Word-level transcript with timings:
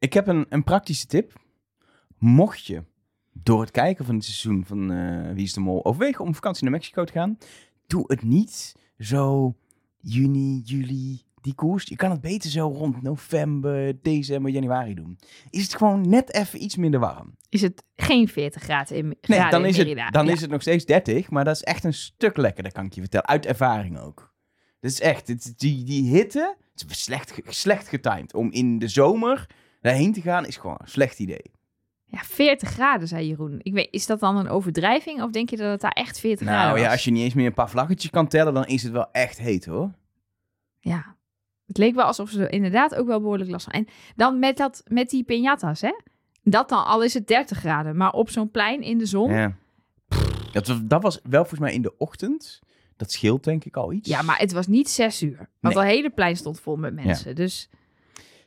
Ik 0.00 0.12
heb 0.12 0.26
een, 0.26 0.46
een 0.48 0.64
praktische 0.64 1.06
tip. 1.06 1.32
Mocht 2.18 2.64
je 2.66 2.82
door 3.32 3.60
het 3.60 3.70
kijken 3.70 4.04
van 4.04 4.14
het 4.14 4.24
seizoen 4.24 4.64
van 4.66 4.92
eh, 4.92 5.32
Wie 5.32 5.44
is 5.44 5.52
de 5.52 5.60
Mol 5.60 5.84
overwegen 5.84 6.24
om 6.24 6.34
vakantie 6.34 6.62
naar 6.62 6.72
Mexico 6.72 7.04
te 7.04 7.12
gaan, 7.12 7.38
doe 7.86 8.04
het 8.06 8.22
niet 8.22 8.76
zo 8.98 9.54
juni, 9.98 10.60
juli, 10.64 11.22
die 11.40 11.54
koers. 11.54 11.84
Je 11.84 11.96
kan 11.96 12.10
het 12.10 12.20
beter 12.20 12.50
zo 12.50 12.68
rond 12.68 13.02
november, 13.02 14.02
december, 14.02 14.52
januari 14.52 14.94
doen. 14.94 15.18
Is 15.50 15.62
het 15.62 15.74
gewoon 15.76 16.08
net 16.08 16.34
even 16.34 16.62
iets 16.62 16.76
minder 16.76 17.00
warm. 17.00 17.36
Is 17.48 17.62
het 17.62 17.82
geen 17.96 18.28
40 18.28 18.62
graden 18.62 18.96
in 18.96 19.06
Nee, 19.06 19.16
graden 19.38 19.50
dan, 19.50 19.64
is 19.68 19.76
het, 19.76 20.12
dan 20.12 20.26
Ja. 20.26 20.32
is 20.32 20.40
het 20.40 20.50
nog 20.50 20.60
steeds 20.60 20.84
30, 20.84 21.30
maar 21.30 21.44
dat 21.44 21.54
is 21.54 21.62
echt 21.62 21.84
een 21.84 21.94
stuk 21.94 22.36
lekkerder, 22.36 22.72
kan 22.72 22.84
ik 22.84 22.92
je 22.94 23.00
vertellen. 23.00 23.26
Uit 23.26 23.46
ervaring 23.46 23.98
ook. 23.98 24.34
Dat 24.80 24.90
is 24.90 25.00
echt, 25.00 25.28
het, 25.28 25.52
die, 25.56 25.84
die 25.84 26.10
hitte, 26.16 26.56
het 26.72 26.90
is 26.90 27.02
slecht, 27.02 27.40
slecht 27.46 27.88
getimed. 27.88 28.34
Om 28.34 28.50
in 28.50 28.78
de 28.78 28.88
zomer 28.88 29.46
daarheen 29.80 30.12
te 30.12 30.20
gaan, 30.20 30.46
is 30.46 30.56
gewoon 30.56 30.76
een 30.80 30.88
slecht 30.88 31.18
idee. 31.18 31.50
Ja, 32.04 32.18
40 32.18 32.68
graden, 32.68 33.08
zei 33.08 33.26
Jeroen. 33.28 33.60
Ik 33.62 33.72
weet, 33.72 33.88
is 33.90 34.06
dat 34.06 34.20
dan 34.20 34.36
een 34.36 34.48
overdrijving 34.48 35.22
of 35.22 35.30
denk 35.30 35.50
je 35.50 35.56
dat 35.56 35.70
het 35.70 35.80
daar 35.80 35.90
echt 35.90 36.20
40 36.20 36.46
graden 36.46 36.62
Nou 36.64 36.72
was? 36.76 36.86
ja, 36.86 36.90
als 36.92 37.04
je 37.04 37.10
niet 37.10 37.22
eens 37.22 37.34
meer 37.34 37.46
een 37.46 37.54
paar 37.54 37.70
vlaggetjes 37.70 38.10
kan 38.10 38.28
tellen, 38.28 38.54
dan 38.54 38.66
is 38.66 38.82
het 38.82 38.92
wel 38.92 39.08
echt 39.12 39.38
heet 39.38 39.64
hoor. 39.66 39.90
Ja. 40.78 41.16
Het 41.66 41.78
leek 41.78 41.94
wel 41.94 42.04
alsof 42.04 42.30
ze 42.30 42.42
er 42.42 42.52
inderdaad 42.52 42.94
ook 42.94 43.06
wel 43.06 43.20
behoorlijk 43.20 43.50
last 43.50 43.64
van. 43.64 43.72
En 43.72 43.86
dan 44.16 44.38
met, 44.38 44.56
dat, 44.56 44.82
met 44.86 45.10
die 45.10 45.24
piñatas, 45.24 45.80
hè? 45.80 45.92
Dat 46.42 46.68
dan, 46.68 46.84
al 46.84 47.02
is 47.02 47.14
het 47.14 47.26
30 47.26 47.58
graden, 47.58 47.96
maar 47.96 48.12
op 48.12 48.30
zo'n 48.30 48.50
plein 48.50 48.82
in 48.82 48.98
de 48.98 49.06
zon. 49.06 49.30
Ja, 49.30 49.36
Ja. 49.38 49.56
Dat, 50.52 50.66
was- 50.66 50.80
dat 50.84 51.02
was 51.02 51.20
wel 51.22 51.40
volgens 51.40 51.60
mij 51.60 51.72
in 51.74 51.82
de 51.82 51.96
ochtend. 51.98 52.60
Dat 52.96 53.12
scheelt 53.12 53.44
denk 53.44 53.64
ik 53.64 53.76
al 53.76 53.92
iets. 53.92 54.22
maar 54.22 54.38
het 54.38 54.52
was 54.52 54.66
niet 54.66 54.88
6 54.88 55.22
uur. 55.22 55.36
Want 55.60 55.74
Nee. 55.74 55.84
het 55.84 55.92
hele 55.92 56.10
plein 56.10 56.36
stond 56.36 56.60
vol 56.60 56.76
met 56.76 56.94
mensen. 56.94 57.34
Dus 57.34 57.68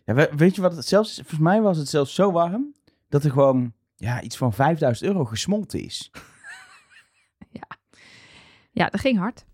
Ja, 0.05 0.13
we- 0.13 0.31
weet 0.35 0.55
je 0.55 0.61
wat 0.61 0.75
het 0.75 0.87
zelfs? 0.87 1.15
Volgens 1.15 1.39
mij 1.39 1.61
was 1.61 1.77
het 1.77 1.89
zelfs 1.89 2.13
zo 2.15 2.31
warm 2.31 2.73
dat 3.09 3.23
er 3.23 3.31
gewoon 3.31 3.73
ja, 3.95 4.21
iets 4.21 4.37
van 4.37 4.53
5000 4.53 5.09
euro 5.09 5.25
gesmolten 5.25 5.79
is. 5.83 6.11
ja, 8.71 8.89
dat 8.89 8.99
ging 8.99 9.17
hard. 9.17 9.45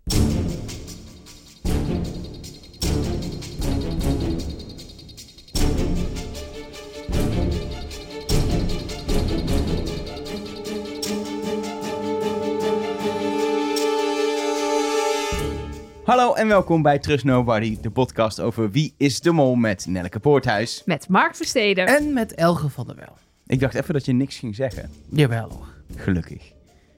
Hallo 16.09 16.33
en 16.33 16.47
welkom 16.47 16.81
bij 16.81 16.99
Trust 16.99 17.23
Nobody, 17.23 17.77
de 17.81 17.89
podcast 17.89 18.39
over 18.39 18.71
Wie 18.71 18.93
is 18.97 19.21
de 19.21 19.31
Mol 19.31 19.55
met 19.55 19.85
Nelleke 19.87 20.19
Poorthuis. 20.19 20.81
Met 20.85 21.07
Mark 21.07 21.35
Versteden. 21.35 21.87
En 21.87 22.13
met 22.13 22.33
Elge 22.35 22.69
van 22.69 22.87
der 22.87 22.95
Wel. 22.95 23.17
Ik 23.47 23.59
dacht 23.59 23.75
even 23.75 23.93
dat 23.93 24.05
je 24.05 24.13
niks 24.13 24.37
ging 24.37 24.55
zeggen. 24.55 24.89
Jawel 25.09 25.49
hoor. 25.49 25.67
Gelukkig. 25.95 26.51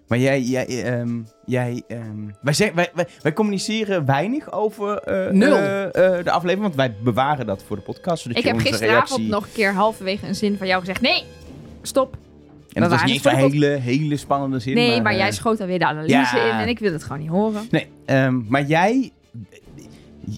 Maar 0.07 0.17
jij, 0.17 0.41
jij, 0.41 0.83
ehm, 0.83 1.19
jij, 1.45 1.83
ehm, 1.87 2.29
wij, 2.41 2.53
zeg, 2.53 2.73
wij, 2.73 2.91
wij, 2.93 3.07
wij 3.21 3.33
communiceren 3.33 4.05
weinig 4.05 4.51
over 4.51 4.97
eh, 4.97 5.31
Nul. 5.31 5.55
eh, 5.55 5.83
eh, 5.83 6.25
de 6.25 6.31
aflevering, 6.31 6.61
want 6.61 6.75
wij 6.75 6.95
bewaren 7.03 7.45
dat 7.45 7.63
voor 7.63 7.75
de 7.75 7.81
podcast. 7.81 8.23
Zodat 8.23 8.37
ik 8.37 8.43
je 8.43 8.49
heb 8.49 8.59
gisteravond 8.59 9.09
reactie... 9.09 9.27
nog 9.27 9.43
een 9.43 9.53
keer 9.53 9.73
halverwege 9.73 10.27
een 10.27 10.35
zin 10.35 10.57
van 10.57 10.67
jou 10.67 10.79
gezegd. 10.79 11.01
Nee, 11.01 11.23
stop. 11.81 12.17
En 12.73 12.81
dat 12.81 12.91
was 12.91 13.03
niet 13.03 13.25
een 13.25 13.35
hele, 13.35 13.65
hele 13.67 14.17
spannende 14.17 14.59
zin. 14.59 14.73
Nee, 14.73 15.01
maar, 15.01 15.11
eh, 15.11 15.17
jij 15.17 15.31
schoot 15.31 15.61
alweer 15.61 15.79
de 15.79 15.85
analyse 15.85 16.15
ja. 16.15 16.53
in 16.53 16.59
en 16.59 16.67
ik 16.67 16.79
wil 16.79 16.91
het 16.91 17.03
gewoon 17.03 17.19
niet 17.19 17.29
horen. 17.29 17.61
Nee, 17.71 17.87
ehm, 18.05 18.39
maar 18.47 18.65
jij, 18.65 19.11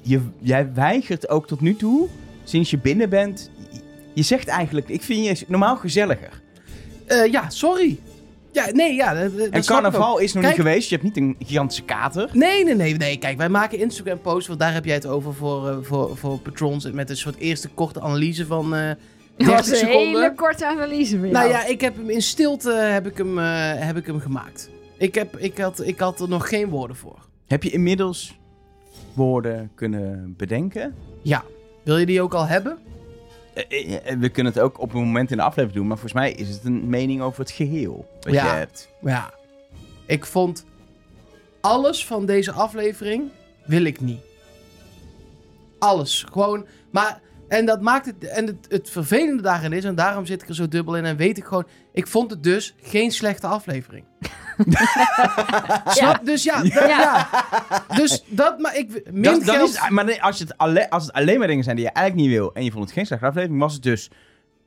je, 0.04 0.22
jij 0.40 0.74
weigert 0.74 1.30
ook 1.30 1.48
tot 1.48 1.62
nu 1.62 1.76
toe, 1.76 2.08
sinds 2.44 2.70
je 2.70 2.78
binnen 2.78 3.10
bent, 3.10 3.52
je 4.14 4.22
zegt 4.22 4.48
eigenlijk, 4.48 4.90
ik 4.90 5.02
vind 5.02 5.40
je 5.40 5.46
normaal 5.48 5.76
gezelliger. 5.76 6.42
Eh, 7.06 7.32
ja, 7.32 7.50
sorry. 7.50 8.00
Ja, 8.52 8.72
nee, 8.72 8.94
ja. 8.94 9.14
dat- 9.14 9.38
dat 9.38 9.50
en 9.50 9.66
carnaval 9.66 10.18
is 10.18 10.34
nog 10.34 10.44
Kijk- 10.44 10.58
niet 10.58 10.66
geweest, 10.66 10.90
je 10.90 10.96
hebt 10.96 11.08
niet 11.08 11.18
een 11.18 11.36
gigantische 11.46 11.84
kater. 11.84 12.30
Nee, 12.34 12.64
nee, 12.64 12.76
nee, 12.76 12.96
nee. 12.96 13.18
Kijk, 13.18 13.38
wij 13.38 13.50
maken 13.50 13.80
Instagram 13.80 14.22
posts, 14.22 14.48
want 14.48 14.60
daar 14.60 14.74
heb 14.74 14.86
jij 14.86 14.94
het 14.94 15.06
over 15.06 15.34
voor, 15.34 15.70
eh, 15.70 15.78
voor, 15.82 16.18
voor 16.18 16.38
patrons. 16.40 16.92
Met 16.92 17.10
een 17.10 17.18
soort 17.18 17.38
eerste 17.38 17.68
korte 17.70 18.02
analyse 18.02 18.46
van 18.46 18.76
eh 18.76 18.92
Dat 19.38 19.48
30 19.48 19.56
was 19.56 19.70
een 19.70 19.76
seconden. 19.88 20.22
hele 20.22 20.34
korte 20.36 20.68
analyse 20.68 21.18
bij 21.18 21.30
Nou 21.30 21.50
jou. 21.50 21.62
ja, 21.62 21.66
ik 21.70 21.82
heb 21.82 21.96
hem 21.96 22.10
in 22.10 22.22
stilte 22.22 22.72
heb 22.74 23.08
ik 23.08 23.18
hem, 23.18 23.40
eh, 23.40 23.46
heb 23.76 23.98
ik 23.98 24.06
hem 24.06 24.20
gemaakt. 24.20 24.70
Ik, 24.98 25.16
heb, 25.16 25.38
ik, 25.38 25.58
had, 25.58 25.82
ik 25.86 26.00
had 26.00 26.20
er 26.20 26.30
nog 26.30 26.50
geen 26.50 26.70
woorden 26.70 26.96
voor. 26.96 27.20
Heb 27.48 27.64
je 27.64 27.70
inmiddels 27.70 28.40
woorden 29.14 29.72
kunnen 29.76 30.34
bedenken? 30.38 30.96
Ja. 31.22 31.44
Wil 31.84 31.98
je 31.98 32.06
die 32.06 32.22
ook 32.22 32.34
al 32.34 32.46
hebben? 32.48 32.78
Eh, 33.54 33.96
eh, 34.12 34.20
We 34.20 34.30
kunnen 34.30 34.54
het 34.54 34.62
ook 34.62 34.80
op 34.80 34.94
een 34.94 35.00
moment 35.00 35.32
in 35.32 35.38
de 35.38 35.44
aflevering 35.44 35.74
doen, 35.78 35.88
maar 35.88 35.98
volgens 35.98 36.22
mij 36.22 36.32
is 36.32 36.50
het 36.50 36.64
een 36.64 36.90
mening 36.90 37.22
over 37.22 37.40
het 37.40 37.52
geheel 37.52 38.06
wat 38.22 38.34
Ja. 38.34 38.44
je 38.46 38.58
hebt. 38.58 38.90
Ja. 39.02 39.34
Ik 40.06 40.26
vond 40.26 40.66
alles 41.62 42.06
van 42.06 42.26
deze 42.26 42.52
aflevering 42.52 43.30
wil 43.66 43.84
ik 43.84 44.02
niet. 44.02 44.22
Alles. 45.80 46.26
Gewoon. 46.32 46.66
Maar. 46.90 47.22
En 47.54 47.66
dat 47.66 47.82
maakt 47.82 48.06
het. 48.06 48.24
En 48.28 48.46
het, 48.46 48.66
het 48.70 48.90
vervelende 48.90 49.42
daarin 49.42 49.74
is. 49.74 49.84
En 49.84 49.96
daarom 49.96 50.26
zit 50.26 50.42
ik 50.42 50.48
er 50.50 50.56
zo 50.56 50.68
dubbel 50.68 50.96
in. 50.98 51.06
En 51.06 51.18
weet 51.18 51.38
ik 51.38 51.44
gewoon. 51.46 51.66
Ik 51.94 52.08
vond 52.08 52.32
het 52.32 52.44
dus 52.44 52.76
geen 52.82 53.12
slechte 53.12 53.48
aflevering. 53.48 54.06
Snap? 55.86 56.20
Dus 56.26 56.44
ja, 56.44 56.62
dat- 56.62 56.74
ja. 56.74 57.28
Dus 57.96 58.24
dat. 58.28 58.60
Maar 58.60 58.78
ik. 58.78 59.12
Min 59.12 59.22
Dat, 59.24 59.44
dat 59.46 59.56
geld. 59.56 59.70
is, 59.70 59.90
maar 59.90 60.06
nee, 60.06 60.24
als, 60.24 60.38
je 60.38 60.44
het 60.44 60.58
alle, 60.58 60.90
als 60.90 61.04
het 61.06 61.14
alleen 61.14 61.40
maar 61.40 61.48
dingen 61.48 61.64
zijn 61.64 61.76
die 61.76 61.86
je 61.86 61.92
eigenlijk 61.92 62.28
niet 62.28 62.38
wil 62.38 62.54
en 62.54 62.64
je 62.64 62.72
vond 62.72 62.84
het 62.84 62.94
geen 62.94 63.06
slechte 63.06 63.26
aflevering, 63.26 63.60
was 63.60 63.74
het 63.74 63.84
dus 63.84 64.10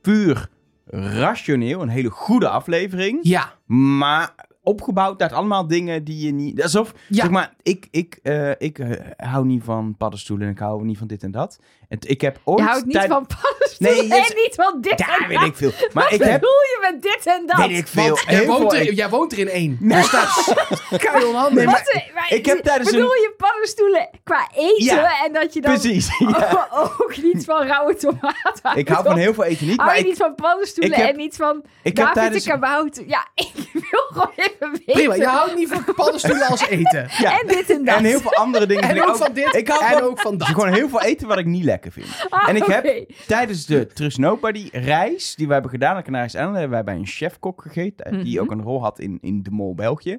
puur 0.01 0.49
rationeel, 0.89 1.81
een 1.81 1.89
hele 1.89 2.09
goede 2.09 2.49
aflevering, 2.49 3.19
Ja. 3.21 3.53
maar 3.65 4.33
opgebouwd 4.63 5.21
uit 5.21 5.31
allemaal 5.31 5.67
dingen 5.67 6.03
die 6.03 6.25
je 6.25 6.31
niet... 6.33 6.63
Alsof, 6.63 6.93
Ja. 7.07 7.21
zeg 7.21 7.29
maar, 7.29 7.53
ik, 7.61 7.87
ik, 7.91 8.19
eh, 8.23 8.51
ik 8.57 8.79
eh, 8.79 8.89
hou 9.17 9.45
niet 9.45 9.63
van 9.63 9.95
paddenstoelen 9.97 10.47
en 10.47 10.53
ik 10.53 10.59
hou 10.59 10.85
niet 10.85 10.97
van 10.97 11.07
dit 11.07 11.23
en 11.23 11.31
dat. 11.31 11.59
Ik 11.99 12.21
heb 12.21 12.37
ooit... 12.43 12.59
Je 12.59 12.65
houdt 12.65 12.85
niet 12.85 12.93
tijd- 12.93 13.07
van 13.09 13.27
paddenstoelen 13.41 13.97
Nee, 13.97 14.07
je- 14.07 14.13
en 14.29 14.35
niet 14.35 14.55
van 14.55 14.77
dit 14.81 14.99
Ja, 14.99 15.17
en 15.19 15.27
weet 15.27 15.37
dat. 15.37 15.47
ik 15.47 15.55
veel. 15.55 15.71
Maar 15.93 16.03
Wat 16.03 16.13
ik 16.13 16.23
heb... 16.23 16.33
bedoel 16.39 16.49
je 16.49 16.77
met 16.91 17.01
dit 17.01 17.25
en 17.25 17.43
dat? 17.45 17.57
Weet 17.57 17.77
ik 17.77 17.87
veel. 17.87 18.07
Want 18.07 18.23
jij 18.29 18.45
woont, 18.45 18.73
er, 18.73 18.93
jij 18.93 19.09
woont 19.09 19.31
er 19.31 19.37
in 19.39 19.49
één. 19.49 19.77
Dus 19.81 20.09
dat 20.11 21.23
onhandig. 21.27 21.63
Eh, 21.63 21.69
maar 22.13 22.25
ik 22.29 22.45
heb 22.45 22.63
tijdens 22.63 22.91
bedoel 22.91 23.03
een- 23.15 23.21
je 23.21 23.33
paddenstoelen 23.37 24.09
qua 24.23 24.47
eten 24.55 24.83
Ja, 24.85 25.25
en 25.25 25.33
dat 25.33 25.53
je 25.53 25.61
dan 25.61 25.73
Precies, 25.73 26.07
ja. 26.19 26.67
ook 26.79 27.13
niet 27.21 27.45
van 27.45 27.65
rauwe 27.67 27.95
tomaten 27.95 28.59
houdt? 28.61 28.77
Ik 28.79 28.87
hou 28.89 29.03
van 29.03 29.17
heel 29.17 29.33
veel 29.33 29.43
eten 29.43 29.67
niet, 29.67 29.75
Hou 29.77 29.87
maar 29.89 29.97
je 29.97 30.03
ik, 30.03 30.07
niet 30.07 30.17
van 30.17 30.35
paddenstoelen 30.35 30.91
ik 30.97 31.03
heb- 31.03 31.09
en 31.11 31.17
niet 31.17 31.35
van 31.35 31.61
ik 31.83 31.97
heb 31.97 32.05
David 32.05 32.13
tijdens... 32.13 32.43
de 32.43 32.49
kabouter? 32.49 33.03
Ja, 33.07 33.27
ik 33.35 33.51
wil 33.73 34.01
gewoon 34.09 34.31
even 34.35 34.71
weten. 34.71 34.83
Prima, 34.93 35.15
je 35.15 35.25
houdt 35.25 35.55
niet 35.55 35.69
van 35.69 35.83
paddenstoelen 35.95 36.47
als 36.47 36.67
eten. 36.67 37.09
Ja. 37.17 37.39
En 37.39 37.47
dit 37.47 37.69
en 37.69 37.85
dat. 37.85 37.95
En 37.95 38.03
heel 38.03 38.19
veel 38.19 38.33
andere 38.33 38.65
dingen 38.65 38.83
En 38.89 39.03
ook 39.03 39.15
van 39.15 39.33
dit. 39.33 39.55
Ik 39.55 39.67
hou 39.67 39.83
en 39.95 40.03
ook 40.03 40.19
van 40.19 40.37
dat. 40.37 40.47
gewoon 40.47 40.73
heel 40.73 40.89
veel 40.89 41.01
eten 41.01 41.27
wat 41.27 41.37
ik 41.37 41.45
niet 41.45 41.63
lekker 41.81 41.91
vind. 41.91 42.25
Ah, 42.29 42.49
En 42.49 42.55
ik 42.55 42.63
heb 42.65 43.05
tijdens 43.27 43.65
de 43.65 43.87
Trust 43.87 44.17
Nobody 44.17 44.69
reis 44.71 45.35
die 45.35 45.47
we 45.47 45.53
hebben 45.53 45.71
gedaan 45.71 45.93
naar 45.93 46.03
Canarische 46.03 46.37
eilanden, 46.37 46.61
hebben 46.61 46.83
wij 46.83 46.93
bij 46.93 47.01
een 47.03 47.07
chefkok 47.09 47.61
gegeten, 47.61 48.05
eh, 48.05 48.23
die 48.23 48.33
Mhm. 48.33 48.43
ook 48.43 48.51
een 48.51 48.61
rol 48.61 48.81
had 48.81 48.99
in, 48.99 49.17
in 49.21 49.43
de 49.43 49.51
Mol 49.51 49.75
België. 49.75 50.17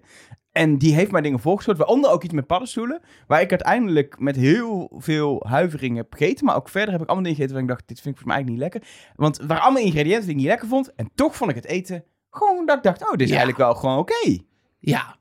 En 0.53 0.79
die 0.79 0.95
heeft 0.95 1.11
mij 1.11 1.21
dingen 1.21 1.41
voorgeschoten, 1.41 1.81
waaronder 1.81 2.11
ook 2.11 2.23
iets 2.25 2.35
met 2.35 2.47
paddenstoelen, 2.47 3.01
waar 3.27 3.41
ik 3.41 3.51
uiteindelijk 3.51 4.19
met 4.19 4.37
heel 4.37 4.91
veel 4.97 5.45
huivering 5.49 5.97
heb 5.97 6.13
gegeten. 6.15 6.45
Maar 6.45 6.57
ook 6.57 6.69
verder 6.69 6.91
heb 6.93 7.01
ik 7.01 7.07
allemaal 7.07 7.25
dingen 7.25 7.37
gegeten 7.39 7.55
waar 7.57 7.65
ik 7.65 7.71
dacht, 7.77 7.89
dit 7.89 8.01
vind 8.01 8.15
ik 8.15 8.21
volgens 8.21 8.37
mij 8.45 8.45
eigenlijk 8.45 8.75
niet 8.75 8.83
lekker. 8.85 9.15
Want 9.17 9.49
waren 9.49 9.63
allemaal 9.63 9.83
ingrediënten 9.83 10.23
die 10.23 10.31
ik 10.31 10.37
niet 10.37 10.47
lekker 10.47 10.69
vond. 10.69 10.95
En 10.95 11.11
toch 11.15 11.37
vond 11.37 11.51
ik 11.51 11.57
het 11.57 11.67
eten 11.67 12.05
gewoon 12.31 12.67
dat 12.67 12.77
ik 12.77 12.83
dacht, 12.83 13.03
oh, 13.03 13.11
dit 13.11 13.21
is 13.21 13.29
Ja. 13.29 13.37
eigenlijk 13.37 13.65
wel 13.65 13.75
gewoon 13.75 13.99
oké. 13.99 14.39
Ja. 14.79 15.17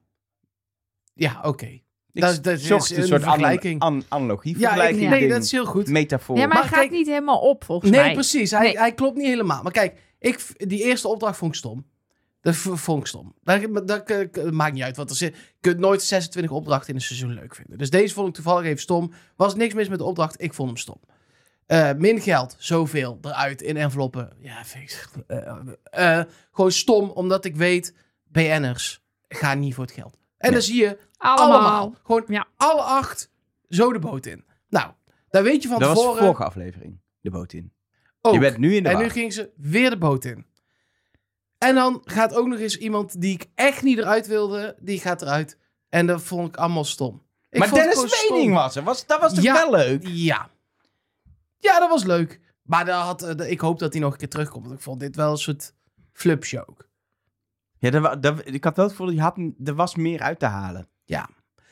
Ja, 1.13 1.39
oké. 1.43 1.79
Dat- 2.21 2.43
dat 2.43 2.53
is 2.59 2.69
een 2.69 2.75
een 2.75 3.07
soort 3.07 3.21
vergelijking. 3.23 3.81
an, 3.81 3.93
an, 3.93 4.03
analogie, 4.07 4.51
Ja, 4.51 4.57
ik, 4.59 4.63
vergelijking, 4.65 5.09
nee, 5.09 5.19
ding, 5.19 5.31
dat 5.31 5.43
is 5.43 5.51
heel 5.51 5.65
goed. 5.65 5.87
metafoor. 5.89 6.35
Ja, 6.37 6.41
maar, 6.45 6.49
Maar 6.53 6.57
hij 6.63 6.67
gaat 6.71 6.79
kijk- 6.79 6.91
niet 6.91 7.07
helemaal 7.07 7.39
op, 7.39 7.63
volgens 7.63 7.91
Nee, 7.91 8.01
mij. 8.01 8.13
precies. 8.13 8.51
Hij, 8.51 8.61
Nee. 8.61 8.77
hij 8.77 8.93
klopt 8.93 9.17
niet 9.17 9.25
helemaal. 9.27 9.63
Maar 9.63 9.71
kijk, 9.71 9.99
ik, 10.19 10.69
die 10.69 10.83
eerste 10.83 11.07
opdracht 11.07 11.37
vond 11.37 11.51
ik 11.51 11.57
stom. 11.57 11.85
Dat 12.41 12.55
vond 12.55 12.99
ik 12.99 13.07
stom. 13.07 13.33
Dat, 13.43 13.61
dat, 13.87 13.87
dat- 14.07 14.33
dat 14.33 14.51
maakt 14.51 14.73
niet 14.73 14.83
uit. 14.83 14.95
Want 14.97 15.09
er 15.09 15.15
zit, 15.15 15.35
je 15.35 15.41
kunt 15.61 15.79
nooit 15.79 16.03
26 16.03 16.51
opdrachten 16.51 16.89
in 16.89 16.95
een 16.95 17.01
seizoen 17.01 17.33
leuk 17.33 17.55
vinden. 17.55 17.77
Dus 17.77 17.89
deze 17.89 18.13
vond 18.13 18.27
ik 18.27 18.33
toevallig 18.33 18.65
even 18.65 18.81
stom. 18.81 19.11
Was 19.35 19.55
niks 19.55 19.73
mis 19.73 19.87
met 19.89 19.97
de 19.97 20.03
opdracht. 20.03 20.41
Ik 20.41 20.53
vond 20.53 20.67
hem 20.69 20.77
stom. 20.77 20.99
Eh, 21.65 21.89
min 21.97 22.21
geld, 22.21 22.55
zoveel 22.59 23.17
eruit 23.21 23.61
in 23.61 23.77
enveloppen. 23.77 24.33
Ja, 24.39 24.65
vind 24.65 24.83
ik, 24.91 25.07
eh, 25.27 25.57
eh, 26.19 26.25
gewoon 26.51 26.71
stom, 26.71 27.09
omdat 27.09 27.45
ik 27.45 27.55
weet, 27.55 27.93
BN'ers 28.31 29.01
gaan 29.27 29.59
niet 29.59 29.73
voor 29.75 29.83
het 29.83 29.93
geld. 29.93 30.17
En 30.37 30.51
dan 30.51 30.61
zie 30.61 30.81
je 30.81 30.97
Allemaal. 31.17 31.51
allemaal, 31.53 31.95
gewoon 32.03 32.23
Ja. 32.27 32.47
alle 32.57 32.81
acht, 32.81 33.31
zo 33.69 33.93
de 33.93 33.99
boot 33.99 34.25
in. 34.25 34.45
Nou, 34.69 34.91
daar 35.29 35.43
weet 35.43 35.61
je 35.61 35.67
van 35.67 35.79
dat 35.79 35.87
was 35.87 35.97
de 35.97 36.03
tevoren... 36.03 36.23
vorige 36.23 36.43
aflevering, 36.43 36.99
de 37.21 37.29
boot 37.29 37.53
in. 37.53 37.71
ook. 38.21 38.33
Je 38.33 38.39
bent 38.39 38.57
nu 38.57 38.75
in 38.75 38.83
de 38.83 38.89
En 38.89 38.97
nu 38.97 39.09
ging 39.09 39.33
ze 39.33 39.49
weer 39.57 39.89
de 39.89 39.97
boot 39.97 40.25
in. 40.25 40.45
En 41.57 41.75
dan 41.75 42.01
gaat 42.05 42.35
ook 42.35 42.47
nog 42.47 42.59
eens 42.59 42.77
iemand 42.77 43.21
die 43.21 43.33
ik 43.33 43.45
echt 43.55 43.83
niet 43.83 43.97
eruit 43.97 44.27
wilde, 44.27 44.75
die 44.79 44.99
gaat 44.99 45.21
eruit. 45.21 45.57
En 45.89 46.05
dat 46.07 46.21
vond 46.21 46.47
ik 46.47 46.55
allemaal 46.57 46.83
stom. 46.85 47.25
Ik 47.49 47.59
maar 47.59 47.67
vond 47.67 47.81
het 47.83 47.93
Dennis 47.93 48.29
Wening 48.29 48.53
was 48.53 48.75
er. 48.75 48.83
Was, 48.83 49.05
dat 49.05 49.19
was 49.19 49.33
toch 49.33 49.43
Ja. 49.43 49.53
wel 49.53 49.71
leuk? 49.71 50.07
Ja. 50.07 50.49
Ja, 51.57 51.79
dat 51.79 51.89
was 51.89 52.03
leuk. 52.03 52.39
Maar 52.63 52.89
had, 52.89 53.21
eh, 53.23 53.51
ik 53.51 53.59
hoop 53.59 53.79
dat 53.79 53.93
hij 53.93 54.01
nog 54.01 54.11
een 54.11 54.17
keer 54.17 54.29
terugkomt. 54.29 54.65
Want 54.65 54.77
ik 54.77 54.83
vond 54.83 54.99
dit 54.99 55.15
wel 55.15 55.31
een 55.31 55.37
soort 55.37 55.73
flupshow. 56.13 56.79
Ja, 57.79 57.91
er, 57.91 58.17
er- 58.21 58.53
ik 58.53 58.63
had 58.63 58.75
wel 58.75 58.85
het 58.85 58.95
gevoel, 58.95 59.13
je 59.13 59.21
had, 59.21 59.37
er 59.63 59.75
was 59.75 59.95
meer 59.95 60.21
uit 60.21 60.39
te 60.39 60.45
halen. 60.45 60.87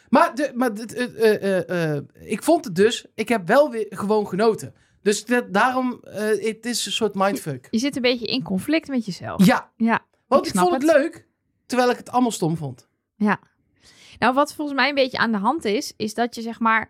Maar, 0.10 0.36
de, 0.36 0.52
maar 0.56 0.72
eh, 0.74 1.44
eh, 1.44 1.96
eh, 1.96 2.04
ik 2.14 2.44
vond 2.44 2.66
het 2.66 2.76
dus... 2.76 3.06
Ik 3.16 3.30
heb 3.30 3.48
wel 3.48 3.72
weer 3.72 3.86
gewoon 3.90 4.28
genoten. 4.28 4.74
Dus 5.02 5.26
dat- 5.26 5.54
daarom... 5.54 6.00
eh, 6.04 6.46
het 6.46 6.66
is 6.66 6.86
een 6.86 6.92
soort 6.92 7.16
mindfuck. 7.16 7.68
Je 7.72 7.78
zit 7.80 7.96
een 7.96 8.02
beetje 8.02 8.26
in 8.26 8.44
conflict 8.44 8.88
met 8.88 9.06
jezelf. 9.06 9.46
Ja, 9.46 9.72
Ja. 9.78 10.06
want 10.28 10.48
Ik 10.48 10.56
vond 10.56 10.74
het 10.74 10.82
het. 10.82 10.92
leuk. 10.92 11.28
Terwijl 11.66 11.90
ik 11.90 11.98
het 11.98 12.10
allemaal 12.10 12.32
stom 12.32 12.58
vond. 12.58 12.88
Nou, 14.20 14.34
wat 14.34 14.54
volgens 14.54 14.78
mij 14.78 14.90
een 14.90 14.96
beetje 14.96 15.18
aan 15.18 15.32
de 15.32 15.38
hand 15.38 15.66
is, 15.66 15.94
is 15.98 16.14
dat 16.14 16.36
je 16.36 16.42
zeg 16.42 16.60
maar, 16.60 16.90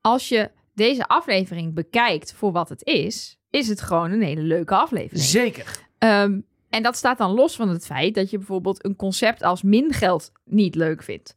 als 0.00 0.28
je 0.28 0.50
deze 0.74 1.06
aflevering 1.08 1.74
bekijkt 1.74 2.32
voor 2.32 2.52
wat 2.52 2.68
het 2.68 2.84
is, 2.84 3.38
is 3.50 3.68
het 3.68 3.80
gewoon 3.80 4.10
een 4.10 4.22
hele 4.22 4.40
leuke 4.42 4.74
aflevering. 4.74 5.24
Zeker. 5.24 5.86
Ehm, 5.98 6.40
en 6.70 6.82
dat 6.82 6.96
staat 6.96 7.18
dan 7.18 7.30
los 7.30 7.56
van 7.56 7.68
het 7.68 7.86
feit 7.86 8.14
dat 8.14 8.30
je 8.30 8.36
bijvoorbeeld 8.38 8.84
een 8.84 8.96
concept 8.96 9.42
als 9.42 9.62
min 9.62 9.92
geld 9.92 10.32
niet 10.44 10.74
leuk 10.74 11.02
vindt. 11.02 11.36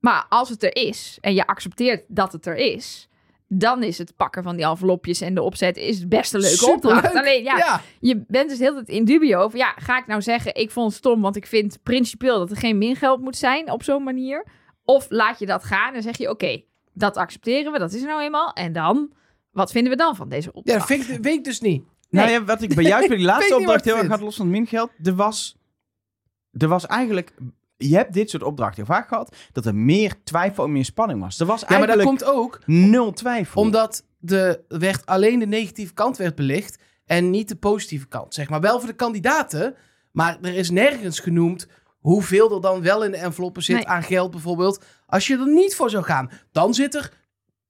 Maar 0.00 0.26
als 0.28 0.48
het 0.48 0.62
er 0.62 0.76
is 0.76 1.18
en 1.20 1.34
je 1.34 1.46
accepteert 1.46 2.04
dat 2.08 2.32
het 2.32 2.46
er 2.46 2.56
is, 2.56 3.08
dan 3.48 3.82
is 3.82 3.98
het 3.98 4.16
pakken 4.16 4.42
van 4.42 4.56
die 4.56 4.64
envelopjes 4.66 5.20
en 5.20 5.34
de 5.34 5.42
opzet 5.42 5.76
is 5.76 6.08
best 6.08 6.34
een 6.34 6.40
leuke 6.40 6.56
Superleuk. 6.56 6.96
opdracht. 6.96 7.14
Alleen 7.16 7.42
ja, 7.42 7.56
ja. 7.56 7.80
je 8.00 8.24
bent 8.26 8.48
dus 8.50 8.58
heel 8.58 8.74
tijd 8.74 8.88
in 8.88 9.04
dubio 9.04 9.40
over, 9.40 9.58
ja, 9.58 9.74
ga 9.76 9.98
ik 9.98 10.06
nou 10.06 10.22
zeggen, 10.22 10.54
ik 10.54 10.70
vond 10.70 10.88
het 10.88 10.96
stom, 10.98 11.20
want 11.20 11.36
ik 11.36 11.46
vind 11.46 11.78
principieel 11.82 12.38
dat 12.38 12.50
er 12.50 12.56
geen 12.56 12.78
mingeld 12.78 13.20
moet 13.20 13.36
zijn 13.36 13.70
op 13.70 13.82
zo'n 13.82 14.02
manier. 14.02 14.46
Of 14.84 15.06
laat 15.08 15.38
je 15.38 15.46
dat 15.46 15.64
gaan 15.64 15.94
en 15.94 16.02
zeg 16.02 16.16
je, 16.18 16.30
oké, 16.30 16.62
dat 16.92 17.16
accepteren 17.16 17.72
we, 17.72 17.78
dat 17.78 17.92
is 17.92 18.00
er 18.00 18.06
nou 18.08 18.22
eenmaal. 18.22 18.52
En 18.52 18.72
dan, 18.72 19.12
wat 19.50 19.70
vinden 19.70 19.90
we 19.92 19.98
dan 19.98 20.16
van 20.16 20.28
deze 20.28 20.50
Ja, 20.52 20.58
opdracht? 20.58 20.78
dat 20.78 20.86
vind 20.88 21.08
ik, 21.08 21.22
weet 21.22 21.34
ik 21.38 21.44
dus 21.44 21.60
niet. 21.60 21.82
Nee. 22.10 22.24
Nou 22.24 22.30
ja, 22.38 22.44
wat 22.44 22.62
ik 22.62 22.74
bij 22.74 22.84
jou 22.84 23.06
bij 23.08 23.16
die 23.16 23.26
laatste 23.26 23.56
opdracht 23.56 23.78
ik 23.78 23.84
heel 23.92 23.96
erg 24.02 24.08
had 24.08 24.20
los 24.20 24.36
van 24.36 24.46
het 24.46 24.54
mingeld. 24.54 24.90
Er 25.04 25.14
was, 25.14 25.56
er 26.52 26.68
was 26.68 26.86
eigenlijk... 26.86 27.32
Je 27.76 27.96
hebt 27.96 28.12
dit 28.12 28.30
soort 28.30 28.42
opdrachten 28.42 28.84
heel 28.84 28.94
vaak 28.94 29.08
gehad. 29.08 29.36
Dat 29.52 29.66
er 29.66 29.74
meer 29.74 30.14
twijfel 30.24 30.64
en 30.64 30.72
meer 30.72 30.84
spanning 30.84 31.20
was. 31.20 31.40
Er 31.40 31.46
was 31.46 31.64
Ja, 31.68 31.78
maar 31.78 31.86
dat 31.86 32.02
komt 32.02 32.24
ook 32.24 32.60
nul 32.66 33.12
twijfel. 33.12 33.60
omdat 33.62 34.04
de, 34.18 34.60
werd 34.68 35.06
alleen 35.06 35.38
de 35.38 35.46
negatieve 35.46 35.94
kant 35.94 36.16
werd 36.16 36.34
belicht 36.34 36.78
en 37.04 37.30
niet 37.30 37.48
de 37.48 37.56
positieve 37.56 38.06
kant. 38.08 38.34
Zeg 38.34 38.48
maar 38.48 38.60
wel 38.60 38.78
voor 38.78 38.88
de 38.88 38.94
kandidaten, 38.94 39.74
maar 40.12 40.38
er 40.42 40.54
is 40.54 40.70
nergens 40.70 41.20
genoemd 41.20 41.68
hoeveel 41.98 42.54
er 42.54 42.60
dan 42.60 42.82
wel 42.82 43.04
in 43.04 43.10
de 43.10 43.16
enveloppen 43.16 43.62
zit 43.62 43.76
Nee. 43.76 43.86
aan 43.88 44.02
geld 44.02 44.30
bijvoorbeeld. 44.30 44.84
Als 45.06 45.26
je 45.26 45.38
er 45.38 45.48
niet 45.52 45.74
voor 45.76 45.90
zou 45.90 46.04
gaan, 46.04 46.30
dan 46.52 46.74
zit 46.74 46.94
er 46.94 47.12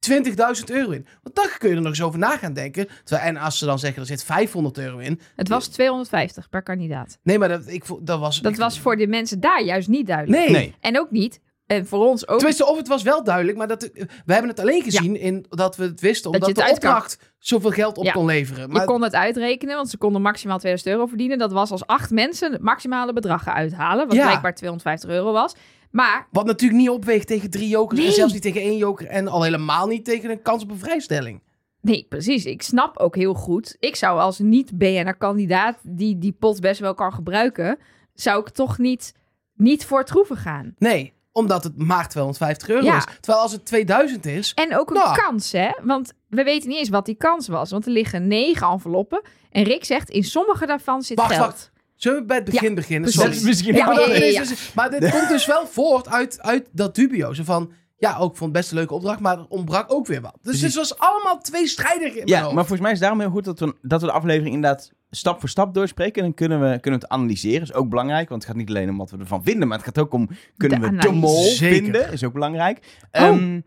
20.000 0.01 0.65
euro 0.67 0.91
in. 0.91 1.07
Want 1.23 1.35
dan 1.37 1.47
kun 1.59 1.69
je 1.69 1.75
er 1.75 1.81
nog 1.81 1.91
eens 1.91 2.03
over 2.03 2.19
na 2.19 2.37
gaan 2.37 2.53
denken. 2.53 2.89
Terwijl, 3.05 3.29
en 3.29 3.37
als 3.37 3.59
ze 3.59 3.65
dan 3.67 3.79
zeggen 3.79 4.01
er 4.03 4.09
zit 4.09 4.25
500 4.25 4.79
euro 4.79 4.99
in. 4.99 5.21
Het 5.37 5.49
was 5.49 5.67
250 5.67 6.49
per 6.49 6.63
kandidaat. 6.63 7.19
Nee, 7.23 7.39
maar 7.39 7.49
dat, 7.49 7.63
ik, 7.67 7.85
dat 8.01 8.21
was... 8.21 8.41
Dat 8.41 8.53
ik- 8.53 8.59
was 8.59 8.81
voor 8.81 8.97
de 8.97 9.07
mensen 9.07 9.41
daar 9.41 9.63
juist 9.63 9.89
niet 9.89 10.07
duidelijk. 10.07 10.43
Nee. 10.43 10.51
Nee. 10.51 10.75
En 10.81 10.99
ook 10.99 11.11
niet, 11.11 11.41
en 11.67 11.87
voor 11.87 12.07
ons 12.07 12.29
ook, 12.29 12.37
Tenminste, 12.37 12.67
of 12.67 12.77
het 12.77 12.89
was 12.89 13.03
wel 13.03 13.25
duidelijk, 13.25 13.59
maar 13.59 13.69
dat, 13.69 13.91
we 14.25 14.33
hebben 14.33 14.51
het 14.51 14.61
alleen 14.61 14.83
gezien 14.83 15.17
in 15.17 15.47
dat 15.49 15.77
we 15.77 15.83
het 15.85 16.01
wisten, 16.01 16.33
Dat 16.33 16.41
omdat 16.43 16.57
je 16.57 16.63
het 16.63 16.75
de 16.75 16.81
kan. 16.81 16.91
opdracht 16.97 17.19
zoveel 17.39 17.71
geld 17.71 17.99
op 17.99 18.05
Ja. 18.05 18.13
kon 18.13 18.25
leveren. 18.27 18.71
Maar 18.71 18.81
je 18.81 18.87
kon 18.87 19.03
het 19.03 19.15
uitrekenen, 19.15 19.77
want 19.77 19.91
ze 19.91 19.97
konden 19.97 20.23
maximaal 20.23 20.59
2000 20.59 20.93
euro 20.95 21.07
verdienen. 21.07 21.39
Dat 21.39 21.53
was 21.53 21.71
als 21.71 21.87
acht 21.87 22.11
mensen 22.11 22.53
het 22.53 22.63
maximale 22.63 23.13
bedrag 23.13 23.47
uithalen, 23.49 24.07
wat 24.07 24.17
Ja. 24.17 24.23
blijkbaar 24.27 24.55
250 24.55 25.11
euro 25.11 25.33
was. 25.33 25.55
Maar 25.91 26.27
Wat 26.31 26.47
natuurlijk 26.47 26.81
niet 26.81 26.91
opweegt 26.91 27.27
tegen 27.27 27.51
drie 27.51 27.69
jokers. 27.69 28.05
En 28.07 28.13
zelfs 28.13 28.33
niet 28.33 28.43
tegen 28.43 28.61
één 28.61 28.77
joker. 28.77 29.07
En 29.07 29.29
al 29.29 29.43
helemaal 29.43 29.87
niet 29.87 30.05
tegen 30.05 30.31
een 30.31 30.43
kans 30.43 30.63
op 30.63 30.71
een 30.71 30.79
vrijstelling. 30.79 31.43
Nee, 31.81 32.07
precies. 32.09 32.45
Ik 32.45 32.63
snap 32.63 32.99
ook 32.99 33.17
heel 33.17 33.35
goed. 33.35 33.77
Ik 33.79 33.97
zou 33.97 34.21
als 34.21 34.39
niet-BNR-kandidaat 34.39 35.77
die 35.83 36.19
die 36.19 36.33
pot 36.33 36.61
best 36.61 36.81
wel 36.81 36.95
kan 36.95 37.13
gebruiken, 37.13 37.79
zou 38.15 38.41
ik 38.41 38.49
toch 38.49 38.79
niet, 38.79 39.15
niet 39.55 39.85
voor 39.85 40.05
troeven 40.05 40.37
gaan. 40.37 40.75
Nee, 40.79 41.13
omdat 41.33 41.65
het 41.65 41.77
maar 41.83 42.09
250 42.09 42.69
euro 42.69 42.85
Ja. 42.85 42.97
is. 42.97 43.05
Terwijl 43.21 43.43
als 43.43 43.53
het 43.53 43.65
2000 43.67 44.27
is... 44.27 44.53
En 44.55 44.77
ook 44.79 44.91
een 44.91 44.97
Nou. 44.97 45.17
kans, 45.17 45.53
hè? 45.53 45.71
Want 45.83 46.13
we 46.29 46.43
weten 46.43 46.69
niet 46.69 46.79
eens 46.79 46.89
wat 46.89 47.07
die 47.07 47.15
kans 47.17 47.49
was. 47.49 47.71
Want 47.71 47.87
er 47.87 47.93
liggen 47.93 48.27
negen 48.27 48.67
enveloppen. 48.69 49.23
En 49.51 49.63
Rick 49.63 49.85
zegt, 49.85 50.11
in 50.11 50.25
sommige 50.25 50.67
daarvan 50.67 51.03
zit 51.03 51.17
Wacht, 51.19 51.33
geld. 51.35 51.45
wacht. 51.47 51.71
Zullen 51.99 52.19
we 52.19 52.25
bij 52.25 52.37
het 52.37 52.45
begin 52.45 52.75
beginnen? 52.75 53.13
Sorry. 53.13 53.31
Is 53.31 53.41
misschien 53.43 53.75
Ja, 53.75 53.87
maar, 53.87 54.01
ja, 54.01 54.07
dat 54.07 54.17
ja, 54.17 54.25
is 54.25 54.33
ja. 54.35 54.41
dus- 54.45 54.73
maar 54.75 54.91
dit 54.91 55.11
komt 55.11 55.29
dus 55.29 55.47
wel 55.47 55.67
voort 55.67 56.09
uit, 56.09 56.41
uit 56.43 56.69
dat 56.73 56.95
dubio. 56.95 57.33
Zo 57.33 57.45
van, 57.45 57.73
ja, 57.99 58.17
ook 58.17 58.37
vond 58.37 58.41
het 58.41 58.53
best 58.53 58.71
een 58.71 58.77
leuke 58.77 58.95
opdracht, 58.95 59.21
maar 59.21 59.39
er 59.39 59.47
ontbrak 59.49 59.93
ook 59.93 60.07
weer 60.07 60.21
wat. 60.21 60.33
Dus 60.43 60.59
Precies. 60.59 60.63
het 60.63 60.75
was 60.75 60.99
allemaal 60.99 61.39
tweestrijdig 61.41 62.09
in 62.09 62.15
mijn 62.15 62.27
Ja, 62.29 62.41
hoofd. 62.43 62.55
maar 62.55 62.67
volgens 62.67 62.81
mij 62.81 62.91
is 62.93 62.99
het 62.99 63.07
daarom 63.09 63.21
heel 63.21 63.31
goed 63.31 63.45
dat 63.45 63.61
we, 63.61 63.75
dat 63.83 64.01
we 64.01 64.07
de 64.07 64.13
aflevering 64.13 64.55
inderdaad 64.55 64.93
stap 65.11 65.41
voor 65.41 65.49
stap 65.49 65.75
doorspreken. 65.75 66.15
En 66.17 66.23
dan 66.23 66.35
kunnen 66.35 66.61
we, 66.61 66.81
kunnen 66.81 67.01
we 67.01 67.07
het 67.07 67.15
analyseren. 67.15 67.63
is 67.63 67.73
ook 67.73 67.89
belangrijk, 67.89 68.29
want 68.29 68.43
het 68.43 68.51
gaat 68.51 68.61
niet 68.61 68.69
alleen 68.69 68.91
om 68.91 68.97
wat 68.99 69.11
we 69.11 69.19
ervan 69.19 69.43
vinden. 69.45 69.69
Maar 69.69 69.77
het 69.79 69.87
gaat 69.87 69.99
ook 69.99 70.13
om, 70.13 70.29
kunnen 70.57 70.81
De 70.81 70.91
we 70.91 70.97
de 70.97 71.11
mol 71.13 71.43
Zeker. 71.43 71.77
vinden? 71.83 72.13
Is 72.13 72.25
ook 72.25 72.33
belangrijk. 72.33 72.79
Oh. 73.13 73.21
Ehm, 73.23 73.61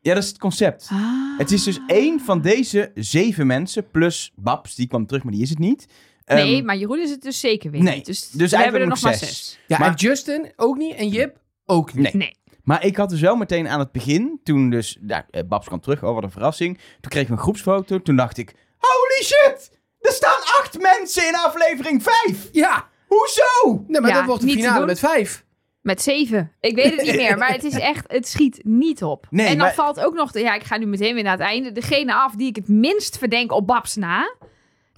ja, 0.00 0.14
dat 0.14 0.22
is 0.22 0.28
het 0.28 0.38
concept. 0.38 0.88
Ah. 0.92 1.38
Het 1.38 1.50
is 1.50 1.64
dus 1.64 1.80
één 1.86 2.20
van 2.20 2.40
deze 2.40 2.90
zeven 2.94 3.46
mensen, 3.46 3.90
plus 3.90 4.32
Babs, 4.36 4.74
die 4.74 4.86
kwam 4.86 5.06
terug, 5.06 5.22
maar 5.22 5.32
die 5.32 5.42
is 5.42 5.50
het 5.50 5.58
niet. 5.58 5.86
Ehm, 6.28 6.46
Nee, 6.46 6.62
maar 6.62 6.76
Jeroen 6.76 6.98
is 7.00 7.10
het 7.10 7.22
dus 7.22 7.40
zeker 7.40 7.70
weer 7.70 7.82
nee. 7.82 7.96
niet. 7.96 8.06
Dus, 8.06 8.28
Dus 8.30 8.50
we 8.50 8.56
hebben 8.58 8.80
er 8.80 8.86
nog 8.86 9.00
maar 9.02 9.14
zes. 9.14 9.28
zes. 9.28 9.58
ja, 9.66 9.78
maar- 9.78 9.88
en 9.88 9.94
Justin 9.94 10.52
ook 10.56 10.76
niet. 10.76 10.94
En 10.94 11.08
Jip 11.08 11.36
ook 11.66 11.94
niet. 11.94 12.02
Nee. 12.02 12.12
Nee. 12.16 12.36
Maar 12.62 12.84
ik 12.84 12.96
had 12.96 13.10
dus 13.10 13.20
wel 13.20 13.36
meteen 13.36 13.68
aan 13.68 13.78
het 13.78 13.92
begin, 13.92 14.40
toen 14.44 14.70
dus, 14.70 14.98
ja, 15.06 15.26
eh, 15.30 15.42
Babs 15.48 15.66
kwam 15.66 15.80
terug, 15.80 16.04
oh 16.04 16.14
wat 16.14 16.22
een 16.22 16.30
verrassing. 16.30 16.76
Toen 17.00 17.10
kregen 17.10 17.28
we 17.30 17.34
een 17.36 17.42
groepsfoto, 17.42 18.02
toen 18.02 18.16
dacht 18.16 18.38
ik, 18.38 18.54
holy 18.78 19.22
shit! 19.24 19.70
Er 20.00 20.12
staan 20.12 20.38
acht 20.60 20.80
mensen 20.80 21.26
in 21.28 21.34
aflevering 21.34 22.02
vijf! 22.02 22.48
Ja, 22.52 22.88
Hoezo? 23.06 23.84
nee, 23.86 24.00
maar 24.00 24.10
Ja, 24.10 24.16
dan 24.16 24.26
wordt 24.26 24.42
de 24.42 24.48
finale 24.50 24.86
met 24.86 24.98
vijf. 24.98 25.44
Met 25.82 26.02
zeven. 26.02 26.52
Ik 26.60 26.74
weet 26.74 26.96
het 26.96 27.02
niet 27.06 27.14
meer. 27.16 27.38
Maar 27.38 27.52
het 27.52 27.64
is 27.64 27.74
echt, 27.78 28.04
het 28.12 28.28
schiet 28.28 28.60
niet 28.64 29.02
op. 29.02 29.26
Nee, 29.30 29.46
en 29.46 29.52
dan 29.56 29.66
maar- 29.66 29.74
valt 29.74 30.00
ook 30.00 30.14
nog, 30.14 30.32
de, 30.32 30.40
ja, 30.40 30.54
ik 30.54 30.62
ga 30.62 30.76
nu 30.76 30.86
meteen 30.86 31.14
weer 31.14 31.22
naar 31.22 31.32
het 31.32 31.40
einde. 31.40 31.72
Degene 31.72 32.14
af 32.14 32.34
die 32.34 32.48
ik 32.48 32.56
het 32.56 32.68
minst 32.68 33.18
verdenk 33.18 33.52
op 33.52 33.66
Babs 33.66 33.96
na. 33.96 34.34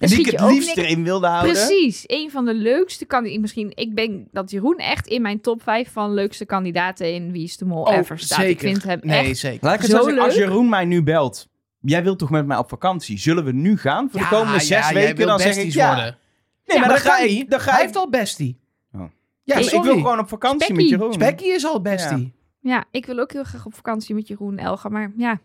En 0.01 0.07
die 0.09 0.19
ik 0.19 0.31
je 0.31 0.37
het 0.41 0.51
liefst 0.51 0.75
niks- 0.75 0.87
erin 0.89 1.03
wilde 1.03 1.27
houden. 1.27 1.51
Precies. 1.53 2.03
Een 2.07 2.31
van 2.31 2.45
de 2.45 2.53
leukste 2.53 3.05
kandidaten. 3.05 3.41
Misschien, 3.41 3.71
ik 3.75 3.95
denk 3.95 4.27
dat 4.31 4.51
Jeroen 4.51 4.77
echt 4.77 5.07
in 5.07 5.21
mijn 5.21 5.41
top 5.41 5.63
5 5.63 5.91
van 5.91 6.13
leukste 6.13 6.45
kandidaten 6.45 7.13
in 7.13 7.31
Wie 7.31 7.43
is 7.43 7.57
de 7.57 7.65
Mol 7.65 7.83
Oh, 7.83 7.95
ever 7.95 8.19
staat. 8.19 8.37
zeker. 8.39 8.51
Ik 8.51 8.59
vind 8.59 8.83
hem 8.83 8.99
Nee, 9.03 9.29
echt... 9.29 9.37
zeker. 9.37 9.59
Laat 9.65 9.73
ik 9.75 9.81
het 9.81 9.91
Zo 9.91 10.03
zeggen, 10.03 10.23
als. 10.23 10.35
Jeroen 10.35 10.69
mij 10.69 10.85
nu 10.85 11.03
belt, 11.03 11.47
jij 11.81 12.03
wilt 12.03 12.19
toch 12.19 12.29
met 12.29 12.45
mij 12.45 12.57
op 12.57 12.69
vakantie? 12.69 13.17
Zullen 13.19 13.43
we 13.43 13.51
nu 13.51 13.77
gaan 13.77 14.09
voor 14.11 14.19
de 14.19 14.27
komende 14.27 14.59
zes 14.59 14.87
ja, 14.87 14.93
weken? 14.93 15.27
Dan 15.27 15.39
zeg 15.39 15.57
ik 15.57 15.71
ja. 15.71 15.87
worden. 15.87 16.03
Nee, 16.65 16.77
Ja, 16.77 16.79
maar 16.79 16.79
maar 16.79 17.03
dan 17.03 17.11
ga 17.13 17.19
ik. 17.19 17.29
niet. 17.29 17.49
Dan 17.49 17.59
ga 17.59 17.69
Hij 17.71 17.79
ik 17.79 17.85
heeft 17.85 17.97
al 17.97 18.09
bestie. 18.09 18.59
Oh. 18.93 19.01
Ja, 19.43 19.55
ik, 19.55 19.63
sorry. 19.63 19.85
wil 19.85 19.95
gewoon 19.95 20.19
op 20.19 20.27
vakantie 20.27 20.63
Spekkie. 20.65 20.89
met 20.89 20.99
Jeroen. 20.99 21.13
Spekkie 21.13 21.53
is 21.53 21.65
al 21.65 21.81
bestie. 21.81 22.33
Ja, 22.59 22.85
ik 22.91 23.05
wil 23.05 23.19
ook 23.19 23.31
heel 23.31 23.43
graag 23.43 23.65
op 23.65 23.73
vakantie 23.75 24.15
met 24.15 24.27
Jeroen 24.27 24.57
Elga. 24.57 24.89
Maar 24.89 25.11
ja, 25.17 25.39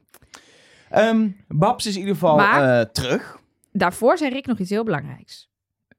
Ehm, 0.90 1.28
Babs 1.48 1.86
is 1.86 1.92
in 1.94 1.98
ieder 2.00 2.14
geval 2.14 2.36
Maar- 2.36 2.78
eh, 2.80 2.86
terug. 2.92 3.35
Daarvoor 3.76 4.18
zei 4.18 4.32
Rick 4.32 4.46
nog 4.46 4.58
iets 4.58 4.70
heel 4.70 4.84
belangrijks. 4.84 5.48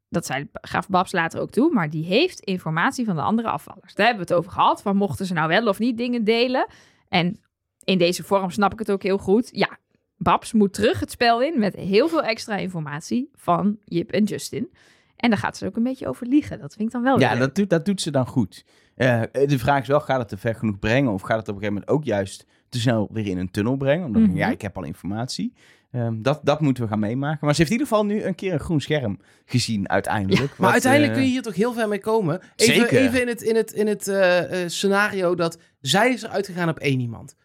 Dat 0.09 0.25
zei, 0.25 0.49
gaf 0.51 0.87
Babs 0.89 1.11
later 1.11 1.39
ook 1.41 1.49
toe, 1.49 1.73
maar 1.73 1.89
die 1.89 2.05
heeft 2.05 2.39
informatie 2.39 3.05
van 3.05 3.15
de 3.15 3.21
andere 3.21 3.47
afvallers. 3.49 3.93
Daar 3.93 4.05
hebben 4.05 4.25
we 4.27 4.33
het 4.33 4.39
over 4.41 4.51
gehad, 4.51 4.81
van 4.81 4.95
mochten 4.95 5.25
ze 5.25 5.33
nou 5.33 5.47
wel 5.47 5.67
of 5.67 5.79
niet 5.79 5.97
dingen 5.97 6.23
delen. 6.23 6.67
En 7.09 7.39
in 7.83 7.97
deze 7.97 8.23
vorm 8.23 8.49
snap 8.49 8.73
ik 8.73 8.79
het 8.79 8.91
ook 8.91 9.03
heel 9.03 9.17
goed. 9.17 9.49
Ja, 9.51 9.77
Babs 10.17 10.53
moet 10.53 10.73
terug 10.73 10.99
het 10.99 11.11
spel 11.11 11.41
in 11.41 11.59
met 11.59 11.75
heel 11.75 12.07
veel 12.07 12.23
extra 12.23 12.55
informatie 12.55 13.29
van 13.35 13.77
Jip 13.83 14.11
en 14.11 14.23
Justin. 14.23 14.69
En 15.15 15.29
daar 15.29 15.39
gaat 15.39 15.57
ze 15.57 15.65
ook 15.65 15.75
een 15.75 15.83
beetje 15.83 16.07
over 16.07 16.27
liegen. 16.27 16.59
Dat 16.59 16.73
vind 16.73 16.87
ik 16.87 16.93
dan 16.93 17.03
wel 17.03 17.19
Ja, 17.19 17.35
dat 17.35 17.55
doet, 17.55 17.69
dat 17.69 17.85
doet 17.85 18.01
ze 18.01 18.11
dan 18.11 18.27
goed. 18.27 18.65
Eh, 18.95 19.21
de 19.31 19.59
vraag 19.59 19.81
is 19.81 19.87
wel, 19.87 19.99
gaat 19.99 20.19
het 20.19 20.27
te 20.27 20.37
ver 20.37 20.55
genoeg 20.55 20.79
brengen? 20.79 21.11
Of 21.11 21.21
gaat 21.21 21.37
het 21.37 21.47
op 21.47 21.55
een 21.55 21.61
gegeven 21.61 21.73
moment 21.73 21.91
ook 21.91 22.03
juist 22.03 22.45
te 22.69 22.79
snel 22.79 23.09
weer 23.11 23.27
in 23.27 23.37
een 23.37 23.51
tunnel 23.51 23.75
brengen? 23.77 24.05
Omdat 24.05 24.21
Mhm. 24.21 24.35
ja, 24.35 24.49
ik 24.49 24.61
heb 24.61 24.77
al 24.77 24.83
informatie. 24.83 25.53
Ehm, 25.91 26.21
dat, 26.21 26.39
dat 26.43 26.61
moeten 26.61 26.83
we 26.83 26.89
gaan 26.89 26.99
meemaken. 26.99 27.37
Maar 27.45 27.55
ze 27.55 27.61
heeft 27.61 27.71
in 27.73 27.79
ieder 27.79 27.87
geval 27.93 28.05
nu 28.05 28.23
een 28.23 28.35
keer 28.35 28.53
een 28.53 28.59
groen 28.59 28.81
scherm 28.81 29.19
gezien 29.45 29.89
uiteindelijk. 29.89 30.47
Maar 30.49 30.55
Wat, 30.57 30.71
uiteindelijk 30.71 31.11
eh, 31.11 31.17
kun 31.17 31.27
je 31.27 31.31
hier 31.33 31.41
toch 31.41 31.55
heel 31.55 31.73
ver 31.73 31.87
mee 31.87 31.99
komen. 31.99 32.41
Even, 32.55 32.75
Zeker. 32.75 32.97
even 32.97 33.21
in 33.21 33.27
het, 33.27 33.41
in 33.41 33.55
het, 33.55 33.71
in 33.71 33.87
het 33.87 34.07
eh, 34.07 34.63
eh, 34.63 34.69
scenario 34.69 35.35
dat 35.35 35.57
zij 35.81 36.11
is 36.13 36.23
eruit 36.23 36.45
gegaan 36.45 36.69
op 36.69 36.79
één 36.79 36.99
iemand. 36.99 37.35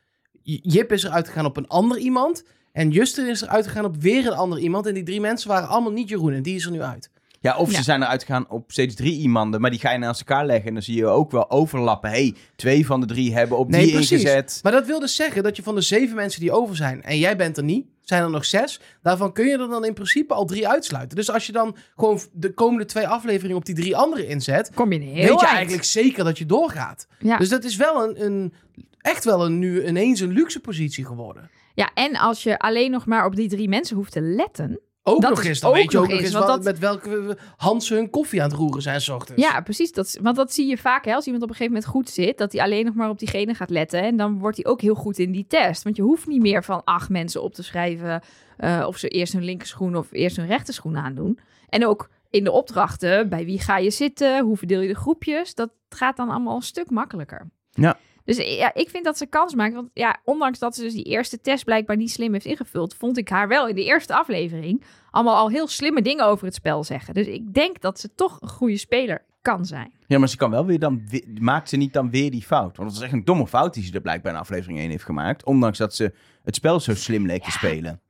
Jip 0.43 0.93
is 0.93 1.03
eruit 1.05 1.27
gegaan 1.29 1.45
op 1.45 1.57
een 1.57 1.69
ander 1.69 1.99
iemand. 1.99 2.45
En 2.73 2.91
Justin 2.91 3.27
is 3.29 3.43
eruit 3.43 3.67
gegaan 3.67 3.85
op 3.85 3.97
weer 3.97 4.27
een 4.27 4.33
ander 4.33 4.59
iemand. 4.59 4.87
En 4.87 4.95
die 4.95 5.03
drie 5.03 5.21
mensen 5.21 5.49
waren 5.49 5.69
allemaal 5.69 5.93
niet 5.93 6.09
Jeroen. 6.09 6.33
En 6.33 6.43
die 6.43 6.55
is 6.55 6.65
er 6.65 6.71
nu 6.71 6.83
uit. 6.83 7.11
Ja, 7.41 7.57
of 7.57 7.71
Ja. 7.71 7.77
ze 7.77 7.83
zijn 7.83 8.03
eruit 8.03 8.25
gegaan 8.25 8.49
op 8.51 8.73
steeds 8.73 8.95
drie 8.95 9.19
iemanden, 9.19 9.61
maar 9.61 9.71
die 9.71 9.79
ga 9.81 9.93
je 9.93 9.99
naast 9.99 10.21
elkaar 10.21 10.47
leggen. 10.47 10.67
En 10.69 10.73
dan 10.75 10.83
zie 10.83 10.97
je 10.97 11.07
ook 11.07 11.31
wel 11.31 11.51
overlappen. 11.51 12.11
hey, 12.11 12.35
twee 12.57 12.87
van 12.87 13.01
de 13.01 13.07
drie 13.07 13.35
hebben 13.35 13.59
op 13.59 13.69
Nee, 13.69 13.83
die 13.85 13.93
precies. 13.93 14.11
ingezet. 14.23 14.61
Maar 14.63 14.73
dat 14.73 14.87
wil 14.87 15.01
dus 15.01 15.17
zeggen 15.17 15.43
dat 15.43 15.57
je 15.57 15.63
van 15.63 15.75
de 15.75 15.81
zeven 15.81 16.17
mensen 16.17 16.41
die 16.41 16.53
over 16.53 16.77
zijn. 16.77 17.03
En 17.03 17.19
jij 17.19 17.37
bent 17.37 17.57
er 17.57 17.65
niet. 17.65 17.87
Zijn 18.03 18.23
er 18.23 18.31
nog 18.31 18.45
zes. 18.45 18.81
Daarvan 19.03 19.33
kun 19.33 19.47
je 19.47 19.59
er 19.59 19.69
dan 19.69 19.85
in 19.85 19.95
principe 19.95 20.35
al 20.35 20.45
drie 20.45 20.69
uitsluiten. 20.69 21.17
Dus 21.17 21.31
als 21.31 21.47
je 21.47 21.53
dan 21.53 21.77
gewoon 21.97 22.21
de 22.33 22.55
komende 22.55 22.85
twee 22.85 23.09
afleveringen 23.09 23.57
op 23.57 23.65
die 23.65 23.75
drie 23.75 23.97
anderen 23.97 24.29
inzet. 24.29 24.71
Kom 24.75 24.93
je 24.93 24.99
heel 24.99 25.15
weet 25.15 25.25
je 25.25 25.31
eind. 25.31 25.43
eigenlijk 25.43 25.85
zeker 25.85 26.25
dat 26.25 26.39
je 26.39 26.47
doorgaat. 26.47 27.07
Ja. 27.19 27.37
Dus 27.37 27.49
dat 27.49 27.65
is 27.65 27.77
wel 27.77 28.05
een, 28.05 28.25
een 28.25 28.53
echt 28.99 29.25
wel 29.25 29.45
een, 29.45 29.59
nu 29.59 29.87
ineens 29.87 30.21
een 30.21 30.33
luxe 30.33 30.61
positie 30.61 31.05
geworden. 31.05 31.51
Ja, 31.75 31.91
en 31.95 32.17
als 32.17 32.43
je 32.43 32.59
alleen 32.59 32.91
nog 32.91 33.07
maar 33.07 33.25
op 33.25 33.37
die 33.37 33.49
drie 33.49 33.69
mensen 33.69 33.97
hoeft 33.97 34.13
te 34.13 34.21
letten, 34.21 34.81
Ook 35.05 35.21
Dat 35.21 35.31
nog 35.31 35.41
is 35.41 35.47
eens. 35.49 35.61
Dan 35.61 35.71
ook 35.71 35.77
weet 35.77 35.93
je 35.93 35.99
ook 35.99 36.05
nog 36.05 36.13
nog 36.13 36.23
eens, 36.23 36.33
wat- 36.33 36.47
dat- 36.47 36.63
met 36.65 36.79
welke 36.79 37.39
hand 37.57 37.85
ze 37.85 37.95
hun 37.95 38.11
koffie 38.11 38.43
aan 38.43 38.49
het 38.49 38.59
roeren 38.59 38.83
zijn 38.83 39.01
s 39.01 39.09
ochtends. 39.09 39.43
Ja, 39.43 39.61
precies. 39.61 39.93
Dat, 39.93 40.19
want 40.23 40.37
dat 40.37 40.53
zie 40.53 40.67
je 40.67 40.79
vaak 40.79 41.05
hè, 41.05 41.15
als 41.15 41.25
iemand 41.25 41.43
op 41.45 41.49
een 41.51 41.57
gegeven 41.57 41.75
moment 41.75 41.93
goed 41.93 42.09
zit. 42.11 42.39
Dat 42.39 42.53
hij 42.53 42.63
alleen 42.63 42.85
nog 42.85 42.95
maar 42.95 43.09
op 43.09 43.19
diegene 43.19 43.55
gaat 43.55 43.71
letten. 43.71 44.03
En 44.03 44.17
dan 44.17 44.39
wordt 44.39 44.57
hij 44.57 44.67
ook 44.67 44.81
heel 44.81 44.95
goed 44.95 45.19
in 45.19 45.33
die 45.33 45.47
test. 45.49 45.83
Want 45.83 45.97
je 45.97 46.03
hoeft 46.03 46.27
niet 46.27 46.41
meer 46.41 46.65
van 46.65 46.85
acht 46.85 47.09
mensen 47.09 47.43
op 47.43 47.55
te 47.55 47.63
schrijven. 47.63 48.23
eh, 48.57 48.85
of 48.87 48.97
ze 48.97 49.09
eerst 49.09 49.33
hun 49.33 49.45
linkerschoen 49.45 49.97
of 49.97 50.13
eerst 50.13 50.37
hun 50.37 50.47
rechterschoen 50.47 50.97
aandoen. 50.97 51.39
En 51.69 51.87
ook 51.87 52.09
in 52.31 52.45
de 52.45 52.51
opdrachten. 52.51 53.29
Bij 53.29 53.45
wie 53.45 53.61
ga 53.61 53.77
je 53.79 53.91
zitten? 53.91 54.45
Hoe 54.45 54.57
verdeel 54.57 54.81
je 54.81 54.89
de 54.89 54.95
groepjes? 54.95 55.55
Dat 55.55 55.71
gaat 55.89 56.17
dan 56.17 56.29
allemaal 56.31 56.57
een 56.57 56.63
stuk 56.63 56.91
makkelijker. 56.91 57.51
Ja. 57.71 57.99
Dus 58.25 58.57
ja, 58.57 58.75
ik 58.75 58.89
vind 58.91 59.05
dat 59.05 59.19
ze 59.19 59.27
kans 59.27 59.55
maakt. 59.55 59.75
Want 59.75 59.89
ja, 59.95 60.21
ondanks 60.25 60.59
dat 60.59 60.75
ze 60.75 60.83
dus 60.83 60.93
die 60.93 61.05
eerste 61.05 61.41
test 61.41 61.65
blijkbaar 61.65 61.97
niet 61.97 62.11
slim 62.11 62.33
heeft 62.33 62.45
ingevuld, 62.45 62.95
vond 62.95 63.19
ik 63.19 63.29
haar 63.29 63.49
wel 63.49 63.69
in 63.69 63.75
de 63.75 63.85
eerste 63.85 64.15
aflevering 64.15 64.83
allemaal 65.11 65.37
al 65.37 65.49
heel 65.51 65.67
slimme 65.69 66.03
dingen 66.03 66.27
over 66.27 66.45
het 66.47 66.55
spel 66.55 66.85
zeggen. 66.85 67.15
Dus 67.15 67.27
ik 67.27 67.55
denk 67.55 67.81
dat 67.81 68.01
ze 68.01 68.15
toch 68.15 68.41
een 68.41 68.49
goede 68.49 68.77
speler 68.77 69.25
kan 69.43 69.65
zijn. 69.65 69.93
Ja, 70.07 70.19
maar 70.19 70.29
ze 70.29 70.37
kan 70.37 70.51
wel 70.51 70.67
weer 70.67 70.79
dan... 70.79 71.03
we- 71.09 71.37
Maakt 71.41 71.69
ze 71.69 71.77
niet 71.77 71.93
dan 71.93 72.11
weer 72.11 72.31
die 72.31 72.43
fout? 72.43 72.77
Want 72.77 72.89
dat 72.89 72.99
is 72.99 73.05
echt 73.05 73.13
een 73.13 73.25
domme 73.25 73.47
fout 73.47 73.75
die 73.75 73.85
ze 73.85 73.93
er 73.93 74.01
blijkbaar 74.01 74.33
in 74.33 74.39
aflevering 74.39 74.79
1 74.79 74.91
heeft 74.91 75.05
gemaakt. 75.05 75.45
Ondanks 75.45 75.79
dat 75.79 75.95
ze 75.95 76.15
het 76.43 76.55
spel 76.55 76.81
zo 76.81 76.95
slim 76.95 77.27
leek 77.27 77.43
te 77.45 77.51
spelen. 77.51 78.01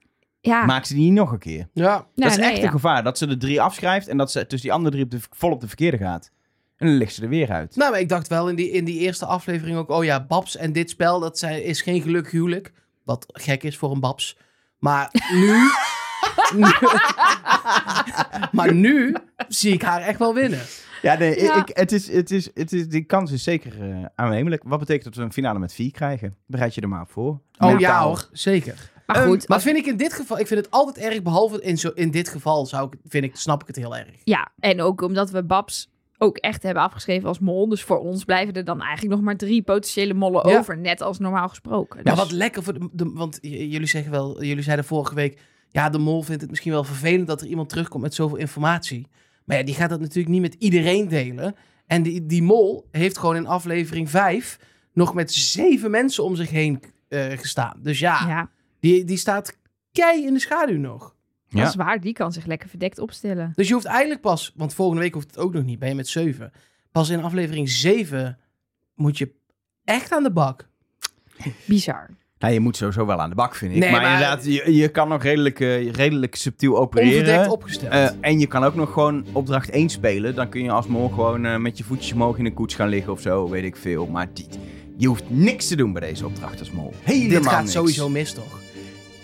Ja, 0.41 0.65
Maakt 0.65 0.87
ze 0.87 0.95
die 0.95 1.03
niet 1.05 1.13
nog 1.13 1.33
een 1.33 1.39
keer? 1.39 1.69
Ja. 1.73 1.85
nou, 1.85 2.05
dat 2.15 2.31
is 2.31 2.37
nee, 2.37 2.47
echt 2.51 2.59
ja. 2.59 2.65
een 2.65 2.71
gevaar. 2.71 3.03
Dat 3.03 3.19
ze 3.19 3.27
er 3.27 3.39
drie 3.39 3.61
afschrijft 3.61 4.09
en 4.09 4.17
dat 4.17 4.31
ze 4.31 4.47
tussen 4.47 4.69
die 4.69 4.73
andere 4.73 4.91
drie 4.91 5.05
op 5.05 5.11
de, 5.11 5.19
vol 5.31 5.51
op 5.51 5.61
de 5.61 5.67
verkeerde 5.67 5.97
gaat. 5.99 6.31
En 6.83 6.89
dan 6.89 6.97
ligt 6.97 7.15
ze 7.15 7.23
er 7.23 7.29
weer 7.29 7.51
uit. 7.51 7.77
Nou, 7.77 7.91
maar 7.91 8.01
ik 8.01 8.09
dacht 8.09 8.29
wel 8.29 8.49
in 8.49 8.55
die, 8.57 8.71
in 8.71 8.85
die 8.85 8.99
eerste 8.99 9.27
aflevering 9.27 9.77
ook... 9.77 9.91
Oh 9.91 10.05
ja, 10.05 10.25
Babs 10.27 10.57
en 10.57 10.73
dit 10.73 10.91
spel, 10.91 11.21
dat 11.21 11.39
zijn, 11.39 11.65
is 11.65 11.83
geen 11.83 12.03
gelukkig 12.03 12.33
huwelijk. 12.33 12.73
Wat 13.05 13.25
gek 13.29 13.63
is 13.63 13.77
voor 13.77 13.91
een 13.91 14.01
Babs. 14.01 14.37
Maar 14.79 15.11
nu... 15.33 15.57
nu- 16.61 16.73
maar 18.53 18.75
nu 18.75 19.17
zie 19.49 19.73
ik 19.73 19.83
haar 19.83 20.01
echt 20.01 20.19
wel 20.19 20.35
winnen. 20.35 20.61
Ja, 21.03 21.15
nee, 21.19 21.43
Ja. 21.43 21.57
Ik, 21.67 21.77
het 21.77 21.93
is, 21.93 22.13
het 22.13 22.31
is, 22.31 22.51
het 22.55 22.73
is, 22.73 22.89
die 22.89 23.05
kans 23.05 23.33
is 23.33 23.43
zeker 23.43 23.91
eh 23.91 24.05
aannemelijk. 24.15 24.63
Wat 24.67 24.79
betekent 24.79 25.05
dat 25.05 25.15
we 25.15 25.23
een 25.23 25.33
finale 25.33 25.59
met 25.59 25.73
vier 25.75 25.91
krijgen? 25.91 26.37
Bereid 26.47 26.75
je 26.75 26.81
er 26.81 26.89
maar 26.89 27.01
op 27.03 27.11
voor. 27.11 27.41
Oh 27.59 27.81
ja 27.81 28.03
hoor, 28.03 28.29
zeker. 28.33 28.91
Maar 29.07 29.17
Ehm, 29.17 29.27
goed, 29.29 29.49
maar 29.49 29.57
als- 29.57 29.67
vind 29.67 29.77
ik 29.77 29.87
in 29.87 29.97
dit 29.97 30.13
geval... 30.13 30.39
Ik 30.39 30.47
vind 30.47 30.61
het 30.65 30.71
altijd 30.71 30.99
erg, 30.99 31.23
behalve 31.23 31.63
in, 31.63 31.79
zo, 31.79 31.89
in 31.95 32.11
dit 32.11 32.29
geval 32.29 32.67
zou 32.67 32.87
ik, 32.91 32.99
vind 33.09 33.25
ik, 33.25 33.37
snap 33.37 33.61
ik 33.61 33.67
het 33.67 33.77
heel 33.77 33.97
erg. 33.97 34.11
ja, 34.25 34.53
en 34.59 34.81
ook 34.81 35.01
omdat 35.03 35.31
we 35.31 35.43
Babs 35.45 35.91
ook 36.23 36.37
echt 36.37 36.63
hebben 36.63 36.83
afgeschreven 36.83 37.29
als 37.29 37.39
mol. 37.39 37.69
Dus 37.69 37.83
voor 37.83 37.99
ons 37.99 38.25
blijven 38.25 38.55
er 38.55 38.65
dan 38.65 38.81
eigenlijk 38.81 39.15
nog 39.15 39.25
maar 39.25 39.37
drie 39.37 39.63
potentiële 39.63 40.15
mollen 40.15 40.49
Ja. 40.49 40.59
over. 40.59 40.79
Net 40.79 41.01
als 41.01 41.19
normaal 41.19 41.49
gesproken. 41.49 42.01
Ja, 42.05 42.11
Dus- 42.11 42.19
wat 42.19 42.31
lekker 42.31 42.63
voor 42.63 42.73
de, 42.79 42.89
de- 42.93 43.11
want 43.15 43.39
jullie 43.41 43.87
zeggen 43.87 44.11
wel, 44.11 44.43
jullie 44.45 44.63
zeiden 44.63 44.85
vorige 44.85 45.15
week, 45.15 45.41
ja, 45.69 45.89
de 45.91 45.99
mol 45.99 46.23
vindt 46.23 46.41
het 46.41 46.51
misschien 46.51 46.73
wel 46.73 46.85
vervelend 46.85 47.27
dat 47.27 47.41
er 47.41 47.47
iemand 47.47 47.69
terugkomt 47.69 48.03
met 48.03 48.15
zoveel 48.15 48.37
informatie. 48.39 49.07
Maar 49.45 49.57
ja, 49.57 49.63
die 49.63 49.75
gaat 49.75 49.91
dat 49.91 50.01
natuurlijk 50.01 50.29
niet 50.29 50.41
met 50.43 50.55
iedereen 50.59 51.09
delen. 51.09 51.55
En 51.87 52.03
die, 52.03 52.27
die 52.27 52.43
mol 52.43 52.89
heeft 52.91 53.19
gewoon 53.19 53.37
in 53.37 53.47
aflevering 53.47 54.11
5 54.11 54.59
nog 54.93 55.15
met 55.15 55.33
zeven 55.33 55.91
mensen 55.91 56.25
om 56.25 56.37
zich 56.37 56.51
heen 56.51 56.83
eh, 57.09 57.25
gestaan. 57.39 57.79
Dus 57.83 57.99
ja, 57.99 58.29
ja, 58.29 58.51
die, 58.81 59.05
die 59.05 59.17
staat 59.17 59.59
kei 59.93 60.27
in 60.27 60.33
de 60.35 60.41
schaduw 60.41 60.79
nog. 60.79 61.15
Dat 61.53 61.61
Ja. 61.63 61.69
is 61.69 61.75
waar. 61.75 62.01
Die 62.01 62.13
kan 62.13 62.33
zich 62.33 62.47
lekker 62.47 62.69
verdekt 62.69 62.99
opstellen. 62.99 63.53
Dus 63.55 63.69
je 63.69 63.75
hoeft 63.75 63.87
eigenlijk 63.87 64.21
pas, 64.21 64.53
want 64.57 64.75
volgende 64.75 65.03
week 65.03 65.15
hoeft 65.15 65.27
het 65.27 65.39
ook 65.39 65.53
nog 65.53 65.65
niet, 65.65 65.79
ben 65.79 65.89
je 65.89 65.95
met 65.95 66.09
zeven. 66.09 66.53
Pas 66.93 67.09
in 67.09 67.23
aflevering 67.23 67.69
7 67.69 68.39
moet 68.95 69.19
je 69.19 69.31
echt 69.85 70.13
aan 70.13 70.23
de 70.23 70.33
bak. 70.33 70.69
Bizar. 71.67 72.11
Nou, 72.39 72.55
je 72.55 72.61
moet 72.61 72.77
sowieso 72.77 73.07
wel 73.07 73.21
aan 73.21 73.29
de 73.29 73.35
bak, 73.35 73.55
vind 73.55 73.73
ik. 73.75 73.79
Nee, 73.79 73.91
maar, 73.91 74.01
maar- 74.01 74.13
inderdaad, 74.13 74.45
je, 74.45 74.75
je 74.75 74.89
kan 74.89 75.09
nog 75.09 75.23
redelijk, 75.23 75.61
eh, 75.61 75.91
redelijk 75.93 76.35
subtiel 76.35 76.79
opereren. 76.79 77.19
Onverdekt 77.19 77.49
opgesteld. 77.49 77.93
Eh, 77.93 78.09
en 78.21 78.39
je 78.39 78.47
kan 78.47 78.65
ook 78.65 78.75
nog 78.75 78.93
gewoon 78.93 79.25
opdracht 79.33 79.71
1 79.71 79.89
spelen. 79.89 80.35
Dan 80.35 80.49
kun 80.49 80.63
je 80.63 80.71
als 80.71 80.87
mol 80.87 81.09
gewoon 81.09 81.45
eh, 81.45 81.57
met 81.57 81.79
je 81.79 81.85
voetjes 81.85 82.13
omhoog 82.13 82.39
in 82.39 82.45
een 82.47 82.55
koets 82.55 82.75
gaan 82.75 82.89
liggen 82.89 83.13
of 83.13 83.21
zo, 83.21 83.49
weet 83.49 83.65
ik 83.65 83.77
veel. 83.77 84.07
Maar 84.07 84.29
die, 84.33 84.47
je 84.97 85.07
hoeft 85.07 85.25
niks 85.31 85.69
te 85.69 85.77
doen 85.77 85.93
bij 85.93 86.03
deze 86.03 86.27
opdracht 86.27 86.59
als 86.59 86.71
mol. 86.71 86.93
Helemaal 87.03 87.29
Dit 87.41 87.47
gaat 87.47 87.61
niks. 87.61 87.73
sowieso 87.73 88.09
mis, 88.09 88.33
toch? 88.33 88.61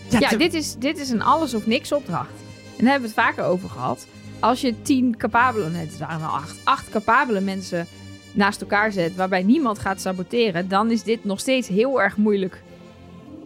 Ja, 0.08 0.28
te- 0.28 0.36
dit, 0.36 0.54
is, 0.54 0.74
dit 0.78 0.98
is 0.98 1.10
een 1.10 1.22
alles 1.22 1.54
of 1.54 1.66
niks 1.66 1.92
opdracht. 1.92 2.30
En 2.76 2.84
daar 2.84 2.92
hebben 2.92 3.10
we 3.10 3.14
het 3.20 3.26
vaker 3.26 3.44
over 3.44 3.68
gehad. 3.68 4.06
Als 4.40 4.60
je 4.60 4.82
tien 4.82 5.16
capabele, 5.16 5.70
nee, 5.70 5.86
het 5.86 5.98
waren 5.98 6.20
wel 6.20 6.28
acht, 6.28 6.56
acht 6.64 6.88
capabele 6.88 7.40
mensen 7.40 7.86
naast 8.32 8.60
elkaar 8.60 8.92
zet, 8.92 9.16
waarbij 9.16 9.42
niemand 9.42 9.78
gaat 9.78 10.00
saboteren, 10.00 10.68
dan 10.68 10.90
is 10.90 11.02
dit 11.02 11.24
nog 11.24 11.40
steeds 11.40 11.68
heel 11.68 12.02
erg 12.02 12.16
moeilijk 12.16 12.62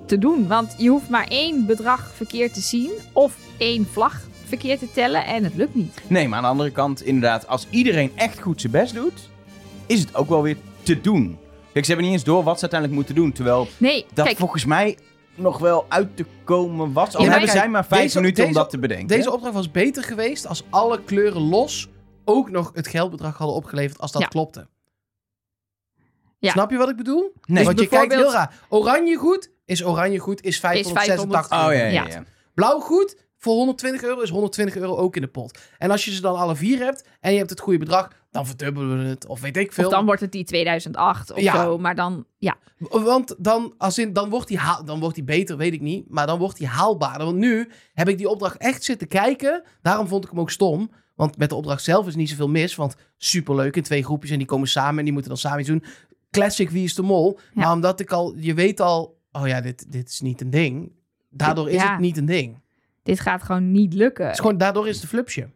te 0.06 0.18
doen. 0.18 0.48
Want 0.48 0.74
je 0.78 0.88
hoeft 0.88 1.08
maar 1.08 1.26
één 1.28 1.66
bedrag 1.66 2.10
verkeerd 2.14 2.54
te 2.54 2.60
zien 2.60 2.90
of 3.12 3.36
één 3.56 3.86
vlag 3.92 4.20
verkeerd 4.44 4.78
te 4.78 4.92
tellen 4.92 5.24
en 5.26 5.44
het 5.44 5.54
lukt 5.54 5.74
niet. 5.74 6.00
Nee, 6.06 6.28
maar 6.28 6.36
aan 6.36 6.44
de 6.44 6.50
andere 6.50 6.70
kant, 6.70 7.02
inderdaad, 7.02 7.46
als 7.46 7.66
iedereen 7.70 8.12
echt 8.14 8.40
goed 8.40 8.60
zijn 8.60 8.72
best 8.72 8.94
doet, 8.94 9.28
is 9.86 10.00
het 10.00 10.14
ook 10.14 10.28
wel 10.28 10.42
weer 10.42 10.56
te 10.82 11.00
doen. 11.00 11.38
Kijk, 11.72 11.84
ze 11.84 11.90
hebben 11.90 12.10
niet 12.10 12.18
eens 12.18 12.26
door 12.26 12.42
wat 12.42 12.54
ze 12.54 12.60
uiteindelijk 12.60 13.00
moeten 13.00 13.14
doen. 13.14 13.32
Terwijl 13.32 13.68
Nee, 13.78 14.06
dat 14.14 14.26
kijk, 14.26 14.38
volgens 14.38 14.64
mij 14.64 14.96
nog 15.34 15.58
wel 15.58 15.86
uit 15.88 16.16
te 16.16 16.24
komen 16.44 16.92
was. 16.92 17.14
Al 17.14 17.24
Ja, 17.24 17.30
hebben 17.30 17.48
kijk, 17.48 17.58
zij 17.60 17.68
maar 17.68 17.84
vijf 17.86 18.02
deze- 18.02 18.20
minuten 18.20 18.44
om 18.46 18.52
dat 18.52 18.70
te 18.70 18.78
bedenken. 18.78 19.06
Deze 19.06 19.32
opdracht 19.32 19.54
was 19.54 19.70
beter 19.70 20.02
geweest 20.02 20.46
als 20.46 20.62
alle 20.70 21.02
kleuren 21.02 21.42
los 21.42 21.88
ook 22.24 22.50
nog 22.50 22.70
het 22.74 22.86
geldbedrag 22.88 23.36
hadden 23.38 23.56
opgeleverd 23.56 23.98
als 24.00 24.12
dat 24.12 24.22
Ja. 24.22 24.28
klopte. 24.28 24.68
Ja. 26.38 26.50
Snap 26.50 26.70
je 26.70 26.76
wat 26.76 26.88
ik 26.88 26.96
bedoel? 26.96 27.32
Nee. 27.46 27.64
Want 27.64 27.80
je 27.80 27.88
kijkt 27.88 28.14
heel 28.14 28.32
raar. 28.32 28.54
Oranje 28.68 29.16
goed 29.16 29.50
is 29.64 29.84
oranje 29.84 30.18
goed 30.18 30.42
is 30.42 30.60
586 30.60 31.52
Oh 31.52 31.58
euro. 31.58 31.72
ja, 31.72 31.84
ja, 31.84 31.90
Ja. 31.90 32.06
ja. 32.08 32.24
Blauw 32.54 32.80
goed 32.80 33.16
voor 33.42 33.54
120 33.54 34.02
euro 34.02 34.20
is 34.20 34.30
120 34.30 34.76
euro 34.76 34.96
ook 34.96 35.16
in 35.16 35.22
de 35.22 35.28
pot. 35.28 35.58
En 35.78 35.90
als 35.90 36.04
je 36.04 36.12
ze 36.12 36.20
dan 36.20 36.36
alle 36.36 36.56
vier 36.56 36.78
hebt 36.78 37.08
en 37.20 37.32
je 37.32 37.38
hebt 37.38 37.50
het 37.50 37.60
goede 37.60 37.78
bedrag, 37.78 38.08
dan 38.30 38.46
verdubbelen 38.46 38.98
we 39.02 39.08
het. 39.08 39.26
Of 39.26 39.40
weet 39.40 39.56
ik 39.56 39.72
veel. 39.72 39.84
of 39.84 39.90
dan 39.92 40.04
wordt 40.04 40.20
het 40.20 40.32
die 40.32 40.44
2008 40.44 41.32
of 41.32 41.40
Ja. 41.40 41.62
zo, 41.62 41.78
maar 41.78 41.94
dan, 41.94 42.24
ja. 42.38 42.56
Want 42.78 43.34
dan, 43.38 43.74
als 43.78 43.98
in, 43.98 44.12
dan, 44.12 44.28
wordt 44.30 44.48
die 44.48 44.58
haal, 44.58 44.84
dan 44.84 45.00
wordt 45.00 45.14
die 45.14 45.24
beter, 45.24 45.56
weet 45.56 45.72
ik 45.72 45.80
niet. 45.80 46.04
Maar 46.10 46.26
dan 46.26 46.38
wordt 46.38 46.58
die 46.58 46.66
haalbaarder. 46.66 47.26
Want 47.26 47.38
nu 47.38 47.68
heb 47.94 48.08
ik 48.08 48.18
die 48.18 48.28
opdracht 48.28 48.56
echt 48.56 48.84
zitten 48.84 49.08
kijken. 49.08 49.62
Daarom 49.82 50.08
vond 50.08 50.24
ik 50.24 50.30
hem 50.30 50.40
ook 50.40 50.50
stom. 50.50 50.90
Want 51.14 51.36
met 51.38 51.48
de 51.48 51.54
opdracht 51.54 51.82
zelf 51.82 52.06
is 52.06 52.14
niet 52.14 52.28
zoveel 52.28 52.48
mis. 52.48 52.74
Want 52.74 52.94
superleuk 53.16 53.76
in 53.76 53.82
twee 53.82 54.04
groepjes 54.04 54.30
en 54.30 54.38
die 54.38 54.46
komen 54.46 54.68
samen 54.68 54.98
en 54.98 55.04
die 55.04 55.12
moeten 55.12 55.30
dan 55.30 55.40
samen 55.40 55.58
iets 55.60 55.68
doen. 55.68 55.84
Classic 56.30 56.70
Wie 56.70 56.84
is 56.84 56.94
de 56.94 57.02
Mol. 57.02 57.38
Ja. 57.54 57.60
Maar 57.62 57.72
omdat 57.72 58.00
ik 58.00 58.12
al, 58.12 58.34
je 58.36 58.54
weet 58.54 58.80
al, 58.80 59.18
oh 59.32 59.46
ja, 59.46 59.60
dit, 59.60 59.92
dit 59.92 60.08
is 60.08 60.20
niet 60.20 60.40
een 60.40 60.50
ding. 60.50 60.92
Daardoor 61.30 61.68
is 61.70 61.74
Ja. 61.82 61.90
het 61.90 62.00
niet 62.00 62.16
een 62.16 62.26
ding. 62.26 62.61
Dit 63.02 63.20
gaat 63.20 63.42
gewoon 63.42 63.70
niet 63.70 63.94
lukken. 63.94 64.24
Het 64.24 64.34
is 64.34 64.40
gewoon, 64.40 64.58
daardoor 64.58 64.88
is 64.88 64.94
het 64.94 65.02
een 65.02 65.08
flupsje. 65.08 65.48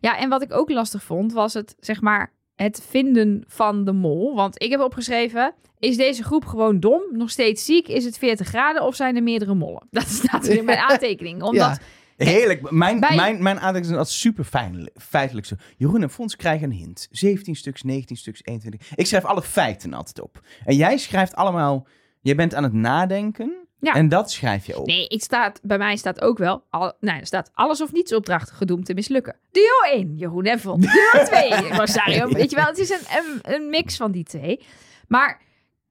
Ja, 0.00 0.18
en 0.18 0.28
wat 0.28 0.42
ik 0.42 0.52
ook 0.52 0.70
lastig 0.70 1.02
vond, 1.02 1.32
was 1.32 1.54
het, 1.54 1.76
zeg 1.80 2.00
maar, 2.00 2.32
het 2.54 2.82
vinden 2.88 3.44
van 3.46 3.84
de 3.84 3.92
mol. 3.92 4.34
Want 4.34 4.62
ik 4.62 4.70
heb 4.70 4.80
opgeschreven, 4.80 5.54
is 5.78 5.96
deze 5.96 6.22
groep 6.22 6.44
gewoon 6.44 6.80
dom, 6.80 7.02
nog 7.12 7.30
steeds 7.30 7.64
ziek, 7.64 7.88
is 7.88 8.04
het 8.04 8.18
40 8.18 8.46
graden 8.46 8.82
of 8.82 8.94
zijn 8.94 9.16
er 9.16 9.22
meerdere 9.22 9.54
mollen? 9.54 9.86
Dat 9.90 10.08
staat 10.08 10.46
er 10.46 10.56
in 10.56 10.64
mijn 10.64 10.78
aantekening. 10.78 11.42
Omdat, 11.42 11.80
Heerlijk. 12.24 12.70
Mijn, 12.70 13.00
Bij- 13.00 13.38
mijn, 13.38 13.56
is 13.58 13.88
altijd 13.90 14.08
super 14.08 14.44
fijn, 14.44 14.90
feitelijk 14.94 15.46
zo. 15.46 15.54
Jeroen 15.76 16.02
en 16.02 16.10
Fons 16.10 16.36
krijgen 16.36 16.70
een 16.70 16.76
hint. 16.76 17.08
17 17.10 17.56
stuks, 17.56 17.82
19 17.82 18.16
stuks, 18.16 18.40
21. 18.44 18.90
Ik 18.94 19.06
schrijf 19.06 19.24
alle 19.24 19.42
feiten 19.42 19.94
altijd 19.94 20.20
op. 20.20 20.40
En 20.64 20.76
jij 20.76 20.96
schrijft 20.96 21.34
allemaal... 21.34 21.86
Je 22.22 22.34
bent 22.34 22.54
aan 22.54 22.62
het 22.62 22.72
nadenken. 22.72 23.68
Ja. 23.80 23.94
En 23.94 24.08
dat 24.08 24.30
schrijf 24.30 24.66
je 24.66 24.78
op. 24.78 24.86
nee, 24.86 25.06
ik 25.06 25.22
staat, 25.22 25.60
bij 25.62 25.78
mij 25.78 25.96
staat 25.96 26.20
ook 26.20 26.38
wel, 26.38 26.62
al, 26.70 26.92
nou, 27.00 27.18
er 27.18 27.26
staat 27.26 27.50
alles 27.54 27.80
of 27.80 27.92
niets 27.92 28.14
opdracht 28.14 28.50
gedoemd 28.50 28.86
te 28.86 28.94
mislukken. 28.94 29.36
Duo 29.50 29.92
1, 29.94 30.14
Jeroen 30.16 30.44
en 30.44 30.60
Von. 30.60 30.80
Duo 31.12 31.24
2, 31.24 31.50
Rosario. 31.72 32.28
Weet 32.28 32.50
je 32.50 32.56
wel, 32.56 32.64
het 32.66 32.78
is 32.78 32.90
een, 32.90 33.04
een, 33.18 33.54
een 33.54 33.70
mix 33.70 33.96
van 33.96 34.10
die 34.10 34.24
twee. 34.24 34.60
Maar 35.08 35.42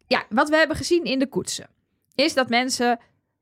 ja, 0.07 0.23
wat 0.29 0.49
we 0.49 0.55
hebben 0.55 0.77
gezien 0.77 1.03
in 1.03 1.19
de 1.19 1.27
koetsen, 1.27 1.67
is 2.15 2.33
dat 2.33 2.49
mensen 2.49 2.99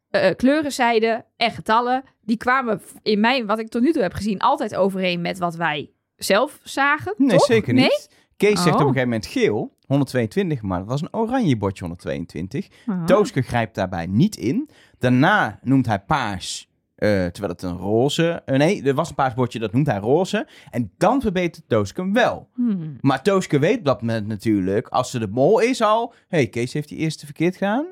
eh, 0.10 0.36
kleuren 0.36 0.72
zeiden 0.72 1.26
en 1.38 1.52
getallen, 1.52 2.04
die 2.22 2.38
kwamen 2.38 2.82
in 3.04 3.20
mijn, 3.20 3.46
wat 3.46 3.60
ik 3.60 3.70
tot 3.70 3.82
nu 3.82 3.92
toe 3.92 4.02
heb 4.02 4.14
gezien, 4.14 4.40
altijd 4.40 4.76
overeen 4.76 5.22
met 5.22 5.38
wat 5.38 5.56
wij 5.56 5.92
zelf 6.16 6.60
zagen. 6.64 7.14
Nee, 7.18 7.30
toch? 7.38 7.46
zeker 7.46 7.74
Nee? 7.74 7.84
niet. 7.84 8.10
Kees 8.38 8.50
zegt 8.64 8.66
op 8.68 8.74
Oh. 8.74 8.80
een 8.80 8.88
gegeven 8.88 9.04
moment 9.10 9.26
geel, 9.26 9.77
122, 9.88 10.62
maar 10.62 10.80
dat 10.80 10.88
was 10.88 11.02
een 11.02 11.14
oranje 11.14 11.58
bordje 11.58 11.84
122. 11.84 12.68
Ah. 12.86 13.04
Tooske 13.06 13.42
grijpt 13.42 13.76
daarbij 13.76 14.06
niet 14.06 14.36
in. 14.36 14.70
Daarna 15.00 15.60
noemt 15.62 15.86
hij 15.86 16.00
paars, 16.00 16.70
eh, 16.96 17.10
terwijl 17.10 17.54
het 17.54 17.62
een 17.62 17.78
roze... 17.78 18.42
eh, 18.46 18.58
nee, 18.58 18.84
er 18.84 18.94
was 18.94 19.10
een 19.10 19.16
paars 19.16 19.34
bordje, 19.34 19.60
dat 19.60 19.74
noemt 19.74 19.88
hij 19.88 19.98
roze. 19.98 20.48
En 20.70 20.92
dan 20.98 21.22
verbetert 21.22 21.64
Tooske 21.68 22.02
hem 22.02 22.14
wel. 22.14 22.50
Hmm. 22.56 22.98
Maar 23.02 23.24
Tooske 23.24 23.60
weet 23.60 23.78
op 23.78 23.86
dat 23.86 24.02
moment 24.02 24.28
natuurlijk, 24.28 24.88
als 24.88 25.12
ze 25.12 25.20
de 25.20 25.28
mol 25.28 25.60
is 25.60 25.82
al... 25.82 26.14
hey, 26.28 26.48
Kees 26.48 26.74
heeft 26.74 26.90
die 26.90 26.98
eerste 26.98 27.26
verkeerd 27.26 27.56
gedaan. 27.56 27.86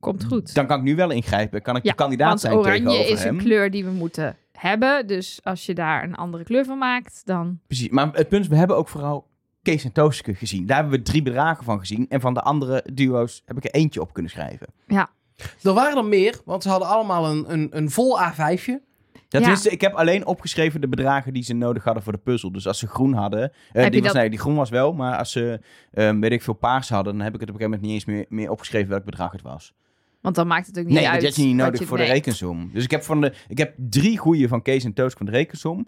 Komt 0.00 0.24
goed. 0.24 0.54
Dan 0.54 0.66
kan 0.66 0.78
ik 0.78 0.84
nu 0.84 0.96
wel 0.96 1.10
ingrijpen. 1.10 1.62
Kan 1.62 1.76
ik 1.76 1.84
Ja, 1.84 1.90
de 1.90 1.96
kandidaat 1.96 2.40
zijn 2.40 2.54
oranje 2.54 2.74
tegenover 2.78 3.12
is 3.12 3.22
hem. 3.22 3.38
een 3.38 3.44
kleur 3.44 3.70
die 3.70 3.84
we 3.84 3.90
moeten 3.90 4.36
hebben. 4.52 5.06
Dus 5.06 5.40
als 5.42 5.66
je 5.66 5.74
daar 5.74 6.02
een 6.04 6.14
andere 6.14 6.44
kleur 6.44 6.64
van 6.64 6.78
maakt, 6.78 7.22
dan... 7.24 7.58
Precies, 7.66 7.88
maar 7.88 8.10
het 8.12 8.28
punt 8.28 8.42
is, 8.42 8.48
we 8.48 8.56
hebben 8.56 8.76
ook 8.76 8.88
vooral 8.88 9.27
Kees 9.70 9.84
en 9.84 9.92
Tooske 9.92 10.34
gezien. 10.34 10.66
Daar 10.66 10.80
hebben 10.80 10.98
we 10.98 11.02
drie 11.04 11.22
bedragen 11.22 11.64
van 11.64 11.78
gezien. 11.78 12.06
En 12.08 12.20
van 12.20 12.34
de 12.34 12.42
andere 12.42 12.84
duo's 12.92 13.42
heb 13.44 13.56
ik 13.56 13.64
er 13.64 13.70
eentje 13.70 14.00
op 14.00 14.12
kunnen 14.12 14.30
schrijven. 14.32 14.66
Er 15.62 15.72
waren 15.72 15.96
er 15.96 16.04
meer, 16.04 16.40
want 16.44 16.62
ze 16.62 16.68
hadden 16.68 16.88
allemaal 16.88 17.26
een, 17.30 17.52
een, 17.52 17.68
een 17.76 17.90
vol 17.90 18.18
A5'je. 18.20 18.80
Ja, 19.12 19.38
tenminste, 19.40 19.70
ik 19.70 19.80
heb 19.80 19.92
alleen 19.94 20.26
opgeschreven 20.26 20.80
de 20.80 20.88
bedragen 20.88 21.32
die 21.32 21.42
ze 21.42 21.52
nodig 21.54 21.84
hadden 21.84 22.02
voor 22.02 22.12
de 22.12 22.18
puzzel. 22.18 22.52
Dus 22.52 22.66
als 22.66 22.78
ze 22.78 22.86
groen 22.86 23.12
hadden, 23.12 23.52
eh, 23.72 23.90
die, 23.90 24.00
was, 24.02 24.12
dat- 24.12 24.20
nee, 24.20 24.30
die 24.30 24.38
groen 24.38 24.54
was 24.54 24.70
wel, 24.70 24.92
maar 24.92 25.16
als 25.18 25.32
ze, 25.32 25.60
ehm, 25.92 26.20
weet 26.20 26.32
ik 26.32 26.42
veel, 26.42 26.54
paars 26.54 26.88
hadden, 26.88 27.12
dan 27.16 27.22
heb 27.24 27.34
ik 27.34 27.40
het 27.40 27.48
op 27.48 27.54
een 27.54 27.60
gegeven 27.60 27.80
moment 27.80 28.04
niet 28.06 28.16
eens 28.16 28.16
meer, 28.28 28.38
meer 28.38 28.50
opgeschreven 28.50 28.88
welk 28.90 29.04
bedrag 29.04 29.32
het 29.32 29.42
was. 29.42 29.74
Want 30.20 30.34
dan 30.34 30.46
maakt 30.46 30.66
het 30.66 30.78
ook 30.78 30.84
niet 30.84 30.94
Nee, 30.94 31.08
uit. 31.08 31.14
dat 31.20 31.24
had 31.30 31.36
je 31.40 31.46
niet 31.46 31.56
nodig 31.56 31.80
je- 31.80 31.86
voor 31.86 31.96
nee. 31.98 32.06
de 32.06 32.12
rekensom. 32.12 32.70
Dus 32.72 32.84
ik 32.84 32.90
heb, 32.90 33.02
van 33.02 33.20
de, 33.20 33.32
ik 33.48 33.58
heb 33.58 33.74
drie 33.76 34.18
goede 34.18 34.48
van 34.48 34.62
Kees 34.62 34.84
en 34.84 34.92
Toosk 34.92 35.16
van 35.16 35.26
de 35.26 35.32
rekensom. 35.32 35.86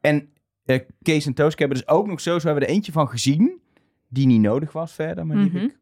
En 0.00 0.28
eh, 0.68 0.80
Kees 1.02 1.26
en 1.26 1.34
Toosk 1.34 1.58
hebben 1.58 1.76
dus 1.78 1.88
ook 1.88 2.06
nog 2.06 2.20
zo, 2.20 2.38
zo 2.38 2.46
hebben 2.46 2.64
we 2.64 2.68
er 2.68 2.74
eentje 2.74 2.92
van 2.92 3.08
gezien, 3.08 3.60
die 4.08 4.26
niet 4.26 4.40
nodig 4.40 4.72
was 4.72 4.92
verder, 4.92 5.26
maar 5.26 5.36
die 5.36 5.46
Mhm. 5.46 5.56
heb 5.56 5.70
ik 5.70 5.76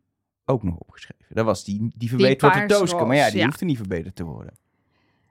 ook 0.44 0.62
nog 0.62 0.76
opgeschreven. 0.76 1.24
Dat 1.28 1.44
was 1.44 1.64
die, 1.64 1.92
die 1.96 2.08
verbeterd 2.08 2.52
wordt 2.54 2.68
Tooske, 2.68 3.04
maar 3.04 3.16
ja, 3.16 3.30
die 3.30 3.38
ja. 3.38 3.44
hoeft 3.44 3.60
er 3.60 3.66
niet 3.66 3.76
verbeterd 3.76 4.16
te 4.16 4.24
worden. 4.24 4.54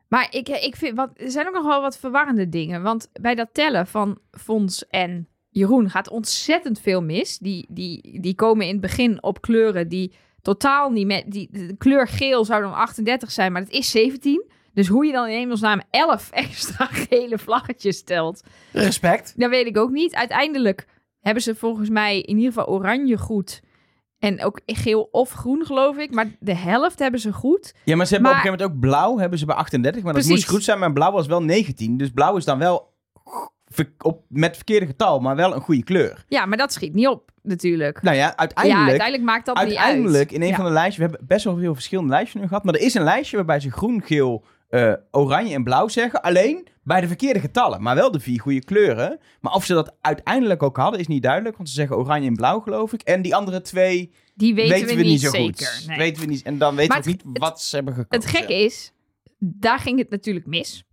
Maar 0.08 0.28
ik, 0.32 0.50
ik 0.50 0.76
vind, 0.76 0.96
wat, 0.96 1.12
er 1.16 1.32
zijn 1.32 1.48
ook 1.48 1.54
nog 1.54 1.66
wel 1.66 1.82
wat 1.82 1.98
verwarrende 1.98 2.50
dingen. 2.50 2.82
Want 2.82 3.10
bij 3.22 3.36
dat 3.36 3.50
tellen 3.52 3.88
van 3.88 4.20
Fons 4.32 4.88
en 4.88 5.28
Jeroen 5.50 5.90
gaat 5.90 6.10
ontzettend 6.10 6.80
veel 6.80 7.02
mis. 7.02 7.38
Die, 7.38 7.66
die, 7.70 8.20
die 8.22 8.36
komen 8.36 8.66
in 8.66 8.72
het 8.72 8.82
begin 8.82 9.24
op 9.24 9.42
kleuren 9.42 9.88
die 9.88 10.14
totaal 10.42 10.90
niet 10.90 11.08
met... 11.08 11.24
Die, 11.32 11.50
de 11.52 11.76
kleur 11.78 12.08
geel 12.08 12.46
zou 12.46 12.62
dan 12.62 12.74
38 12.74 13.32
zijn, 13.32 13.52
maar 13.52 13.62
het 13.62 13.72
is 13.72 13.92
17. 13.92 14.44
Dus 14.76 14.88
hoe 14.88 15.06
je 15.06 15.12
dan 15.12 15.28
in 15.28 15.38
hemelsnaam 15.38 15.82
11 15.90 16.30
extra 16.44 16.86
gele 16.86 17.38
vlaggetjes 17.38 17.98
stelt, 17.98 18.44
Respect. 18.72 19.34
dat 19.38 19.50
weet 19.50 19.66
ik 19.68 19.78
ook 19.78 19.92
niet. 19.92 20.16
Uiteindelijk 20.16 20.86
hebben 21.20 21.44
ze 21.44 21.56
volgens 21.56 21.90
mij 21.90 22.20
in 22.22 22.38
ieder 22.38 22.54
geval 22.54 22.68
oranje 22.74 23.18
goed. 23.18 23.62
En 24.20 24.44
ook 24.44 24.62
geel 24.66 25.08
of 25.12 25.32
groen, 25.32 25.66
geloof 25.66 25.98
ik. 25.98 26.14
Maar 26.14 26.28
de 26.40 26.56
helft 26.56 27.00
hebben 27.00 27.20
ze 27.20 27.34
goed. 27.34 27.74
Ja, 27.84 27.96
maar 27.96 28.06
ze 28.06 28.14
hebben 28.14 28.32
Maar- 28.32 28.40
op 28.42 28.46
een 28.46 28.52
gegeven 28.52 28.74
moment 28.76 28.92
ook 28.96 29.00
blauw, 29.04 29.18
hebben 29.18 29.40
ze 29.40 29.46
bij 29.46 29.56
38, 29.56 30.04
maar 30.04 30.14
dat 30.14 30.22
Precies. 30.22 30.42
moest 30.46 30.56
goed 30.56 30.64
zijn, 30.64 30.80
maar 30.80 30.94
blauw 30.94 31.12
was 31.12 31.28
wel 31.28 31.44
19. 31.44 31.98
Dus 31.98 32.10
blauw 32.12 32.36
is 32.38 32.46
dan 32.46 32.58
wel 32.60 32.94
ver- 33.66 33.94
op, 33.98 34.24
met 34.28 34.56
verkeerde 34.56 34.86
getal, 34.86 35.20
maar 35.20 35.36
wel 35.36 35.56
een 35.56 35.62
goede 35.62 35.84
kleur. 35.84 36.26
Ja, 36.28 36.46
maar 36.46 36.58
dat 36.58 36.74
schiet 36.74 36.94
niet 36.94 37.08
op, 37.08 37.32
natuurlijk. 37.42 38.02
Nou 38.02 38.16
ja, 38.16 38.22
ja, 38.26 38.38
uiteindelijk, 38.38 38.88
uiteindelijk 38.90 39.24
maakt 39.30 39.46
dat 39.46 39.56
uiteindelijk 39.58 40.08
niet 40.08 40.18
uit. 40.18 40.32
in 40.32 40.42
een 40.42 40.48
Ja. 40.48 40.56
van 40.56 40.66
de 40.66 40.72
lijstjes, 40.72 40.98
we 40.98 41.04
hebben 41.12 41.28
best 41.28 41.44
wel 41.46 41.58
veel 41.58 41.74
verschillende 41.74 42.10
lijstjes 42.10 42.42
nu 42.42 42.48
gehad, 42.48 42.64
maar 42.64 42.74
er 42.74 42.82
is 42.82 42.94
een 42.94 43.04
lijstje 43.04 43.36
waarbij 43.36 43.60
ze 43.60 43.72
groen, 43.72 44.02
geel, 44.02 44.44
eh, 44.76 44.94
oranje 45.12 45.54
en 45.54 45.64
blauw 45.64 45.88
zeggen. 45.88 46.22
Alleen 46.22 46.68
bij 46.84 47.02
de 47.02 47.08
verkeerde 47.08 47.40
getallen, 47.40 47.82
maar 47.82 47.96
wel 47.96 48.12
de 48.12 48.20
vier 48.20 48.42
goede 48.42 48.64
kleuren. 48.64 49.20
Maar 49.42 49.54
of 49.54 49.66
ze 49.66 49.74
dat 49.74 49.96
uiteindelijk 50.02 50.64
ook 50.64 50.78
hadden, 50.78 51.00
is 51.00 51.08
niet 51.08 51.24
duidelijk, 51.24 51.58
want 51.58 51.70
ze 51.70 51.76
zeggen 51.76 51.98
oranje 51.98 52.28
en 52.28 52.36
blauw, 52.36 52.60
geloof 52.60 52.94
ik. 52.94 53.02
En 53.02 53.22
die 53.22 53.36
andere 53.36 53.62
twee 53.62 54.12
Die 54.34 54.56
weten, 54.56 54.98
we, 54.98 55.04
niet 55.04 55.22
zo 55.22 55.30
zeker. 55.30 55.66
goed. 55.66 55.88
Nee. 55.88 55.98
Weten 55.98 56.22
we 56.22 56.28
niet, 56.28 56.44
en 56.44 56.58
dan 56.58 56.76
weten 56.76 56.94
Maar 56.94 57.04
we 57.04 57.10
ook 57.10 57.24
niet 57.26 57.38
wat 57.38 57.62
ze 57.62 57.76
hebben 57.76 57.94
gekozen. 57.94 58.28
Het 58.28 58.38
gekke 58.38 58.64
is, 58.64 58.92
daar 59.40 59.80
ging 59.80 60.00
het 60.00 60.10
natuurlijk 60.10 60.46
mis. 60.46 60.84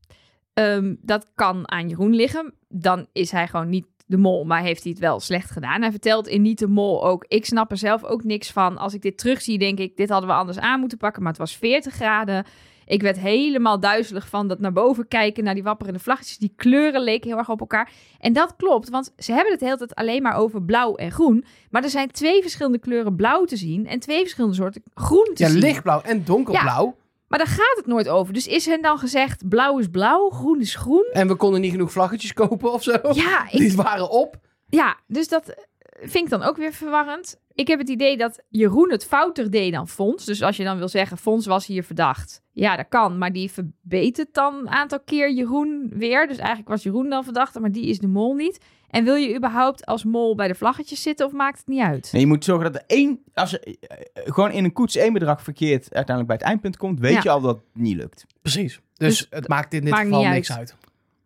Ehm, 0.54 0.94
dat 1.00 1.26
kan 1.34 1.70
aan 1.70 1.88
Jeroen 1.88 2.14
liggen. 2.14 2.54
Dan 2.68 3.06
is 3.12 3.30
hij 3.30 3.48
gewoon 3.48 3.68
niet 3.68 3.86
de 4.06 4.16
mol, 4.16 4.44
maar 4.44 4.62
heeft 4.62 4.82
hij 4.82 4.92
het 4.92 5.00
wel 5.00 5.20
slecht 5.20 5.50
gedaan. 5.50 5.82
Hij 5.82 5.90
vertelt 5.90 6.28
in 6.28 6.42
Niet 6.42 6.58
de 6.58 6.68
Mol 6.68 7.06
ook, 7.06 7.24
ik 7.28 7.44
snap 7.44 7.70
er 7.70 7.76
zelf 7.76 8.04
ook 8.04 8.24
niks 8.24 8.50
van. 8.50 8.78
Als 8.78 8.94
ik 8.94 9.02
dit 9.02 9.18
terugzie, 9.18 9.58
denk 9.58 9.78
ik, 9.78 9.96
dit 9.96 10.08
hadden 10.08 10.28
we 10.28 10.34
anders 10.34 10.58
aan 10.58 10.80
moeten 10.80 10.98
pakken. 10.98 11.22
Maar 11.22 11.32
het 11.32 11.40
was 11.40 11.56
40 11.56 11.94
graden. 11.94 12.44
Ik 12.86 13.02
werd 13.02 13.18
helemaal 13.18 13.80
duizelig 13.80 14.28
van 14.28 14.48
dat 14.48 14.60
naar 14.60 14.72
boven 14.72 15.08
kijken, 15.08 15.44
naar 15.44 15.54
die 15.54 15.62
wapperende 15.62 15.98
vlaggetjes. 16.00 16.38
Die 16.38 16.52
kleuren 16.56 17.00
leken 17.02 17.28
heel 17.28 17.38
erg 17.38 17.48
op 17.50 17.60
elkaar. 17.60 17.90
En 18.20 18.32
dat 18.32 18.54
klopt, 18.56 18.88
want 18.90 19.12
ze 19.18 19.32
hebben 19.32 19.50
het 19.50 19.60
de 19.60 19.66
hele 19.66 19.78
tijd 19.78 19.94
alleen 19.94 20.22
maar 20.22 20.34
over 20.36 20.62
blauw 20.62 20.94
en 20.94 21.10
groen. 21.12 21.44
Maar 21.70 21.82
er 21.82 21.90
zijn 21.90 22.10
twee 22.10 22.40
verschillende 22.42 22.78
kleuren 22.78 23.16
blauw 23.16 23.44
te 23.44 23.56
zien 23.56 23.86
en 23.86 23.98
twee 24.00 24.20
verschillende 24.20 24.56
soorten 24.56 24.82
groen 24.94 25.30
te 25.34 25.42
Ja, 25.42 25.48
zien. 25.48 25.58
lichtblauw 25.58 26.00
en 26.02 26.24
donkerblauw. 26.24 26.96
Maar 27.28 27.38
daar 27.38 27.48
gaat 27.50 27.76
het 27.76 27.86
nooit 27.86 28.08
over. 28.08 28.32
Dus 28.32 28.46
is 28.46 28.66
hen 28.66 28.82
dan 28.82 28.98
gezegd, 28.98 29.48
blauw 29.48 29.78
is 29.78 29.88
blauw, 29.90 30.30
groen 30.30 30.60
is 30.60 30.74
groen? 30.74 31.08
En 31.12 31.28
we 31.28 31.34
konden 31.34 31.60
niet 31.60 31.70
genoeg 31.70 31.92
vlaggetjes 31.92 32.32
kopen 32.32 32.72
of 32.72 32.82
zo. 32.82 32.96
Ja, 33.12 33.44
ik, 33.50 33.58
Die 33.58 33.76
waren 33.76 34.10
op. 34.10 34.36
ja, 34.68 34.96
dus 35.06 35.28
dat 35.28 35.54
vind 36.00 36.25
ik 36.25 36.28
dan 36.30 36.42
ook 36.42 36.56
weer 36.56 36.72
verwarrend. 36.72 37.40
Ik 37.54 37.68
heb 37.68 37.78
het 37.78 37.88
idee 37.88 38.16
dat 38.16 38.42
Jeroen 38.48 38.90
het 38.90 39.05
fouter 39.05 39.50
deed 39.50 39.72
dan 39.72 39.88
Fons. 39.88 40.24
Dus 40.24 40.42
als 40.42 40.57
je 40.57 40.64
dan 40.64 40.78
wil 40.78 40.88
zeggen, 40.88 41.16
Fons 41.16 41.46
was 41.46 41.66
hier 41.66 41.85
verdacht. 41.85 42.42
Ja, 42.52 42.76
dat 42.76 42.88
kan. 42.88 43.18
Maar 43.18 43.33
die 43.33 43.50
verbetert 43.50 44.35
dan 44.35 44.55
een 44.55 44.68
aantal 44.68 45.00
keer 45.00 45.33
Jeroen 45.33 45.90
weer. 45.94 46.26
Dus 46.26 46.37
eigenlijk 46.37 46.68
was 46.68 46.83
Jeroen 46.83 47.09
dan 47.09 47.24
verdachte, 47.24 47.61
maar 47.61 47.72
die 47.72 47.87
is 47.87 47.98
de 47.98 48.07
mol 48.09 48.35
niet. 48.35 48.59
En 48.90 49.05
wil 49.05 49.14
je 49.14 49.37
überhaupt 49.37 49.87
als 49.87 50.05
mol 50.05 50.35
bij 50.35 50.48
de 50.48 50.55
vlaggetjes 50.55 51.02
zitten 51.02 51.26
of 51.26 51.33
maakt 51.33 51.59
het 51.59 51.66
niet 51.66 51.81
uit? 51.81 52.09
Nee, 52.12 52.20
je 52.22 52.26
moet 52.28 52.44
zorgen 52.44 52.72
dat 52.72 52.83
er 52.83 52.87
één, 52.96 53.22
als 53.35 53.52
er 53.52 53.62
eh, 53.81 53.96
gewoon 54.33 54.50
in 54.50 54.64
een 54.64 54.72
koets 54.72 54.96
één 54.96 55.12
bedrag 55.12 55.42
verkeerd 55.42 55.83
uiteindelijk 55.94 56.26
bij 56.26 56.37
het 56.37 56.44
eindpunt 56.46 56.76
komt, 56.76 57.00
weet 57.00 57.12
Ja. 57.12 57.20
je 57.22 57.31
al 57.31 57.40
dat 57.40 57.57
het 57.57 57.83
niet 57.83 57.96
lukt. 57.96 58.26
Precies. 58.42 58.81
Dus, 58.94 59.18
Dus 59.18 59.26
het 59.31 59.48
maakt 59.48 59.74
in 59.74 59.81
dit 59.81 59.90
maakt 59.90 60.05
geval 60.05 60.20
niet 60.22 60.31
niks 60.31 60.50
uit. 60.50 60.59
uit. 60.59 60.76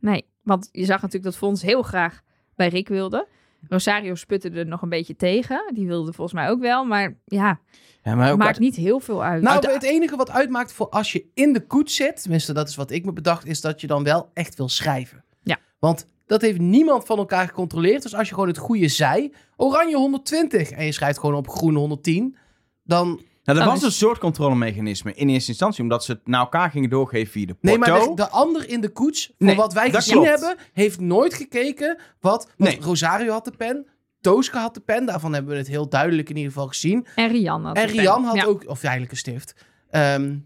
Nee, 0.00 0.24
want 0.42 0.68
je 0.72 0.84
zag 0.84 0.96
natuurlijk 1.02 1.24
dat 1.24 1.36
Fons 1.36 1.62
heel 1.62 1.82
graag 1.82 2.20
bij 2.56 2.68
Rick 2.68 2.88
wilde. 2.88 3.26
Rosario 3.68 4.14
sputte 4.14 4.50
er 4.50 4.66
nog 4.66 4.82
een 4.82 4.88
beetje 4.88 5.16
tegen. 5.16 5.70
Die 5.74 5.86
wilde 5.86 6.12
volgens 6.12 6.36
mij 6.40 6.48
ook 6.50 6.60
wel. 6.60 6.84
Maar 6.84 7.18
ja, 7.24 7.60
Ja, 8.02 8.14
maar 8.14 8.32
ook 8.32 8.38
maakt 8.38 8.50
uit- 8.50 8.58
niet 8.60 8.76
heel 8.76 9.00
veel 9.00 9.24
uit. 9.24 9.42
Nou, 9.42 9.72
het 9.72 9.82
enige 9.82 10.16
wat 10.16 10.30
uitmaakt 10.30 10.72
voor 10.72 10.88
als 10.88 11.12
je 11.12 11.24
in 11.34 11.52
de 11.52 11.66
koets 11.66 11.94
zit, 11.94 12.22
tenminste 12.22 12.52
dat 12.52 12.68
is 12.68 12.76
wat 12.76 12.90
ik 12.90 13.04
me 13.04 13.12
bedacht, 13.12 13.46
is 13.46 13.60
dat 13.60 13.80
je 13.80 13.86
dan 13.86 14.04
wel 14.04 14.30
echt 14.34 14.56
wil 14.56 14.68
schrijven. 14.68 15.24
Ja. 15.42 15.58
Want 15.78 16.06
dat 16.26 16.40
heeft 16.40 16.58
niemand 16.58 17.04
van 17.06 17.18
elkaar 17.18 17.46
gecontroleerd. 17.48 18.02
Dus 18.02 18.14
als 18.14 18.28
je 18.28 18.34
gewoon 18.34 18.48
het 18.48 18.58
goede 18.58 18.88
zei, 18.88 19.32
oranje 19.56 19.96
120 19.96 20.70
en 20.70 20.84
je 20.84 20.92
schrijft 20.92 21.18
gewoon 21.18 21.34
op 21.34 21.48
groen 21.48 21.74
110, 21.74 22.36
dan... 22.82 23.20
nou, 23.46 23.58
er 23.58 23.64
Dan 23.64 23.66
was 23.74 23.76
is- 23.76 23.82
een 23.84 23.92
soort 23.92 24.18
controlemechanisme 24.18 25.14
in 25.14 25.28
eerste 25.28 25.50
instantie, 25.50 25.82
omdat 25.82 26.04
ze 26.04 26.12
het 26.12 26.26
naar 26.26 26.40
elkaar 26.40 26.70
gingen 26.70 26.90
doorgeven 26.90 27.32
via 27.32 27.46
de 27.46 27.54
porto. 27.54 27.68
Nee, 27.68 27.78
maar 27.78 28.00
de, 28.08 28.14
de 28.14 28.28
ander 28.28 28.68
in 28.68 28.80
de 28.80 28.88
koets, 28.88 29.26
voor 29.26 29.46
Nee, 29.46 29.56
wat 29.56 29.72
wij 29.72 29.90
dat 29.90 29.94
gezien 30.02 30.22
klopt. 30.22 30.28
hebben, 30.28 30.56
heeft 30.72 31.00
nooit 31.00 31.34
gekeken 31.34 31.98
wat... 32.20 32.50
Want 32.56 32.70
Nee. 32.70 32.80
Rosario 32.80 33.32
had 33.32 33.44
de 33.44 33.50
pen, 33.56 33.86
Tooske 34.20 34.58
had 34.58 34.74
de 34.74 34.80
pen, 34.80 35.06
daarvan 35.06 35.32
hebben 35.32 35.52
we 35.52 35.58
het 35.58 35.68
heel 35.68 35.88
duidelijk 35.88 36.28
in 36.30 36.36
ieder 36.36 36.52
geval 36.52 36.68
gezien. 36.68 37.06
En 37.14 37.28
Rian 37.28 37.64
had 37.64 37.76
En 37.76 37.86
Rian 37.86 38.24
had 38.24 38.36
Ja. 38.36 38.44
ook, 38.44 38.68
of 38.68 38.82
eigenlijk 38.82 39.12
een 39.12 39.18
stift. 39.18 39.54
Ehm, 39.90 40.36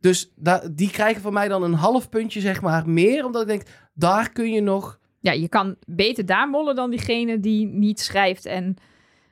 dus 0.00 0.32
da- 0.36 0.62
die 0.72 0.90
krijgen 0.90 1.22
van 1.22 1.32
mij 1.32 1.48
dan 1.48 1.62
een 1.62 1.72
half 1.74 2.08
puntje, 2.08 2.40
zeg 2.40 2.60
maar, 2.62 2.88
meer. 2.88 3.24
Omdat 3.24 3.42
ik 3.42 3.48
denk, 3.48 3.62
daar 3.94 4.30
kun 4.32 4.52
je 4.52 4.60
nog... 4.60 4.98
Ja, 5.20 5.32
je 5.32 5.48
kan 5.48 5.76
beter 5.86 6.26
daar 6.26 6.48
mollen 6.48 6.74
dan 6.76 6.90
diegene 6.90 7.40
die 7.40 7.66
niet 7.66 8.00
schrijft 8.00 8.44
en 8.46 8.76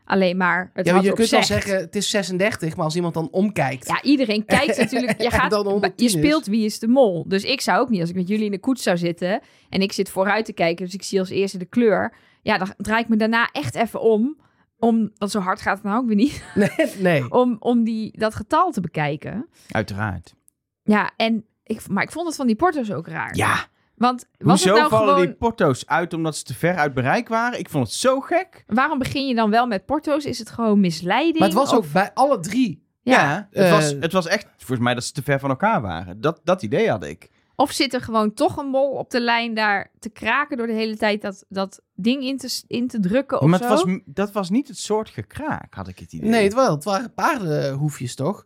alleen 0.05 0.37
maar 0.37 0.71
het 0.73 0.87
Ja, 0.87 1.01
je 1.01 1.13
kunt 1.13 1.29
wel 1.29 1.43
zeggen, 1.43 1.77
het 1.77 1.97
is 1.97 2.11
36, 2.11 2.77
maar 2.77 2.85
als 2.85 2.97
iemand 2.97 3.15
dan 3.15 3.29
omkijkt... 3.31 3.87
Ja, 3.89 4.03
iedereen 4.03 4.45
kijkt 4.45 4.79
natuurlijk. 4.83 5.23
Je, 5.23 5.31
gaat, 5.31 5.51
dan 5.51 5.67
110 5.67 6.07
je 6.07 6.19
speelt 6.19 6.47
wie 6.47 6.65
is 6.65 6.79
de 6.79 6.89
mol. 6.89 7.25
Dus 7.29 7.45
ik 7.45 7.61
zou 7.61 7.81
ook 7.81 7.89
niet, 7.89 8.01
als 8.01 8.11
ik 8.11 8.17
met 8.17 8.29
jullie 8.29 8.45
in 8.45 8.51
de 8.51 8.59
koets 8.59 8.83
zou 8.83 8.97
zitten 8.97 9.41
en 9.69 9.81
ik 9.81 9.93
zit 9.93 10.09
vooruit 10.09 10.45
te 10.45 10.53
kijken, 10.53 10.85
dus 10.85 10.95
ik 10.95 11.03
zie 11.03 11.19
als 11.19 11.31
eerste 11.31 11.59
de 11.59 11.65
kleur. 11.65 12.15
Ja, 12.43 12.59
dan 12.59 12.75
draai 12.77 13.03
ik 13.03 13.09
me 13.09 13.17
daarna 13.17 13.49
echt 13.53 13.75
even 13.75 14.01
om. 14.01 14.37
om 14.79 15.11
want 15.17 15.31
zo 15.31 15.41
hard 15.41 15.61
gaat 15.61 15.77
het 15.77 15.85
nou 15.85 15.99
ook 15.99 16.07
weer 16.07 16.17
niet. 16.17 16.45
Nee, 16.55 16.93
nee. 16.99 17.31
Om, 17.41 17.57
om 17.59 17.85
die, 17.85 18.19
dat 18.19 18.35
getal 18.35 18.71
te 18.71 18.81
bekijken. 18.81 19.49
Uiteraard. 19.71 20.35
Ja, 20.83 21.13
en 21.17 21.45
ik, 21.63 21.89
maar 21.89 22.03
ik 22.03 22.13
vond 22.13 22.27
het 22.27 22.37
van 22.37 22.47
die 22.47 22.57
porto's 22.57 22.93
ook 22.93 23.09
raar. 23.09 23.37
Ja, 23.37 23.67
Want 23.97 24.27
was 24.39 24.65
hoezo 24.65 24.69
het 24.69 24.79
nou 24.79 24.89
vallen 24.89 25.09
gewoon... 25.09 25.27
die 25.27 25.35
porto's 25.35 25.87
uit 25.87 26.13
omdat 26.13 26.37
ze 26.37 26.43
te 26.43 26.55
ver 26.55 26.77
uit 26.77 26.95
bereik 26.95 27.29
waren? 27.29 27.59
Ik 27.59 27.69
vond 27.69 27.87
het 27.87 27.97
zo 27.97 28.21
gek. 28.21 28.65
Waarom 28.67 28.99
begin 28.99 29.27
je 29.27 29.35
dan 29.35 29.51
wel 29.51 29.67
met 29.67 29.87
porto's? 29.87 30.25
Is 30.25 30.39
het 30.39 30.51
gewoon 30.51 30.81
misleiding? 30.81 31.39
Maar 31.39 31.49
het 31.49 31.57
was 31.57 31.71
Of- 31.71 31.77
ook 31.77 31.93
bij 31.93 32.11
alle 32.15 32.41
drie. 32.41 32.83
Ja, 33.03 33.49
het, 33.51 33.65
eh, 33.65 33.71
was, 33.71 33.91
het 34.01 34.13
was 34.13 34.27
echt 34.27 34.47
volgens 34.57 34.79
mij 34.81 34.95
dat 34.95 35.05
ze 35.05 35.13
te 35.13 35.23
ver 35.23 35.39
van 35.41 35.51
elkaar 35.51 35.81
waren. 35.81 36.21
Dat, 36.21 36.41
dat 36.45 36.63
idee 36.63 36.91
had 36.91 37.05
ik. 37.05 37.31
Of 37.57 37.73
zit 37.73 37.95
er 37.95 38.01
gewoon 38.01 38.35
toch 38.35 38.57
een 38.57 38.67
mol 38.67 38.91
op 38.91 39.11
de 39.11 39.21
lijn 39.21 39.55
daar 39.55 39.91
te 39.99 40.09
kraken 40.09 40.57
door 40.57 40.67
de 40.67 40.73
hele 40.73 40.97
tijd 40.97 41.23
dat, 41.23 41.45
dat 41.49 41.83
ding 41.95 42.23
in 42.23 42.39
te, 42.39 42.63
in 42.67 42.89
te 42.89 43.01
drukken 43.01 43.41
of 43.41 43.49
maar 43.49 43.61
het 43.61 43.79
zo? 43.79 43.87
was, 43.87 43.99
dat 44.05 44.33
was 44.33 44.51
niet 44.51 44.69
het 44.69 44.79
soort 44.79 45.09
gekraak, 45.09 45.75
had 45.75 45.89
ik 45.89 45.99
het 45.99 46.13
idee. 46.13 46.31
Nee, 46.31 46.45
het, 46.45 46.55
wel, 46.55 46.71
het 46.71 46.85
waren 46.85 47.15
paardenhoefjes, 47.15 48.15
toch? 48.15 48.45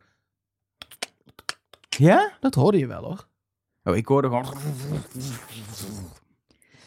Ja? 1.88 2.32
Dat 2.40 2.54
hoorde 2.54 2.78
je 2.78 2.86
wel, 2.86 3.02
hoor. 3.04 3.27
Oh, 3.88 3.96
ik 3.96 4.06
hoorde 4.06 4.28
gewoon... 4.28 4.46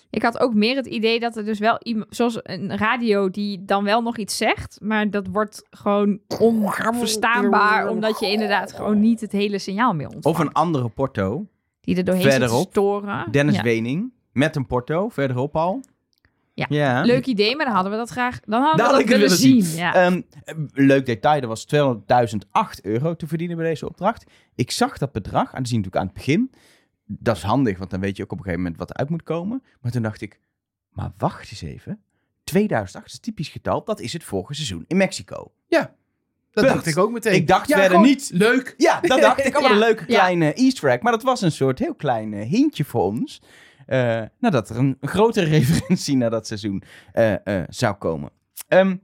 Ik 0.10 0.22
had 0.22 0.40
ook 0.40 0.54
meer 0.54 0.76
het 0.76 0.86
idee 0.86 1.20
dat 1.20 1.38
er 1.38 1.46
dus 1.46 1.60
wel 1.60 1.80
iemand, 1.84 2.16
zoals 2.16 2.40
een 2.44 2.78
radio 2.78 3.30
die 3.30 3.66
dan 3.66 3.84
wel 3.84 4.02
nog 4.02 4.18
iets 4.18 4.38
zegt, 4.38 4.78
maar 4.82 5.10
dat 5.10 5.28
wordt 5.28 5.68
gewoon 5.70 6.20
onverstaanbaar 6.40 7.90
omdat 7.90 8.20
je 8.20 8.32
inderdaad 8.32 8.74
gewoon 8.74 9.00
niet 9.00 9.22
het 9.22 9.32
hele 9.32 9.60
signaal 9.60 9.94
meer 9.94 10.08
ontvangt. 10.10 10.40
Of 10.40 10.46
een 10.46 10.54
andere 10.54 10.90
porto. 10.90 11.48
die 11.82 11.96
er 11.96 12.04
doorheen 12.04 12.24
zit 12.24 12.32
te 12.32 12.40
verderop, 12.40 12.70
storen. 12.70 13.32
Dennis 13.32 13.56
Ja. 13.56 13.64
Wening. 13.64 14.14
Met 14.32 14.56
een 14.56 14.66
porto, 14.66 15.10
verderop 15.10 15.56
al. 15.56 15.84
Ja. 16.54 16.66
ja. 16.70 17.02
Leuk 17.02 17.26
idee, 17.26 17.56
maar 17.56 17.66
dan 17.66 17.74
hadden 17.74 17.92
we 17.92 17.98
dat 17.98 18.10
graag. 18.10 18.40
Dan 18.40 18.62
hadden 18.62 18.86
Dat 18.86 18.98
we 18.98 19.04
dat 19.04 19.18
willen 19.18 19.30
zien. 19.30 19.66
Ja. 19.76 19.94
Ehm, 19.94 20.22
leuk 20.74 21.06
detail, 21.06 21.42
er 21.42 21.48
was 21.48 21.66
200.008 21.66 22.82
euro 22.82 23.16
te 23.16 23.28
verdienen 23.28 23.58
bij 23.58 23.66
deze 23.66 23.88
opdracht. 23.88 24.26
Ik 24.56 24.72
zag 24.72 24.98
dat 24.98 25.12
bedrag, 25.12 25.52
en 25.52 25.58
dat 25.58 25.68
zie 25.68 25.78
je 25.78 25.84
natuurlijk 25.84 25.96
aan 25.96 26.06
het 26.06 26.14
begin. 26.14 26.52
Dat 27.20 27.36
is 27.36 27.44
handig, 27.44 27.78
want 27.78 27.90
dan 27.92 28.00
weet 28.00 28.18
je 28.18 28.24
ook 28.24 28.32
op 28.32 28.38
een 28.38 28.44
gegeven 28.44 28.64
moment 28.64 28.80
wat 28.80 28.90
er 28.90 28.96
uit 28.96 29.10
moet 29.10 29.24
komen. 29.24 29.64
Maar 29.82 29.92
toen 29.92 30.02
dacht 30.02 30.22
ik, 30.22 30.40
maar 30.90 31.12
wacht 31.18 31.50
eens 31.52 31.62
even. 31.62 32.02
2008 32.44 33.06
is 33.08 33.14
een 33.14 33.20
typisch 33.20 33.50
getal, 33.50 33.84
dat 33.84 34.00
is 34.00 34.14
het 34.14 34.24
vorige 34.24 34.54
seizoen 34.54 34.84
in 34.88 34.98
Mexico. 34.98 35.52
Dat 36.54 36.64
Punt. 36.64 36.76
dacht 36.76 36.86
ik 36.86 36.98
ook 36.98 37.12
meteen. 37.12 37.34
Ik 37.34 37.48
dacht 37.48 37.68
Ja, 37.68 37.74
verder 37.76 37.92
gewoon 37.92 38.08
niet. 38.08 38.30
Leuk. 38.34 38.74
Ja, 38.78 39.00
dat 39.02 39.22
dacht 39.22 39.46
ik. 39.46 39.54
Allemaal 39.56 39.70
Ja, 39.70 39.74
een 39.78 39.80
leuke 39.84 40.04
ja. 40.08 40.18
kleine 40.20 40.54
easter 40.54 40.90
egg. 40.90 41.02
Maar 41.02 41.12
dat 41.12 41.24
was 41.24 41.42
een 41.42 41.52
soort 41.52 41.80
heel 41.80 41.96
klein 41.96 42.34
hintje 42.34 42.84
voor 42.86 43.04
ons. 43.04 43.42
eh, 43.86 44.22
nadat 44.40 44.70
er 44.70 44.78
een 44.78 44.98
grotere 45.02 45.46
referentie 45.60 46.18
naar 46.18 46.30
dat 46.30 46.48
seizoen 46.48 46.84
eh, 47.12 47.46
eh, 47.48 47.64
zou 47.70 47.96
komen. 47.96 48.30
Ehm, 48.68 48.96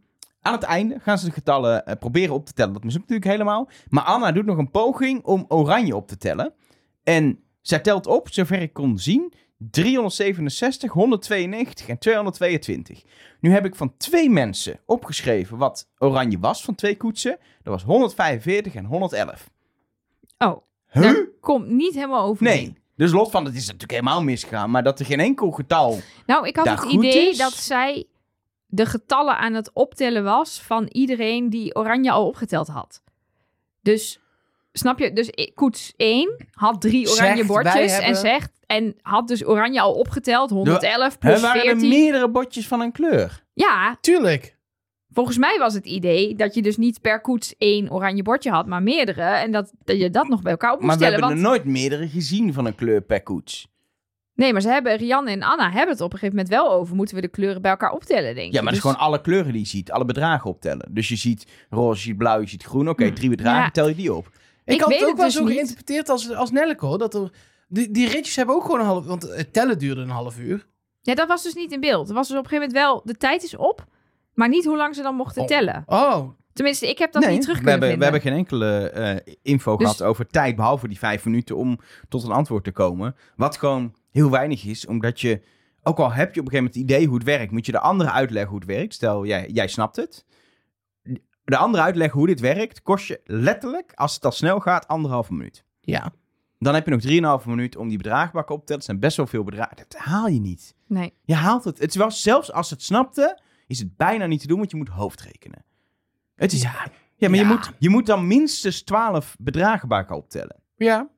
aan 0.42 0.54
het 0.54 0.64
einde 0.64 1.00
gaan 1.00 1.18
ze 1.18 1.26
de 1.26 1.32
getallen 1.32 1.98
proberen 2.00 2.34
op 2.34 2.46
te 2.46 2.54
tellen. 2.54 2.74
Dat 2.74 2.84
mislukt 2.84 3.10
natuurlijk 3.10 3.38
helemaal. 3.38 3.70
Maar 3.90 4.04
Anna 4.04 4.32
doet 4.32 4.46
nog 4.46 4.58
een 4.58 4.72
poging 4.72 5.24
om 5.24 5.46
oranje 5.48 5.96
op 5.96 6.08
te 6.08 6.18
tellen. 6.18 6.54
En 7.04 7.40
zij 7.68 7.80
telt 7.80 8.08
op, 8.08 8.28
zover 8.32 8.62
ik 8.62 8.74
kon 8.74 8.98
zien, 9.00 9.34
367, 9.58 10.92
192 10.92 11.88
en 11.88 11.98
222. 11.98 13.04
Nu 13.40 13.52
heb 13.52 13.66
ik 13.66 13.76
van 13.76 13.98
twee 13.98 14.30
mensen 14.30 14.80
opgeschreven 14.86 15.58
wat 15.58 15.90
oranje 15.98 16.40
was 16.40 16.64
van 16.64 16.76
twee 16.76 16.98
koetsen. 16.98 17.38
Dat 17.64 17.74
was 17.74 17.84
145 17.84 18.76
en 18.76 18.86
111. 18.86 19.50
Oh, 20.38 20.66
Huh? 20.90 21.04
daar 21.04 21.28
komt 21.42 21.68
niet 21.70 21.94
helemaal 21.94 22.26
overeen. 22.26 22.64
Nee. 22.64 22.78
Dus 22.96 23.12
los 23.12 23.30
van, 23.30 23.46
het 23.46 23.56
is 23.56 23.66
natuurlijk 23.66 23.92
helemaal 23.92 24.24
misgegaan. 24.24 24.72
Maar 24.72 24.84
dat 24.84 25.00
er 25.00 25.06
geen 25.06 25.20
enkel 25.20 25.52
getal... 25.52 26.00
Nou, 26.26 26.48
ik 26.48 26.56
had 26.56 26.68
het 26.70 26.84
idee 26.92 27.30
is. 27.30 27.38
dat 27.38 27.54
zij 27.54 28.06
de 28.66 28.86
getallen 28.86 29.38
aan 29.38 29.54
het 29.54 29.74
optellen 29.74 30.24
was 30.24 30.62
van 30.62 30.88
iedereen 30.92 31.50
die 31.50 31.76
oranje 31.76 32.12
al 32.12 32.28
opgeteld 32.28 32.68
had. 32.68 33.02
Dus, 33.82 34.20
snap 34.78 35.00
je? 35.00 35.14
Dus 35.14 35.30
koets 35.56 35.94
1 35.98 36.46
had 36.52 36.82
drie 36.82 37.10
oranje 37.12 37.36
Zegt, 37.36 37.48
bordjes 37.48 37.92
en 37.92 38.04
hebben- 38.04 38.16
zegt... 38.22 38.56
En 38.66 38.96
had 39.02 39.28
dus 39.28 39.48
oranje 39.48 39.82
al 39.82 39.94
opgeteld, 39.94 40.50
111 40.50 41.18
plus 41.18 41.34
Er 41.34 41.42
waren 41.42 41.62
er 41.62 41.70
14. 41.70 41.90
meerdere 41.90 42.30
botjes 42.30 42.68
van 42.68 42.82
een 42.82 42.92
kleur. 42.92 43.44
Ja, 43.54 43.98
Tuurlijk. 44.02 44.58
volgens 45.14 45.38
mij 45.38 45.58
was 45.60 45.74
het 45.74 45.86
idee 45.86 46.36
dat 46.36 46.54
je 46.54 46.62
dus 46.62 46.78
niet 46.78 47.02
per 47.02 47.22
koets 47.22 47.56
één 47.58 47.92
oranje 47.92 48.24
bordje 48.24 48.50
had, 48.52 48.66
maar 48.66 48.84
meerdere. 48.84 49.22
En 49.22 49.52
dat, 49.52 49.72
dat 49.84 49.98
je 50.00 50.10
dat 50.10 50.28
nog 50.28 50.42
bij 50.42 50.52
elkaar 50.52 50.72
op 50.74 50.82
moest 50.82 50.88
Maar 50.88 50.98
we 50.98 51.04
tellen. 51.04 51.20
hebben 51.20 51.42
Want, 51.44 51.56
er 51.56 51.64
nooit 51.64 51.78
meerdere 51.80 52.08
gezien 52.10 52.54
van 52.54 52.66
een 52.66 52.76
kleur 52.76 53.02
per 53.02 53.24
koets. 53.24 53.68
Nee, 54.34 54.52
maar 54.54 54.62
ze 54.62 54.70
hebben, 54.70 54.96
Rianne 54.98 55.32
en 55.32 55.44
Anna 55.44 55.72
hebben 55.72 55.90
het 55.96 56.02
op 56.04 56.14
een 56.14 56.20
gegeven 56.20 56.36
moment 56.36 56.54
wel 56.56 56.72
over. 56.72 56.96
Moeten 56.96 57.16
we 57.16 57.22
de 57.22 57.28
kleuren 57.28 57.62
bij 57.62 57.72
elkaar 57.72 57.92
optellen, 57.92 58.36
denk 58.36 58.48
ik. 58.48 58.54
Ja, 58.54 58.62
maar 58.62 58.74
dat 58.74 58.74
is 58.74 58.82
Dus- 58.82 58.92
gewoon 58.92 59.08
alle 59.08 59.22
kleuren 59.22 59.52
die 59.52 59.62
je 59.62 59.68
ziet. 59.68 59.92
Alle 59.92 60.06
bedragen 60.06 60.50
optellen. 60.50 60.90
Dus 60.92 61.08
je 61.10 61.16
ziet 61.16 61.46
roze, 61.70 62.00
je 62.00 62.04
ziet 62.08 62.18
blauw, 62.18 62.40
je 62.42 62.48
ziet 62.48 62.64
groen. 62.64 62.90
Oké, 62.90 63.12
drie 63.12 63.30
bedragen, 63.30 63.62
Ja. 63.64 63.70
tel 63.70 63.88
je 63.88 63.96
die 63.96 64.14
op. 64.14 64.30
Ik, 64.68 64.74
Ik 64.74 64.80
had 64.82 64.90
weet 64.90 65.00
het 65.00 65.10
ook 65.10 65.16
wel 65.18 65.26
dus 65.26 65.36
zo 65.36 65.44
niet. 65.44 65.54
geïnterpreteerd 65.54 66.10
als, 66.10 66.34
als 66.34 66.52
hoor. 66.78 66.98
Dat 66.98 67.14
er, 67.14 67.32
die, 67.68 67.92
die 67.92 68.08
ritjes 68.10 68.36
hebben 68.36 68.56
ook 68.56 68.64
gewoon 68.64 68.80
een 68.80 68.86
half... 68.86 69.06
Want 69.06 69.22
het 69.22 69.54
tellen 69.54 69.80
duurde 69.80 70.02
een 70.02 70.10
half 70.10 70.40
uur. 70.40 70.68
Ja, 71.02 71.16
dat 71.16 71.28
was 71.28 71.44
dus 71.44 71.54
niet 71.54 71.72
in 71.72 71.80
beeld. 71.80 72.08
Het 72.08 72.16
was 72.18 72.28
dus 72.28 72.38
op 72.38 72.44
een 72.44 72.50
gegeven 72.50 72.74
moment 72.74 72.86
wel, 72.88 73.02
de 73.06 73.18
tijd 73.20 73.44
is 73.44 73.56
op, 73.56 73.86
maar 74.34 74.50
niet 74.50 74.66
hoe 74.66 74.78
lang 74.78 74.96
ze 74.96 75.02
dan 75.02 75.16
mochten 75.16 75.42
Oh. 75.42 75.48
tellen. 75.48 75.84
Oh, 75.86 76.30
Tenminste, 76.54 76.90
ik 76.90 76.98
heb 76.98 77.12
dat 77.12 77.28
niet 77.30 77.42
terug 77.42 77.58
we 77.58 77.64
kunnen 77.64 77.80
hebben, 77.82 77.98
we 77.98 78.04
hebben 78.04 78.22
geen 78.22 78.34
enkele 78.34 78.90
eh, 78.90 79.34
info 79.42 79.78
Dus- 79.78 79.88
gehad 79.88 80.04
over 80.10 80.28
tijd, 80.28 80.56
behalve 80.56 80.88
die 80.88 80.98
vijf 80.98 81.26
minuten 81.26 81.56
om 81.56 81.80
tot 82.10 82.24
een 82.24 82.32
antwoord 82.32 82.64
te 82.64 82.72
komen. 82.72 83.16
Wat 83.36 83.58
gewoon 83.58 83.96
heel 84.12 84.30
weinig 84.32 84.66
is, 84.66 84.86
omdat 84.86 85.22
je, 85.22 85.42
ook 85.84 85.98
al 86.00 86.12
heb 86.12 86.34
je 86.34 86.40
op 86.40 86.46
een 86.46 86.52
gegeven 86.52 86.56
moment 86.58 86.74
het 86.74 86.84
idee 86.84 87.06
hoe 87.08 87.16
het 87.16 87.26
werkt, 87.26 87.52
moet 87.52 87.66
je 87.66 87.72
de 87.72 87.80
andere 87.80 88.12
uitleggen 88.12 88.50
hoe 88.52 88.60
het 88.60 88.68
werkt. 88.68 88.94
Stel, 88.94 89.26
jij, 89.26 89.50
jij 89.54 89.68
snapt 89.68 89.96
het. 89.96 90.26
De 91.52 91.58
andere 91.58 91.84
uitleggen 91.84 92.18
hoe 92.18 92.28
dit 92.28 92.40
werkt, 92.40 92.82
kost 92.82 93.08
je 93.08 93.22
letterlijk, 93.26 93.92
als 93.96 94.16
het 94.16 94.26
al 94.26 94.32
snel 94.32 94.60
gaat, 94.60 94.88
anderhalve 94.88 95.34
minuut. 95.34 95.64
ja. 95.82 96.12
Dan 96.60 96.74
heb 96.74 96.86
je 96.88 97.20
nog 97.20 97.40
3,5 97.42 97.46
minuut 97.48 97.76
om 97.76 97.88
die 97.88 97.98
bedraagbakken 97.98 98.56
op 98.56 98.60
te 98.62 98.66
tellen. 98.66 98.80
Dat 98.80 98.90
zijn 98.90 99.00
best 99.00 99.18
wel 99.18 99.28
veel 99.28 99.44
bedragen. 99.44 99.76
Dat 99.78 99.96
haal 99.98 100.28
je 100.28 100.40
niet. 100.40 100.76
Nee. 100.88 101.14
Je 101.24 101.34
haalt 101.36 101.64
het. 101.64 101.80
Het 101.80 101.96
was 101.96 102.22
zelfs 102.22 102.52
als 102.52 102.70
het 102.70 102.84
snapte, 102.84 103.40
is 103.68 103.80
het 103.80 103.98
bijna 103.98 104.26
niet 104.26 104.42
te 104.42 104.48
doen, 104.48 104.58
want 104.58 104.72
je 104.72 104.78
moet 104.78 104.90
hoofdrekenen. 104.90 105.64
Het 106.36 106.54
is, 106.54 106.62
ja, 106.62 106.88
Ja. 107.16 107.30
maar 107.30 107.40
Je, 107.40 107.46
moet, 107.46 107.72
je 107.80 107.90
moet 107.90 108.06
dan 108.06 108.28
minstens 108.28 108.82
12 108.84 109.36
bedragenbakken 109.40 110.16
optellen. 110.16 110.56
Ja. 110.76 111.10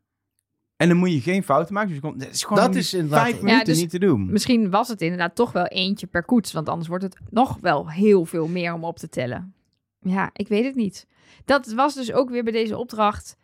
En 0.76 0.88
dan 0.88 0.98
moet 0.98 1.12
je 1.14 1.22
geen 1.22 1.44
fouten 1.44 1.74
maken. 1.74 1.90
Dus 1.90 1.98
je 1.98 2.04
komt, 2.04 2.24
het 2.24 2.34
is 2.36 2.44
gewoon 2.44 2.64
Dat 2.64 2.74
in 2.74 2.80
is 2.80 2.94
inderdaad- 2.94 3.22
vijf 3.24 3.36
Ja, 3.36 3.44
minuten 3.44 3.66
dus 3.66 3.80
niet 3.80 3.90
te 3.90 4.00
doen. 4.00 4.32
Misschien 4.32 4.70
was 4.70 4.88
het 4.88 5.02
inderdaad 5.02 5.36
toch 5.36 5.52
wel 5.52 5.66
eentje 5.66 6.08
per 6.08 6.24
koets, 6.24 6.52
want 6.52 6.70
anders 6.70 6.88
wordt 6.88 7.04
het 7.04 7.18
nog 7.30 7.58
wel 7.62 7.90
heel 7.90 8.26
veel 8.26 8.48
meer 8.48 8.74
om 8.74 8.84
op 8.84 8.98
te 8.98 9.10
tellen. 9.10 9.54
Ja, 10.00 10.30
ik 10.34 10.48
weet 10.48 10.66
het 10.66 10.76
niet. 10.76 11.08
Dat 11.46 11.72
was 11.72 11.94
dus 11.94 12.12
ook 12.12 12.30
weer 12.30 12.44
bij 12.44 12.52
deze 12.52 12.78
opdracht. 12.78 13.38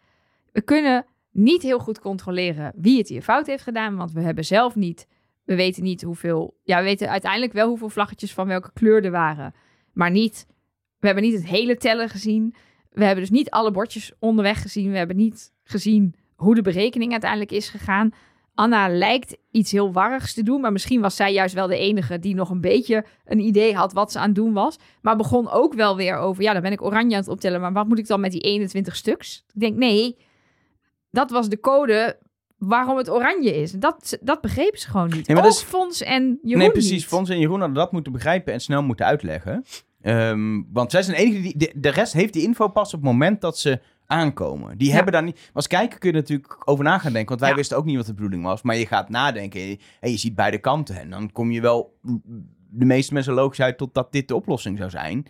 We 0.51 0.61
kunnen 0.61 1.05
niet 1.31 1.61
heel 1.61 1.79
goed 1.79 1.99
controleren 1.99 2.73
wie 2.75 2.97
het 2.97 3.07
hier 3.07 3.21
fout 3.21 3.47
heeft 3.47 3.63
gedaan, 3.63 3.95
want 3.95 4.11
we 4.11 4.21
hebben 4.21 4.45
zelf 4.45 4.75
niet, 4.75 5.07
we 5.43 5.55
weten 5.55 5.83
niet 5.83 6.01
hoeveel, 6.01 6.57
ja, 6.63 6.77
we 6.77 6.83
weten 6.83 7.09
uiteindelijk 7.09 7.53
wel 7.53 7.67
hoeveel 7.67 7.89
vlaggetjes 7.89 8.33
van 8.33 8.47
welke 8.47 8.71
kleur 8.73 9.05
er 9.05 9.11
waren, 9.11 9.53
maar 9.93 10.11
niet, 10.11 10.47
we 11.05 11.11
hebben 11.11 11.23
niet 11.23 11.41
het 11.41 11.49
hele 11.49 11.77
tellen 11.77 12.09
gezien. 12.09 12.55
We 12.89 13.03
hebben 13.03 13.23
dus 13.23 13.37
niet 13.37 13.49
alle 13.49 13.71
bordjes 13.71 14.13
onderweg 14.19 14.61
gezien. 14.61 14.91
We 14.91 14.97
hebben 14.97 15.15
niet 15.15 15.53
gezien 15.63 16.15
hoe 16.35 16.55
de 16.55 16.61
berekening 16.61 17.11
uiteindelijk 17.11 17.51
is 17.51 17.69
gegaan. 17.69 18.13
Anna 18.55 18.87
lijkt 18.89 19.37
iets 19.51 19.71
heel 19.71 19.91
warrigs 19.91 20.33
te 20.33 20.43
doen, 20.43 20.61
maar 20.61 20.71
misschien 20.71 21.01
was 21.01 21.15
zij 21.15 21.33
juist 21.33 21.53
wel 21.53 21.67
de 21.67 21.77
enige 21.77 22.19
die 22.19 22.35
nog 22.35 22.49
een 22.49 22.61
beetje 22.61 23.05
een 23.25 23.39
idee 23.39 23.75
had 23.75 23.93
wat 23.93 24.11
ze 24.11 24.19
aan 24.19 24.25
het 24.25 24.35
doen 24.35 24.53
was. 24.53 24.77
Maar 25.01 25.15
begon 25.15 25.49
ook 25.51 25.73
wel 25.73 25.95
weer 25.95 26.17
over, 26.17 26.43
ja, 26.43 26.53
dan 26.53 26.61
ben 26.61 26.71
ik 26.71 26.81
oranje 26.83 27.15
aan 27.15 27.21
het 27.21 27.29
optellen, 27.31 27.61
maar 27.61 27.73
wat 27.73 27.87
moet 27.87 27.99
ik 27.99 28.07
dan 28.07 28.19
met 28.19 28.31
die 28.31 28.41
21 28.41 28.95
stuks? 28.95 29.43
Ik 29.53 29.59
denk, 29.59 29.75
nee, 29.77 30.17
dat 31.11 31.31
was 31.31 31.49
de 31.49 31.59
code 31.59 32.19
waarom 32.57 32.97
het 32.97 33.09
oranje 33.09 33.61
is. 33.61 33.71
Dat, 33.71 34.17
dat 34.21 34.41
begrepen 34.41 34.79
ze 34.79 34.89
gewoon 34.89 35.09
niet. 35.09 35.27
Ja, 35.27 35.33
maar 35.33 35.43
ook 35.43 35.49
dat 35.49 35.59
is- 35.61 35.67
Fons 35.67 36.01
en 36.01 36.39
Jeroen 36.41 36.61
nee, 36.61 36.71
precies. 36.71 36.91
niet. 36.91 37.05
Fons 37.05 37.29
en 37.29 37.39
Jeroen 37.39 37.59
hadden 37.59 37.77
dat 37.77 37.91
moeten 37.91 38.11
begrijpen 38.11 38.53
en 38.53 38.59
snel 38.61 38.83
moeten 38.83 39.05
uitleggen. 39.05 39.63
Ehm, 40.01 40.61
want 40.73 40.91
zij 40.91 41.01
zijn 41.03 41.17
de 41.17 41.23
enige 41.23 41.41
die... 41.41 41.57
De, 41.57 41.71
de 41.75 41.89
rest 41.89 42.13
heeft 42.13 42.33
die 42.33 42.43
info 42.43 42.67
pas 42.67 42.93
op 42.93 42.99
het 43.01 43.09
moment 43.11 43.41
dat 43.41 43.57
ze 43.59 43.79
aankomen. 44.07 44.77
Die 44.77 44.87
Ja. 44.87 44.93
hebben 44.93 45.13
daar 45.13 45.23
niet... 45.23 45.49
Als 45.53 45.67
kijker 45.67 45.99
kun 45.99 46.09
je 46.09 46.15
natuurlijk 46.15 46.57
over 46.69 46.83
na 46.83 46.97
gaan 46.97 47.11
denken. 47.11 47.29
Want 47.29 47.39
wij 47.39 47.49
Ja. 47.49 47.55
wisten 47.55 47.77
ook 47.77 47.85
niet 47.85 47.95
wat 47.97 48.05
de 48.05 48.13
bedoeling 48.13 48.43
was. 48.43 48.61
Maar 48.61 48.75
je 48.75 48.87
gaat 48.87 49.09
nadenken 49.09 49.79
en 49.99 50.11
je 50.11 50.17
ziet 50.17 50.35
beide 50.35 50.57
kanten. 50.57 50.99
En 50.99 51.09
dan 51.09 51.31
kom 51.31 51.51
je 51.51 51.61
wel 51.61 51.97
de 52.69 52.85
meeste 52.85 53.13
mensen 53.13 53.33
logisch 53.33 53.61
uit 53.61 53.77
totdat 53.77 54.11
dit 54.11 54.27
de 54.27 54.35
oplossing 54.35 54.77
zou 54.77 54.89
zijn. 54.89 55.25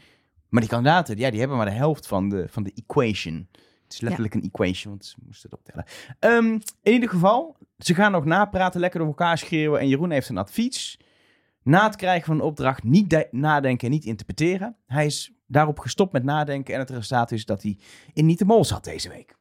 Maar 0.49 0.61
die 0.61 0.69
kandidaten, 0.69 1.17
ja, 1.17 1.29
die 1.29 1.39
hebben 1.39 1.57
maar 1.57 1.65
de 1.65 1.71
helft 1.71 2.07
van 2.07 2.29
de, 2.29 2.45
van 2.49 2.63
de 2.63 2.71
equation. 2.75 3.47
Het 3.83 3.93
is 3.93 4.01
letterlijk 4.01 4.33
een 4.33 4.41
equation, 4.43 4.91
want 4.93 5.05
ze 5.05 5.15
moesten 5.25 5.49
het 5.49 5.59
optellen. 5.59 5.85
Ehm, 6.19 6.59
in 6.83 6.93
ieder 6.93 7.09
geval, 7.09 7.57
ze 7.77 7.93
gaan 7.93 8.11
nog 8.11 8.25
napraten, 8.25 8.79
lekker 8.79 8.99
door 8.99 9.07
elkaar 9.07 9.37
schreeuwen. 9.37 9.79
En 9.79 9.87
Jeroen 9.87 10.11
heeft 10.11 10.29
een 10.29 10.37
advies. 10.37 10.99
Na 11.63 11.83
het 11.85 11.95
krijgen 11.95 12.25
van 12.25 12.35
een 12.35 12.41
opdracht 12.41 12.83
niet 12.83 13.09
de- 13.09 13.27
nadenken 13.31 13.87
en 13.87 13.93
niet 13.93 14.05
interpreteren. 14.05 14.75
Hij 14.87 15.05
is 15.05 15.31
daarop 15.45 15.79
gestopt 15.79 16.11
met 16.11 16.23
nadenken. 16.23 16.73
En 16.73 16.79
het 16.79 16.89
resultaat 16.89 17.31
is 17.31 17.45
dat 17.45 17.61
hij 17.61 17.77
in 18.13 18.25
Niet 18.25 18.39
de 18.39 18.45
Mol 18.45 18.65
zat 18.65 18.83
deze 18.83 19.09
week. 19.09 19.35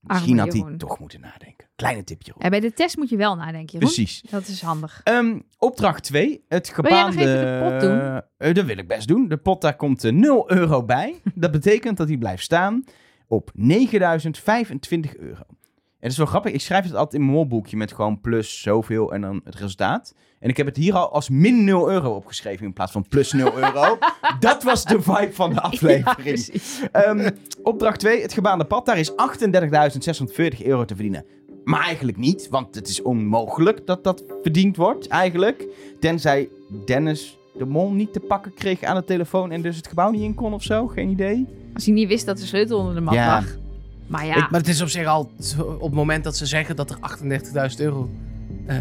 Misschien 0.00 0.40
Arme 0.40 0.52
had 0.52 0.66
hij 0.66 0.76
toch 0.76 0.98
moeten 0.98 1.20
nadenken. 1.20 1.68
Kleine 1.76 2.04
tipje. 2.04 2.32
Ja, 2.38 2.48
bij 2.48 2.60
de 2.60 2.72
test 2.72 2.96
moet 2.96 3.08
je 3.08 3.16
wel 3.16 3.36
nadenken, 3.36 3.72
Jeroen. 3.72 3.80
Precies. 3.80 4.22
Dat 4.30 4.46
is 4.46 4.62
handig. 4.62 5.00
Ehm, 5.04 5.38
opdracht 5.58 6.04
2. 6.04 6.44
Het 6.48 6.74
Wil 6.74 6.90
jij 6.90 7.02
nog 7.02 7.14
gebaande... 7.14 7.32
even 7.32 7.40
de 7.40 7.70
pot 7.70 7.80
doen? 7.80 8.22
Eh, 8.36 8.54
dat 8.54 8.64
wil 8.64 8.78
ik 8.78 8.88
best 8.88 9.08
doen. 9.08 9.28
De 9.28 9.36
pot, 9.36 9.60
daar 9.60 9.76
komt 9.76 10.04
eh, 10.04 10.12
0 10.12 10.50
euro 10.52 10.84
bij. 10.84 11.20
dat 11.34 11.50
betekent 11.50 11.96
dat 11.96 12.08
hij 12.08 12.16
blijft 12.16 12.42
staan 12.42 12.84
op 13.26 13.50
9025 13.54 15.16
euro. 15.16 15.42
En 16.02 16.08
dat 16.08 16.10
is 16.10 16.16
wel 16.16 16.26
grappig. 16.26 16.52
Ik 16.52 16.60
schrijf 16.60 16.84
het 16.84 16.94
altijd 16.94 17.14
in 17.14 17.20
mijn 17.20 17.32
molboekje 17.32 17.76
met 17.76 17.92
gewoon 17.92 18.20
plus 18.20 18.60
zoveel 18.60 19.12
en 19.12 19.20
dan 19.20 19.40
het 19.44 19.54
resultaat. 19.54 20.14
En 20.38 20.48
ik 20.48 20.56
heb 20.56 20.66
het 20.66 20.76
hier 20.76 20.94
al 20.94 21.12
als 21.12 21.28
min 21.28 21.64
0 21.64 21.90
euro 21.90 22.14
opgeschreven 22.14 22.66
in 22.66 22.72
plaats 22.72 22.92
van 22.92 23.06
plus 23.08 23.32
0 23.32 23.56
euro. 23.62 23.98
dat 24.40 24.62
was 24.62 24.84
de 24.84 25.02
vibe 25.02 25.32
van 25.32 25.54
de 25.54 25.60
aflevering. 25.60 26.48
Ehm, 26.92 27.30
opdracht 27.62 28.00
2, 28.00 28.22
het 28.22 28.32
gebaande 28.32 28.64
pad. 28.64 28.86
Daar 28.86 28.98
is 28.98 29.12
38.640 29.12 30.62
euro 30.64 30.84
te 30.84 30.94
verdienen. 30.94 31.24
Maar 31.64 31.80
eigenlijk 31.82 32.18
niet, 32.18 32.48
want 32.48 32.74
het 32.74 32.88
is 32.88 33.02
onmogelijk 33.02 33.86
dat 33.86 34.04
dat 34.04 34.24
verdiend 34.42 34.76
wordt, 34.76 35.08
eigenlijk. 35.08 35.66
Tenzij 36.00 36.48
Dennis 36.86 37.38
de 37.54 37.64
mol 37.64 37.90
niet 37.92 38.12
te 38.12 38.20
pakken 38.20 38.54
kreeg 38.54 38.82
aan 38.82 38.96
de 38.96 39.04
telefoon 39.04 39.50
en 39.50 39.62
dus 39.62 39.76
het 39.76 39.88
gebouw 39.88 40.10
niet 40.10 40.22
in 40.22 40.34
kon 40.34 40.52
of 40.54 40.62
zo. 40.62 40.86
Geen 40.86 41.08
idee. 41.10 41.46
Als 41.74 41.84
hij 41.84 41.94
niet 41.94 42.08
wist 42.08 42.26
dat 42.26 42.38
de 42.38 42.46
sleutel 42.46 42.78
onder 42.78 42.94
de 42.94 43.00
mat 43.00 43.14
Ja. 43.14 43.26
lag. 43.26 43.56
Maar 44.12 44.26
ja, 44.26 44.48
Maar 44.50 44.60
het 44.60 44.68
is 44.68 44.80
op 44.80 44.88
zich 44.88 45.06
al, 45.06 45.30
op 45.58 45.82
het 45.82 45.92
moment 45.92 46.24
dat 46.24 46.36
ze 46.36 46.46
zeggen 46.46 46.76
dat 46.76 46.90
er 46.90 46.98
38.000 47.70 47.76
euro 47.76 48.10
eh, 48.66 48.78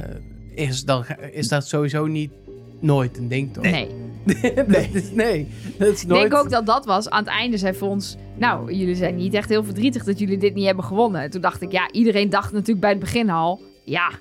is, 0.53 0.83
dan 0.85 1.05
is 1.31 1.47
dat 1.47 1.67
sowieso 1.67 2.05
niet 2.05 2.31
nooit 2.79 3.17
een 3.17 3.27
ding, 3.27 3.53
toch? 3.53 3.63
nee. 3.63 3.89
dat 4.67 4.87
is, 4.93 5.11
nee, 5.11 5.47
dat 5.77 5.87
is 5.87 6.01
Ik 6.01 6.07
nooit... 6.07 6.29
denk 6.29 6.43
ook 6.43 6.49
dat 6.49 6.65
dat 6.65 6.85
was. 6.85 7.09
Aan 7.09 7.23
het 7.23 7.33
einde 7.33 7.57
zei 7.57 7.73
Fons... 7.73 8.15
Nou, 8.37 8.73
jullie 8.73 8.95
zijn 8.95 9.15
niet 9.15 9.33
echt 9.33 9.49
heel 9.49 9.63
verdrietig 9.63 10.03
dat 10.03 10.19
jullie 10.19 10.37
dit 10.37 10.53
niet 10.53 10.65
hebben 10.65 10.83
gewonnen. 10.83 11.29
Toen 11.29 11.41
dacht 11.41 11.61
ik, 11.61 11.71
ja, 11.71 11.91
iedereen 11.91 12.29
dacht 12.29 12.51
natuurlijk 12.51 12.79
bij 12.79 12.89
het 12.89 12.99
begin 12.99 13.29
al... 13.29 13.61
Ja, 13.83 14.11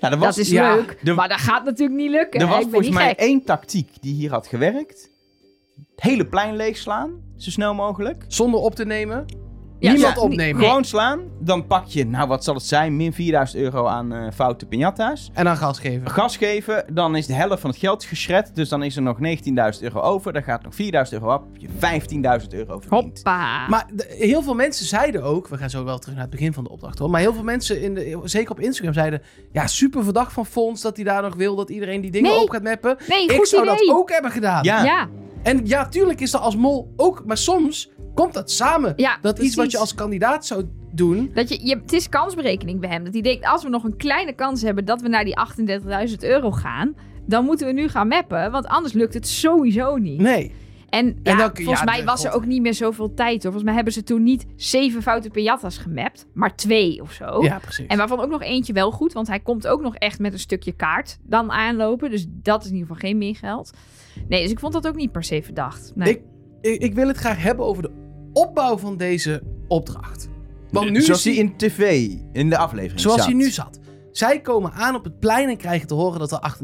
Nou, 0.00 0.14
er 0.14 0.20
dat 0.20 0.36
is 0.36 0.50
ja, 0.50 0.74
leuk, 0.74 1.14
maar 1.14 1.28
dat 1.28 1.38
gaat 1.38 1.64
natuurlijk 1.64 1.98
niet 1.98 2.10
lukken. 2.10 2.40
Er 2.40 2.46
was 2.46 2.56
ik 2.56 2.62
ben 2.62 2.72
volgens 2.72 2.94
mij 2.94 3.08
gek. 3.08 3.18
één 3.18 3.44
tactiek 3.44 3.88
die 4.00 4.14
hier 4.14 4.30
had 4.30 4.46
gewerkt. 4.46 5.10
Het 5.94 6.04
hele 6.10 6.26
plein 6.26 6.56
leegslaan, 6.56 7.10
zo 7.36 7.50
snel 7.50 7.74
mogelijk. 7.74 8.24
Zonder 8.28 8.60
op 8.60 8.74
te 8.74 8.84
nemen. 8.84 9.26
Ja, 9.80 9.92
Niemand 9.92 10.14
ja, 10.14 10.20
opnemen. 10.22 10.56
nee. 10.60 10.68
Gewoon 10.68 10.84
slaan. 10.84 11.20
Dan 11.38 11.66
pak 11.66 11.86
je, 11.86 12.06
nou 12.06 12.28
wat 12.28 12.44
zal 12.44 12.54
het 12.54 12.62
zijn, 12.64 12.96
min 12.96 13.12
4000 13.12 13.62
euro 13.62 13.86
aan 13.86 14.12
eh, 14.12 14.26
foute 14.34 14.66
piñata's. 14.66 15.30
En 15.32 15.44
dan 15.44 15.56
gas 15.56 15.78
geven. 15.78 16.10
Gas 16.10 16.36
geven, 16.36 16.84
dan 16.92 17.16
is 17.16 17.26
de 17.26 17.32
helft 17.32 17.60
van 17.60 17.70
het 17.70 17.78
geld 17.78 18.04
geschred. 18.04 18.54
Dus 18.54 18.68
dan 18.68 18.82
is 18.82 18.96
er 18.96 19.02
nog 19.02 19.18
19.000 19.18 19.80
euro 19.80 20.00
over. 20.00 20.32
Dan 20.32 20.42
gaat 20.42 20.62
nog 20.62 20.72
4.000 20.74 20.78
euro 21.10 21.34
op. 21.34 21.44
Heb 21.52 21.60
je 21.60 21.68
15.000 22.42 22.46
euro 22.54 22.78
verdiend. 22.80 22.90
Hoppa. 23.16 23.68
Maar 23.68 23.86
de- 23.92 24.14
heel 24.18 24.42
veel 24.42 24.54
mensen 24.54 24.86
zeiden 24.86 25.22
ook, 25.22 25.48
we 25.48 25.56
gaan 25.56 25.70
zo 25.70 25.84
wel 25.84 25.98
terug 25.98 26.14
naar 26.14 26.24
het 26.24 26.32
begin 26.34 26.52
van 26.52 26.64
de 26.64 26.70
opdracht 26.70 26.98
hoor, 26.98 27.10
maar 27.10 27.20
heel 27.20 27.34
veel 27.34 27.42
mensen, 27.42 27.82
in 27.82 27.94
de, 27.94 28.20
zeker 28.24 28.50
op 28.50 28.60
Instagram, 28.60 28.92
zeiden, 28.94 29.22
ja, 29.52 29.66
super 29.66 30.04
verdacht 30.04 30.32
van 30.32 30.46
Fons 30.46 30.80
dat 30.80 30.96
hij 30.96 31.04
daar 31.04 31.22
nog 31.22 31.34
wil 31.34 31.56
dat 31.56 31.70
iedereen 31.70 32.00
die 32.00 32.10
dingen 32.10 32.30
Nee. 32.30 32.42
op 32.42 32.50
gaat 32.50 32.62
mappen. 32.62 32.96
nee, 33.08 33.24
Ik 33.24 33.32
goed 33.32 33.48
zou 33.48 33.62
idee. 33.62 33.86
dat 33.86 33.96
ook 33.96 34.10
hebben 34.10 34.30
gedaan. 34.30 34.64
Ja. 34.64 34.84
Ja, 34.84 35.08
En 35.42 35.60
ja, 35.66 35.88
tuurlijk 35.88 36.20
is 36.20 36.30
dat 36.30 36.40
als 36.40 36.56
mol 36.56 36.92
ook, 36.96 37.22
maar 37.26 37.36
soms 37.36 37.90
komt 38.20 38.34
dat 38.34 38.50
samen. 38.50 38.92
ja 38.96 39.18
dat 39.20 39.38
iets 39.38 39.54
wat 39.54 39.70
je 39.70 39.78
als 39.78 39.94
kandidaat 39.94 40.46
zou 40.46 40.64
doen. 40.92 41.30
Dat 41.34 41.48
je, 41.48 41.66
je, 41.66 41.76
het 41.76 41.92
is 41.92 42.08
kansberekening 42.08 42.80
bij 42.80 42.90
hem. 42.90 43.04
Dat 43.04 43.12
hij 43.12 43.22
denkt, 43.22 43.46
als 43.46 43.62
we 43.62 43.68
nog 43.68 43.84
een 43.84 43.96
kleine 43.96 44.32
kans 44.32 44.62
hebben 44.62 44.84
dat 44.84 45.00
we 45.02 45.08
naar 45.08 45.24
die 45.24 45.36
38.000 46.08 46.14
euro 46.20 46.50
gaan, 46.50 46.94
dan 47.26 47.44
moeten 47.44 47.66
we 47.66 47.72
nu 47.72 47.88
gaan 47.88 48.08
mappen, 48.08 48.50
want 48.50 48.66
anders 48.66 48.92
lukt 48.92 49.14
het 49.14 49.28
sowieso 49.28 49.96
niet. 49.96 50.20
Nee. 50.20 50.52
En, 50.88 51.06
ja, 51.22 51.36
dan 51.36 51.52
kun- 51.52 51.64
volgens 51.64 51.84
ja, 51.84 51.92
mij 51.96 52.04
was 52.04 52.24
er 52.24 52.32
ook 52.32 52.46
niet 52.46 52.62
meer 52.62 52.74
zoveel 52.74 53.14
tijd. 53.14 53.32
Hoor. 53.32 53.40
Volgens 53.42 53.62
mij 53.64 53.74
hebben 53.74 53.92
ze 53.92 54.02
toen 54.02 54.22
niet 54.22 54.46
zeven 54.56 55.02
foute 55.02 55.28
piñatas 55.28 55.82
gemapt, 55.82 56.26
maar 56.34 56.56
twee 56.56 57.02
of 57.02 57.12
zo. 57.12 57.42
Ja, 57.42 57.58
precies. 57.58 57.86
En 57.86 57.98
waarvan 57.98 58.20
ook 58.20 58.30
nog 58.30 58.42
eentje 58.42 58.72
wel 58.72 58.90
goed, 58.90 59.12
want 59.12 59.26
hij 59.28 59.40
komt 59.40 59.66
ook 59.66 59.80
nog 59.82 59.94
echt 59.96 60.18
met 60.18 60.32
een 60.32 60.38
stukje 60.38 60.72
kaart 60.72 61.18
dan 61.22 61.50
aanlopen. 61.50 62.10
Dus 62.10 62.26
dat 62.28 62.60
is 62.64 62.68
in 62.70 62.74
ieder 62.76 62.88
geval 62.88 63.08
geen 63.08 63.18
meer 63.18 63.36
geld. 63.36 63.70
Nee, 64.28 64.42
dus 64.42 64.50
ik 64.50 64.58
vond 64.58 64.72
dat 64.72 64.86
ook 64.88 64.96
niet 64.96 65.12
per 65.12 65.24
se 65.24 65.42
verdacht. 65.42 65.92
Nee. 65.94 66.08
Ik- 66.10 66.22
ik, 66.60 66.82
ik 66.82 66.94
wil 66.94 67.08
het 67.08 67.16
graag 67.16 67.42
hebben 67.42 67.66
over 67.66 67.82
de 67.82 67.90
opbouw 68.32 68.78
van 68.78 68.96
deze 68.96 69.42
opdracht. 69.68 70.28
Want 70.70 70.90
nu 70.90 71.02
Zoals 71.02 71.26
is 71.26 71.34
hij 71.36 71.44
in 71.44 71.56
tv, 71.56 72.08
in 72.32 72.48
de 72.50 72.56
aflevering 72.56 73.00
Zoals 73.00 73.16
zat. 73.16 73.26
hij 73.26 73.34
nu 73.34 73.50
zat. 73.50 73.78
Zij 74.12 74.40
komen 74.40 74.72
aan 74.72 74.94
op 74.94 75.04
het 75.04 75.18
plein 75.18 75.48
en 75.48 75.56
krijgen 75.56 75.86
te 75.86 75.94
horen 75.94 76.18
dat 76.18 76.32
er 76.32 76.56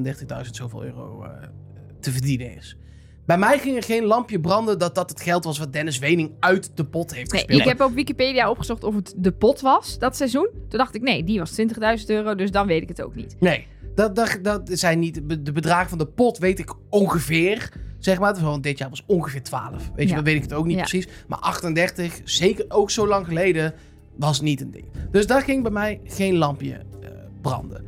38.000 0.44 0.50
zoveel 0.50 0.84
euro 0.84 1.22
eh, 1.22 1.30
te 2.00 2.10
verdienen 2.12 2.56
is. 2.56 2.76
Bij 3.26 3.38
mij 3.38 3.58
ging 3.58 3.76
er 3.76 3.82
geen 3.82 4.04
lampje 4.04 4.40
branden 4.40 4.78
dat 4.78 4.94
dat 4.94 5.10
het 5.10 5.20
geld 5.20 5.44
was 5.44 5.58
wat 5.58 5.72
Dennis 5.72 5.98
Wening 5.98 6.30
uit 6.40 6.70
de 6.74 6.84
pot 6.84 7.14
heeft 7.14 7.30
Nee, 7.32 7.40
gespeeld. 7.40 7.60
ik 7.60 7.66
heb 7.68 7.80
op 7.80 7.94
Wikipedia 7.94 8.50
opgezocht 8.50 8.84
of 8.84 8.94
het 8.94 9.14
de 9.16 9.32
pot 9.32 9.60
was, 9.60 9.98
dat 9.98 10.16
seizoen. 10.16 10.48
Toen 10.68 10.78
dacht 10.78 10.94
ik, 10.94 11.02
nee, 11.02 11.24
die 11.24 11.38
was 11.38 11.60
20.000 11.98 12.04
euro, 12.06 12.34
dus 12.34 12.50
dan 12.50 12.66
weet 12.66 12.82
ik 12.82 12.88
het 12.88 13.02
ook 13.02 13.14
niet. 13.14 13.36
Nee, 13.40 13.66
dat, 13.94 14.14
dat, 14.16 14.38
dat 14.42 14.68
zijn 14.72 14.98
niet 14.98 15.20
de 15.44 15.52
bedragen 15.52 15.88
van 15.88 15.98
de 15.98 16.06
pot, 16.06 16.38
weet 16.38 16.58
ik 16.58 16.74
ongeveer. 16.88 17.72
Zeg 18.06 18.18
maar, 18.18 18.40
want 18.40 18.62
dit 18.62 18.78
jaar 18.78 18.88
was 18.90 19.02
ongeveer 19.06 19.42
12. 19.42 19.90
Weet 19.96 20.08
je, 20.08 20.14
dan 20.14 20.24
weet 20.24 20.36
ik 20.36 20.42
het 20.42 20.52
ook 20.52 20.66
niet 20.66 20.76
precies. 20.76 21.08
Maar 21.26 21.38
38, 21.38 22.20
zeker 22.24 22.64
ook 22.68 22.90
zo 22.90 23.06
lang 23.08 23.26
geleden, 23.26 23.74
was 24.16 24.40
niet 24.40 24.60
een 24.60 24.70
ding. 24.70 24.84
Dus 25.10 25.26
daar 25.26 25.42
ging 25.42 25.62
bij 25.62 25.72
mij 25.72 26.00
geen 26.04 26.36
lampje 26.36 26.72
eh, 26.72 27.08
branden. 27.40 27.84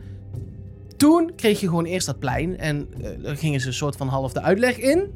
Toen 0.96 1.32
kreeg 1.36 1.60
je 1.60 1.68
gewoon 1.68 1.84
eerst 1.84 2.06
dat 2.06 2.18
plein 2.18 2.58
en 2.58 2.88
eh 3.02 3.22
daar 3.22 3.36
gingen 3.36 3.60
ze 3.60 3.66
een 3.66 3.72
soort 3.72 3.96
van 3.96 4.08
half 4.08 4.32
de 4.32 4.42
uitleg 4.42 4.78
in. 4.78 5.14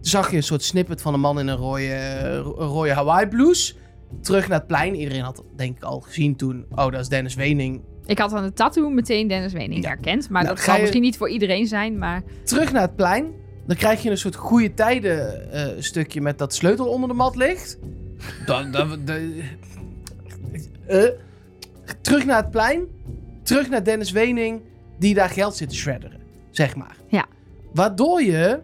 Zag 0.00 0.30
je 0.30 0.36
een 0.36 0.42
soort 0.42 0.62
snippet 0.62 1.02
van 1.02 1.14
een 1.14 1.20
man 1.20 1.38
in 1.40 1.48
een 1.48 1.56
rode, 1.56 2.18
een 2.24 2.42
rode 2.42 2.92
Hawaii 2.92 3.26
blouse. 3.26 3.74
Terug 4.20 4.48
naar 4.48 4.58
het 4.58 4.66
plein. 4.66 4.94
Iedereen 4.94 5.22
had 5.22 5.44
denk 5.56 5.76
ik 5.76 5.82
al 5.82 6.00
gezien 6.00 6.36
toen. 6.36 6.64
Oh, 6.70 6.90
dat 6.90 7.00
is 7.00 7.08
Dennis 7.08 7.34
Wening. 7.34 7.80
Ik 8.06 8.18
had 8.18 8.32
aan 8.32 8.44
de 8.44 8.52
tattoo 8.52 8.90
meteen 8.90 9.28
Dennis 9.28 9.52
Wening 9.52 9.82
Ja. 9.82 9.88
herkend. 9.88 10.30
Maar 10.30 10.42
Nou, 10.42 10.54
dat 10.54 10.64
zal 10.64 10.74
je- 10.74 10.80
misschien 10.80 11.02
niet 11.02 11.16
voor 11.16 11.28
iedereen 11.28 11.66
zijn, 11.66 11.98
maar... 11.98 12.22
terug 12.44 12.72
naar 12.72 12.82
het 12.82 12.96
plein. 12.96 13.42
Dan 13.66 13.76
krijg 13.76 14.02
je 14.02 14.10
een 14.10 14.18
soort 14.18 14.34
goede 14.36 14.74
tijden 14.74 15.50
eh, 15.52 15.66
stukje 15.78 16.20
met 16.20 16.38
dat 16.38 16.54
sleutel 16.54 16.86
onder 16.86 17.08
de 17.08 17.14
mat 17.14 17.36
ligt. 17.36 17.78
Dan, 18.46 18.70
dan, 18.70 19.04
dan- 19.04 19.32
eh. 20.86 21.04
terug 22.00 22.24
naar 22.24 22.36
het 22.42 22.50
plein. 22.50 22.86
Terug 23.42 23.68
naar 23.68 23.84
Dennis 23.84 24.10
Wening, 24.10 24.60
die 24.98 25.14
daar 25.14 25.28
geld 25.30 25.56
zit 25.56 25.68
te 25.68 25.74
shredderen. 25.74 26.20
Zeg 26.50 26.76
maar. 26.76 26.96
Ja. 27.08 27.26
Waardoor 27.74 28.22
je 28.22 28.60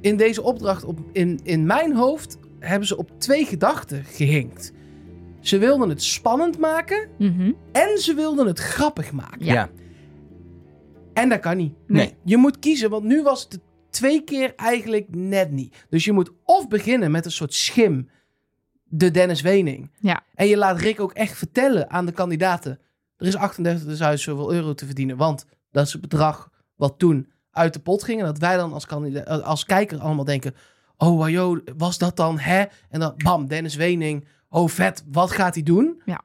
in 0.00 0.16
deze 0.16 0.42
opdracht, 0.42 0.84
op, 0.84 0.98
in, 1.12 1.40
in 1.42 1.66
mijn 1.66 1.94
hoofd, 1.96 2.38
hebben 2.58 2.88
ze 2.88 2.96
op 2.96 3.10
twee 3.18 3.44
gedachten 3.44 4.04
gehinkt. 4.04 4.72
Ze 5.40 5.58
wilden 5.58 5.88
het 5.88 6.02
spannend 6.02 6.58
maken 6.58 7.08
Mhm. 7.18 7.52
en 7.72 7.98
ze 7.98 8.14
wilden 8.14 8.46
het 8.46 8.58
grappig 8.58 9.12
maken. 9.12 9.44
Ja. 9.44 9.52
Ja. 9.52 9.68
En 11.12 11.28
dat 11.28 11.40
kan 11.40 11.56
niet. 11.56 11.74
Nee. 11.86 12.14
Je 12.24 12.36
moet 12.36 12.58
kiezen, 12.58 12.90
want 12.90 13.04
nu 13.04 13.22
was 13.22 13.42
het 13.42 13.50
de 13.52 13.60
twee 13.92 14.24
keer 14.24 14.54
eigenlijk 14.56 15.06
net 15.08 15.50
niet. 15.50 15.86
Dus 15.88 16.04
je 16.04 16.12
moet 16.12 16.30
of 16.44 16.68
beginnen 16.68 17.10
met 17.10 17.24
een 17.24 17.32
soort 17.32 17.54
schim, 17.54 18.08
de 18.84 19.10
Dennis 19.10 19.40
Wening. 19.40 19.90
Ja. 20.00 20.22
En 20.34 20.46
je 20.46 20.56
laat 20.56 20.78
Rick 20.78 21.00
ook 21.00 21.12
echt 21.12 21.36
vertellen 21.38 21.90
aan 21.90 22.06
de 22.06 22.12
kandidaten. 22.12 22.78
Er 23.16 23.26
is 23.26 23.36
38.000 23.36 24.14
zoveel 24.14 24.52
euro 24.52 24.74
te 24.74 24.86
verdienen, 24.86 25.16
want 25.16 25.46
dat 25.70 25.86
is 25.86 25.92
het 25.92 26.00
bedrag 26.00 26.50
wat 26.76 26.98
toen 26.98 27.30
uit 27.50 27.72
de 27.72 27.80
pot 27.80 28.04
ging. 28.04 28.20
En 28.20 28.26
dat 28.26 28.38
wij 28.38 28.56
dan 28.56 28.72
als, 28.72 28.88
als 29.42 29.64
kijker 29.64 29.98
allemaal 29.98 30.24
denken, 30.24 30.54
oh 30.96 31.18
wajo, 31.18 31.60
was 31.76 31.98
dat 31.98 32.16
dan 32.16 32.38
hè? 32.38 32.64
En 32.88 33.00
dan 33.00 33.14
bam, 33.16 33.46
Dennis 33.46 33.74
Wening, 33.74 34.26
oh 34.48 34.68
vet, 34.68 35.04
wat 35.10 35.30
gaat 35.30 35.54
hij 35.54 35.62
doen? 35.62 36.02
Ja. 36.04 36.20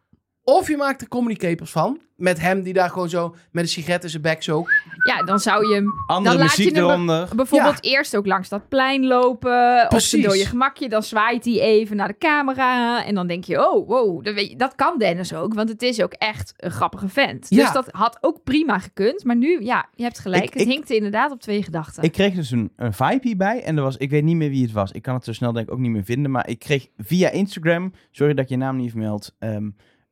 Of 0.50 0.68
je 0.68 0.78
maakt 0.78 1.02
er 1.02 1.08
communicators 1.08 1.72
van, 1.72 2.00
met 2.16 2.40
hem 2.42 2.62
die 2.62 2.74
daar 2.74 2.90
gewoon 2.90 3.10
zo 3.10 3.36
met 3.52 3.64
een 3.64 3.70
sigaret 3.70 4.04
in 4.04 4.10
zijn 4.10 4.22
bek 4.22 4.44
zo 4.44 4.66
ja, 5.06 5.24
dan 5.24 5.40
zou 5.40 5.68
je 5.68 5.74
hem 5.74 5.94
Andere 6.08 6.36
Dan 6.38 6.46
laat 6.46 6.56
je 6.56 6.62
muziek 6.64 6.76
hem 6.76 6.86
be- 6.86 6.92
eronder. 6.94 7.30
bijvoorbeeld 7.36 7.84
eerst 7.84 8.16
ook 8.16 8.26
langs 8.26 8.50
dat 8.50 8.68
plein 8.70 9.06
lopen. 9.06 9.86
Of 9.92 10.10
door 10.10 10.38
je 10.38 10.46
gemakje. 10.46 10.90
Dan 10.90 11.04
zwaait 11.04 11.46
hij 11.46 11.60
even 11.60 11.96
naar 11.96 12.08
de 12.08 12.18
camera. 12.18 13.06
En 13.06 13.16
dan 13.16 13.28
denk 13.28 13.44
je, 13.44 13.70
oh, 13.72 13.88
wow. 13.88 14.24
Dat, 14.24 14.34
weet 14.34 14.50
je, 14.50 14.56
dat 14.56 14.76
kan 14.76 14.98
Dennis 14.98 15.34
ook. 15.34 15.54
Want 15.54 15.70
het 15.70 15.82
is 15.82 16.02
ook 16.02 16.14
echt 16.14 16.54
een 16.58 16.72
grappige 16.72 17.08
vent. 17.10 17.46
Ja. 17.50 17.64
Dus 17.64 17.72
dat 17.74 17.88
had 17.92 18.18
ook 18.22 18.44
prima 18.44 18.80
gekund. 18.80 19.24
Maar 19.24 19.36
nu, 19.36 19.62
ja, 19.64 19.86
je 19.96 20.04
hebt 20.04 20.20
gelijk. 20.20 20.44
Ik- 20.44 20.54
het 20.54 20.62
ik- 20.62 20.68
hinkte 20.68 20.96
inderdaad 20.96 21.32
op 21.32 21.42
twee 21.42 21.64
gedachten. 21.64 22.04
Ik 22.04 22.12
kreeg 22.12 22.34
dus 22.34 22.52
een, 22.52 22.72
een 22.76 22.94
vibe 22.94 23.20
hierbij. 23.22 23.64
En 23.64 23.78
er 23.78 23.84
was, 23.84 23.98
ik 23.98 24.10
weet 24.10 24.24
niet 24.24 24.36
meer 24.36 24.50
wie 24.50 24.64
het 24.64 24.72
was. 24.72 24.92
Ik 24.92 25.02
kan 25.02 25.14
het 25.16 25.24
zo 25.26 25.34
snel 25.34 25.52
denk 25.52 25.68
ik 25.68 25.74
ook 25.74 25.80
niet 25.80 25.92
meer 25.92 26.04
vinden. 26.06 26.32
Maar 26.32 26.50
ik 26.50 26.60
kreeg 26.60 26.88
via 26.98 27.30
Instagram, 27.30 27.94
sorry 28.12 28.34
dat 28.34 28.44
ik 28.44 28.50
je 28.50 28.58
naam 28.58 28.76
niet 28.76 28.90
vermeld, 28.92 29.36
ehm, 29.40 29.70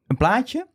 een 0.07 0.17
plaatje. 0.17 0.67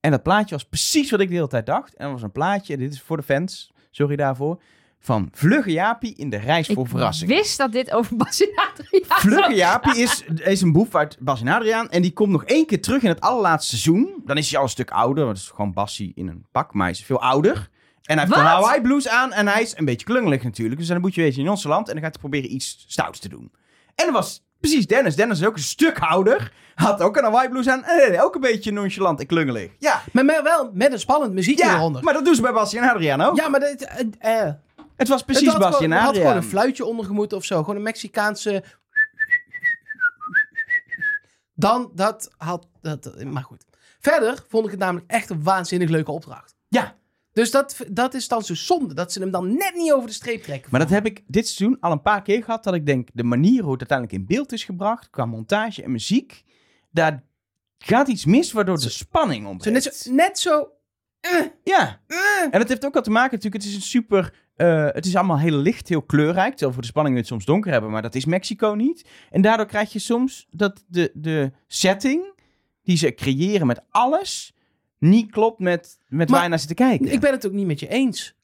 En 0.00 0.10
dat 0.10 0.22
plaatje 0.22 0.54
was 0.54 0.64
precies 0.64 1.10
wat 1.10 1.20
ik 1.20 1.28
de 1.28 1.34
hele 1.34 1.48
tijd 1.48 1.66
dacht. 1.66 1.94
En 1.94 2.04
dat 2.04 2.12
was 2.12 2.22
een 2.22 2.32
plaatje, 2.32 2.76
dit 2.76 2.92
is 2.92 3.02
voor 3.02 3.16
de 3.16 3.22
fans, 3.22 3.72
sorry 3.90 4.16
daarvoor, 4.16 4.62
van 5.02 5.28
Vlugge 5.32 5.72
Jaapie 5.72 6.14
in 6.16 6.30
de 6.30 6.36
reis 6.36 6.66
voor 6.66 6.84
ik 6.84 6.90
verrassing. 6.90 7.30
wist 7.30 7.58
dat 7.58 7.72
dit 7.72 7.92
over 7.92 8.16
Bas 8.16 8.40
en 8.40 8.52
Adriaan 8.54 9.20
Vlugge 9.20 9.54
Jaapie 9.54 10.02
is, 10.02 10.24
is 10.34 10.60
een 10.60 10.72
boef 10.72 10.94
uit 10.94 11.16
Bas 11.20 11.40
en 11.40 11.48
Adriaan. 11.48 11.90
En 11.90 12.02
die 12.02 12.12
komt 12.12 12.32
nog 12.32 12.44
één 12.44 12.66
keer 12.66 12.80
terug 12.80 13.02
in 13.02 13.08
het 13.08 13.20
allerlaatste 13.20 13.76
seizoen. 13.76 14.22
Dan 14.24 14.36
is 14.36 14.48
hij 14.50 14.58
al 14.58 14.64
een 14.64 14.70
stuk 14.70 14.90
ouder. 14.90 15.24
Want 15.24 15.36
het 15.36 15.46
is 15.46 15.52
gewoon 15.52 15.72
Bassie 15.72 16.12
in 16.14 16.28
een 16.28 16.46
pak. 16.52 16.72
Maar 16.72 16.82
hij 16.82 16.92
is 16.92 17.04
veel 17.04 17.20
ouder. 17.20 17.70
En 18.02 18.18
hij 18.18 18.26
heeft 18.26 18.38
een? 18.38 18.44
Hawaii 18.44 18.80
blues 18.80 19.08
aan. 19.08 19.32
En 19.32 19.48
hij 19.48 19.62
is 19.62 19.76
een 19.76 19.84
beetje 19.84 20.06
klungelig 20.06 20.42
natuurlijk. 20.42 20.78
Dus 20.78 20.88
dan 20.88 21.00
moet 21.00 21.14
je 21.14 21.20
wezen 21.22 21.42
in 21.42 21.48
ons 21.48 21.64
land. 21.64 21.88
En 21.88 21.94
dan 21.94 22.02
gaat 22.02 22.12
hij 22.12 22.20
proberen 22.20 22.54
iets 22.54 22.84
stouts 22.88 23.18
te 23.18 23.28
doen. 23.28 23.52
En 23.94 24.04
dat 24.04 24.14
was 24.14 24.44
precies 24.62 24.86
Dennis. 24.86 25.16
Dennis 25.16 25.40
is 25.40 25.46
ook 25.46 25.56
een 25.56 25.62
stuk 25.62 25.98
ouder. 25.98 26.52
Had 26.74 27.00
ook 27.00 27.16
een 27.16 27.24
Hawaii 27.24 27.48
blues 27.48 27.68
aan. 27.68 27.84
En 27.84 28.10
deed 28.10 28.20
ook 28.20 28.34
een 28.34 28.40
beetje 28.40 28.72
nonchalant 28.72 29.20
en 29.20 29.26
klungelig. 29.26 29.70
Ja, 29.78 30.02
Maar 30.12 30.24
met, 30.24 30.40
wel 30.42 30.70
met 30.74 30.92
een 30.92 30.98
spannend 30.98 31.32
muziekje 31.32 31.64
ja 31.64 31.74
eronder. 31.76 32.02
maar 32.04 32.14
dat 32.14 32.24
doen 32.24 32.34
ze 32.34 32.42
bij 32.42 32.52
Bassie 32.52 32.78
en 32.80 32.88
Adriaan 32.90 33.20
ook. 33.20 33.36
Ja, 33.36 33.48
maar 33.48 33.60
dat, 33.60 33.80
eh, 34.18 34.40
eh, 34.46 34.52
Het 34.96 35.08
was 35.08 35.22
precies 35.22 35.48
het 35.48 35.58
Bassie 35.58 35.74
gewoon, 35.76 35.92
en 35.92 35.98
had 35.98 36.06
gewoon 36.08 36.26
Adriaan. 36.26 36.42
een 36.44 36.48
fluitje 36.50 36.84
ondergemoeten 36.84 37.36
of 37.36 37.44
zo. 37.44 37.58
Gewoon 37.58 37.76
een 37.76 37.82
Mexicaanse... 37.82 38.62
Dan, 41.54 41.90
dat 41.94 42.30
had... 42.36 42.66
Dat, 42.80 43.24
maar 43.24 43.42
goed. 43.42 43.64
Verder 44.00 44.44
vond 44.48 44.64
ik 44.64 44.70
het 44.70 44.80
namelijk 44.80 45.10
echt 45.10 45.30
een 45.30 45.42
waanzinnig 45.42 45.88
leuke 45.88 46.10
opdracht. 46.10 46.54
Ja, 46.68 46.94
Dus 47.32 47.50
dat, 47.50 47.76
dat 47.90 48.14
is 48.14 48.28
dan 48.28 48.42
zo 48.42 48.54
zonde. 48.54 48.94
Dat 48.94 49.12
ze 49.12 49.20
hem 49.20 49.30
dan 49.30 49.56
net 49.56 49.72
niet 49.74 49.92
over 49.92 50.06
de 50.06 50.14
streep 50.14 50.42
trekken. 50.42 50.70
Maar 50.70 50.80
dat 50.80 50.90
heb 50.90 51.06
ik 51.06 51.22
dit 51.26 51.48
seizoen 51.48 51.80
al 51.80 51.92
een 51.92 52.02
paar 52.02 52.22
keer 52.22 52.44
gehad. 52.44 52.64
Dat 52.64 52.74
ik 52.74 52.86
denk, 52.86 53.08
de 53.12 53.24
manier 53.24 53.62
hoe 53.62 53.72
het 53.72 53.90
uiteindelijk 53.90 54.18
in 54.18 54.36
beeld 54.36 54.52
is 54.52 54.64
gebracht, 54.64 55.10
qua 55.10 55.26
montage 55.26 55.82
en 55.82 55.92
muziek, 55.92 56.42
daar 56.90 57.24
gaat 57.78 58.08
iets 58.08 58.24
mis 58.24 58.52
waardoor 58.52 58.80
de 58.80 58.88
spanning 58.88 59.46
ontbreekt. 59.46 59.84
net 59.84 59.94
zo... 59.94 60.12
Net 60.12 60.38
zo 60.38 60.68
eh, 61.20 61.46
Ja, 61.64 62.00
eh. 62.06 62.18
en 62.50 62.58
dat 62.58 62.68
heeft 62.68 62.86
ook 62.86 62.96
al 62.96 63.02
te 63.02 63.10
maken 63.10 63.34
natuurlijk, 63.34 63.62
het 63.62 63.72
is 63.72 63.78
een 63.78 63.82
super, 63.82 64.34
eh, 64.56 64.88
het 64.90 65.06
is 65.06 65.16
allemaal 65.16 65.38
heel 65.38 65.56
licht, 65.56 65.88
heel 65.88 66.02
kleurrijk. 66.02 66.50
Terwijl 66.50 66.72
voor 66.72 66.82
de 66.82 66.88
spanning 66.88 67.14
we 67.14 67.20
het 67.20 67.30
soms 67.30 67.44
donker 67.44 67.72
hebben, 67.72 67.90
maar 67.90 68.02
dat 68.02 68.14
is 68.14 68.24
Mexico 68.24 68.74
niet. 68.74 69.08
En 69.30 69.42
daardoor 69.42 69.66
krijg 69.66 69.92
je 69.92 69.98
soms 69.98 70.46
dat 70.50 70.84
de, 70.86 71.10
de 71.14 71.52
setting 71.66 72.32
die 72.82 72.96
ze 72.96 73.14
creëren 73.14 73.66
met 73.66 73.80
alles, 73.90 74.54
niet 75.02 75.30
klopt 75.30 75.58
met, 75.58 75.98
met 76.08 76.18
waar 76.18 76.30
Maar 76.30 76.42
je 76.42 76.48
naar 76.48 76.58
zit 76.58 76.68
te 76.68 76.74
kijken. 76.74 77.12
Ik 77.12 77.20
ben 77.20 77.30
het 77.32 77.46
ook 77.46 77.52
niet 77.52 77.66
met 77.66 77.80
je 77.80 77.88
eens. 77.88 78.34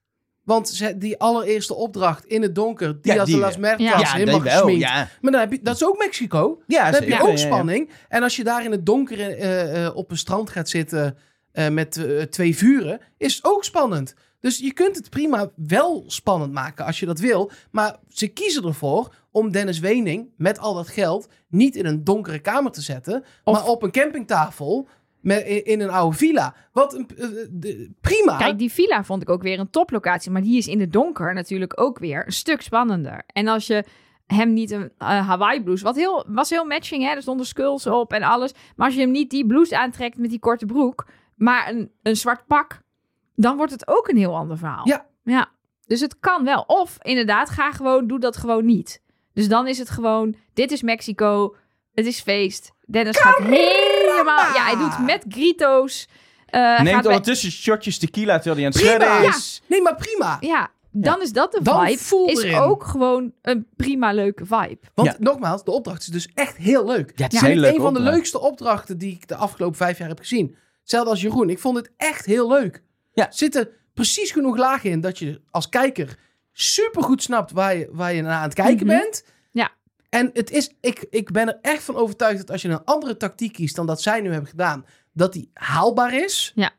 Want 0.44 0.68
ze, 0.68 0.99
die 0.99 1.18
allereerste 1.18 1.75
opdracht 1.75 2.25
in 2.25 2.42
het 2.42 2.55
donker, 2.55 3.01
die 3.03 3.12
Ja, 3.12 3.21
als 3.21 3.31
de 3.31 3.37
Las 3.37 3.57
Ja. 3.57 3.75
ja, 3.77 4.12
helemaal 4.12 4.42
wel, 4.42 4.53
gesminkt. 4.53 4.81
ja. 4.83 5.09
Maar 5.21 5.33
dan 5.33 5.40
heb 5.40 5.53
je, 5.53 5.61
dat 5.62 5.75
is 5.75 5.85
ook 5.85 5.99
Mexico. 5.99 6.62
Ja, 6.66 6.85
Dan 6.90 7.01
heb 7.01 7.09
je 7.09 7.14
ook 7.14 7.21
Ja, 7.21 7.27
ja, 7.27 7.31
ja. 7.33 7.37
spanning. 7.37 7.90
En 8.09 8.23
als 8.23 8.37
je 8.37 8.44
daar 8.44 8.64
in 8.64 8.71
het 8.71 8.87
donker 8.87 9.18
eh, 9.21 9.85
eh, 9.87 9.97
op 9.97 10.11
een 10.11 10.18
strand 10.18 10.51
gaat 10.51 10.68
zitten... 10.68 11.16
eh, 11.53 11.68
met 11.68 11.97
eh, 11.97 12.23
twee 12.23 12.57
vuren, 12.57 13.01
is 13.16 13.44
ook 13.44 13.64
spannend. 13.64 14.14
Dus 14.40 14.59
je 14.59 14.73
kunt 14.73 14.97
het 14.97 15.11
prima 15.11 15.51
wel 15.57 16.05
spannend 16.07 16.53
maken 16.53 16.85
als 16.85 17.01
je 17.01 17.07
dat 17.07 17.18
wil. 17.18 17.51
Maar 17.71 17.97
ze 18.09 18.27
kiezen 18.29 18.64
ervoor 18.64 19.14
om 19.31 19.51
Dennis 19.53 19.79
Wening 19.79 20.29
met 20.37 20.59
al 20.59 20.75
dat 20.75 20.88
geld 20.88 21.29
niet 21.49 21.77
in 21.77 21.87
een 21.87 22.05
donkere 22.05 22.38
kamer 22.38 22.73
te 22.73 22.81
zetten, 22.81 23.25
Of- 23.44 23.55
maar 23.55 23.66
op 23.66 23.83
een 23.83 23.90
campingtafel 23.90 24.88
met, 25.20 25.44
in, 25.46 25.81
een 25.81 25.90
oude 25.90 26.16
villa. 26.16 26.54
Wat 26.72 26.94
een, 26.94 27.09
eh, 27.16 27.26
de- 27.50 27.90
prima. 28.00 28.37
Kijk, 28.37 28.59
die 28.59 28.72
villa 28.72 29.04
vond 29.04 29.22
ik 29.22 29.31
ook 29.31 29.42
weer 29.42 29.59
een 29.59 29.70
toplocatie. 29.70 30.31
Maar 30.31 30.42
die 30.42 30.59
is 30.59 30.66
in 30.66 30.81
het 30.81 30.92
donker 30.92 31.35
natuurlijk 31.35 31.81
ook 31.81 31.98
weer 31.98 32.26
een 32.26 32.33
stuk 32.33 32.61
spannender. 32.61 33.22
En 33.26 33.48
als 33.48 33.66
je 33.66 33.85
hem 34.26 34.52
niet 34.52 34.70
een 34.70 34.90
eh, 34.98 35.28
Hawaii 35.28 35.62
blouse, 35.62 35.85
wat 35.85 35.96
heel, 35.96 36.24
was 36.28 36.50
heel 36.50 36.64
matching, 36.64 37.02
hè? 37.02 37.11
Er 37.11 37.22
stonden 37.22 37.46
skulls 37.46 37.87
op 37.87 38.12
en 38.12 38.22
alles. 38.22 38.52
Maar 38.76 38.87
als 38.87 38.94
je 38.94 39.00
hem 39.00 39.11
niet 39.11 39.31
die 39.31 39.46
blouse 39.46 39.78
aantrekt 39.78 40.18
met 40.18 40.31
die 40.31 40.38
korte 40.38 40.66
broek, 40.66 41.07
maar 41.37 41.68
een, 41.68 41.90
een 42.02 42.16
zwart 42.16 42.46
pak, 42.46 42.81
dan 43.35 43.57
wordt 43.57 43.72
het 43.72 43.88
ook 43.88 44.09
een 44.09 44.16
heel 44.16 44.37
ander 44.37 44.59
verhaal. 44.59 44.88
Ja. 44.88 45.07
Ja. 45.24 45.48
Dus 45.87 46.00
het 46.00 46.18
kan 46.18 46.44
wel. 46.44 46.64
Of 46.66 46.96
inderdaad, 47.02 47.50
ga 47.50 47.72
gewoon, 47.72 48.07
doe 48.07 48.18
dat 48.18 48.37
gewoon 48.37 48.64
niet. 48.64 49.02
Dus 49.33 49.48
dan 49.48 49.66
is 49.66 49.78
het 49.78 49.90
gewoon, 49.90 50.35
dit 50.52 50.70
is 50.70 50.83
Mexico, 50.83 51.54
het 51.98 52.06
is 52.06 52.20
feest. 52.20 52.72
Dennis 52.87 53.16
gaat 53.18 53.38
helemaal, 53.38 54.54
ja, 54.54 54.64
hij 54.64 54.76
doet 54.76 54.98
met 55.06 55.24
grito's. 55.28 56.08
eh, 56.46 56.61
gaat 56.61 56.82
Neemt 56.82 57.02
bij- 57.02 57.06
ondertussen 57.11 57.50
shotjes 57.50 57.98
tequila 57.98 58.34
terwijl 58.38 58.56
hij 58.56 58.64
aan 58.64 58.70
het 58.72 58.80
schudden 58.80 59.22
Ja. 59.22 59.28
is. 59.37 59.62
Nee, 59.66 59.82
maar 59.82 59.94
prima. 59.96 60.37
Ja, 60.40 60.70
dan 60.90 61.22
is 61.22 61.32
dat 61.32 61.52
de 61.52 61.62
Dan 61.62 61.87
vibe. 61.87 61.98
voel 61.98 62.26
is 62.28 62.42
erin. 62.42 62.58
ook 62.58 62.84
gewoon 62.84 63.32
een 63.42 63.66
prima 63.76 64.12
leuke 64.12 64.46
vibe. 64.46 64.78
Want 64.94 65.08
Ja. 65.08 65.16
nogmaals, 65.18 65.64
de 65.64 65.70
opdracht 65.70 66.00
is 66.00 66.06
dus 66.06 66.28
echt 66.34 66.56
heel 66.56 66.87
leuk. 66.87 67.12
Ja, 67.16 67.24
het 67.24 67.32
is 67.32 67.40
Ja, 67.40 67.48
een 67.48 67.80
van 67.80 67.94
de 67.94 68.00
leukste 68.00 68.40
opdrachten 68.40 68.98
die 68.98 69.12
ik 69.14 69.28
de 69.28 69.34
afgelopen 69.37 69.76
vijf 69.76 69.98
jaar 69.98 70.08
heb 70.08 70.18
gezien. 70.18 70.56
Hetzelfde 70.80 71.11
als 71.11 71.20
Jeroen. 71.20 71.50
Ik 71.50 71.58
vond 71.58 71.76
het 71.76 71.90
echt 71.96 72.24
heel 72.26 72.48
leuk. 72.48 72.82
Ja. 73.12 73.26
Er 73.26 73.32
zitten 73.34 73.68
precies 73.94 74.30
genoeg 74.30 74.56
lagen 74.56 74.90
in 74.90 75.00
dat 75.00 75.18
je 75.18 75.40
als 75.50 75.68
kijker 75.68 76.16
super 76.52 77.02
goed 77.02 77.22
snapt 77.22 77.52
waar 77.52 77.76
je, 77.76 77.88
waar 77.92 78.12
je 78.14 78.22
naar 78.22 78.37
aan 78.37 78.42
het 78.42 78.54
kijken 78.54 78.87
Mhm. 78.87 78.96
bent. 78.98 79.24
En 80.09 80.31
het 80.33 80.51
is, 80.51 80.75
ik, 80.81 81.07
ik 81.11 81.31
ben 81.33 81.49
er 81.49 81.59
echt 81.62 81.83
van 81.83 81.97
overtuigd 81.97 82.38
dat 82.38 82.51
als 82.51 82.62
je 82.62 82.68
een 82.68 82.85
andere 82.85 83.16
tactiek 83.16 83.53
kiest 83.53 83.77
dan 83.77 83.87
dat 83.87 84.03
zij 84.03 84.21
nu 84.21 84.31
hebben 84.31 84.51
gedaan, 84.51 84.85
dat 85.12 85.33
die 85.33 85.51
haalbaar 85.55 86.14
is. 86.14 86.53
Ja. 86.55 86.71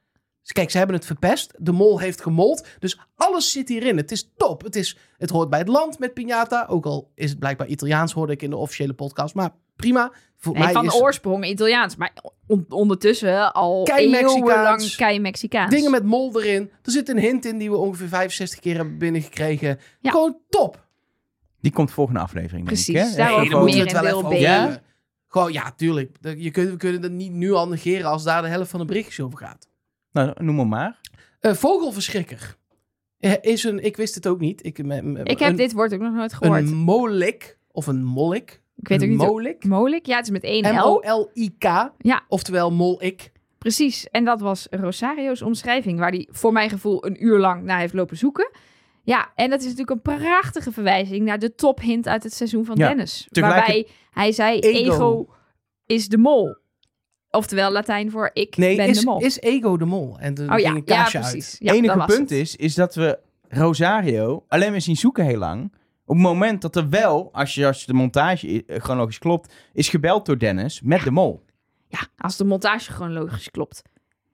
Dus 0.42 0.52
kijk, 0.52 0.70
ze 0.72 0.78
hebben 0.78 0.96
het 0.96 1.06
verpest. 1.06 1.54
De 1.58 1.72
mol 1.72 2.00
heeft 2.00 2.22
gemold. 2.22 2.68
Dus 2.80 3.00
alles 3.16 3.52
zit 3.52 3.70
hierin. 3.70 3.98
Het 3.98 4.12
is 4.12 4.32
top. 4.38 4.64
Het, 4.64 4.76
is, 4.76 4.98
het 5.18 5.30
hoort 5.30 5.50
bij 5.50 5.60
het 5.60 5.68
land 5.68 6.00
met 6.00 6.12
Piñata. 6.20 6.68
Ook 6.68 6.86
al 6.86 7.12
is 7.16 7.30
het 7.30 7.40
blijkbaar 7.40 7.68
Italiaans, 7.68 8.14
hoorde 8.14 8.34
ik 8.34 8.42
in 8.42 8.50
de 8.50 8.56
officiële 8.56 8.94
podcast. 8.94 9.36
Maar 9.36 9.52
prima. 9.76 10.12
Voor 10.38 10.54
Nee, 10.54 10.64
mij 10.64 10.74
van 10.74 10.86
is 10.86 10.94
oorsprong 11.02 11.46
Italiaans, 11.46 11.96
maar 11.96 12.14
on- 12.48 12.66
ondertussen 12.70 13.54
al 13.54 13.84
Kei 13.84 14.10
Mexicaans. 14.10 14.96
kei 14.96 15.20
Mexicaans. 15.20 15.72
dingen 15.76 15.92
met 15.92 16.04
mol 16.04 16.42
erin. 16.42 16.72
Er 16.84 16.92
zit 16.92 17.10
een 17.10 17.20
hint 17.20 17.46
in 17.46 17.58
die 17.58 17.70
we 17.70 17.78
ongeveer 17.78 18.08
65 18.08 18.60
keer 18.60 18.76
hebben 18.76 18.98
binnengekregen. 18.98 19.80
Ja. 20.00 20.12
Gewoon 20.12 20.38
top. 20.50 20.88
Die 21.62 21.72
komt 21.72 21.92
volgende 21.92 22.20
aflevering, 22.20 22.68
denk 22.68 22.80
ik. 22.80 22.86
Precies, 22.86 23.16
hè? 23.16 23.24
meer 23.26 23.40
moeten 23.40 23.60
we 23.60 23.80
het 23.80 23.94
in 23.94 24.02
wel 24.02 24.18
even 24.32 24.40
Ja? 24.40 24.82
Gewoon, 25.28 25.54
ja, 25.54 25.72
tuurlijk. 25.76 26.18
Je 26.38 26.52
kunt, 26.52 26.70
we 26.70 26.78
kunnen 26.78 27.02
het 27.02 27.12
niet 27.12 27.32
nu 27.32 27.52
al 27.52 27.68
negeren 27.68 28.10
als 28.10 28.24
daar 28.24 28.42
de 28.42 28.48
helft 28.48 28.70
van 28.70 28.80
de 28.80 28.86
berichtjes 28.86 29.20
over 29.20 29.38
gaat. 29.40 29.68
Nou, 30.12 30.34
noem 30.44 30.56
maar 30.56 30.68
maar. 30.68 31.00
Eh, 31.40 31.54
vogelverschrikker. 31.54 32.58
Eh, 33.20 33.34
is 33.42 33.64
een, 33.64 33.84
ik 33.84 33.98
wist 33.98 34.16
het 34.16 34.28
ook 34.28 34.40
niet. 34.40 34.66
Ik, 34.66 34.84
me- 34.84 35.02
me- 35.02 35.24
Ik 35.24 35.40
heb 35.40 35.50
een, 35.50 35.56
dit 35.56 35.74
woord 35.74 35.94
ook 35.94 36.00
nog 36.00 36.14
nooit 36.14 36.34
gehoord. 36.34 36.62
Een 36.62 36.74
molik. 36.76 37.58
Of 37.72 37.88
een 37.88 38.04
mollik. 38.04 38.62
ik 38.76 38.88
weet 38.88 38.98
ook 38.98 39.04
een 39.04 39.10
niet. 39.10 39.18
Molik. 39.18 39.66
Molik? 39.66 40.06
Ja, 40.06 40.16
het 40.16 40.26
is 40.26 40.32
met 40.32 40.44
één 40.44 40.76
L. 40.76 41.02
M-O-L-I-K. 41.04 41.92
Ja. 41.98 42.22
Oftewel 42.28 42.72
molik. 42.72 43.32
Precies. 43.58 44.08
En 44.10 44.26
dat 44.26 44.40
was 44.42 44.68
Rosario's 44.70 45.42
omschrijving, 45.42 46.00
waar 46.00 46.10
hij 46.12 46.28
voor 46.32 46.52
mijn 46.52 46.70
gevoel 46.70 47.06
een 47.06 47.24
uur 47.26 47.40
lang 47.40 47.64
naar 47.64 47.80
heeft 47.80 47.94
lopen 47.94 48.18
zoeken. 48.18 48.50
Ja, 49.10 49.32
en 49.36 49.50
dat 49.50 49.60
is 49.60 49.66
natuurlijk 49.66 49.90
een 49.90 50.18
prachtige 50.18 50.72
verwijzing 50.72 51.26
naar 51.26 51.40
de 51.40 51.56
tophint 51.56 52.08
uit 52.08 52.24
het 52.24 52.34
seizoen 52.34 52.66
van 52.66 52.76
Ja, 52.78 52.88
Dennis. 52.88 53.28
Waarbij 53.32 53.88
hij 54.12 54.32
zei, 54.32 54.60
Ego. 54.60 54.94
ego. 54.94 55.30
is 55.86 56.08
de 56.08 56.18
mol. 56.18 56.58
Oftewel 57.30 57.72
Latijn 57.72 58.12
voor 58.12 58.30
ik 58.34 58.58
Nee, 58.58 58.76
ben 58.76 58.88
is, 58.88 59.00
de 59.00 59.06
mol. 59.06 59.22
is 59.22 59.40
ego 59.40 59.78
de 59.78 59.86
mol. 59.86 60.20
En 60.20 60.34
toen 60.34 60.54
oh 60.54 60.60
ja, 60.60 60.70
een 60.70 60.82
ja 60.86 60.96
kaasje 60.96 61.20
precies. 61.20 61.52
uit. 61.52 61.58
Ja, 61.60 61.74
enige 61.74 62.06
punt 62.06 62.30
het. 62.30 62.32
is, 62.32 62.56
is 62.56 62.76
dat 62.76 62.96
we 62.96 63.20
Rosario 63.48 64.46
alleen 64.48 64.72
maar 64.72 64.82
zien 64.82 64.96
zoeken 64.98 65.26
heel 65.26 65.38
lang. 65.38 65.74
Op 66.06 66.16
het 66.16 66.24
moment 66.24 66.62
dat 66.62 66.76
er 66.76 66.90
wel, 66.90 67.30
als 67.34 67.54
je, 67.56 67.68
als 67.68 67.86
de 67.86 67.94
montage 67.94 68.64
eh, 68.66 68.80
chronologisch 68.80 69.20
klopt, 69.20 69.54
is 69.74 69.90
gebeld 69.90 70.26
door 70.26 70.38
Dennis 70.40 70.82
met 70.82 71.04
de 71.04 71.12
mol. 71.12 71.46
Ja, 71.88 72.00
als 72.18 72.38
de 72.38 72.44
montage 72.46 72.92
gewoon 72.92 73.14
logisch 73.14 73.52
klopt. 73.52 73.82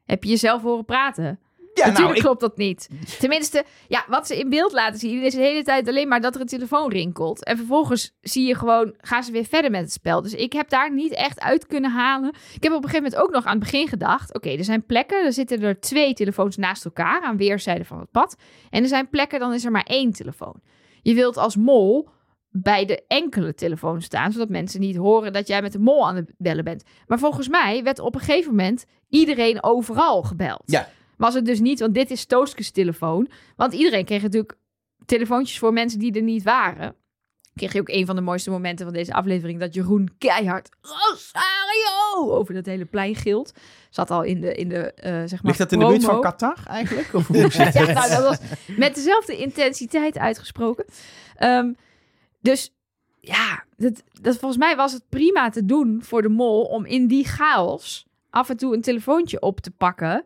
Heb 0.05 0.23
je 0.23 0.29
jezelf 0.29 0.61
horen 0.61 0.85
praten? 0.85 1.39
Ja, 1.75 1.85
Natuurlijk 1.85 1.99
nou, 1.99 2.15
ik, 2.15 2.21
klopt 2.21 2.39
dat 2.39 2.57
niet. 2.57 2.89
Tenminste, 3.19 3.63
ja, 3.87 4.05
wat 4.07 4.27
ze 4.27 4.39
in 4.39 4.49
beeld 4.49 4.71
laten 4.71 4.99
zien 4.99 5.23
is 5.23 5.33
de 5.33 5.41
hele 5.41 5.63
tijd 5.63 5.87
alleen 5.87 6.07
maar 6.07 6.21
dat 6.21 6.35
er 6.35 6.41
een 6.41 6.47
telefoon 6.47 6.89
rinkelt. 6.89 7.43
En 7.43 7.57
vervolgens 7.57 8.15
zie 8.21 8.47
je 8.47 8.55
gewoon, 8.55 8.93
gaan 8.97 9.23
ze 9.23 9.31
weer 9.31 9.45
verder 9.45 9.71
met 9.71 9.81
het 9.81 9.91
spel. 9.91 10.21
Dus 10.21 10.33
ik 10.33 10.53
heb 10.53 10.69
daar 10.69 10.93
niet 10.93 11.13
echt 11.13 11.39
uit 11.39 11.67
kunnen 11.67 11.91
halen. 11.91 12.29
Ik 12.53 12.63
heb 12.63 12.71
op 12.71 12.83
een 12.83 12.89
gegeven 12.89 13.03
moment 13.03 13.21
ook 13.21 13.31
nog 13.31 13.45
aan 13.45 13.55
het 13.55 13.63
begin 13.63 13.87
gedacht. 13.87 14.33
Oké, 14.33 14.49
er 14.49 14.63
zijn 14.63 14.85
plekken, 14.85 15.25
er 15.25 15.33
zitten 15.33 15.61
er 15.61 15.79
twee 15.79 16.13
telefoons 16.13 16.57
naast 16.57 16.85
elkaar 16.85 17.21
aan 17.21 17.37
weerszijden 17.37 17.85
van 17.85 17.99
het 17.99 18.11
pad. 18.11 18.35
En 18.69 18.81
er 18.81 18.89
zijn 18.89 19.09
plekken, 19.09 19.39
dan 19.39 19.53
is 19.53 19.65
er 19.65 19.71
maar 19.71 19.85
één 19.87 20.11
telefoon. 20.11 20.61
Je 21.01 21.13
wilt 21.13 21.37
als 21.37 21.55
mol 21.55 22.09
bij 22.49 22.85
de 22.85 23.03
enkele 23.07 23.53
telefoon 23.53 24.01
staan, 24.01 24.31
zodat 24.31 24.49
mensen 24.49 24.79
niet 24.79 24.95
horen 24.95 25.33
dat 25.33 25.47
jij 25.47 25.61
met 25.61 25.71
de 25.71 25.79
mol 25.79 26.07
aan 26.07 26.15
het 26.15 26.33
bellen 26.37 26.63
bent. 26.63 26.83
Maar 27.07 27.19
volgens 27.19 27.47
mij 27.47 27.83
werd 27.83 27.99
op 27.99 28.15
een 28.15 28.21
gegeven 28.21 28.49
moment 28.49 28.85
iedereen 29.09 29.63
overal 29.63 30.23
gebeld. 30.23 30.63
Ja. 30.65 30.87
Was 31.17 31.33
het 31.33 31.45
dus 31.45 31.59
niet, 31.59 31.79
want 31.79 31.93
dit 31.93 32.11
is 32.11 32.25
Tooskes 32.25 32.71
telefoon. 32.71 33.29
Want 33.55 33.73
iedereen 33.73 34.05
kreeg 34.05 34.21
natuurlijk 34.21 34.57
telefoontjes 35.05 35.59
voor 35.59 35.73
mensen 35.73 35.99
die 35.99 36.13
er 36.13 36.21
niet 36.21 36.43
waren. 36.43 36.95
Kreeg 37.55 37.73
je 37.73 37.79
ook 37.79 37.89
een 37.89 38.05
van 38.05 38.15
de 38.15 38.21
mooiste 38.21 38.49
momenten 38.49 38.85
van 38.85 38.93
deze 38.93 39.13
aflevering 39.13 39.59
dat 39.59 39.73
Jeroen 39.73 40.09
keihard 40.17 40.69
Rosario 40.81 42.31
over 42.31 42.53
dat 42.53 42.65
hele 42.65 42.85
plein 42.85 43.15
gilt. 43.15 43.53
Zat 43.89 44.11
al 44.11 44.23
in 44.23 44.41
de, 44.41 44.53
in 44.53 44.69
de 44.69 44.93
eh, 44.93 45.11
zeg 45.11 45.31
maar 45.31 45.39
ligt 45.41 45.57
dat 45.57 45.71
in 45.71 45.79
de 45.79 45.85
buurt 45.85 46.03
van. 46.03 46.21
Qatar 46.21 46.59
eigenlijk? 46.67 47.13
Of 47.13 47.27
hoe 47.27 47.49
Ja, 47.51 47.71
nou, 47.71 48.09
dat 48.09 48.23
was 48.23 48.37
met 48.77 48.95
dezelfde 48.95 49.37
intensiteit 49.37 50.17
uitgesproken. 50.17 50.85
Ehm, 51.35 51.71
dus 52.41 52.73
ja, 53.19 53.63
dat, 53.77 54.03
dat, 54.21 54.37
volgens 54.37 54.59
mij 54.59 54.75
was 54.75 54.93
het 54.93 55.03
prima 55.09 55.49
te 55.49 55.65
doen 55.65 56.03
voor 56.03 56.21
de 56.21 56.29
mol 56.29 56.63
om 56.63 56.85
in 56.85 57.07
die 57.07 57.25
chaos 57.25 58.05
af 58.29 58.49
en 58.49 58.57
toe 58.57 58.73
een 58.73 58.81
telefoontje 58.81 59.41
op 59.41 59.59
te 59.59 59.71
pakken. 59.71 60.23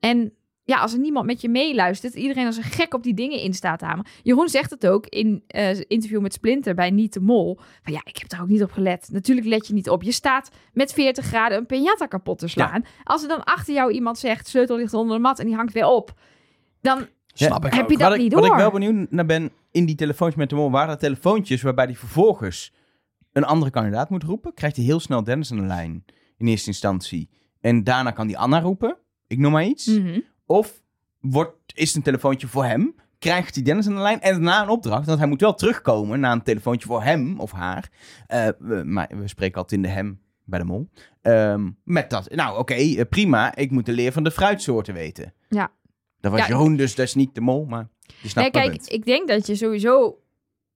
En 0.00 0.32
ja, 0.64 0.78
als 0.78 0.92
er 0.92 0.98
niemand 0.98 1.26
met 1.26 1.40
je 1.40 1.48
meeluistert, 1.48 2.14
iedereen 2.14 2.46
als 2.46 2.56
een 2.56 2.62
gek 2.62 2.94
op 2.94 3.02
die 3.02 3.14
dingen 3.14 3.40
in 3.40 3.54
staat 3.54 3.78
te 3.78 3.84
hameren. 3.84 4.10
Jeroen 4.22 4.48
zegt 4.48 4.70
het 4.70 4.86
ook 4.86 5.06
in 5.06 5.42
eh, 5.46 5.62
zijn 5.64 5.88
interview 5.88 6.20
met 6.20 6.32
Splinter 6.32 6.74
bij 6.74 6.90
Niet 6.90 7.12
de 7.12 7.20
Mol. 7.20 7.58
Van 7.82 7.92
ja, 7.92 8.00
ik 8.04 8.16
heb 8.16 8.28
daar 8.28 8.40
ook 8.40 8.48
niet 8.48 8.62
op 8.62 8.70
gelet. 8.72 9.08
Natuurlijk 9.12 9.46
let 9.46 9.66
je 9.66 9.72
niet 9.74 9.90
op. 9.90 10.02
Je 10.02 10.12
staat 10.12 10.50
met 10.72 10.92
40 10.92 11.24
graden 11.24 11.58
een 11.58 11.66
piñata 11.66 12.08
kapot 12.08 12.38
te 12.38 12.48
slaan. 12.48 12.84
Als 13.02 13.22
er 13.22 13.28
dan 13.28 13.44
achter 13.44 13.74
jou 13.74 13.92
iemand 13.92 14.18
zegt, 14.18 14.48
sleutel 14.48 14.76
ligt 14.76 14.94
onder 14.94 15.16
de 15.16 15.22
mat 15.22 15.38
en 15.38 15.46
die 15.46 15.54
hangt 15.54 15.72
weer 15.72 15.86
op. 15.86 16.14
Dan 16.80 16.98
Ja, 16.98 17.46
Snap 17.46 17.64
ik 17.64 17.72
heb 17.72 17.84
ook. 17.84 17.90
je 17.90 17.96
dat 17.96 18.06
wat, 18.08 18.16
ik, 18.16 18.22
niet 18.22 18.32
wat 18.32 18.44
ik 18.44 18.48
door. 18.50 18.58
wel 18.58 18.70
benieuwd 18.70 19.10
naar 19.10 19.26
ben 19.26 19.50
in 19.70 19.86
die 19.86 19.94
telefoons 19.94 20.34
met 20.34 20.48
de 20.48 20.54
mol, 20.54 20.70
waren 20.70 20.90
er 20.94 20.98
telefoontjes 20.98 21.62
waarbij 21.62 21.84
hij 21.84 21.94
vervolgens 21.94 22.72
een 23.32 23.44
andere 23.44 23.70
kandidaat 23.70 24.10
moet 24.10 24.22
roepen? 24.22 24.54
Krijgt 24.54 24.76
hij 24.76 24.84
heel 24.84 25.00
snel 25.00 25.24
Dennis 25.24 25.50
aan 25.50 25.56
de 25.58 25.66
lijn 25.66 26.04
in 26.38 26.46
eerste 26.46 26.68
instantie. 26.68 27.28
En 27.60 27.84
daarna 27.84 28.10
kan 28.10 28.26
hij 28.26 28.36
Anna 28.36 28.60
roepen, 28.60 28.96
ik 29.26 29.38
noem 29.38 29.52
maar 29.52 29.64
iets. 29.64 29.86
Mhm. 29.86 30.20
Of 30.46 30.82
wordt, 31.20 31.54
is 31.74 31.86
het 31.88 31.96
een 31.96 32.02
telefoontje 32.02 32.46
voor 32.46 32.64
hem, 32.64 32.94
krijgt 33.18 33.54
hij 33.54 33.64
Dennis 33.64 33.86
aan 33.86 33.94
de 33.94 34.00
lijn 34.00 34.20
en 34.20 34.32
daarna 34.32 34.62
een 34.62 34.68
opdracht. 34.68 35.06
Want 35.06 35.18
hij 35.18 35.28
moet 35.28 35.40
wel 35.40 35.54
terugkomen 35.54 36.20
na 36.20 36.32
een 36.32 36.42
telefoontje 36.42 36.86
voor 36.88 37.02
hem 37.02 37.40
of 37.40 37.52
haar. 37.52 37.90
Eh, 38.26 38.48
we- 38.58 38.82
maar 38.84 39.10
we 39.16 39.28
spreken 39.28 39.56
altijd 39.56 39.80
in 39.82 39.86
de 39.88 39.94
hem 39.94 40.20
bij 40.44 40.58
de 40.58 40.64
mol. 40.64 40.88
Ehm, 41.22 41.70
met 41.84 42.10
dat, 42.10 42.30
nou 42.34 42.58
oké, 42.58 42.74
eh, 42.74 43.00
prima, 43.08 43.54
ik 43.56 43.70
moet 43.70 43.86
de 43.86 43.92
leer 43.92 44.12
van 44.12 44.22
de 44.24 44.30
fruitsoorten 44.30 44.94
weten. 44.94 45.32
Ja. 45.48 45.70
Dat 46.20 46.32
was 46.32 46.40
Ja, 46.40 46.46
Jeroen, 46.46 46.76
dus 46.76 46.94
dat 46.94 47.06
is 47.06 47.14
niet 47.14 47.34
de 47.34 47.40
mol, 47.40 47.64
maar 47.64 47.88
je 48.22 48.28
snapt 48.28 48.54
Nee, 48.54 48.68
kijk, 48.68 48.86
ik 48.86 49.04
denk 49.04 49.28
dat 49.28 49.46
je 49.46 49.54
sowieso 49.54 50.20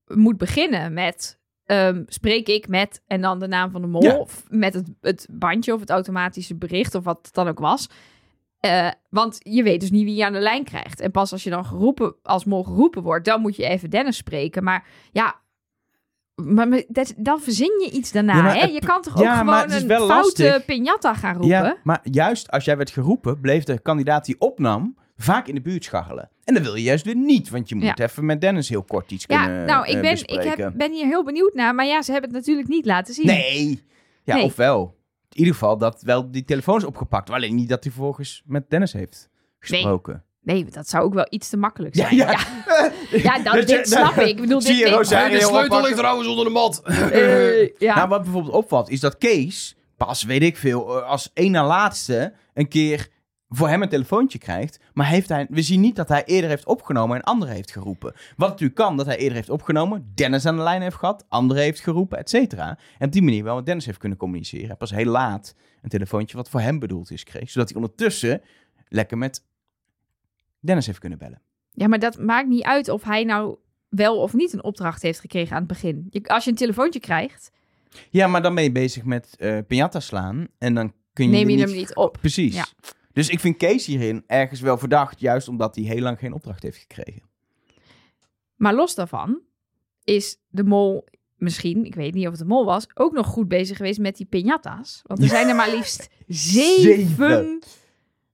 moet 0.06 0.36
beginnen 0.36 0.92
met... 0.92 1.38
ehm, 1.64 2.02
spreek 2.06 2.48
ik 2.48 2.68
met 2.68 3.02
en 3.06 3.20
dan 3.20 3.38
de 3.38 3.46
naam 3.46 3.70
van 3.70 3.80
de 3.80 3.86
mol. 3.86 4.02
Ja. 4.02 4.16
Of 4.18 4.44
met 4.48 4.74
het, 4.74 4.88
het 5.00 5.26
bandje 5.32 5.74
of 5.74 5.80
het 5.80 5.90
automatische 5.90 6.54
bericht 6.54 6.94
of 6.94 7.04
wat 7.04 7.18
het 7.22 7.34
dan 7.34 7.48
ook 7.48 7.58
was. 7.58 7.88
Eh, 8.61 8.88
want 9.11 9.38
je 9.42 9.62
weet 9.62 9.81
dus 9.81 9.90
niet 9.90 10.05
wie 10.05 10.14
je 10.14 10.25
aan 10.25 10.33
de 10.33 10.38
lijn 10.40 10.64
krijgt. 10.64 11.01
En 11.01 11.11
pas 11.11 11.33
als 11.33 11.42
je 11.44 11.51
dan 11.51 11.64
geroepen, 11.64 12.14
als 12.23 12.44
mol 12.44 12.64
geroepen 12.64 13.03
wordt, 13.03 13.25
dan 13.25 13.40
moet 13.40 13.57
je 13.57 13.66
even 13.68 13.90
Dennis 13.90 14.16
spreken. 14.16 14.64
Maar 14.64 14.87
ja, 15.12 15.35
maar, 16.35 16.68
maar 16.68 16.83
dat, 16.88 17.14
dan 17.16 17.40
verzin 17.40 17.81
je 17.85 17.90
iets 17.90 18.12
daarna. 18.12 18.37
Ja, 18.37 18.53
hè? 18.55 18.61
het- 18.61 18.73
Je 18.73 18.81
kan 18.87 19.03
toch 19.03 19.20
ja, 19.20 19.31
ook 19.33 19.38
gewoon 19.38 19.70
een 19.73 20.07
foute 20.11 20.62
piñata 20.66 21.18
gaan 21.18 21.33
roepen? 21.33 21.49
Ja, 21.49 21.77
maar 21.85 22.01
juist 22.03 22.51
als 22.51 22.64
jij 22.64 22.77
werd 22.77 22.90
geroepen, 22.90 23.40
bleef 23.40 23.64
de 23.64 23.79
kandidaat 23.81 24.25
die 24.25 24.37
opnam 24.38 24.96
vaak 25.17 25.46
in 25.46 25.54
de 25.54 25.61
buurt 25.61 25.85
scharrelen. 25.85 26.29
En 26.44 26.54
dat 26.54 26.63
wil 26.63 26.75
je 26.75 26.83
juist 26.83 27.04
weer 27.04 27.17
niet, 27.17 27.50
want 27.50 27.69
je 27.69 27.75
moet 27.75 27.85
Ja. 27.85 27.98
even 27.98 28.25
met 28.25 28.40
Dennis 28.40 28.69
heel 28.69 28.83
kort 28.83 29.11
iets 29.11 29.25
Ja, 29.29 29.44
kunnen 29.44 29.65
nou, 29.67 29.87
ik, 29.87 29.94
eh, 29.94 30.00
ben, 30.00 30.13
ik 30.13 30.42
heb, 30.58 30.73
ben 30.77 30.92
hier 30.92 31.06
heel 31.06 31.25
benieuwd 31.25 31.54
naar. 31.54 31.75
Maar 31.75 31.87
ja, 31.87 32.02
ze 32.02 32.13
hebben 32.13 32.31
het 32.31 32.38
natuurlijk 32.38 32.69
niet 32.69 32.87
laten 32.87 33.15
zien. 33.15 33.27
Nee. 33.27 33.85
Ja, 34.23 34.35
Nee. 34.35 34.44
ofwel. 34.44 34.98
In 35.40 35.46
ieder 35.46 35.60
geval 35.60 35.78
dat 35.78 36.02
wel 36.02 36.30
die 36.30 36.44
telefoon 36.44 36.76
is 36.76 36.84
opgepakt. 36.84 37.30
Alleen 37.30 37.54
niet 37.54 37.68
dat 37.68 37.84
hij 37.84 37.92
vervolgens 37.92 38.42
met 38.46 38.70
Dennis 38.70 38.92
heeft 38.92 39.28
gesproken. 39.58 40.24
Nee, 40.42 40.64
dat 40.64 40.88
zou 40.88 41.04
ook 41.04 41.14
wel 41.14 41.26
iets 41.30 41.48
te 41.48 41.56
makkelijk 41.56 41.94
zijn. 41.94 42.16
Ja, 42.16 42.30
Ja, 42.30 42.38
ja. 42.68 42.92
ja. 43.38 43.38
dat, 43.42 43.66
dit 43.66 43.88
snap 43.88 44.16
ik. 44.16 44.26
Ik 44.26 44.40
bedoel, 44.40 44.60
Zie 44.60 44.70
dit 44.70 44.78
je 44.78 44.96
dit- 44.98 45.08
de 45.40 45.40
sleutel 45.46 45.82
ligt 45.82 45.96
trouwens 45.96 46.28
onder 46.28 46.44
de 46.44 46.50
mat. 46.50 46.82
Eh, 46.84 47.68
ja. 47.78 47.94
Nou, 47.94 48.08
wat 48.08 48.22
bijvoorbeeld 48.22 48.54
opvalt, 48.54 48.90
is 48.90 49.00
dat 49.00 49.18
Kees 49.18 49.76
pas, 49.96 50.22
weet 50.22 50.42
ik 50.42 50.56
veel, 50.56 50.98
eh, 51.00 51.08
als 51.08 51.30
één 51.34 51.50
na 51.50 51.66
laatste 51.66 52.32
een 52.54 52.68
keer 52.68 53.08
voor 53.53 53.69
hem 53.69 53.83
een 53.83 53.88
telefoontje 53.88 54.38
krijgt. 54.38 54.81
Maar 54.92 55.07
heeft 55.09 55.29
hij, 55.29 55.46
we 55.51 55.63
zien 55.63 55.81
niet 55.81 55.96
dat 55.96 56.09
hij 56.09 56.25
eerder 56.25 56.51
heeft 56.51 56.67
opgenomen 56.67 57.17
en 57.17 57.23
anderen 57.23 57.55
heeft 57.55 57.71
geroepen. 57.73 58.13
Wat 58.37 58.48
natuurlijk 58.48 58.79
kan, 58.79 58.96
dat 58.96 59.07
hij 59.07 59.17
eerder 59.17 59.37
heeft 59.37 59.51
opgenomen, 59.51 60.13
Dennis 60.15 60.46
aan 60.46 60.57
de 60.57 60.63
lijn 60.63 60.83
heeft 60.83 60.96
gehad, 60.96 61.25
anderen 61.29 61.63
heeft 61.63 61.81
geroepen, 61.81 62.19
et 62.19 62.31
cetera. 62.31 62.79
En 62.98 63.07
op 63.07 63.13
die 63.13 63.23
manier 63.23 63.44
wel 63.44 63.55
met 63.57 63.67
Dennis 63.67 63.87
heeft 63.87 63.98
kunnen 63.98 64.19
communiceren. 64.19 64.67
Hij 64.67 64.77
pas 64.77 64.90
heel 64.90 65.05
laat 65.11 65.55
een 65.83 65.88
telefoontje 65.88 66.37
wat 66.37 66.48
voor 66.48 66.61
hem 66.61 66.79
bedoeld 66.79 67.11
is 67.11 67.25
kreeg. 67.25 67.51
Zodat 67.51 67.69
hij 67.69 67.77
ondertussen 67.81 68.42
lekker 68.88 69.19
met 69.19 69.44
Dennis 70.61 70.87
heeft 70.87 70.98
kunnen 70.98 71.19
bellen. 71.19 71.40
ja, 71.73 71.88
maar 71.88 71.98
dat 71.98 72.19
maakt 72.19 72.48
niet 72.48 72.63
uit 72.65 72.88
of 72.88 73.03
hij 73.03 73.25
nou 73.25 73.57
wel 73.88 74.17
of 74.21 74.35
niet 74.35 74.53
een 74.53 74.65
opdracht 74.65 75.03
heeft 75.03 75.21
gekregen 75.21 75.53
aan 75.53 75.59
het 75.63 75.69
begin. 75.69 76.07
Je, 76.11 76.23
als 76.25 76.44
je 76.44 76.51
een 76.51 76.57
telefoontje 76.57 77.01
krijgt, 77.01 77.51
Ja, 78.11 78.27
maar 78.27 78.42
dan 78.42 78.55
ben 78.55 78.65
je 78.65 78.73
bezig 78.73 79.05
met 79.05 79.35
eh 79.38 79.59
piñata 79.65 79.96
slaan 79.98 80.48
en 80.59 80.75
dan 80.75 80.92
kun 81.13 81.25
je, 81.25 81.31
neem 81.31 81.48
je 81.48 81.59
hem 81.59 81.73
niet 81.73 81.94
op. 81.94 82.17
Precies. 82.21 82.55
Ja. 82.55 82.67
Dus 83.21 83.29
ik 83.29 83.40
vind 83.40 83.56
Kees 83.56 83.87
hierin 83.87 84.25
ergens 84.27 84.60
wel 84.60 84.79
verdacht, 84.79 85.21
juist 85.21 85.48
omdat 85.48 85.75
hij 85.75 85.85
heel 85.85 86.00
lang 86.00 86.18
geen 86.18 86.33
opdracht 86.33 86.62
heeft 86.62 86.79
gekregen. 86.79 87.23
Maar 88.56 88.75
los 88.75 88.94
daarvan 88.94 89.40
is 90.04 90.40
de 90.48 90.64
mol 90.64 91.04
misschien, 91.37 91.85
ik 91.85 91.94
weet 91.94 92.14
niet 92.14 92.25
of 92.25 92.31
het 92.31 92.40
de 92.40 92.46
mol 92.46 92.64
was, 92.64 92.87
ook 92.94 93.12
nog 93.12 93.27
goed 93.27 93.48
bezig 93.48 93.77
geweest 93.77 93.98
met 93.98 94.16
die 94.16 94.27
piñata's. 94.27 95.00
Want 95.06 95.23
er 95.23 95.29
zijn 95.37 95.48
er 95.48 95.54
maar 95.54 95.71
liefst 95.71 96.08
zeven, 96.27 97.06
Zeven. 97.06 97.62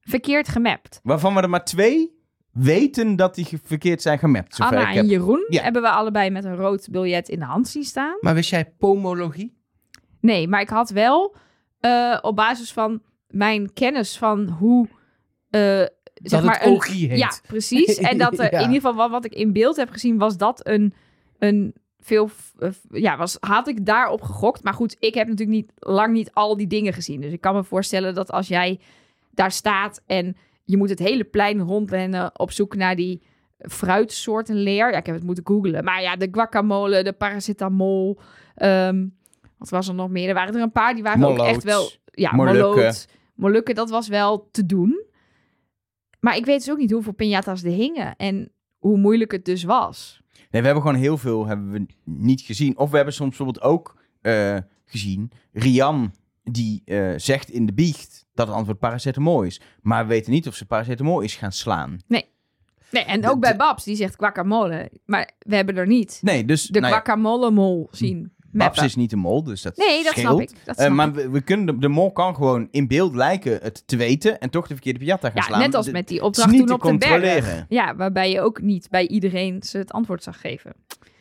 verkeerd 0.00 0.48
gemapt. 0.48 1.00
Waarvan 1.02 1.34
we 1.34 1.40
er 1.40 1.50
maar 1.50 1.64
twee 1.64 2.18
weten 2.52 3.16
dat 3.16 3.34
die 3.34 3.46
verkeerd 3.64 4.02
zijn 4.02 4.18
gemapt. 4.18 4.54
zover 4.54 4.76
Anna 4.76 4.88
ik 4.90 4.96
en 4.96 5.00
heb. 5.02 5.10
Jeroen 5.10 5.46
Ja. 5.48 5.62
hebben 5.62 5.82
we 5.82 5.90
allebei 5.90 6.30
met 6.30 6.44
een 6.44 6.56
rood 6.56 6.88
biljet 6.90 7.28
in 7.28 7.38
de 7.38 7.44
hand 7.44 7.68
zien 7.68 7.84
staan. 7.84 8.16
Maar 8.20 8.34
wist 8.34 8.50
jij 8.50 8.70
pomologie? 8.78 9.56
Nee, 10.20 10.48
maar 10.48 10.60
ik 10.60 10.68
had 10.68 10.90
wel 10.90 11.36
eh, 11.80 12.18
op 12.22 12.36
basis 12.36 12.72
van 12.72 13.02
mijn 13.28 13.72
kennis 13.72 14.18
van 14.18 14.48
hoe. 14.48 14.88
eh, 15.50 15.82
zeg 16.22 16.42
maar 16.42 16.66
een- 16.66 16.82
heet. 16.82 17.18
Ja, 17.18 17.30
precies. 17.46 17.96
En 18.10 18.18
dat 18.18 18.38
er 18.38 18.44
Ja. 18.52 18.58
in 18.58 18.58
ieder 18.72 18.74
geval 18.74 18.94
wat, 18.94 19.10
wat 19.10 19.24
ik 19.24 19.34
in 19.34 19.52
beeld 19.52 19.76
heb 19.76 19.90
gezien, 19.90 20.18
was 20.18 20.36
dat 20.36 20.66
een, 20.68 20.94
een 21.38 21.74
veel. 22.00 22.30
eh, 22.58 22.68
ja, 22.90 23.16
was, 23.16 23.36
had 23.40 23.68
ik 23.68 23.86
daarop 23.86 24.22
gegokt. 24.22 24.62
Maar 24.62 24.74
goed, 24.74 24.96
ik 24.98 25.14
heb 25.14 25.28
natuurlijk 25.28 25.56
niet, 25.56 25.72
lang 25.76 26.12
niet 26.12 26.30
al 26.32 26.56
die 26.56 26.66
dingen 26.66 26.92
gezien. 26.92 27.20
Dus 27.20 27.32
ik 27.32 27.40
kan 27.40 27.54
me 27.54 27.64
voorstellen 27.64 28.14
dat 28.14 28.30
als 28.30 28.48
jij 28.48 28.80
daar 29.34 29.52
staat 29.52 30.02
en 30.06 30.36
je 30.64 30.76
moet 30.76 30.90
het 30.90 30.98
hele 30.98 31.24
plein 31.24 31.60
rondrennen 31.60 32.38
op 32.40 32.50
zoek 32.52 32.76
naar 32.76 32.96
die 32.96 33.22
fruitsoorten 33.58 34.56
leer. 34.56 34.90
Ja, 34.90 34.98
ik 34.98 35.06
heb 35.06 35.14
het 35.14 35.24
moeten 35.24 35.46
googlen. 35.46 35.84
Maar 35.84 36.02
ja, 36.02 36.16
de 36.16 36.28
guacamole, 36.30 37.02
de 37.02 37.12
paracetamol. 37.12 38.18
ehm, 38.54 39.06
wat 39.58 39.68
was 39.68 39.88
er 39.88 39.94
nog 39.94 40.10
meer? 40.10 40.28
Er 40.28 40.34
waren 40.34 40.54
er 40.54 40.60
een 40.62 40.72
paar 40.72 40.94
die 40.94 41.02
waren 41.02 41.24
ook 41.24 41.38
echt 41.38 41.64
wel. 41.64 41.90
Ja, 42.04 42.34
Molukken. 42.34 42.94
Molukken. 43.34 43.74
Dat 43.74 43.90
was 43.90 44.08
wel 44.08 44.48
te 44.50 44.66
doen. 44.66 45.04
Maar 46.20 46.36
ik 46.36 46.44
weet 46.44 46.58
dus 46.58 46.70
ook 46.70 46.78
niet 46.78 46.90
hoeveel 46.90 47.14
piñata's 47.14 47.64
er 47.64 47.70
hingen 47.70 48.16
en 48.16 48.52
hoe 48.78 48.98
moeilijk 48.98 49.32
het 49.32 49.44
dus 49.44 49.62
was. 49.64 50.20
Nee, 50.50 50.60
we 50.60 50.66
hebben 50.68 50.82
gewoon 50.86 51.00
heel 51.00 51.18
veel 51.18 51.46
hebben 51.46 51.70
we 51.70 51.86
niet 52.04 52.40
gezien. 52.40 52.78
Of 52.78 52.90
we 52.90 52.96
hebben 52.96 53.14
soms 53.14 53.36
bijvoorbeeld 53.36 53.64
ook 53.64 53.96
eh, 54.20 54.56
gezien, 54.84 55.30
Rian 55.52 56.14
die 56.42 56.82
eh, 56.84 57.12
zegt 57.16 57.50
in 57.50 57.66
de 57.66 57.72
biecht 57.74 58.26
dat 58.34 58.46
het 58.46 58.56
antwoord 58.56 58.78
paracetamol 58.78 59.42
is. 59.42 59.60
Maar 59.82 60.02
we 60.02 60.08
weten 60.08 60.32
niet 60.32 60.46
of 60.48 60.54
ze 60.54 60.66
paracetamol 60.66 61.20
is 61.20 61.34
gaan 61.34 61.52
slaan. 61.52 61.98
Nee, 62.90 63.04
en 63.04 63.20
De- 63.20 63.30
ook 63.30 63.40
bij 63.40 63.56
Babs, 63.56 63.84
die 63.84 63.96
zegt 63.96 64.14
guacamole. 64.16 64.90
Maar 65.04 65.30
we 65.38 65.56
hebben 65.56 65.76
er 65.76 65.86
niet 65.86 66.18
Nee, 66.22 66.44
dus 66.44 66.66
de 66.66 66.80
nou 66.80 66.92
ja, 66.92 66.98
guacamole-mol 66.98 67.88
zien. 67.90 68.32
Babs 68.58 68.68
mappen. 68.68 68.84
is 68.84 68.94
niet 68.96 69.10
de 69.10 69.16
mol, 69.16 69.42
dus 69.42 69.62
dat 69.62 69.76
Nee, 69.76 70.02
dat 70.02 70.12
scheelt. 70.12 70.26
snap 70.26 70.40
ik. 70.40 70.50
Dat 70.64 70.76
Eh, 70.76 70.84
snap 70.84 70.96
maar 70.96 71.08
ik. 71.08 71.14
we, 71.14 71.30
we 71.30 71.40
kunnen 71.40 71.66
de, 71.66 71.78
de 71.78 71.88
mol 71.88 72.12
kan 72.12 72.34
gewoon 72.34 72.68
in 72.70 72.86
beeld 72.88 73.14
lijken 73.14 73.58
het 73.62 73.82
te 73.86 73.96
weten 73.96 74.38
en 74.40 74.50
toch 74.50 74.66
de 74.66 74.74
verkeerde 74.74 74.98
piñata 75.04 75.20
gaan 75.20 75.32
Ja, 75.34 75.42
slaan. 75.42 75.60
net 75.60 75.74
als 75.74 75.90
met 75.90 76.08
die 76.08 76.22
opdracht 76.22 76.50
niet 76.50 76.58
toen 76.58 76.66
te 76.66 76.72
op 76.74 76.82
de 76.82 76.96
berg. 76.98 77.10
controleren. 77.10 77.66
Ja, 77.68 77.96
waarbij 77.96 78.30
je 78.30 78.40
ook 78.40 78.60
niet 78.60 78.90
bij 78.90 79.06
iedereen 79.08 79.62
ze 79.62 79.78
het 79.78 79.92
antwoord 79.92 80.22
zag 80.22 80.40
geven. 80.40 80.72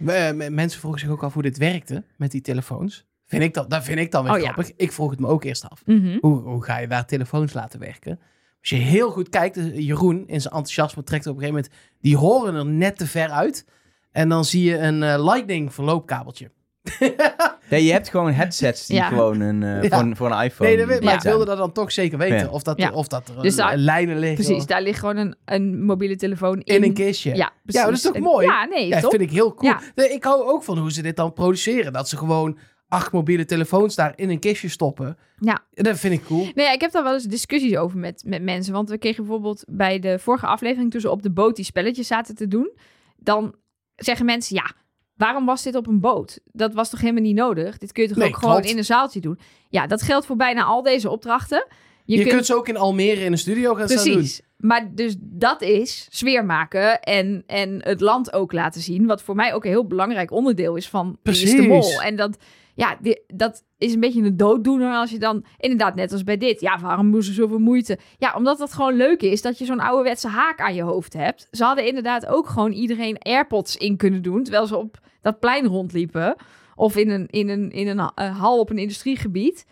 Eh, 0.06 0.32
mensen 0.50 0.80
vroegen 0.80 1.00
zich 1.02 1.10
ook 1.10 1.24
af 1.24 1.34
hoe 1.34 1.44
dit 1.44 1.58
werkte 1.58 2.04
met 2.18 2.32
die 2.32 2.42
telefoons. 2.42 3.06
Vind 3.28 3.44
ik 3.44 3.54
dat, 3.54 3.70
dat 3.70 3.84
vind 3.84 4.00
ik 4.00 4.12
dan 4.12 4.24
weer 4.24 4.34
Oh, 4.34 4.38
ja. 4.40 4.44
grappig. 4.52 4.72
Ik 4.76 4.92
vroeg 4.92 5.10
het 5.10 5.20
me 5.20 5.28
ook 5.28 5.44
eerst 5.44 5.70
af. 5.70 5.82
Mhm. 5.86 6.18
Hoe, 6.22 6.40
hoe 6.42 6.64
ga 6.64 6.78
je 6.78 6.88
daar 6.88 7.06
telefoons 7.06 7.54
laten 7.54 7.80
werken? 7.80 8.20
Als 8.60 8.70
je 8.70 8.76
heel 8.76 9.12
goed 9.12 9.30
kijkt, 9.30 9.58
eh, 9.58 9.78
Jeroen 9.80 10.18
in 10.28 10.42
zijn 10.42 10.54
enthousiasme 10.54 11.04
trekt 11.04 11.28
op 11.28 11.36
een 11.36 11.40
gegeven 11.42 11.62
moment... 11.62 11.82
die 12.02 12.18
horen 12.18 12.56
er 12.56 12.66
net 12.66 12.98
te 12.98 13.08
ver 13.08 13.30
uit. 13.30 13.66
En 14.12 14.30
dan 14.30 14.46
zie 14.46 14.64
je 14.64 14.78
een 14.78 15.04
eh, 15.04 15.24
lightning 15.34 15.74
verloopkabeltje. 15.74 16.52
Ja, 17.70 17.78
je 17.78 17.92
hebt 17.92 18.10
gewoon 18.10 18.32
headsets 18.32 18.86
die 18.86 18.96
Ja. 18.96 19.08
gewoon 19.08 19.40
een, 19.40 19.64
eh, 19.64 19.84
Ja. 19.84 19.90
voor, 19.90 20.00
een, 20.08 20.16
voor 20.16 20.32
een 20.32 20.44
iPhone 20.44 20.70
Nee, 20.70 20.78
dat 20.78 20.88
weet, 20.88 21.04
maar 21.04 21.14
ik 21.14 21.22
wilde 21.22 21.46
dat 21.46 21.58
dan 21.58 21.72
toch 21.72 21.92
zeker 21.92 22.18
weten. 22.18 22.38
Ja. 22.38 22.48
Of, 22.48 22.64
dat, 22.64 22.78
Ja. 22.78 22.92
of 22.92 23.08
dat 23.08 23.28
er 23.36 23.42
Dus 23.42 23.52
eh, 23.58 23.66
daar- 23.66 23.78
lijnen 23.78 24.18
liggen. 24.20 24.44
Precies, 24.44 24.62
of- 24.62 24.66
daar 24.66 24.82
ligt 24.82 25.00
gewoon 25.00 25.18
een, 25.18 25.36
een 25.46 25.84
mobiele 25.84 26.16
telefoon 26.16 26.60
in. 26.62 26.76
in 26.76 26.84
een 26.84 26.94
kistje. 26.94 27.36
Ja, 27.36 27.52
precies. 27.64 27.82
maar 27.82 27.90
dat 27.90 28.00
is 28.00 28.02
toch 28.06 28.16
En- 28.16 28.22
mooi? 28.22 28.46
Ja, 28.48 28.66
nee, 28.66 28.88
Ja, 28.88 29.00
toch? 29.00 29.10
vind 29.10 29.22
ik 29.22 29.32
heel 29.32 29.54
cool. 29.54 29.72
Ja. 29.72 29.80
Nee, 29.96 30.10
Ik 30.10 30.24
hou 30.24 30.44
ook 30.44 30.64
van 30.64 30.78
hoe 30.78 30.92
ze 30.92 31.02
dit 31.02 31.16
dan 31.16 31.34
produceren. 31.34 31.94
Dat 31.94 32.10
ze 32.10 32.18
gewoon 32.18 32.58
acht 32.88 33.12
mobiele 33.12 33.46
telefoons 33.46 33.96
daar 33.96 34.14
in 34.16 34.30
een 34.30 34.40
kistje 34.40 34.70
stoppen. 34.70 35.18
Ja. 35.40 35.64
Dat 35.72 36.00
vind 36.00 36.14
ik 36.14 36.26
cool. 36.26 36.48
Nee, 36.56 36.74
ik 36.74 36.82
heb 36.82 36.92
daar 36.92 37.04
wel 37.04 37.14
eens 37.14 37.24
discussies 37.24 37.78
over 37.78 37.98
met, 37.98 38.24
met 38.26 38.42
mensen. 38.42 38.74
Want 38.74 38.90
we 38.90 38.98
kregen 38.98 39.24
bijvoorbeeld 39.24 39.64
bij 39.68 40.00
de 40.00 40.20
vorige 40.20 40.46
aflevering... 40.46 40.92
toen 40.92 41.02
ze 41.02 41.10
op 41.10 41.22
de 41.24 41.32
boot 41.32 41.56
die 41.56 41.66
spelletjes 41.66 42.08
zaten 42.08 42.36
te 42.36 42.48
doen... 42.48 42.72
dan 43.18 43.56
zeggen 43.96 44.26
mensen, 44.26 44.56
ja, 44.56 44.72
waarom 45.18 45.46
was 45.46 45.64
dit 45.64 45.76
op 45.76 45.88
een 45.88 46.00
boot? 46.00 46.40
Dat 46.46 46.74
was 46.74 46.90
toch 46.90 47.02
helemaal 47.02 47.22
niet 47.22 47.36
nodig? 47.36 47.78
Dit 47.78 47.92
kun 47.92 48.04
je 48.04 48.10
toch 48.10 48.18
Nee, 48.18 48.28
ook 48.28 48.38
gewoon 48.38 48.64
in 48.64 48.78
een 48.78 48.86
zaaltje 48.86 49.20
doen? 49.20 49.40
Ja, 49.70 49.88
dat 49.88 50.02
geldt 50.02 50.26
voor 50.26 50.36
bijna 50.36 50.64
al 50.64 50.82
deze 50.82 51.10
opdrachten. 51.10 51.68
Je, 52.06 52.26
kunt... 52.26 52.46
ze 52.46 52.56
ook 52.56 52.68
in 52.68 52.78
Almere 52.78 53.24
in 53.24 53.32
een 53.32 53.38
studio 53.38 53.74
gaan 53.74 53.90
staan 53.90 54.04
doen. 54.04 54.14
Precies. 54.14 54.42
Maar 54.58 54.92
dus 54.96 55.16
dat 55.20 55.62
is 55.62 56.08
sfeer 56.10 56.46
maken 56.46 57.00
en, 57.00 57.44
en 57.46 57.84
het 57.84 58.02
land 58.02 58.34
ook 58.34 58.52
laten 58.52 58.82
zien. 58.82 59.06
Wat 59.06 59.22
voor 59.22 59.36
mij 59.36 59.54
ook 59.54 59.64
een 59.64 59.70
heel 59.70 59.88
belangrijk 59.88 60.32
onderdeel 60.32 60.76
is 60.76 60.90
van 60.90 61.18
Wie 61.24 61.34
is 61.34 61.40
de 61.40 61.46
Precies. 61.46 61.68
Mol. 61.68 62.02
En 62.02 62.16
dat, 62.16 62.38
ja, 62.76 62.98
dat 63.28 63.64
is 63.78 63.94
een 63.94 64.00
beetje 64.00 64.22
een 64.22 64.38
dooddoener 64.38 64.94
als 64.94 65.12
je 65.12 65.20
dan... 65.20 65.46
Inderdaad, 65.58 65.96
net 65.96 66.12
als 66.12 66.24
bij 66.24 66.38
dit. 66.38 66.62
Ja, 66.62 66.80
waarom 66.80 67.08
moesten 67.08 67.34
ze 67.34 67.42
zoveel 67.42 67.60
moeite? 67.60 68.00
Ja, 68.18 68.34
omdat 68.36 68.60
het 68.60 68.74
gewoon 68.74 68.96
leuk 68.96 69.22
is 69.22 69.42
dat 69.42 69.58
je 69.58 69.66
zo'n 69.66 69.80
ouderwetse 69.80 70.28
haak 70.28 70.60
aan 70.60 70.76
je 70.76 70.84
hoofd 70.84 71.14
hebt. 71.14 71.48
Ze 71.52 71.64
hadden 71.64 71.88
inderdaad 71.88 72.26
ook 72.26 72.48
gewoon 72.48 72.72
iedereen 72.72 73.18
AirPods 73.20 73.78
in 73.78 73.98
kunnen 73.98 74.22
doen... 74.22 74.44
terwijl 74.44 74.68
ze 74.68 74.78
op 74.78 75.00
dat 75.26 75.40
plein 75.40 75.66
rondliepen. 75.66 76.36
Of 76.76 76.96
in 76.96 77.10
een, 77.10 77.28
in 77.30 77.50
een, 77.50 77.72
in 77.72 77.88
een 77.88 78.12
eh, 78.16 78.40
hal 78.40 78.60
op 78.60 78.70
een 78.70 78.78
industriegebied. 78.78 79.66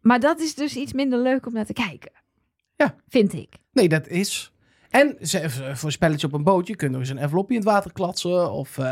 Maar 0.00 0.20
dat 0.20 0.40
is 0.40 0.54
dus 0.54 0.76
iets 0.76 0.92
minder 0.92 1.18
leuk 1.18 1.46
om 1.46 1.52
naar 1.52 1.64
te 1.66 1.72
kijken. 1.72 2.12
Ja. 2.76 2.94
Vind 3.08 3.32
ik. 3.32 3.54
Nee, 3.72 3.88
dat 3.88 4.08
is. 4.08 4.52
En 4.90 5.16
ze- 5.20 5.50
voor 5.50 5.84
een 5.86 5.92
spelletje 5.92 6.26
op 6.26 6.32
een 6.32 6.42
boot, 6.44 6.66
je 6.66 6.76
kunt 6.76 6.90
nog 6.90 7.00
eens 7.00 7.08
een 7.10 7.18
envelopje 7.18 7.54
in 7.54 7.60
het 7.60 7.68
water 7.68 7.92
klatsen. 7.92 8.52
Of 8.52 8.78
eh 8.78 8.84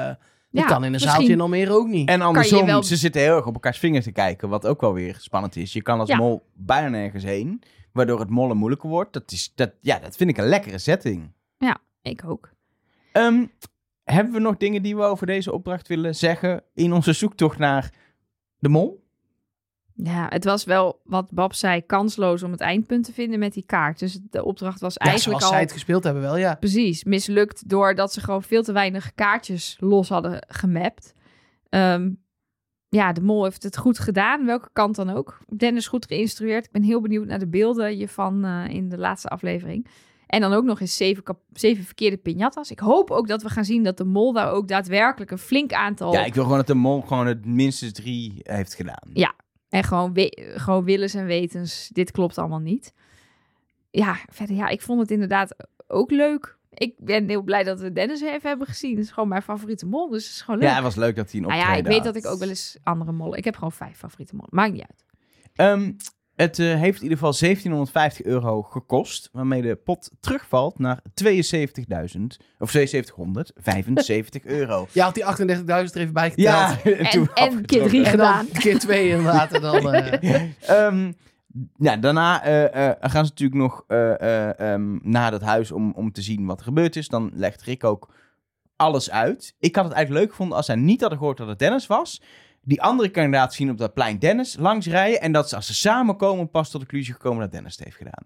dat 0.50 0.62
Ja, 0.62 0.66
kan 0.66 0.76
in 0.78 0.82
een 0.84 0.90
misschien- 0.90 1.12
zaaltje 1.12 1.32
in 1.32 1.40
Almere 1.40 1.72
ook 1.72 1.86
niet. 1.88 2.08
En 2.08 2.20
andersom, 2.20 2.66
wel- 2.66 2.82
ze 2.82 2.96
zitten 2.96 3.20
heel 3.22 3.36
erg 3.36 3.46
op 3.46 3.54
elkaars 3.54 3.78
vingers 3.78 4.04
te 4.04 4.12
kijken, 4.12 4.48
wat 4.48 4.66
ook 4.66 4.80
wel 4.80 4.92
weer 4.92 5.16
spannend 5.20 5.56
is. 5.56 5.72
Je 5.72 5.82
kan 5.82 6.00
als 6.00 6.08
Ja. 6.08 6.16
mol 6.16 6.42
bijna 6.54 6.88
nergens 6.88 7.24
heen, 7.24 7.62
waardoor 7.92 8.20
het 8.20 8.30
mollen 8.30 8.56
moeilijker 8.56 8.88
wordt. 8.88 9.12
Dat, 9.12 9.32
is, 9.32 9.52
dat, 9.54 9.72
ja, 9.80 9.98
dat 9.98 10.16
vind 10.16 10.30
ik 10.30 10.38
een 10.38 10.48
lekkere 10.48 10.78
setting. 10.78 11.32
Ik 12.02 12.22
ook. 12.26 12.50
Ehm, 13.12 13.44
hebben 14.12 14.32
we 14.32 14.40
nog 14.40 14.56
dingen 14.56 14.82
die 14.82 14.96
we 14.96 15.02
over 15.02 15.26
deze 15.26 15.52
opdracht 15.52 15.88
willen 15.88 16.14
zeggen 16.14 16.62
in 16.74 16.92
onze 16.92 17.12
zoektocht 17.12 17.58
naar 17.58 17.92
de 18.58 18.68
mol? 18.68 19.08
Ja, 19.94 20.26
het 20.28 20.44
was 20.44 20.64
wel, 20.64 21.00
wat 21.04 21.30
Bab 21.30 21.54
zei, 21.54 21.86
kansloos 21.86 22.42
om 22.42 22.50
het 22.50 22.60
eindpunt 22.60 23.04
te 23.04 23.12
vinden 23.12 23.38
met 23.38 23.52
die 23.52 23.66
kaart. 23.66 23.98
Dus 23.98 24.20
de 24.30 24.44
opdracht 24.44 24.80
was 24.80 24.94
ja, 24.94 25.00
eigenlijk 25.00 25.28
zoals 25.28 25.44
al 25.44 25.50
zij 25.50 25.60
het 25.60 25.72
gespeeld 25.72 26.04
hebben 26.04 26.22
wel, 26.22 26.36
ja. 26.36 26.54
precies 26.54 27.04
mislukt... 27.04 27.68
doordat 27.68 28.12
ze 28.12 28.20
gewoon 28.20 28.42
veel 28.42 28.62
te 28.62 28.72
weinig 28.72 29.14
kaartjes 29.14 29.76
los 29.80 30.08
hadden 30.08 30.44
gemapt. 30.48 31.14
Ehm, 31.68 32.10
ja, 32.88 33.12
de 33.12 33.20
mol 33.20 33.44
heeft 33.44 33.62
het 33.62 33.76
goed 33.76 33.98
gedaan, 33.98 34.46
welke 34.46 34.68
kant 34.72 34.96
dan 34.96 35.10
ook. 35.10 35.38
Dennis 35.56 35.86
goed 35.86 36.06
geïnstrueerd. 36.06 36.64
Ik 36.64 36.72
ben 36.72 36.82
heel 36.82 37.00
benieuwd 37.00 37.26
naar 37.26 37.38
de 37.38 37.48
beelden 37.48 37.88
hiervan 37.88 38.44
eh 38.44 38.64
in 38.68 38.88
de 38.88 38.98
laatste 38.98 39.28
aflevering. 39.28 39.86
En 40.30 40.40
dan 40.40 40.52
ook 40.52 40.64
nog 40.64 40.80
eens 40.80 40.96
zeven, 40.96 41.24
zeven 41.52 41.84
verkeerde 41.84 42.16
piñatas. 42.18 42.70
Ik 42.70 42.78
hoop 42.78 43.10
ook 43.10 43.28
dat 43.28 43.42
we 43.42 43.48
gaan 43.48 43.64
zien 43.64 43.82
dat 43.82 43.96
de 43.96 44.04
mol 44.04 44.32
daar 44.32 44.50
ook 44.50 44.68
daadwerkelijk 44.68 45.30
een 45.30 45.38
flink 45.38 45.72
aantal... 45.72 46.12
Ja, 46.12 46.24
ik 46.24 46.34
wil 46.34 46.42
gewoon 46.42 46.58
dat 46.58 46.66
de 46.66 46.74
mol 46.74 47.00
gewoon 47.00 47.26
het 47.26 47.44
minstens 47.46 47.92
drie 47.92 48.40
heeft 48.42 48.74
gedaan. 48.74 49.08
Ja. 49.12 49.34
En 49.68 49.84
gewoon, 49.84 50.12
we- 50.12 50.52
gewoon 50.56 50.84
willens 50.84 51.14
en 51.14 51.24
wetens, 51.26 51.88
dit 51.92 52.10
klopt 52.10 52.38
allemaal 52.38 52.58
niet. 52.58 52.92
Ja, 53.90 54.16
verder, 54.32 54.56
ja, 54.56 54.68
ik 54.68 54.80
vond 54.82 55.00
het 55.00 55.10
inderdaad 55.10 55.54
ook 55.86 56.10
leuk. 56.10 56.58
Ik 56.70 56.94
ben 56.98 57.28
heel 57.28 57.42
blij 57.42 57.62
dat 57.62 57.80
we 57.80 57.92
Dennis 57.92 58.20
even 58.22 58.48
hebben 58.48 58.66
gezien. 58.66 58.96
Het 58.96 59.04
is 59.04 59.10
gewoon 59.10 59.28
mijn 59.28 59.42
favoriete 59.42 59.86
mol, 59.86 60.08
dus 60.08 60.24
het 60.24 60.32
is 60.34 60.40
gewoon 60.42 60.60
leuk. 60.60 60.68
Ja, 60.68 60.74
het 60.74 60.84
was 60.84 60.94
leuk 60.96 61.16
dat 61.16 61.30
hij 61.30 61.40
een 61.40 61.46
nou 61.46 61.58
optreden 61.58 61.82
ja, 61.82 61.88
ik 61.88 61.94
weet 61.94 62.04
had. 62.04 62.14
dat 62.14 62.24
ik 62.24 62.30
ook 62.30 62.38
wel 62.38 62.48
eens 62.48 62.76
andere 62.82 63.12
mollen... 63.12 63.38
Ik 63.38 63.44
heb 63.44 63.54
gewoon 63.54 63.72
vijf 63.72 63.96
favoriete 63.96 64.34
mollen. 64.34 64.50
Maakt 64.52 64.72
niet 64.72 64.84
uit. 64.88 65.04
Ehm, 65.54 65.92
Het 66.40 66.58
eh, 66.58 66.66
heeft 66.66 66.96
in 66.96 67.02
ieder 67.02 67.18
geval 67.18 67.34
1750 67.38 68.24
euro 68.24 68.62
gekost, 68.62 69.28
waarmee 69.32 69.62
de 69.62 69.76
pot 69.76 70.10
terugvalt 70.20 70.78
naar 70.78 71.02
72.000, 71.24 72.20
of 72.58 72.70
7275 72.70 74.44
euro. 74.58 74.86
Je 74.92 75.02
had 75.02 75.14
die 75.14 75.24
38.000 75.24 75.64
er 75.64 75.96
even 75.96 76.12
bij 76.12 76.30
geteld. 76.30 76.36
Ja, 76.36 76.76
En, 77.34 77.66
keer 77.66 77.88
drie 77.88 78.04
En 78.04 78.16
dan 78.16 78.34
gedaan. 78.34 78.48
keer 78.52 78.78
twee 78.78 79.08
inderdaad. 79.08 79.52
En 79.52 79.60
dan, 79.60 79.92
eh, 79.94 80.42
Ehm, 80.68 81.12
ja, 81.76 81.96
daarna 81.96 82.42
eh, 82.42 82.90
eh, 82.90 82.96
gaan 83.00 83.24
ze 83.24 83.30
natuurlijk 83.30 83.60
nog 83.60 83.84
eh, 83.86 84.20
eh, 84.20 84.58
ehm, 84.72 84.98
naar 85.02 85.30
dat 85.30 85.42
huis 85.42 85.72
om, 85.72 85.92
om 85.92 86.12
te 86.12 86.22
zien 86.22 86.46
wat 86.46 86.58
er 86.58 86.64
gebeurd 86.64 86.96
is. 86.96 87.08
Dan 87.08 87.30
legt 87.34 87.62
Rick 87.62 87.84
ook 87.84 88.08
alles 88.76 89.10
uit. 89.10 89.54
Ik 89.58 89.76
had 89.76 89.84
het 89.84 89.94
eigenlijk 89.94 90.24
leuk 90.24 90.30
gevonden 90.30 90.56
als 90.56 90.66
zij 90.66 90.74
niet 90.74 91.00
hadden 91.00 91.18
gehoord 91.18 91.36
dat 91.36 91.48
het 91.48 91.58
Dennis 91.58 91.86
was. 91.86 92.22
Die 92.62 92.82
andere 92.82 93.08
kandidaat 93.08 93.54
zien 93.54 93.70
op 93.70 93.78
dat 93.78 93.94
plein 93.94 94.18
Dennis 94.18 94.56
langs 94.56 94.86
rijden. 94.86 95.20
En 95.20 95.32
dat 95.32 95.48
ze 95.48 95.56
als 95.56 95.66
ze 95.66 95.74
samenkomen 95.74 96.50
pas 96.50 96.70
tot 96.70 96.80
de 96.80 96.86
conclusie 96.86 97.14
gekomen 97.14 97.40
dat 97.40 97.52
Dennis 97.52 97.76
het 97.76 97.84
heeft 97.84 97.96
gedaan. 97.96 98.24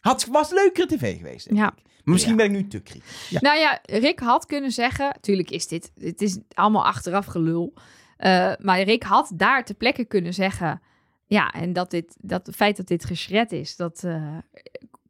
Had, 0.00 0.26
was 0.26 0.50
leukere 0.50 0.86
tv 0.86 1.16
geweest. 1.16 1.46
denk 1.46 1.58
Ja. 1.60 1.66
ik. 1.66 1.82
Maar 1.84 2.14
misschien 2.14 2.36
Ja. 2.36 2.38
ben 2.38 2.54
ik 2.54 2.62
nu 2.62 2.68
te 2.68 2.80
kritisch. 2.80 3.28
Ja. 3.28 3.40
Nou 3.40 3.58
ja, 3.58 3.80
Rick 3.82 4.18
had 4.18 4.46
kunnen 4.46 4.72
zeggen... 4.72 5.16
Tuurlijk 5.20 5.50
is 5.50 5.66
dit... 5.66 5.92
Het 6.00 6.22
is 6.22 6.38
allemaal 6.52 6.84
achteraf 6.84 7.26
gelul. 7.26 7.74
Eh, 8.16 8.52
maar 8.58 8.82
Rick 8.82 9.02
had 9.02 9.32
daar 9.34 9.64
ter 9.64 9.74
plekke 9.74 10.04
kunnen 10.04 10.34
zeggen... 10.34 10.82
Ja, 11.26 11.50
en 11.50 11.72
dat, 11.72 11.90
dit, 11.90 12.16
dat 12.20 12.46
het 12.46 12.56
feit 12.56 12.76
dat 12.76 12.86
dit 12.86 13.04
geschred 13.04 13.52
is... 13.52 13.76
dat 13.76 14.04
eh, 14.04 14.36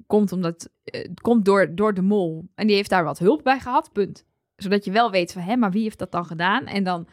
komt, 0.07 0.32
omdat, 0.32 0.68
het 0.84 1.20
komt 1.20 1.44
door, 1.44 1.74
door 1.74 1.94
de 1.94 2.03
mol. 2.03 2.49
En 2.55 2.66
die 2.66 2.76
heeft 2.76 2.90
daar 2.90 3.05
wat 3.05 3.18
hulp 3.18 3.42
bij 3.42 3.61
gehad, 3.61 3.92
punt. 3.92 4.24
Zodat 4.57 4.84
je 4.84 4.90
wel 4.90 5.11
weet 5.11 5.32
van... 5.32 5.42
Hé, 5.42 5.57
maar 5.57 5.70
wie 5.70 5.82
heeft 5.82 5.99
dat 5.99 6.12
dan 6.12 6.26
gedaan? 6.26 6.66
En 6.66 6.84
dan... 6.84 7.07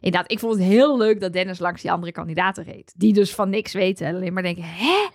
Inderdaad, 0.00 0.30
ik 0.30 0.38
vond 0.38 0.54
het 0.54 0.62
heel 0.62 0.96
leuk 0.96 1.20
dat 1.20 1.32
Dennis 1.32 1.58
langs 1.58 1.82
die 1.82 1.92
andere 1.92 2.12
kandidaten 2.12 2.64
reed. 2.64 2.92
Die 2.96 3.12
dus 3.12 3.34
van 3.34 3.50
niks 3.50 3.72
weten. 3.72 4.06
En 4.06 4.14
alleen 4.14 4.32
maar 4.32 4.42
denken, 4.42 4.64
hè? 4.64 5.08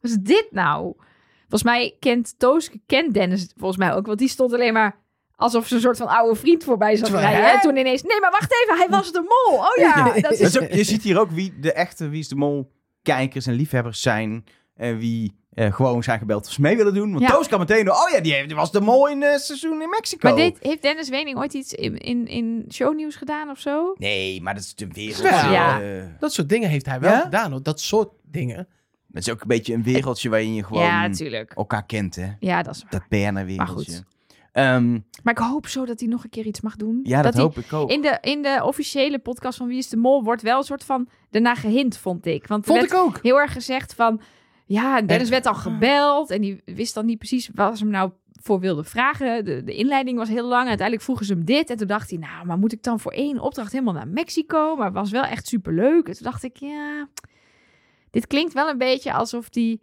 Wat 0.00 0.10
is 0.10 0.16
dit 0.20 0.46
nou? 0.50 0.94
Volgens 1.40 1.62
mij 1.62 1.96
kent 2.00 2.34
Tooske, 2.38 2.80
kent 2.86 3.14
Dennis 3.14 3.52
volgens 3.56 3.78
mij 3.78 3.94
ook. 3.94 4.06
Want 4.06 4.18
die 4.18 4.28
stond 4.28 4.52
alleen 4.52 4.72
maar 4.72 5.02
alsof 5.36 5.66
ze 5.66 5.74
een 5.74 5.80
soort 5.80 5.96
van 5.96 6.08
oude 6.08 6.34
vriend 6.34 6.64
voorbij 6.64 6.96
zat 6.96 7.08
rijden. 7.08 7.44
hè? 7.44 7.50
En 7.50 7.60
toen 7.60 7.76
ineens, 7.76 8.02
nee, 8.02 8.20
maar 8.20 8.30
wacht 8.30 8.62
even, 8.62 8.78
hij 8.78 8.88
was 8.88 9.12
de 9.12 9.20
mol. 9.20 9.58
Oh 9.58 9.76
ja, 9.76 10.20
dat 10.20 10.32
is... 10.32 10.52
je 10.52 10.84
ziet 10.84 11.02
hier 11.02 11.20
ook 11.20 11.30
wie 11.30 11.58
de 11.60 11.72
echte 11.72 12.08
Wie 12.08 12.20
is 12.20 12.28
de 12.28 12.34
Mol 12.34 12.72
kijkers 13.02 13.46
en 13.46 13.54
liefhebbers 13.54 14.02
zijn. 14.02 14.44
En 14.74 14.98
wie 14.98 15.43
eh, 15.54 15.72
gewoon 15.72 16.02
zijn 16.02 16.18
gebeld 16.18 16.46
of 16.46 16.52
ze 16.52 16.60
mee 16.60 16.76
willen 16.76 16.94
doen. 16.94 17.10
Want 17.12 17.22
Ja. 17.22 17.30
Toos 17.30 17.48
kan 17.48 17.58
meteen, 17.58 17.90
oh 17.90 18.10
ja, 18.12 18.20
die, 18.20 18.32
heeft, 18.32 18.46
die 18.46 18.56
was 18.56 18.72
de 18.72 18.80
Mol 18.80 19.08
in 19.08 19.22
het 19.22 19.40
seizoen 19.40 19.82
in 19.82 19.88
Mexico. 19.88 20.28
Maar 20.28 20.36
dit, 20.36 20.56
heeft 20.60 20.82
Dennis 20.82 21.08
Wening 21.08 21.38
ooit 21.38 21.54
iets 21.54 21.72
in, 21.72 21.98
in, 21.98 22.26
in 22.26 22.64
shownieuws 22.72 23.16
gedaan 23.16 23.50
of 23.50 23.58
zo? 23.58 23.94
Nee, 23.98 24.42
maar 24.42 24.54
dat 24.54 24.62
is 24.62 24.74
de 24.74 24.86
wereld. 24.88 25.22
Ja. 25.22 25.80
eh, 25.82 26.02
dat 26.18 26.32
soort 26.32 26.48
dingen 26.48 26.68
heeft 26.68 26.86
hij 26.86 27.00
wel 27.00 27.10
Ja? 27.12 27.20
gedaan. 27.20 27.50
Hoor. 27.50 27.62
Dat 27.62 27.80
soort 27.80 28.08
dingen. 28.30 28.68
dat 29.06 29.22
is 29.26 29.30
ook 29.32 29.40
een 29.40 29.48
beetje 29.48 29.74
een 29.74 29.82
wereldje 29.82 30.28
waarin 30.28 30.54
je 30.54 30.64
gewoon 30.64 31.14
elkaar 31.54 31.86
kent, 31.86 32.16
hè. 32.16 32.28
Ja, 32.40 32.62
dat 32.62 32.74
is 32.74 32.82
waar. 32.82 32.90
Dat 32.90 33.02
BNR-wereldje. 33.08 33.56
Maar 33.56 33.66
goed. 33.66 34.02
Ehm, 34.52 34.92
Maar 35.22 35.32
ik 35.32 35.38
hoop 35.38 35.66
zo 35.66 35.84
dat 35.84 36.00
hij 36.00 36.08
nog 36.08 36.24
een 36.24 36.30
keer 36.30 36.46
iets 36.46 36.60
mag 36.60 36.76
doen. 36.76 37.00
ja, 37.02 37.22
dat, 37.22 37.34
hoop 37.34 37.58
ik 37.58 37.72
ook. 37.72 37.90
In 37.90 38.00
de, 38.02 38.18
in 38.20 38.42
de 38.42 38.60
officiële 38.64 39.18
podcast 39.18 39.58
van 39.58 39.66
Wie 39.66 39.78
is 39.78 39.88
de 39.88 39.96
Mol 39.96 40.24
wordt 40.24 40.42
wel 40.42 40.58
een 40.58 40.64
soort 40.64 40.84
van 40.84 41.08
daarna 41.30 41.54
gehint, 41.54 41.96
vond 41.98 42.26
ik. 42.26 42.46
Want 42.46 42.64
Vond 42.66 42.78
werd 42.78 42.92
ik 42.92 42.98
ook. 42.98 43.18
heel 43.22 43.40
erg 43.40 43.52
gezegd 43.52 43.94
van... 43.94 44.20
Ja, 44.66 45.02
Dennis 45.02 45.24
En- 45.26 45.30
werd 45.30 45.44
dan 45.44 45.56
gebeld 45.56 46.30
en 46.30 46.40
die 46.40 46.62
wist 46.64 46.94
dan 46.94 47.06
niet 47.06 47.18
precies 47.18 47.50
waar 47.54 47.76
ze 47.76 47.82
hem 47.82 47.92
nou 47.92 48.10
voor 48.42 48.60
wilde 48.60 48.84
vragen. 48.84 49.44
De, 49.44 49.64
de 49.64 49.74
inleiding 49.74 50.18
was 50.18 50.28
heel 50.28 50.46
lang. 50.46 50.66
Uiteindelijk 50.66 51.02
vroegen 51.02 51.26
ze 51.26 51.32
hem 51.32 51.44
dit. 51.44 51.70
En 51.70 51.76
toen 51.76 51.86
dacht 51.86 52.10
hij, 52.10 52.18
nou, 52.18 52.46
maar 52.46 52.58
moet 52.58 52.72
ik 52.72 52.82
dan 52.82 53.00
voor 53.00 53.12
één 53.12 53.40
opdracht 53.40 53.72
helemaal 53.72 53.94
naar 53.94 54.08
Mexico? 54.08 54.76
Maar 54.76 54.86
het 54.86 54.94
was 54.94 55.10
wel 55.10 55.22
echt 55.22 55.46
superleuk. 55.46 56.08
En 56.08 56.14
toen 56.14 56.22
dacht 56.22 56.42
ik, 56.42 56.56
ja, 56.56 57.08
dit 58.10 58.26
klinkt 58.26 58.52
wel 58.52 58.68
een 58.68 58.78
beetje 58.78 59.12
alsof 59.12 59.48
die 59.48 59.80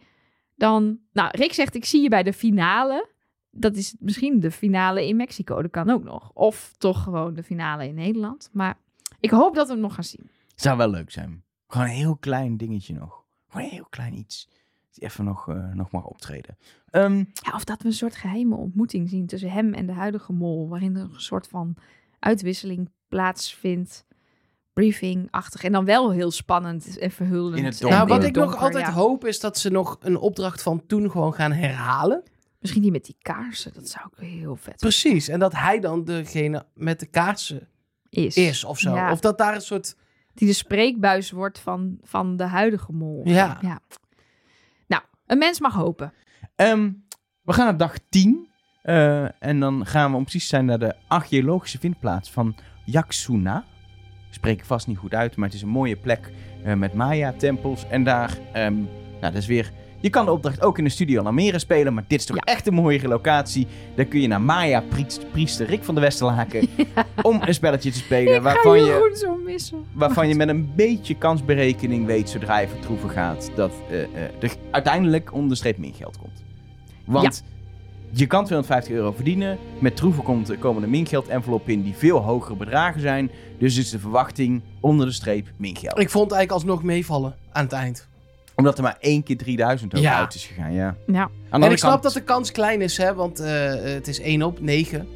dan... 0.55 0.99
Nou, 1.13 1.29
Rick 1.31 1.53
zegt, 1.53 1.75
ik 1.75 1.85
zie 1.85 2.01
je 2.01 2.09
bij 2.09 2.23
de 2.23 2.33
finale. 2.33 3.09
Dat 3.51 3.75
is 3.75 3.95
misschien 3.99 4.39
de 4.39 4.51
finale 4.51 5.07
in 5.07 5.15
Mexico. 5.15 5.61
Dat 5.61 5.71
kan 5.71 5.89
ook 5.89 6.03
nog. 6.03 6.31
Of 6.33 6.73
toch 6.77 7.03
gewoon 7.03 7.33
de 7.33 7.43
finale 7.43 7.87
in 7.87 7.95
Nederland. 7.95 8.49
Maar 8.51 8.77
ik 9.19 9.29
hoop 9.29 9.55
dat 9.55 9.67
we 9.67 9.73
hem 9.73 9.81
nog 9.81 9.93
gaan 9.93 10.03
zien. 10.03 10.29
Zou 10.55 10.77
wel 10.77 10.89
leuk 10.89 11.11
zijn. 11.11 11.43
Gewoon 11.67 11.87
een 11.87 11.93
heel 11.93 12.15
klein 12.17 12.57
dingetje 12.57 12.93
nog. 12.93 13.23
Gewoon 13.49 13.65
een 13.65 13.73
heel 13.73 13.87
klein 13.89 14.13
iets. 14.13 14.49
Die 14.91 15.03
even 15.03 15.25
nog, 15.25 15.49
eh, 15.49 15.73
nog 15.73 15.91
mag 15.91 16.05
optreden. 16.05 16.57
Ehm, 16.89 17.17
Ja, 17.17 17.51
of 17.53 17.63
dat 17.63 17.81
we 17.81 17.87
een 17.87 17.93
soort 17.93 18.15
geheime 18.15 18.55
ontmoeting 18.55 19.09
zien 19.09 19.27
tussen 19.27 19.51
hem 19.51 19.73
en 19.73 19.85
de 19.85 19.93
huidige 19.93 20.33
mol, 20.33 20.69
waarin 20.69 20.95
er 20.95 21.01
een 21.01 21.21
soort 21.21 21.47
van 21.47 21.75
uitwisseling 22.19 22.89
plaatsvindt. 23.07 24.05
Briefing-achtig. 24.73 25.63
En 25.63 25.71
dan 25.71 25.85
wel 25.85 26.11
heel 26.11 26.31
spannend 26.31 26.97
en 26.97 27.11
verhullend. 27.11 27.57
In 27.57 27.65
het 27.65 27.79
donker. 27.79 27.97
Nou, 27.97 28.09
wat 28.09 28.23
ik 28.23 28.35
nog 28.35 28.57
altijd 28.57 28.85
ja. 28.85 28.91
hoop 28.91 29.25
is 29.25 29.39
dat 29.39 29.57
ze 29.57 29.69
nog 29.69 29.97
een 29.99 30.17
opdracht 30.17 30.61
van 30.61 30.85
toen 30.85 31.11
gewoon 31.11 31.33
gaan 31.33 31.51
herhalen. 31.51 32.23
Misschien 32.59 32.81
die 32.81 32.91
met 32.91 33.05
die 33.05 33.15
kaarsen, 33.21 33.73
dat 33.73 33.89
zou 33.89 34.05
ik 34.11 34.27
heel 34.27 34.55
vet 34.55 34.75
Precies. 34.75 35.27
En 35.27 35.39
dat 35.39 35.53
hij 35.53 35.79
dan 35.79 36.03
degene 36.03 36.65
met 36.73 36.99
de 36.99 37.05
kaarsen 37.05 37.67
is. 38.09 38.35
is 38.35 38.63
of 38.63 38.79
zo. 38.79 38.93
Ja. 38.93 39.11
Of 39.11 39.19
dat 39.19 39.37
daar 39.37 39.55
een 39.55 39.61
soort... 39.61 39.95
Die 40.33 40.47
de 40.47 40.53
spreekbuis 40.53 41.31
wordt 41.31 41.59
van, 41.59 41.97
van 42.01 42.37
de 42.37 42.43
huidige 42.43 42.91
mol. 42.91 43.21
Ja. 43.23 43.57
Nou, 43.61 43.79
een 45.31 45.37
mens 45.37 45.59
mag 45.59 45.73
hopen. 45.73 46.13
Ehm, 46.55 46.91
we 47.41 47.53
gaan 47.53 47.65
naar 47.65 47.77
dag 47.77 47.95
10. 48.09 48.49
eh, 48.81 49.43
en 49.43 49.59
dan 49.59 49.85
gaan 49.85 50.11
we 50.11 50.17
om 50.17 50.23
precies 50.23 50.43
te 50.43 50.49
zijn 50.49 50.65
naar 50.65 50.79
de 50.79 50.95
archeologische 51.07 51.79
vindplaats 51.79 52.31
van 52.31 52.55
Yaxuna. 52.85 53.65
Ik 54.27 54.33
spreek 54.33 54.57
het 54.57 54.67
vast 54.67 54.87
niet 54.87 54.97
goed 54.97 55.13
uit, 55.13 55.35
maar 55.35 55.45
het 55.47 55.55
is 55.55 55.61
een 55.61 55.67
mooie 55.69 55.95
plek 55.95 56.31
eh, 56.63 56.73
met 56.73 56.93
Maya-tempels. 56.93 57.87
En 57.87 58.03
daar, 58.03 58.37
ehm, 58.53 58.75
nou, 58.75 58.87
dat 59.21 59.35
is 59.35 59.45
weer. 59.45 59.71
Je 60.01 60.09
kan 60.09 60.25
de 60.25 60.31
opdracht 60.31 60.61
ook 60.61 60.77
in 60.77 60.83
de 60.83 60.89
studio 60.89 61.23
Almere 61.23 61.59
spelen, 61.59 61.93
maar 61.93 62.03
dit 62.07 62.19
is 62.19 62.25
toch 62.25 62.35
Ja. 62.35 62.41
echt 62.53 62.67
een 62.67 62.73
mooie 62.73 63.07
locatie. 63.07 63.67
Daar 63.95 64.05
kun 64.05 64.21
je 64.21 64.27
naar 64.27 64.41
Maya-priester 64.41 65.65
Rick 65.65 65.83
van 65.83 65.95
der 65.95 66.03
Westerlaken 66.03 66.67
om 67.21 67.41
een 67.45 67.53
spelletje 67.53 67.91
te 67.91 67.97
spelen. 67.97 68.35
ik 68.35 68.41
waarvan 68.41 68.79
ga 68.79 68.85
je 68.85 69.11
zo 69.15 69.35
missen. 69.45 69.85
waarvan 69.93 70.27
je 70.27 70.35
met 70.35 70.47
een 70.49 70.71
beetje 70.75 71.15
kansberekening 71.15 72.05
weet 72.05 72.29
zodra 72.29 72.57
je 72.59 72.67
vertroeven 72.67 73.09
gaat 73.09 73.51
dat 73.55 73.71
eh, 73.89 74.01
eh, 74.03 74.09
er 74.39 74.55
uiteindelijk 74.71 75.33
onder 75.33 75.49
de 75.49 75.55
streep 75.55 75.77
meer 75.77 75.93
geld 75.93 76.17
komt. 76.17 76.43
Want 77.05 77.43
je 78.13 78.27
kan 78.27 78.45
250 78.45 78.93
euro 78.93 79.11
verdienen. 79.11 79.57
Met 79.79 79.95
troeven 79.95 80.23
komt, 80.23 80.59
komen 80.59 80.83
er 80.83 80.89
mingeld 80.89 81.27
enveloppen 81.27 81.73
in 81.73 81.81
die 81.81 81.93
veel 81.95 82.17
hogere 82.19 82.55
bedragen 82.55 83.01
zijn. 83.01 83.31
Dus 83.59 83.77
is 83.77 83.89
de 83.89 83.99
verwachting 83.99 84.61
onder 84.79 85.05
de 85.05 85.11
streep 85.11 85.47
mingeld. 85.57 85.99
Ik 85.99 86.09
vond 86.09 86.23
het 86.29 86.33
eigenlijk 86.33 86.51
alsnog 86.51 86.83
meevallen 86.83 87.35
aan 87.51 87.63
het 87.63 87.73
eind. 87.73 88.09
Omdat 88.61 88.77
er 88.77 88.83
maar 88.83 88.97
één 88.99 89.23
keer 89.23 89.37
3000 89.37 89.93
euro 89.93 90.05
Ja. 90.05 90.17
uit 90.19 90.33
is 90.33 90.45
gegaan. 90.45 90.73
Ja. 90.73 90.87
Aan 90.87 90.95
de 91.05 91.11
Ja. 91.11 91.29
En 91.49 91.71
ik 91.71 91.77
snap 91.77 91.91
kant- 91.91 92.03
dat 92.03 92.13
de 92.13 92.21
kans 92.23 92.51
klein 92.51 92.81
is, 92.81 92.97
hè, 92.97 93.13
want 93.13 93.39
eh, 93.39 93.73
het 93.83 94.07
is 94.07 94.19
1 94.21 94.43
op 94.43 94.59
9. 94.61 95.07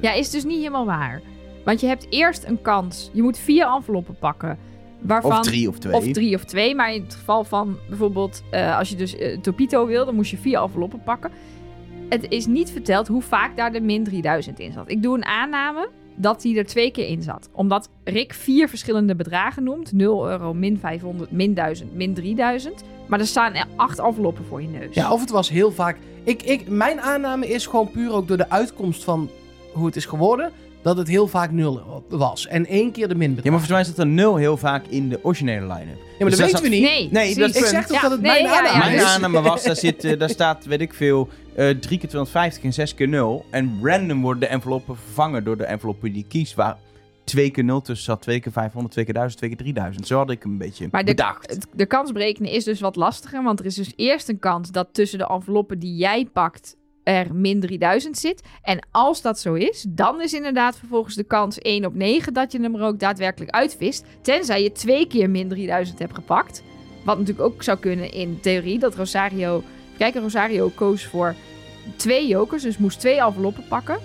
ja, 0.00 0.12
is 0.12 0.30
dus 0.30 0.44
niet 0.44 0.56
helemaal 0.58 0.86
waar. 0.86 1.20
Want 1.64 1.80
je 1.80 1.86
hebt 1.86 2.06
eerst 2.10 2.44
een 2.44 2.62
kans. 2.62 3.10
Je 3.12 3.22
moet 3.22 3.38
vier 3.38 3.66
enveloppen 3.66 4.16
pakken. 4.18 4.58
Waarvan 5.00 5.30
Of 5.32 5.40
drie 5.42 5.68
of 5.68 5.78
twee. 5.78 5.94
Of 5.94 6.04
drie 6.12 6.34
of 6.34 6.44
twee. 6.44 6.74
Maar 6.74 6.94
in 6.94 7.02
het 7.02 7.14
geval 7.14 7.44
van 7.44 7.78
bijvoorbeeld, 7.88 8.42
eh, 8.50 8.78
als 8.78 8.88
je 8.88 8.96
dus 8.96 9.16
eh, 9.16 9.38
Topito 9.38 9.86
wil, 9.86 10.04
dan 10.04 10.14
moest 10.14 10.30
je 10.30 10.36
vier 10.38 10.60
enveloppen 10.62 11.02
pakken. 11.04 11.30
Het 12.08 12.26
is 12.28 12.46
niet 12.46 12.70
verteld 12.70 13.08
hoe 13.08 13.22
vaak 13.22 13.56
daar 13.56 13.72
de 13.72 13.80
min 13.80 14.04
3000 14.04 14.58
in 14.60 14.72
zat. 14.72 14.90
Ik 14.90 15.02
doe 15.02 15.16
een 15.16 15.24
aanname 15.24 15.88
dat 16.16 16.42
hij 16.42 16.56
er 16.56 16.66
twee 16.66 16.90
keer 16.90 17.08
in 17.08 17.22
zat. 17.22 17.48
Omdat 17.52 17.88
Rick 18.04 18.34
vier 18.34 18.68
verschillende 18.68 19.16
bedragen 19.16 19.62
noemt. 19.64 19.92
0 19.92 20.30
euro, 20.30 20.54
min 20.54 20.78
500, 20.78 21.30
min 21.30 21.54
1000, 21.54 21.94
min 21.94 22.14
3000. 22.14 22.82
Maar 23.06 23.20
er 23.20 23.26
staan 23.26 23.54
er 23.54 23.66
acht 23.76 23.98
enveloppen 23.98 24.44
voor 24.44 24.62
je 24.62 24.68
neus. 24.68 24.94
Ja, 24.94 25.12
of 25.12 25.20
het 25.20 25.30
was 25.30 25.48
heel 25.48 25.72
vaak... 25.72 25.96
Ik, 26.24 26.42
ik, 26.42 26.68
mijn 26.68 27.00
aanname 27.00 27.46
is 27.48 27.66
gewoon 27.66 27.90
puur 27.90 28.12
ook 28.12 28.28
door 28.28 28.36
de 28.36 28.50
uitkomst 28.50 29.04
van 29.04 29.30
hoe 29.72 29.86
het 29.86 29.96
is 29.96 30.04
geworden... 30.06 30.52
dat 30.82 30.96
het 30.96 31.08
heel 31.08 31.26
vaak 31.26 31.50
0 31.50 32.04
was. 32.08 32.46
En 32.46 32.66
één 32.66 32.92
keer 32.92 33.08
de 33.08 33.14
min 33.14 33.30
Ja, 33.30 33.36
maar 33.36 33.50
volgens 33.50 33.70
mij 33.70 33.84
zat 33.84 33.98
er 33.98 34.06
nul 34.06 34.36
heel 34.36 34.56
vaak 34.56 34.86
in 34.88 35.08
de 35.08 35.18
originele 35.22 35.60
line-up. 35.66 35.96
Ja, 35.96 36.12
maar 36.18 36.28
Dus 36.30 36.38
dat 36.38 36.46
weten 36.50 36.62
we 36.62 36.68
niet. 36.68 36.82
Nee, 36.82 37.08
Nee, 37.10 37.34
dat 37.34 37.56
Ik 37.56 37.64
zeg 37.64 37.86
toch 37.86 37.96
Ja, 37.96 38.02
dat 38.02 38.10
het 38.10 38.20
nee, 38.20 38.30
mijn 38.30 38.44
ja, 38.44 38.50
ja, 38.50 38.58
aanname 38.58 38.84
Mijn 38.84 38.96
is? 38.96 39.04
aanname 39.04 39.42
was, 39.42 39.62
daar, 39.62 39.76
zit, 39.76 40.04
eh, 40.04 40.18
daar 40.18 40.30
staat, 40.30 40.64
weet 40.64 40.80
ik 40.80 40.94
veel, 40.94 41.28
eh 41.56 41.68
3 41.68 41.98
keer 41.98 42.08
250 42.08 42.64
en 42.64 42.72
6 42.72 42.94
keer 42.94 43.08
0. 43.08 43.44
En 43.50 43.78
random 43.82 44.22
worden 44.22 44.40
de 44.40 44.46
enveloppen 44.46 44.96
vervangen 44.96 45.44
door 45.44 45.56
de 45.56 45.64
enveloppen 45.64 46.12
die 46.12 46.22
je 46.22 46.28
kiest. 46.28 46.54
Waar 46.54 46.76
2 47.24 47.50
keer 47.50 47.64
0 47.64 47.80
tussen 47.80 48.04
zat, 48.04 48.22
2 48.22 48.40
keer 48.40 48.52
500, 48.52 48.92
2 48.92 49.04
keer 49.04 49.14
1000, 49.14 49.38
2 49.38 49.50
keer 49.50 49.58
3000. 49.58 50.06
Zo 50.06 50.16
had 50.16 50.30
ik 50.30 50.42
hem 50.42 50.52
een 50.52 50.58
beetje 50.58 50.88
Maar 50.90 51.04
de, 51.04 51.14
bedacht. 51.14 51.66
de 51.74 51.86
kans 51.86 52.12
berekenen 52.12 52.50
is 52.50 52.64
dus 52.64 52.80
wat 52.80 52.96
lastiger. 52.96 53.42
Want 53.42 53.60
er 53.60 53.66
is 53.66 53.74
dus 53.74 53.92
eerst 53.96 54.28
een 54.28 54.38
kans 54.38 54.70
dat 54.70 54.88
tussen 54.92 55.18
de 55.18 55.26
enveloppen 55.26 55.78
die 55.78 55.96
jij 55.96 56.28
pakt 56.32 56.76
er 57.02 57.34
min 57.34 57.60
3000 57.60 58.18
zit. 58.18 58.42
En 58.62 58.86
als 58.90 59.22
dat 59.22 59.38
zo 59.38 59.54
is, 59.54 59.86
dan 59.88 60.22
is 60.22 60.32
inderdaad 60.32 60.78
vervolgens 60.78 61.14
de 61.14 61.24
kans 61.24 61.58
1 61.58 61.84
op 61.84 61.94
9 61.94 62.32
dat 62.32 62.52
je 62.52 62.60
hem 62.60 62.74
er 62.74 62.82
ook 62.82 62.98
daadwerkelijk 62.98 63.50
uitvist. 63.50 64.04
Tenzij 64.22 64.62
je 64.62 64.72
twee 64.72 65.06
keer 65.06 65.30
min 65.30 65.48
3000 65.48 65.98
hebt 65.98 66.14
gepakt. 66.14 66.62
Wat 67.04 67.18
natuurlijk 67.18 67.46
ook 67.46 67.62
zou 67.62 67.78
kunnen 67.78 68.12
in 68.12 68.40
theorie. 68.40 68.78
Dat 68.78 68.94
Rosario. 68.94 69.62
Kijk, 69.98 70.14
Rosario 70.14 70.68
koos 70.74 71.04
voor 71.06 71.34
twee 71.96 72.26
jokers. 72.26 72.62
Dus 72.62 72.78
moest 72.78 73.00
twee 73.00 73.20
enveloppen 73.20 73.64
pakken. 73.68 73.98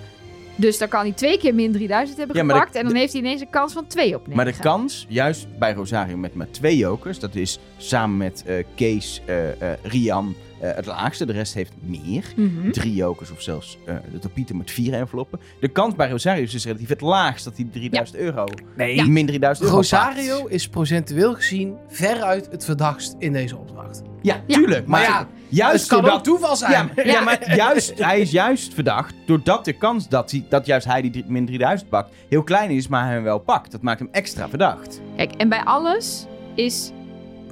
Dus 0.56 0.78
dan 0.78 0.88
kan 0.88 1.00
hij 1.00 1.12
twee 1.12 1.38
keer 1.38 1.54
min 1.54 1.72
3000 1.72 2.18
hebben 2.18 2.36
Ja, 2.36 2.42
gepakt. 2.42 2.72
de- 2.72 2.78
en 2.78 2.84
dan 2.86 2.94
heeft 2.94 3.12
hij 3.12 3.20
ineens 3.22 3.40
een 3.40 3.50
kans 3.50 3.72
van 3.72 3.86
2 3.86 4.14
op 4.14 4.26
9. 4.26 4.36
Maar 4.36 4.52
de 4.52 4.58
kans, 4.60 5.06
juist 5.08 5.46
bij 5.58 5.72
Rosario 5.72 6.16
met 6.16 6.34
maar 6.34 6.50
twee 6.50 6.76
jokers, 6.76 7.18
dat 7.18 7.34
is 7.34 7.58
samen 7.76 8.16
met 8.16 8.42
eh, 8.46 8.64
Kees, 8.74 9.20
eh, 9.26 9.36
Rian 9.82 10.34
het 10.66 10.86
laagste. 10.86 11.26
De 11.26 11.32
rest 11.32 11.54
heeft 11.54 11.72
meer. 11.80 12.24
Mhm. 12.36 12.70
Drie 12.70 12.94
jokers 12.94 13.30
of 13.30 13.42
zelfs 13.42 13.78
eh, 13.86 13.94
de 14.12 14.18
Topito 14.18 14.54
met 14.54 14.70
vier 14.70 14.94
enveloppen. 14.94 15.40
De 15.60 15.68
kans 15.68 15.94
bij 15.94 16.10
Rosario 16.10 16.42
is 16.42 16.64
relatief 16.64 16.88
het 16.88 17.00
laagst 17.00 17.44
dat 17.44 17.56
hij 17.56 17.66
3000 17.72 18.16
euro, 18.18 18.44
Nee, 18.76 18.94
Ja. 18.94 19.06
min 19.06 19.26
3000 19.26 19.64
euro 19.66 19.76
Rosario 19.78 20.38
pakt. 20.40 20.52
is 20.52 20.68
procentueel 20.68 21.34
gezien 21.34 21.74
veruit 21.88 22.48
het 22.50 22.64
verdachtst 22.64 23.14
in 23.18 23.32
deze 23.32 23.56
opdracht. 23.56 24.02
Ja, 24.22 24.42
Ja. 24.46 24.56
tuurlijk. 24.56 24.86
Maar, 24.86 25.00
Maar 25.00 25.08
ja, 25.10 25.28
juist 25.48 25.80
het 25.80 25.88
kan 25.88 26.00
doordat- 26.00 26.18
ook 26.18 26.24
toeval 26.24 26.56
zijn. 26.56 26.90
Ja, 26.96 27.04
ja, 27.04 27.20
maar 27.20 27.54
juist, 27.56 27.98
hij 28.04 28.20
is 28.20 28.30
juist 28.30 28.74
verdacht 28.74 29.14
doordat 29.26 29.64
de 29.64 29.72
kans 29.72 30.08
dat, 30.08 30.30
hij, 30.30 30.44
dat 30.48 30.66
juist 30.66 30.86
hij 30.86 31.02
die 31.02 31.10
drie- 31.10 31.24
min 31.26 31.46
3000 31.46 31.90
pakt 31.90 32.14
heel 32.28 32.42
klein 32.42 32.70
is, 32.70 32.88
maar 32.88 33.04
hij 33.04 33.12
hem 33.14 33.22
wel 33.22 33.38
pakt. 33.38 33.70
Dat 33.70 33.82
maakt 33.82 33.98
hem 33.98 34.08
extra 34.12 34.48
verdacht. 34.48 35.00
Kijk, 35.16 35.32
en 35.32 35.48
bij 35.48 35.62
alles 35.64 36.26
is... 36.54 36.90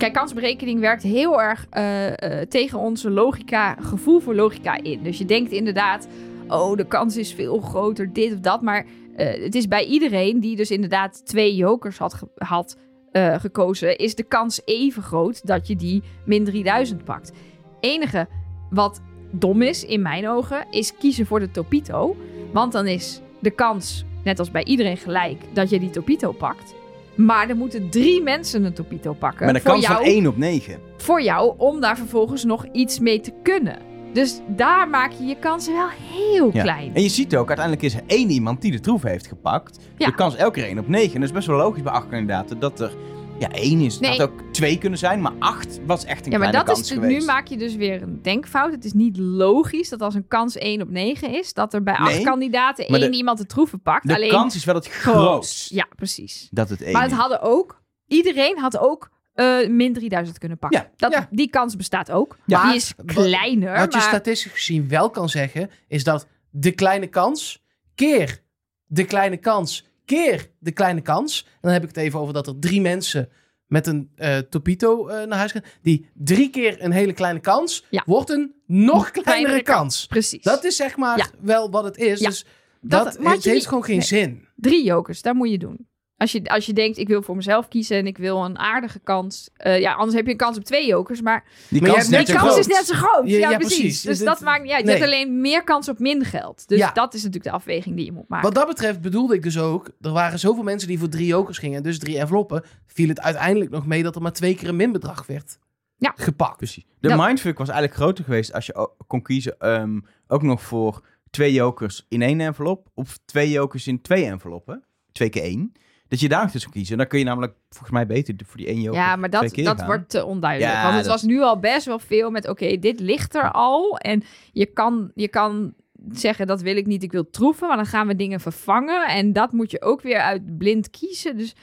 Kijk, 0.01 0.12
kansberekening 0.12 0.80
werkt 0.80 1.03
heel 1.03 1.42
erg 1.42 1.66
eh, 1.70 2.40
eh, 2.40 2.48
tegen 2.48 2.78
onze 2.78 3.11
logica, 3.11 3.74
gevoel 3.80 4.20
voor 4.20 4.34
logica 4.34 4.82
in. 4.82 5.03
Dus 5.03 5.18
je 5.18 5.24
denkt 5.24 5.53
inderdaad, 5.53 6.09
oh, 6.48 6.76
de 6.76 6.86
kans 6.86 7.16
is 7.16 7.34
veel 7.34 7.61
groter, 7.61 8.12
dit 8.12 8.32
of 8.32 8.40
dat. 8.40 8.62
Maar 8.62 8.86
eh, 9.16 9.42
het 9.42 9.55
is 9.55 9.68
bij 9.68 9.84
iedereen 9.84 10.40
die 10.40 10.57
dus 10.57 10.70
inderdaad 10.70 11.26
twee 11.26 11.55
jokers 11.57 11.98
had, 11.98 12.14
ge- 12.14 13.38
gekozen, 13.40 13.98
is 13.98 14.14
de 14.14 14.22
kans 14.22 14.61
even 14.64 15.03
groot 15.03 15.46
dat 15.46 15.66
je 15.66 15.76
die 15.76 16.03
min 16.24 16.44
3000 16.44 17.05
pakt. 17.05 17.32
enige 17.80 18.28
wat 18.70 19.01
dom 19.30 19.62
is, 19.62 19.84
in 19.84 20.03
mijn 20.03 20.28
ogen, 20.28 20.66
is 20.70 20.96
kiezen 20.96 21.26
voor 21.26 21.40
de 21.40 21.51
Topito. 21.51 22.16
Want 22.53 22.72
dan 22.72 22.86
is 22.86 23.20
de 23.40 23.51
kans, 23.51 24.05
net 24.24 24.38
als 24.38 24.51
bij 24.51 24.64
iedereen 24.64 24.96
gelijk, 24.96 25.42
dat 25.53 25.70
je 25.70 25.80
die 25.80 25.90
Topito 25.90 26.32
pakt. 26.32 26.74
Maar 27.15 27.49
er 27.49 27.57
moeten 27.57 27.91
drie 27.91 28.23
mensen 28.23 28.65
een 28.65 28.73
Topito 28.73 29.13
pakken. 29.13 29.47
Met 29.47 29.55
een 29.55 29.63
kans 29.63 29.87
jou, 29.87 29.95
van 29.97 30.05
1 30.05 30.27
op 30.27 30.37
9. 30.37 30.79
Voor 30.97 31.23
jou, 31.23 31.55
om 31.57 31.81
daar 31.81 31.97
vervolgens 31.97 32.45
nog 32.45 32.67
iets 32.73 32.99
mee 32.99 33.21
te 33.21 33.33
kunnen. 33.43 33.77
Dus 34.13 34.41
daar 34.47 34.89
maak 34.89 35.13
je 35.13 35.25
je 35.25 35.37
kansen 35.37 35.73
wel 35.75 35.89
heel 35.89 36.51
Ja. 36.53 36.63
klein. 36.63 36.91
En 36.95 37.03
je 37.03 37.09
ziet 37.09 37.37
ook, 37.37 37.49
uiteindelijk 37.49 37.87
is 37.87 37.95
er 37.95 38.03
één 38.07 38.31
iemand 38.31 38.61
die 38.63 38.71
de 38.73 38.81
troef 38.81 39.03
heeft 39.03 39.27
gepakt. 39.27 39.79
Ja. 39.97 40.07
De 40.07 40.15
kans 40.15 40.37
elke 40.37 40.61
keer 40.61 40.69
1 40.69 40.79
op 40.79 40.89
9. 40.89 41.15
En 41.15 41.21
dat 41.21 41.29
is 41.29 41.35
best 41.35 41.47
wel 41.47 41.57
logisch 41.57 41.83
bij 41.83 41.93
acht 41.93 42.09
kandidaten 42.09 42.59
dat 42.59 42.81
er 42.81 42.93
ja, 43.41 43.51
één 43.51 43.80
is. 43.80 43.93
Het 43.93 44.03
Nee. 44.03 44.11
had 44.11 44.20
ook 44.20 44.43
twee 44.53 44.78
kunnen 44.78 44.99
zijn, 44.99 45.20
maar 45.20 45.32
acht 45.38 45.80
was 45.86 46.05
echt 46.05 46.26
een 46.26 46.32
Ja, 46.32 46.38
maar 46.38 46.49
kleine 46.49 46.57
dat 46.57 46.66
kans 46.66 46.80
is 46.80 46.86
de- 46.88 46.95
geweest. 46.95 47.18
nu 47.20 47.24
maak 47.26 47.47
je 47.47 47.57
dus 47.57 47.74
weer 47.76 48.03
een 48.03 48.22
denkfout. 48.22 48.72
Het 48.72 48.84
is 48.84 48.93
niet 48.93 49.16
logisch 49.16 49.88
dat 49.88 50.03
als 50.03 50.14
een 50.14 50.28
kans 50.28 50.57
1 50.59 50.82
op 50.82 50.91
9 50.91 51.30
is, 51.38 51.53
dat 51.53 51.74
er 51.74 51.82
bij 51.82 51.95
acht 51.95 52.14
Nee, 52.14 52.24
kandidaten 52.24 52.86
één 52.86 53.01
de- 53.11 53.16
iemand 53.16 53.38
de 53.38 53.47
troeven 53.47 53.80
pakt. 53.82 54.07
De 54.09 54.14
Alleen 54.14 54.30
kans 54.30 54.55
is 54.55 54.64
wel 54.64 54.74
het 54.74 54.88
grootst 54.88 55.70
Ja, 55.70 55.86
precies. 55.97 56.49
dat 56.51 56.68
het 56.68 56.82
één 56.82 56.93
Maar 56.93 57.03
het 57.03 57.11
is. 57.11 57.16
hadden 57.16 57.41
ook, 57.43 57.82
iedereen 58.07 58.59
had 58.59 58.78
ook 58.78 59.11
eh, 59.34 59.68
min 59.68 59.93
3000 59.93 60.38
kunnen 60.38 60.59
pakken. 60.59 60.80
Ja, 60.80 60.91
dat, 60.97 61.12
ja. 61.12 61.28
Die 61.30 61.51
kans 61.51 61.76
bestaat 61.76 62.11
ook. 62.11 62.36
Ja. 62.47 62.64
Die 62.66 62.74
is 62.74 62.93
Wat- 62.97 63.07
kleiner. 63.07 63.72
Wat 63.78 63.93
je 63.93 63.99
maar... 63.99 64.09
statistisch 64.09 64.53
gezien 64.53 64.88
wel 64.88 65.11
kan 65.11 65.28
zeggen, 65.28 65.70
is 65.88 66.05
dat 66.05 66.26
de 66.51 66.70
kleine 66.70 67.07
kans 67.07 67.62
keer 67.95 68.43
de 68.86 69.05
kleine 69.05 69.36
kans 69.36 69.86
keer 70.17 70.51
de 70.59 70.73
kleine 70.73 71.01
kans. 71.01 71.45
En 71.47 71.59
dan 71.61 71.73
heb 71.73 71.83
ik 71.83 71.89
het 71.89 71.97
even 71.97 72.21
over 72.21 72.35
dat 72.35 72.47
er 72.47 72.59
drie 72.59 72.81
mensen 72.81 73.29
met 73.67 73.87
een 73.87 74.11
eh, 74.17 74.39
Topito 74.39 75.09
eh, 75.09 75.27
naar 75.27 75.39
huis 75.39 75.53
gaan. 75.53 75.63
Die 75.83 76.09
drie 76.15 76.51
keer 76.51 76.83
een 76.85 76.93
hele 76.93 77.13
kleine 77.13 77.41
kans 77.41 77.85
Ja. 77.91 78.03
wordt 78.07 78.31
een 78.31 78.55
nog 78.67 79.11
kleinere 79.11 79.23
kleinere 79.23 79.63
kans. 79.63 80.07
Precies. 80.07 80.43
Dat 80.43 80.65
is 80.65 80.77
zeg 80.77 80.97
maar 80.97 81.19
Ja. 81.19 81.27
wel 81.41 81.71
wat 81.71 81.85
het 81.85 81.97
is. 81.97 82.19
Dus 82.21 82.45
Dat- 82.81 83.05
dat, 83.05 83.17
het 83.17 83.27
heeft 83.27 83.45
niet- 83.45 83.67
gewoon 83.67 83.85
geen 83.85 83.97
nee. 83.99 84.07
zin. 84.07 84.47
Drie 84.57 84.85
jokers, 84.85 85.23
dat 85.23 85.35
moet 85.35 85.51
je 85.51 85.59
doen. 85.59 85.89
Als 86.21 86.33
je, 86.33 86.45
als 86.45 86.66
je 86.66 86.73
denkt, 86.73 86.99
ik 86.99 87.09
wil 87.09 87.23
voor 87.23 87.37
mezelf 87.37 87.68
kiezen 87.68 87.97
en 87.97 88.07
ik 88.07 88.18
wil 88.18 88.45
een 88.45 88.59
aardige 88.59 88.99
kans. 88.99 89.51
eh, 89.57 89.81
ja, 89.81 89.93
anders 89.95 90.16
heb 90.16 90.25
je 90.27 90.31
een 90.31 90.37
kans 90.37 90.57
op 90.57 90.64
twee 90.64 90.87
jokers. 90.87 91.21
Maar 91.21 91.45
Die 91.68 91.83
kans 91.83 92.09
die 92.09 92.27
zo 92.27 92.35
kans 92.35 92.39
groot. 92.49 92.59
is 92.59 92.66
net 92.66 92.87
zo 92.87 92.95
groot. 92.95 93.29
Ja, 93.31 93.39
Ja, 93.39 93.51
ja, 93.51 93.57
precies. 93.57 93.79
precies. 93.79 94.03
Dus 94.03 94.18
dat 94.18 94.41
maakt 94.41 94.62
niet 94.62 94.71
uit. 94.73 94.81
Je 94.81 94.87
nee. 94.87 94.95
hebt 94.97 95.07
alleen 95.07 95.41
meer 95.41 95.64
kans 95.64 95.89
op 95.89 95.99
min 95.99 96.25
geld. 96.25 96.68
Dus 96.68 96.79
Ja. 96.79 96.93
dat 96.93 97.14
is 97.14 97.18
natuurlijk 97.23 97.51
de 97.51 97.57
afweging 97.57 97.97
die 97.97 98.05
je 98.05 98.12
moet 98.12 98.29
maken. 98.29 98.47
Wat 98.47 98.55
dat 98.55 98.66
betreft 98.66 99.01
bedoelde 99.01 99.35
ik 99.35 99.43
dus 99.43 99.59
ook, 99.59 99.91
er 100.01 100.11
waren 100.12 100.39
zoveel 100.39 100.62
mensen 100.62 100.89
die 100.89 100.99
voor 100.99 101.09
drie 101.09 101.27
jokers 101.27 101.59
gingen, 101.59 101.83
dus 101.83 101.99
drie 101.99 102.18
enveloppen, 102.18 102.64
viel 102.87 103.09
het 103.09 103.21
uiteindelijk 103.21 103.71
nog 103.71 103.87
mee 103.87 104.03
dat 104.03 104.14
er 104.14 104.23
maar 104.23 104.33
twee 104.33 104.55
keer 104.55 104.68
een 104.68 104.77
minbedrag 104.77 105.27
werd 105.27 105.59
Ja. 105.99 106.12
gepakt. 106.16 106.57
Precies. 106.57 106.85
De 107.01 107.09
Dat- 107.09 107.18
mindfuck 107.27 107.59
was 107.59 107.68
eigenlijk 107.68 107.99
groter 108.01 108.25
geweest 108.25 108.53
als 108.53 108.66
je 108.66 108.89
kon 109.07 109.23
kiezen 109.23 109.59
ehm, 109.59 109.99
ook 110.29 110.43
nog 110.43 110.62
voor 110.62 111.05
twee 111.31 111.53
jokers 111.53 112.07
in 112.09 112.23
één 112.23 112.41
envelop 112.41 112.89
of 112.95 113.18
twee 113.25 113.51
jokers 113.51 113.87
in 113.87 114.01
twee 114.01 114.25
enveloppen. 114.25 114.85
Twee 115.12 115.29
keer 115.29 115.43
één. 115.43 115.73
Dat 116.11 116.21
je 116.21 116.29
daar 116.29 116.51
tussen 116.51 116.71
kiezen. 116.71 116.97
Dan 116.97 117.07
kun 117.07 117.19
je 117.19 117.25
namelijk 117.25 117.55
volgens 117.69 117.91
mij 117.91 118.07
beter 118.07 118.35
voor 118.47 118.57
die 118.57 118.67
één 118.67 118.81
joker 118.81 119.01
Ja, 119.01 119.17
maar 119.17 119.31
dat, 119.31 119.55
dat 119.55 119.77
gaan. 119.79 119.87
wordt 119.87 120.09
te 120.09 120.25
onduidelijk. 120.25 120.73
Ja, 120.73 120.83
Want 120.83 120.95
het 120.95 121.05
dat- 121.05 121.13
was 121.13 121.23
nu 121.23 121.41
al 121.41 121.59
best 121.59 121.87
wel 121.87 121.99
veel 121.99 122.31
met... 122.31 122.49
oké, 122.49 122.79
dit 122.79 123.01
ligt 123.01 123.35
er 123.35 123.51
al. 123.53 123.99
En 123.99 124.23
je 124.53 124.67
kan, 124.67 125.11
je 125.15 125.29
kan 125.29 125.75
zeggen, 126.09 126.47
dat 126.47 126.61
wil 126.63 126.77
ik 126.77 126.87
niet, 126.87 127.03
ik 127.03 127.13
wil 127.13 127.31
troeven. 127.31 127.69
Maar 127.69 127.77
dan 127.77 127.87
gaan 127.87 128.07
we 128.07 128.17
dingen 128.17 128.41
vervangen. 128.41 129.09
En 129.09 129.33
dat 129.33 129.53
moet 129.53 129.71
je 129.71 129.83
ook 129.83 130.01
weer 130.03 130.21
uit 130.21 130.59
blind 130.59 130.91
kiezen. 130.91 131.37
Dus 131.37 131.55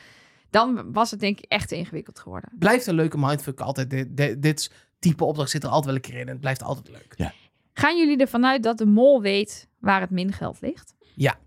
dan 0.50 0.92
was 0.94 1.12
het 1.12 1.20
denk 1.20 1.38
ik 1.40 1.46
echt 1.48 1.68
te 1.70 1.76
ingewikkeld 1.76 2.20
geworden. 2.20 2.50
Blijft 2.60 2.88
een 2.88 2.96
leuke 2.96 3.18
mindfuck 3.18 3.60
altijd. 3.60 3.90
Dit, 3.90 4.18
dit, 4.18 4.42
dit 4.42 4.72
type 5.00 5.24
opdracht 5.26 5.50
zit 5.50 5.64
er 5.64 5.70
altijd 5.70 5.86
wel 5.86 5.96
een 5.96 6.02
keer 6.02 6.14
in 6.16 6.22
en 6.26 6.28
het 6.32 6.40
blijft 6.40 6.64
altijd 6.64 6.90
leuk. 6.90 7.32
Gaan 7.74 7.98
jullie 7.98 8.18
ervan 8.18 8.46
uit 8.46 8.64
dat 8.64 8.78
de 8.78 8.86
mol 8.86 9.22
weet 9.22 9.68
waar 9.80 10.02
het 10.02 10.10
min 10.10 10.32
geld 10.34 10.62
ligt? 10.62 10.96
Ja. 11.16 11.40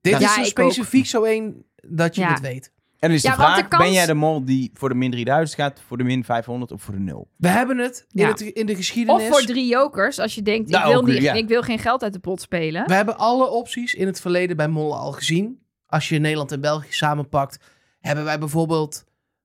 Dit 0.00 0.12
Ja, 0.20 0.28
is 0.28 0.34
zo 0.34 0.40
ik 0.40 0.46
specifiek 0.46 1.06
zo 1.06 1.22
één 1.22 1.64
dat 1.86 2.14
je 2.14 2.20
Ja. 2.20 2.28
het 2.30 2.40
weet. 2.40 2.72
En 2.98 3.10
is 3.10 3.22
Ja, 3.22 3.30
de 3.30 3.36
vraag, 3.36 3.56
de 3.56 3.68
kans- 3.68 3.82
ben 3.82 3.92
jij 3.92 4.06
de 4.06 4.14
mol 4.14 4.44
die 4.44 4.70
voor 4.74 4.88
de 4.88 4.94
min 4.94 5.10
3000 5.10 5.60
gaat, 5.60 5.80
voor 5.86 5.96
de 5.98 6.04
min 6.04 6.24
500 6.24 6.72
of 6.72 6.82
voor 6.82 6.94
de 6.94 7.00
0? 7.00 7.28
We 7.36 7.48
hebben 7.48 7.78
het 7.78 8.06
in, 8.12 8.20
Ja. 8.22 8.28
het, 8.28 8.40
in 8.40 8.66
de 8.66 8.76
geschiedenis. 8.76 9.22
Of 9.22 9.28
voor 9.28 9.40
drie 9.46 9.66
jokers, 9.68 10.18
als 10.18 10.34
je 10.34 10.42
denkt, 10.42 10.68
ik, 10.68 10.74
Nou, 10.76 10.92
wil 10.92 11.02
niet, 11.02 11.22
ja. 11.22 11.32
ik 11.32 11.48
wil 11.48 11.62
geen 11.62 11.78
geld 11.78 12.02
uit 12.02 12.12
de 12.12 12.18
pot 12.18 12.40
spelen. 12.40 12.86
We 12.86 12.94
hebben 12.94 13.18
alle 13.18 13.48
opties 13.50 13.94
in 13.94 14.06
het 14.06 14.20
verleden 14.20 14.56
bij 14.56 14.68
Mollen 14.68 14.98
al 14.98 15.12
gezien. 15.12 15.60
Als 15.86 16.08
je 16.08 16.18
Nederland 16.18 16.52
en 16.52 16.60
België 16.60 16.92
samenpakt, 16.92 17.64
hebben 18.00 18.24
wij 18.24 18.38
bijvoorbeeld, 18.38 19.04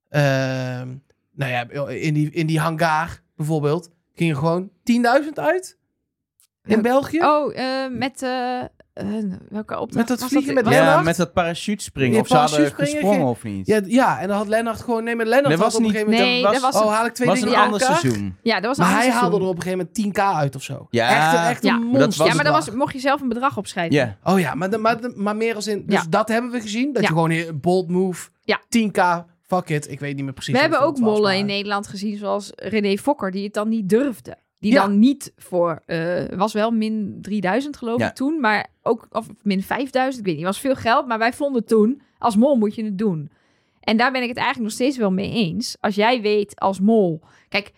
ehm, 0.10 0.88
nou 1.34 1.52
ja, 1.52 1.70
in 1.90 2.14
die, 2.14 2.30
in 2.32 2.48
die 2.48 2.60
hangar 2.60 3.22
bijvoorbeeld, 3.36 3.90
ging 4.16 4.30
er 4.32 4.38
gewoon 4.38 4.70
10.000 4.84 5.40
uit 5.40 5.78
in 6.64 6.76
Ja. 6.76 6.82
België. 6.82 7.20
Oh, 7.20 7.58
eh, 7.58 7.92
met 7.92 8.22
eh, 8.22 8.62
eh, 8.94 9.06
welke 9.50 9.74
opdracht 9.80 9.94
Met 9.96 10.08
dat 10.08 10.20
was 10.20 10.30
vliegen 10.30 10.54
met 10.54 10.64
Was 10.66 10.74
Ja, 10.74 10.80
Lennart? 10.84 11.04
met 11.06 11.16
dat 11.16 11.34
parachutespringen. 11.34 12.14
Ja, 12.14 12.20
of 12.20 12.28
ze 12.28 12.36
hadden 12.36 12.72
gesprongen 12.74 13.14
ging- 13.16 13.28
of 13.28 13.44
niet? 13.44 13.68
Ja, 13.68 13.82
ja, 13.86 14.20
en 14.20 14.28
dan 14.28 14.38
had 14.38 14.48
Lennart 14.48 14.82
gewoon, 14.82 15.04
nee, 15.04 15.16
maar 15.16 15.26
Lennart 15.26 15.48
Nee, 15.48 15.58
had 15.58 15.66
was 15.66 15.76
op 15.76 15.82
een 15.84 15.90
gegeven 15.90 16.12
moment, 16.12 16.30
Nee, 16.30 16.44
was- 16.44 16.54
dat 16.62 16.62
was, 16.74 16.82
oh, 16.82 16.94
haal 16.94 17.06
ik 17.06 17.14
twee 17.14 17.28
was 17.28 17.42
een 17.42 17.56
ander 17.56 17.82
elkaar? 17.82 17.98
seizoen. 18.00 18.36
ja, 18.44 18.56
dat 18.60 18.66
was 18.66 18.78
een 18.78 18.84
Maar 18.94 19.02
hij 19.04 19.12
haalde 19.12 19.36
er 19.38 19.42
op 19.42 19.56
een 19.56 19.62
gegeven 19.62 19.78
moment 19.78 19.96
10k 19.96 20.20
uit 20.36 20.56
of 20.56 20.64
zo. 20.64 20.88
Ja, 20.90 21.10
echt, 21.10 21.50
echt 21.50 21.64
Ja, 21.64 21.74
een 21.74 21.80
maar 21.80 21.92
dat 21.92 22.00
monster. 22.02 22.18
was 22.20 22.28
Ja, 22.28 22.36
maar 22.36 22.44
dan 22.44 22.54
was, 22.54 22.70
mocht 22.72 22.94
je 22.94 23.00
zelf 23.00 23.22
een 23.22 23.28
bedrag 23.30 23.58
opschrijven. 23.58 23.96
Ja. 23.96 24.18
Oh 24.24 24.40
ja, 24.40 24.54
maar, 24.56 24.70
de- 24.70 24.78
maar, 24.78 25.02
de- 25.02 25.14
maar 25.16 25.36
meer 25.36 25.56
als 25.56 25.68
in... 25.68 25.84
Dus 25.86 25.96
Ja. 26.02 26.06
dat 26.10 26.28
hebben 26.28 26.52
we 26.52 26.62
gezien. 26.62 26.94
Dat 26.94 27.02
Ja. 27.02 27.08
je 27.08 27.14
gewoon 27.14 27.32
een 27.32 27.60
bold 27.62 27.90
move, 27.90 28.30
Ja. 28.44 28.60
10k, 28.70 29.26
fuck 29.42 29.70
it. 29.70 29.92
Ik 29.92 30.00
weet 30.00 30.16
niet 30.16 30.24
meer 30.24 30.34
precies 30.34 30.54
We 30.54 30.60
hebben 30.60 30.80
ook 30.82 30.92
was, 30.98 31.00
mollen 31.00 31.36
in 31.38 31.46
Nederland 31.46 31.88
gezien, 31.88 32.18
zoals 32.18 32.52
René 32.56 32.98
Fokker, 32.98 33.32
die 33.32 33.44
het 33.44 33.54
dan 33.54 33.70
niet 33.70 33.90
durfde. 33.90 34.38
Die 34.64 34.72
Ja. 34.74 34.82
dan 34.82 35.00
niet 35.00 35.34
voor, 35.38 35.82
eh, 35.86 36.24
was 36.36 36.54
wel 36.54 36.72
min 36.72 37.18
3000 37.22 37.78
geloof 37.78 38.00
Ja. 38.00 38.08
ik 38.10 38.16
toen, 38.16 38.40
maar 38.40 38.68
ook, 38.82 39.08
of 39.12 39.28
min 39.42 39.64
5000, 39.64 40.20
ik 40.20 40.26
weet 40.26 40.36
niet, 40.36 40.46
was 40.46 40.60
veel 40.60 40.76
geld. 40.76 41.08
Maar 41.08 41.18
wij 41.18 41.34
vonden 41.34 41.66
toen, 41.66 42.02
als 42.18 42.36
mol 42.36 42.56
moet 42.56 42.76
je 42.76 42.84
het 42.84 42.98
doen. 42.98 43.32
En 43.80 43.98
daar 43.98 44.12
ben 44.12 44.22
ik 44.22 44.28
het 44.28 44.38
eigenlijk 44.38 44.68
nog 44.68 44.76
steeds 44.80 44.98
wel 44.98 45.12
mee 45.12 45.32
eens. 45.32 45.78
Als 45.80 45.96
jij 45.96 46.22
weet 46.22 46.60
als 46.60 46.80
mol, 46.80 47.22
kijk, 47.50 47.72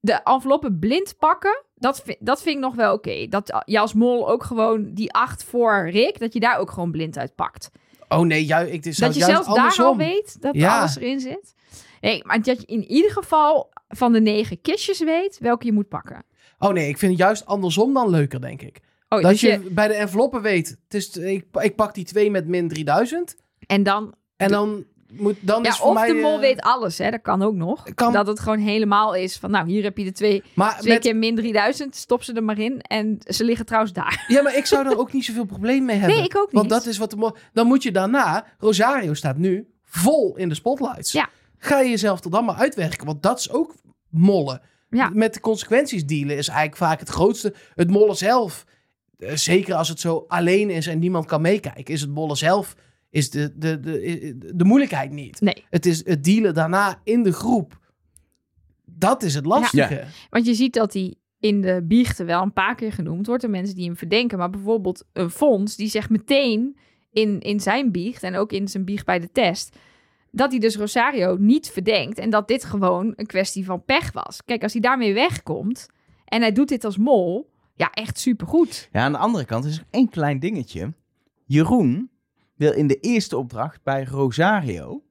de 0.00 0.12
enveloppen 0.24 0.78
blind 0.78 1.14
pakken, 1.18 1.62
dat, 1.74 2.02
vi- 2.04 2.16
dat 2.20 2.42
vind 2.42 2.56
ik 2.56 2.62
nog 2.62 2.74
wel 2.74 2.94
oké. 2.94 3.26
Dat 3.28 3.62
je 3.64 3.78
als 3.78 3.94
mol 3.94 4.30
ook 4.30 4.42
gewoon 4.42 4.94
die 4.94 5.12
acht 5.12 5.44
voor 5.44 5.90
Rick, 5.90 6.18
dat 6.18 6.32
je 6.32 6.40
daar 6.40 6.58
ook 6.58 6.70
gewoon 6.70 6.90
blind 6.90 7.18
uit 7.18 7.34
pakt. 7.34 7.70
Oh 8.08 8.20
nee, 8.20 8.44
ju 8.44 8.54
ik, 8.70 8.82
zou 8.82 8.94
Dat 8.94 8.94
je 8.94 8.98
juist 9.00 9.18
zelfs 9.44 9.76
daar 9.76 9.86
al 9.86 9.96
weet 9.96 10.42
dat 10.42 10.54
Ja. 10.54 10.78
alles 10.78 10.96
erin 10.96 11.20
zit. 11.20 11.54
Nee, 12.00 12.24
maar 12.24 12.42
dat 12.42 12.60
je 12.60 12.66
in 12.66 12.84
ieder 12.84 13.10
geval 13.10 13.70
van 13.88 14.12
de 14.12 14.20
negen 14.20 14.60
kistjes 14.60 14.98
weet 14.98 15.38
welke 15.38 15.66
je 15.66 15.72
moet 15.72 15.88
pakken. 15.88 16.24
Oh 16.62 16.72
nee, 16.72 16.88
ik 16.88 16.98
vind 16.98 17.12
het 17.12 17.20
juist 17.20 17.46
andersom 17.46 17.94
dan 17.94 18.10
leuker, 18.10 18.40
denk 18.40 18.62
ik. 18.62 18.80
Oh, 19.08 19.20
dat 19.22 19.30
dus 19.30 19.40
je, 19.40 19.58
bij 19.70 19.88
de 19.88 19.94
enveloppen 19.94 20.42
weet, 20.42 20.68
het 20.68 20.94
is, 20.94 21.16
ik, 21.16 21.44
ik 21.60 21.76
pak 21.76 21.94
die 21.94 22.04
twee 22.04 22.30
met 22.30 22.46
min 22.46 22.68
3000. 22.68 23.36
En 23.66 23.82
dan... 23.82 24.14
En 24.36 24.48
dan, 24.50 24.84
moet, 25.12 25.36
dan 25.40 25.62
Ja, 25.62 25.70
is 25.70 25.76
voor 25.76 25.88
of 25.88 25.94
mij... 25.94 26.08
de 26.08 26.14
mol 26.14 26.34
eh, 26.34 26.40
weet 26.40 26.60
alles, 26.60 26.98
hè. 26.98 27.10
Dat 27.10 27.20
kan 27.22 27.42
ook 27.42 27.54
nog. 27.54 27.94
Kan- 27.94 28.12
Dat 28.12 28.26
het 28.26 28.40
gewoon 28.40 28.58
helemaal 28.58 29.14
is 29.14 29.36
van, 29.36 29.50
nou, 29.50 29.66
hier 29.68 29.82
heb 29.82 29.98
je 29.98 30.04
de 30.04 30.12
twee, 30.12 30.42
Maar 30.54 30.78
twee 30.78 30.92
met, 30.92 31.02
keer 31.02 31.16
min 31.16 31.34
3000. 31.36 31.96
Stop 31.96 32.22
ze 32.22 32.32
er 32.32 32.44
maar 32.44 32.58
in. 32.58 32.80
En 32.80 33.18
ze 33.26 33.44
liggen 33.44 33.66
trouwens 33.66 33.92
daar. 33.92 34.24
ja, 34.28 34.42
maar 34.42 34.56
ik 34.56 34.66
zou 34.66 34.86
er 34.86 34.98
ook 34.98 35.12
niet 35.12 35.24
zoveel 35.24 35.44
probleem 35.44 35.84
mee 35.84 35.96
hebben. 35.96 36.16
Nee, 36.16 36.24
ik 36.26 36.36
ook 36.36 36.46
niet. 36.46 36.54
Want 36.54 36.68
dat 36.68 36.86
is 36.86 36.98
wat 36.98 37.10
de 37.10 37.16
mol... 37.16 37.36
Dan 37.52 37.66
moet 37.66 37.82
je 37.82 37.92
daarna... 37.92 38.46
Rosario 38.58 39.14
staat 39.14 39.36
nu 39.36 39.68
vol 39.84 40.36
in 40.36 40.48
de 40.48 40.54
spotlights. 40.54 41.12
Ja. 41.12 41.28
Ga 41.58 41.80
je 41.80 41.90
jezelf 41.90 42.24
er 42.24 42.30
dan 42.30 42.44
maar 42.44 42.56
uitwerken. 42.56 43.06
Want 43.06 43.22
dat 43.22 43.38
is 43.38 43.50
ook 43.50 43.74
mollen. 44.08 44.60
Ja. 44.90 45.10
Met 45.14 45.34
de 45.34 45.40
consequenties 45.40 46.06
dealen 46.06 46.36
is 46.36 46.48
eigenlijk 46.48 46.76
vaak 46.76 47.00
het 47.00 47.08
grootste. 47.08 47.54
Het 47.74 47.90
mollen 47.90 48.16
zelf 48.16 48.64
eh, 49.18 49.34
zeker 49.34 49.74
als 49.74 49.88
het 49.88 50.00
zo 50.00 50.24
alleen 50.28 50.70
is 50.70 50.86
en 50.86 50.98
niemand 50.98 51.26
kan 51.26 51.40
meekijken, 51.40 51.94
is 51.94 52.00
het 52.00 52.14
bollen 52.14 52.36
zelf 52.36 52.76
is 53.10 53.30
de, 53.30 53.52
de, 53.56 53.80
de, 53.80 54.00
de, 54.38 54.52
de 54.54 54.64
moeilijkheid 54.64 55.10
niet. 55.10 55.40
Nee, 55.40 55.64
Het 55.70 55.86
is 55.86 56.06
het 56.06 56.24
dealen 56.24 56.54
daarna 56.54 57.00
in 57.04 57.22
de 57.22 57.32
groep. 57.32 57.78
Dat 58.84 59.22
is 59.22 59.34
het 59.34 59.46
lastige. 59.46 60.04
want 60.30 60.46
je 60.46 60.54
ziet 60.54 60.74
dat 60.74 60.92
hij 60.92 61.14
in 61.40 61.60
de 61.60 61.84
biechten 61.84 62.26
wel 62.26 62.42
een 62.42 62.52
paar 62.52 62.74
keer 62.74 62.92
genoemd 62.92 63.26
wordt 63.26 63.42
door 63.42 63.50
mensen 63.50 63.74
die 63.74 63.84
hem 63.84 63.96
verdenken. 63.96 64.38
Maar 64.38 64.50
bijvoorbeeld 64.50 65.04
een 65.12 65.30
fonds 65.30 65.76
die 65.76 65.88
zegt 65.88 66.10
meteen 66.10 66.76
in, 67.10 67.40
in 67.40 67.60
zijn 67.60 67.92
biecht 67.92 68.22
en 68.22 68.36
ook 68.36 68.52
in 68.52 68.68
zijn 68.68 68.84
biecht 68.84 69.06
bij 69.06 69.18
de 69.18 69.32
test... 69.32 69.76
dat 70.30 70.50
hij 70.50 70.60
dus 70.60 70.76
Rosario 70.76 71.36
niet 71.36 71.70
verdenkt 71.70 72.18
en 72.18 72.30
dat 72.30 72.48
dit 72.48 72.64
gewoon 72.64 73.12
een 73.16 73.26
kwestie 73.26 73.64
van 73.64 73.84
pech 73.84 74.12
was. 74.12 74.44
Kijk, 74.44 74.62
als 74.62 74.72
hij 74.72 74.80
daarmee 74.80 75.14
wegkomt 75.14 75.88
en 76.24 76.40
hij 76.40 76.52
doet 76.52 76.68
dit 76.68 76.84
als 76.84 76.96
mol, 76.96 77.50
ja, 77.74 77.90
echt 77.90 78.18
supergoed. 78.18 78.88
Ja, 78.92 79.00
aan 79.00 79.12
de 79.12 79.18
andere 79.18 79.44
kant 79.44 79.64
is 79.64 79.78
er 79.78 79.84
één 79.90 80.08
klein 80.08 80.38
dingetje. 80.38 80.92
Jeroen 81.44 82.10
wil 82.54 82.72
in 82.72 82.86
de 82.86 83.00
eerste 83.00 83.36
opdracht 83.36 83.82
bij 83.82 84.04
Rosario. 84.04 85.02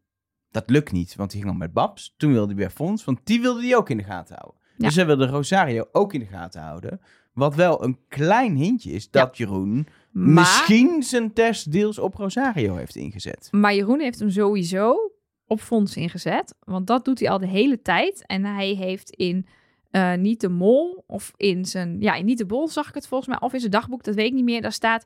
Dat 0.52 0.70
lukt 0.70 0.92
niet, 0.92 1.16
want 1.16 1.32
die 1.32 1.40
ging 1.40 1.52
al 1.52 1.58
met 1.58 1.74
Babs. 1.74 2.14
Toen 2.18 2.32
wilde 2.32 2.48
hij 2.48 2.56
bij 2.56 2.70
Fons, 2.70 3.04
want 3.04 3.20
die 3.24 3.42
wilde 3.42 3.62
hij 3.62 3.76
ook 3.76 3.90
in 3.90 3.98
de 3.98 4.04
gaten 4.04 4.36
houden. 4.36 4.62
Ja. 4.78 4.86
Dus 4.86 4.96
hij 4.96 5.06
wilde 5.06 5.28
Rosario 5.28 5.88
ook 5.92 6.14
in 6.14 6.20
de 6.20 6.26
gaten 6.26 6.62
houden. 6.62 7.02
Wat 7.34 7.56
wel 7.56 7.84
een 7.84 8.00
klein 8.08 8.56
hintje 8.56 8.92
is 8.92 9.12
dat 9.12 9.38
Jeroen 9.38 9.88
Maar, 10.20 10.34
misschien 10.34 11.04
zijn 11.04 11.34
test 11.34 11.72
deels 11.72 12.00
op 12.00 12.16
Rosario 12.16 12.76
heeft 12.76 12.96
ingezet. 12.96 13.48
maar 13.52 13.76
Jeroen 13.76 14.00
heeft 14.00 14.20
hem 14.20 14.30
sowieso 14.30 15.12
op 15.48 15.60
fonds 15.60 15.96
ingezet. 15.96 16.56
Want 16.60 16.88
dat 16.88 17.06
doet 17.06 17.20
hij 17.20 17.30
al 17.30 17.40
de 17.40 17.48
hele 17.48 17.82
tijd. 17.82 18.24
En 18.26 18.46
hij 18.46 18.68
heeft 18.68 19.10
in 19.10 19.46
eh, 19.92 20.14
Niet 20.14 20.42
de 20.42 20.50
Mol, 20.50 21.04
of 21.08 21.34
in 21.38 21.66
zijn... 21.66 21.98
Ja, 22.00 22.14
in 22.14 22.26
Niet 22.26 22.38
de 22.38 22.46
Bol 22.46 22.68
zag 22.68 22.88
ik 22.88 22.94
het 22.94 23.08
volgens 23.08 23.30
mij. 23.30 23.40
Of 23.40 23.54
in 23.54 23.60
zijn 23.60 23.72
dagboek, 23.72 24.04
dat 24.04 24.16
weet 24.16 24.26
ik 24.26 24.34
niet 24.34 24.44
meer. 24.44 24.62
Daar 24.62 24.72
staat 24.72 25.06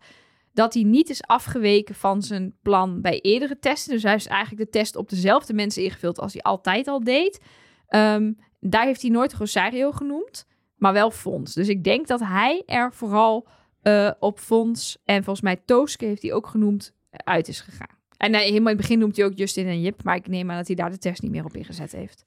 dat 0.53 0.74
hij 0.74 0.84
niet 0.84 1.09
is 1.09 1.24
afgeweken 1.24 1.95
van 1.95 2.22
zijn 2.22 2.55
plan 2.61 3.01
bij 3.01 3.20
eerdere 3.20 3.59
testen. 3.59 3.93
Dus 3.93 4.03
hij 4.03 4.11
heeft 4.11 4.28
eigenlijk 4.28 4.64
de 4.64 4.78
test 4.80 4.95
op 4.95 5.09
dezelfde 5.09 5.53
mensen 5.53 5.84
ingevuld 5.84 6.20
als 6.20 6.34
hij 6.34 6.41
altijd 6.41 6.88
al 6.88 7.03
deed. 7.03 7.39
Ehm, 7.88 8.34
daar 8.59 8.86
heeft 8.86 9.01
hij 9.01 9.11
nooit 9.11 9.34
Rosario 9.34 9.91
genoemd, 9.91 10.47
maar 10.76 10.93
wel 10.93 11.11
Fons. 11.11 11.53
Dus 11.53 11.68
ik 11.68 11.84
denk 11.84 12.07
dat 12.07 12.20
hij 12.20 12.64
er 12.66 12.93
vooral 12.93 13.47
eh, 13.84 14.11
op 14.19 14.39
Fons 14.39 14.97
en 15.05 15.23
volgens 15.23 15.45
mij 15.45 15.55
Tooske 15.65 16.05
heeft 16.05 16.21
hij 16.21 16.34
ook 16.34 16.47
genoemd 16.47 16.93
uit 17.09 17.47
is 17.47 17.61
gegaan. 17.61 17.97
En 18.17 18.34
helemaal 18.34 18.57
in 18.57 18.65
het 18.65 18.77
begin 18.77 18.99
noemt 18.99 19.17
hij 19.17 19.25
ook 19.25 19.38
Justin 19.38 19.67
en 19.67 19.81
Jip, 19.81 20.03
maar 20.03 20.15
ik 20.15 20.27
neem 20.27 20.51
aan 20.51 20.57
dat 20.57 20.67
hij 20.67 20.75
daar 20.75 20.91
de 20.91 20.97
test 20.97 21.21
niet 21.21 21.31
meer 21.31 21.45
op 21.45 21.55
ingezet 21.55 21.91
heeft. 21.91 22.25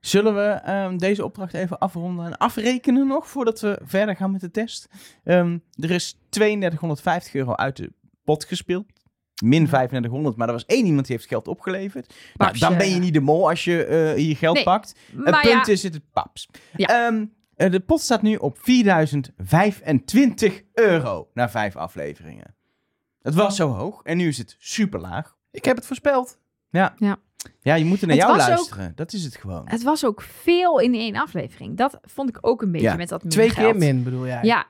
Zullen 0.00 0.34
we 0.34 0.40
ehm, 0.40 0.96
deze 0.96 1.24
opdracht 1.24 1.54
even 1.54 1.78
afronden 1.78 2.26
en 2.26 2.36
afrekenen 2.36 3.06
nog 3.06 3.28
voordat 3.28 3.60
we 3.60 3.80
verder 3.82 4.16
gaan 4.16 4.30
met 4.30 4.40
de 4.40 4.50
test? 4.50 4.88
Ehm, 5.24 5.58
er 5.72 5.90
is 5.90 6.18
3250 6.28 7.34
euro 7.34 7.54
uit 7.54 7.76
de 7.76 7.92
pot 8.24 8.44
gespeeld. 8.44 8.84
Min 9.42 9.66
3500, 9.66 10.36
maar 10.36 10.46
er 10.46 10.52
was 10.52 10.66
één 10.66 10.86
iemand 10.86 11.06
die 11.06 11.16
heeft 11.16 11.28
geld 11.28 11.48
opgeleverd. 11.48 12.14
Nou, 12.34 12.58
dan 12.58 12.76
ben 12.76 12.88
je 12.88 12.94
eh, 12.94 13.00
niet 13.00 13.14
de 13.14 13.20
mol 13.20 13.48
als 13.48 13.64
je 13.64 13.84
eh, 13.84 14.12
hier 14.12 14.36
geld 14.36 14.54
Nee, 14.54 14.64
pakt. 14.64 14.94
Het 15.16 15.40
punt 15.40 15.66
ja, 15.66 15.66
is 15.66 15.82
het 15.82 16.00
paps. 16.12 16.48
Ja. 16.76 17.06
Ehm, 17.06 17.14
eh, 17.20 17.26
de 17.56 17.80
pot 17.86 18.00
staat 18.00 18.22
nu 18.22 18.36
op 18.36 18.58
4025 18.58 20.62
euro 20.72 21.28
na 21.34 21.50
vijf 21.50 21.76
afleveringen. 21.76 22.54
Het 23.22 23.34
was 23.34 23.56
zo 23.56 23.68
hoog 23.68 24.02
en 24.02 24.16
nu 24.16 24.28
is 24.28 24.38
het 24.38 24.56
super 24.58 25.00
laag. 25.00 25.36
Ik 25.50 25.64
heb 25.64 25.76
het 25.76 25.86
voorspeld. 25.86 26.38
Ja, 26.70 26.94
Ja. 26.98 27.16
ja 27.60 27.74
je 27.74 27.84
moet 27.84 28.00
er 28.00 28.06
naar 28.06 28.16
Het 28.16 28.26
jou 28.26 28.40
ook- 28.40 28.46
luisteren. 28.48 28.92
Dat 28.94 29.12
is 29.12 29.24
het 29.24 29.36
gewoon. 29.36 29.62
het 29.68 29.82
was 29.82 30.04
ook 30.04 30.22
veel 30.22 30.78
in 30.80 30.94
één 30.94 31.16
aflevering. 31.16 31.76
Dat 31.76 31.98
vond 32.02 32.28
ik 32.28 32.38
ook 32.40 32.62
een 32.62 32.72
beetje 32.72 32.86
Ja, 32.86 32.96
met 32.96 33.08
dat 33.08 33.30
Twee 33.30 33.50
geld. 33.50 33.70
keer 33.70 33.78
min 33.80 34.02
bedoel 34.02 34.26
jij? 34.26 34.42
Ja, 34.42 34.66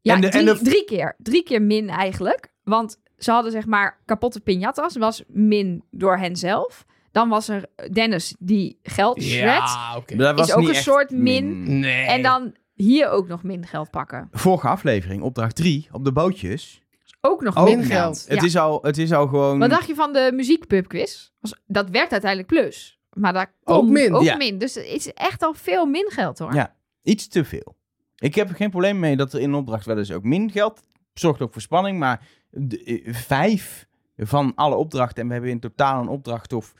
ja 0.00 0.14
En 0.14 0.20
de- 0.20 0.28
drie, 0.28 0.48
en 0.48 0.54
de- 0.56 0.62
drie 0.64 0.84
keer. 0.84 1.14
Drie 1.18 1.42
keer 1.42 1.62
min 1.62 1.88
eigenlijk. 1.88 2.52
Want 2.64 3.00
ze 3.18 3.30
hadden 3.30 3.52
zeg 3.52 3.66
maar 3.66 4.00
kapotte 4.04 4.40
piñatas. 4.40 4.98
Was 4.98 5.24
min 5.28 5.84
door 5.90 6.16
hen 6.16 6.36
zelf. 6.36 6.84
Dan 7.12 7.28
was 7.28 7.48
er 7.48 7.64
Dennis 7.92 8.34
die 8.38 8.78
geld 8.82 9.22
shred. 9.22 9.44
Ja, 9.44 9.96
oké. 9.96 10.16
Dat 10.16 10.38
was 10.38 10.52
ook 10.52 10.58
niet 10.60 10.68
een 10.68 10.74
echt 10.74 10.84
soort 10.84 11.10
min. 11.10 11.78
Nee. 11.80 12.06
En 12.06 12.22
dan 12.22 12.54
hier 12.74 13.08
ook 13.08 13.28
nog 13.28 13.42
min 13.42 13.66
geld 13.66 13.90
pakken. 13.90 14.28
Vorige 14.32 14.68
aflevering, 14.68 15.22
opdracht 15.22 15.56
3, 15.56 15.88
op 15.92 16.04
de 16.04 16.12
bootjes. 16.12 16.82
Ook 17.20 17.42
nog 17.42 17.56
Ook 17.56 17.68
min 17.68 17.78
min 17.78 17.86
geld. 17.86 18.24
Het, 18.28 18.40
Ja. 18.40 18.46
is 18.46 18.56
al, 18.56 18.78
het 18.82 18.98
is 18.98 19.12
al 19.12 19.26
gewoon... 19.26 19.58
Wat 19.58 19.70
dacht 19.70 19.86
je 19.86 19.94
van 19.94 20.12
de 20.12 20.30
muziekpubquiz? 20.34 21.30
Was- 21.40 21.60
Dat 21.66 21.90
werd 21.90 22.10
uiteindelijk 22.12 22.50
plus. 22.50 22.98
Maar 23.12 23.32
daar 23.32 23.54
kon 23.64 23.76
Ook 23.76 23.88
min. 23.88 24.14
Ook 24.14 24.22
Ja. 24.22 24.36
min. 24.36 24.58
Dus 24.58 24.74
het 24.74 24.84
is 24.84 25.12
echt 25.12 25.42
al 25.42 25.54
veel 25.54 25.86
min 25.86 26.10
geld 26.10 26.38
hoor. 26.38 26.54
Ja. 26.54 26.74
Iets 27.02 27.28
te 27.28 27.44
veel. 27.44 27.76
Ik 28.16 28.34
heb 28.34 28.48
er 28.48 28.54
geen 28.54 28.70
probleem 28.70 28.98
mee 28.98 29.16
dat 29.16 29.32
er 29.32 29.40
in 29.40 29.48
een 29.48 29.54
opdracht 29.54 29.86
wel 29.86 29.98
eens 29.98 30.12
ook 30.12 30.22
min 30.22 30.50
geld 30.50 30.80
zorgt 31.14 31.40
ook 31.40 31.52
voor 31.52 31.62
spanning. 31.62 31.98
Maar 31.98 32.26
de, 32.50 32.82
eh, 32.84 33.14
vijf 33.14 33.86
van 34.16 34.52
alle 34.54 34.74
opdrachten, 34.74 35.22
en 35.22 35.26
we 35.26 35.32
hebben 35.32 35.50
in 35.50 35.60
totaal 35.60 36.00
een 36.02 36.08
opdracht 36.08 36.52
of, 36.52 36.72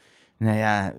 nou 0.43 0.57
ja, 0.57 0.95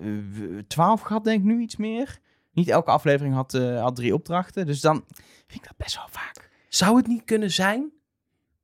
twaalf 0.66 1.00
gehad 1.00 1.24
denk 1.24 1.38
ik 1.38 1.44
nu 1.44 1.60
iets 1.60 1.76
meer. 1.76 2.18
Niet 2.52 2.68
elke 2.68 2.90
aflevering 2.90 3.34
had, 3.34 3.54
eh, 3.54 3.80
had 3.82 3.96
drie 3.96 4.14
opdrachten. 4.14 4.66
Dus 4.66 4.80
dan 4.80 5.04
vind 5.46 5.60
ik 5.62 5.64
dat 5.64 5.76
best 5.76 5.96
wel 5.96 6.08
vaak. 6.10 6.50
Zou 6.68 6.96
het 6.96 7.06
niet 7.06 7.24
kunnen 7.24 7.50
zijn 7.50 7.92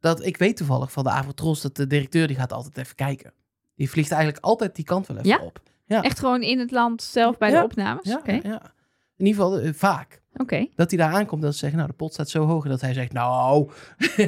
dat 0.01 0.25
ik 0.25 0.37
weet 0.37 0.57
toevallig 0.57 0.93
van 0.93 1.05
de 1.05 1.11
Avotros 1.11 1.61
dat 1.61 1.77
de 1.77 1.87
directeur 1.87 2.27
die 2.27 2.37
gaat 2.37 2.53
altijd 2.53 2.79
even 2.79 2.95
kijken. 2.95 3.33
Die 3.77 3.91
vliegt 3.91 4.11
eigenlijk 4.11 4.45
altijd 4.45 4.75
die 4.77 4.85
kant 4.85 5.07
wel 5.07 5.17
even 5.17 5.29
Ja? 5.29 5.39
op. 5.39 5.61
Echt 5.87 6.19
gewoon 6.19 6.43
in 6.43 6.59
het 6.59 6.71
land 6.71 7.03
zelf 7.03 7.39
bij 7.39 7.51
Ja. 7.51 7.59
de 7.59 7.65
opnames? 7.65 8.05
Ja, 8.09 8.17
Oké. 8.19 8.33
ja. 8.43 8.73
In 9.21 9.27
ieder 9.27 9.43
geval 9.43 9.59
eh, 9.61 9.71
vaak. 9.75 10.19
Oké. 10.37 10.67
Dat 10.77 10.91
hij 10.91 10.99
daar 10.99 11.13
aankomt 11.13 11.43
dat 11.43 11.53
ze 11.53 11.59
zeggen, 11.59 11.79
nou 11.79 11.91
de 11.91 11.97
pot 11.97 12.13
staat 12.13 12.29
zo 12.29 12.47
hoog. 12.47 12.67
Dat 12.67 12.81
hij 12.81 12.93
zegt, 12.93 13.13
nou, 13.13 13.71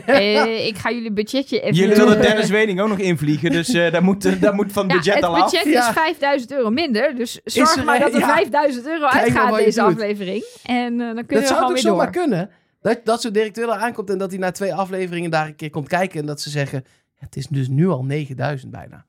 Eh, 0.07 0.66
ik 0.70 0.76
ga 0.78 0.90
jullie 0.90 1.12
budgetje 1.12 1.61
even... 1.61 1.74
Jullie 1.74 1.97
willen 1.97 2.20
Dennis 2.20 2.51
Wening 2.51 2.80
ook 2.80 2.88
nog 2.88 2.99
invliegen, 2.99 3.51
dus 3.51 3.68
eh 3.68 3.93
daar, 3.93 4.03
moet, 4.03 4.40
daar 4.40 4.55
moet 4.55 4.72
van 4.72 4.82
het 4.82 4.93
Ja, 4.93 4.97
budget 4.99 5.14
het 5.14 5.24
al 5.24 5.36
af. 5.36 5.51
budget 5.51 5.72
Ja. 5.72 5.88
is 5.88 5.95
5000 5.95 6.53
euro 6.53 6.70
minder. 6.70 7.14
Dus 7.14 7.40
zorg 7.45 7.76
er 7.76 7.84
maar 7.84 7.99
dat 7.99 8.12
er 8.14 8.18
ja. 8.20 8.34
5000 8.34 8.86
euro 8.86 9.05
uitgaat 9.07 9.57
deze 9.57 9.80
doet. 9.80 9.88
aflevering. 9.90 10.45
En 10.62 10.93
eh, 11.01 11.07
dan 11.07 11.14
kunnen 11.26 11.26
dat 11.26 11.38
we 11.40 11.47
zou 11.47 11.49
gewoon 11.55 11.62
toch 11.62 11.72
weer 11.72 11.93
zomaar 11.93 12.12
door. 12.12 12.22
kunnen? 12.22 12.51
Dat, 12.80 13.01
dat 13.05 13.20
zo'n 13.20 13.32
directeur 13.32 13.66
daar 13.66 13.78
aankomt 13.78 14.11
en 14.11 14.18
dat 14.18 14.30
hij 14.30 14.38
na 14.38 14.51
twee 14.51 14.74
afleveringen 14.74 15.30
daar 15.30 15.47
een 15.47 15.57
keer 15.57 15.70
komt 15.70 15.88
kijken. 15.88 16.20
En 16.20 16.26
dat 16.26 16.40
ze 16.40 16.51
zeggen, 16.51 16.84
het 17.14 17.36
is 17.36 17.47
dus 17.47 17.68
nu 17.68 17.88
al 17.88 18.05
9000 18.05 18.70
bijna. 18.72 19.05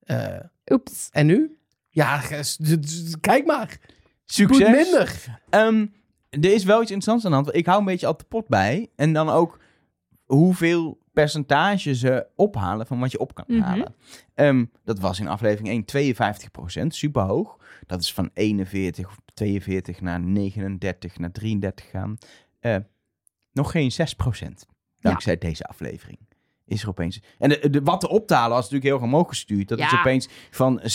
Eh, 0.00 0.26
Oeps. 0.70 1.08
en 1.12 1.26
nu? 1.26 1.58
Ja, 1.88 2.18
g- 2.18 2.40
d- 2.56 2.82
d- 2.86 3.20
kijk 3.20 3.46
maar. 3.46 3.78
Succes. 4.24 4.68
minder. 4.68 5.40
Ehm, 5.50 5.86
er 6.30 6.52
is 6.52 6.64
wel 6.64 6.82
iets 6.82 6.90
interessants 6.90 7.24
aan 7.24 7.30
de 7.30 7.36
hand. 7.36 7.54
Ik 7.56 7.66
hou 7.66 7.78
een 7.78 7.84
beetje 7.84 8.06
al 8.06 8.16
de 8.16 8.24
pot 8.24 8.48
bij. 8.48 8.88
En 8.96 9.12
dan 9.12 9.28
ook 9.28 9.58
hoeveel 10.24 10.98
percentage 11.12 11.94
ze 11.94 12.26
ophalen 12.36 12.86
van 12.86 13.00
wat 13.00 13.10
je 13.10 13.18
op 13.18 13.34
kan 13.34 13.44
Mhm. 13.48 13.60
halen. 13.60 13.94
Ehm, 14.34 14.64
dat 14.84 14.98
was 14.98 15.20
in 15.20 15.28
aflevering 15.28 15.68
1 15.68 15.84
52 15.84 16.50
procent, 16.50 16.94
super 16.94 17.22
hoog. 17.22 17.58
Dat 17.86 18.00
is 18.00 18.12
van 18.12 18.30
41 18.34 19.06
of 19.06 19.16
42 19.34 20.00
naar 20.00 20.20
39 20.20 21.18
naar 21.18 21.32
33 21.32 21.90
gaan. 21.90 22.18
Eh, 22.60 22.76
nog 23.52 23.70
geen 23.70 23.92
6 23.92 24.14
procent, 24.14 24.66
dankzij 25.00 25.38
deze 25.38 25.64
aflevering. 25.64 26.18
Is 26.66 26.82
er 26.82 26.88
opeens... 26.88 27.20
En 27.38 27.48
de, 27.48 27.70
de, 27.70 27.80
wat 27.82 28.00
te 28.00 28.08
optalen 28.08 28.48
was 28.50 28.56
natuurlijk 28.58 28.84
heel 28.84 28.94
erg 28.94 29.02
omhoog 29.04 29.28
gestuurd. 29.28 29.68
Dat 29.68 29.78
is 29.78 29.90
Ja. 29.90 29.98
opeens 29.98 30.28
van 30.50 30.80
27.493 30.80 30.86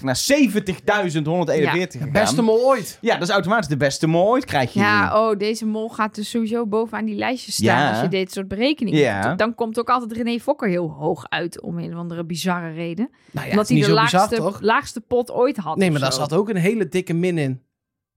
naar 0.00 0.16
70.141 0.16 1.90
gegaan. 1.90 2.12
Beste 2.12 2.42
mol 2.42 2.66
ooit. 2.66 2.98
Ja, 3.00 3.14
dat 3.14 3.28
is 3.28 3.34
automatisch 3.34 3.68
de 3.68 3.76
beste 3.76 4.06
mol 4.06 4.28
ooit 4.28 4.44
krijg 4.44 4.72
je 4.72 4.78
nu. 4.78 4.84
Ja, 4.84 5.28
oh, 5.28 5.38
deze 5.38 5.66
mol 5.66 5.88
gaat 5.88 6.14
dus 6.14 6.30
sowieso 6.30 6.66
bovenaan 6.66 7.04
die 7.04 7.14
lijstjes 7.14 7.54
staan 7.54 7.64
Ja. 7.82 7.90
als 7.90 8.00
je 8.00 8.08
dit 8.08 8.32
soort 8.32 8.48
berekeningen 8.48 9.00
Ja. 9.00 9.28
doet. 9.28 9.38
Dan 9.38 9.54
komt 9.54 9.78
ook 9.78 9.88
altijd 9.90 10.12
René 10.12 10.38
Fokker 10.38 10.68
heel 10.68 10.88
hoog 10.90 11.26
uit 11.28 11.60
om 11.60 11.78
een 11.78 11.92
of 11.92 11.98
andere 11.98 12.24
bizarre 12.24 12.72
reden. 12.72 13.10
Nou 13.30 13.44
ja, 13.46 13.50
Omdat 13.52 13.70
is 13.70 13.76
hij 13.78 13.86
de 13.86 13.94
zo 13.94 14.00
bizar, 14.02 14.20
laagste, 14.20 14.36
toch? 14.36 14.60
laagste 14.60 15.00
pot 15.00 15.30
ooit 15.30 15.56
had. 15.56 15.76
Nee, 15.76 15.90
maar 15.90 16.00
daar 16.00 16.12
zat 16.12 16.32
ook 16.32 16.48
een 16.48 16.56
hele 16.56 16.88
dikke 16.88 17.12
min 17.14 17.38
in. 17.38 17.62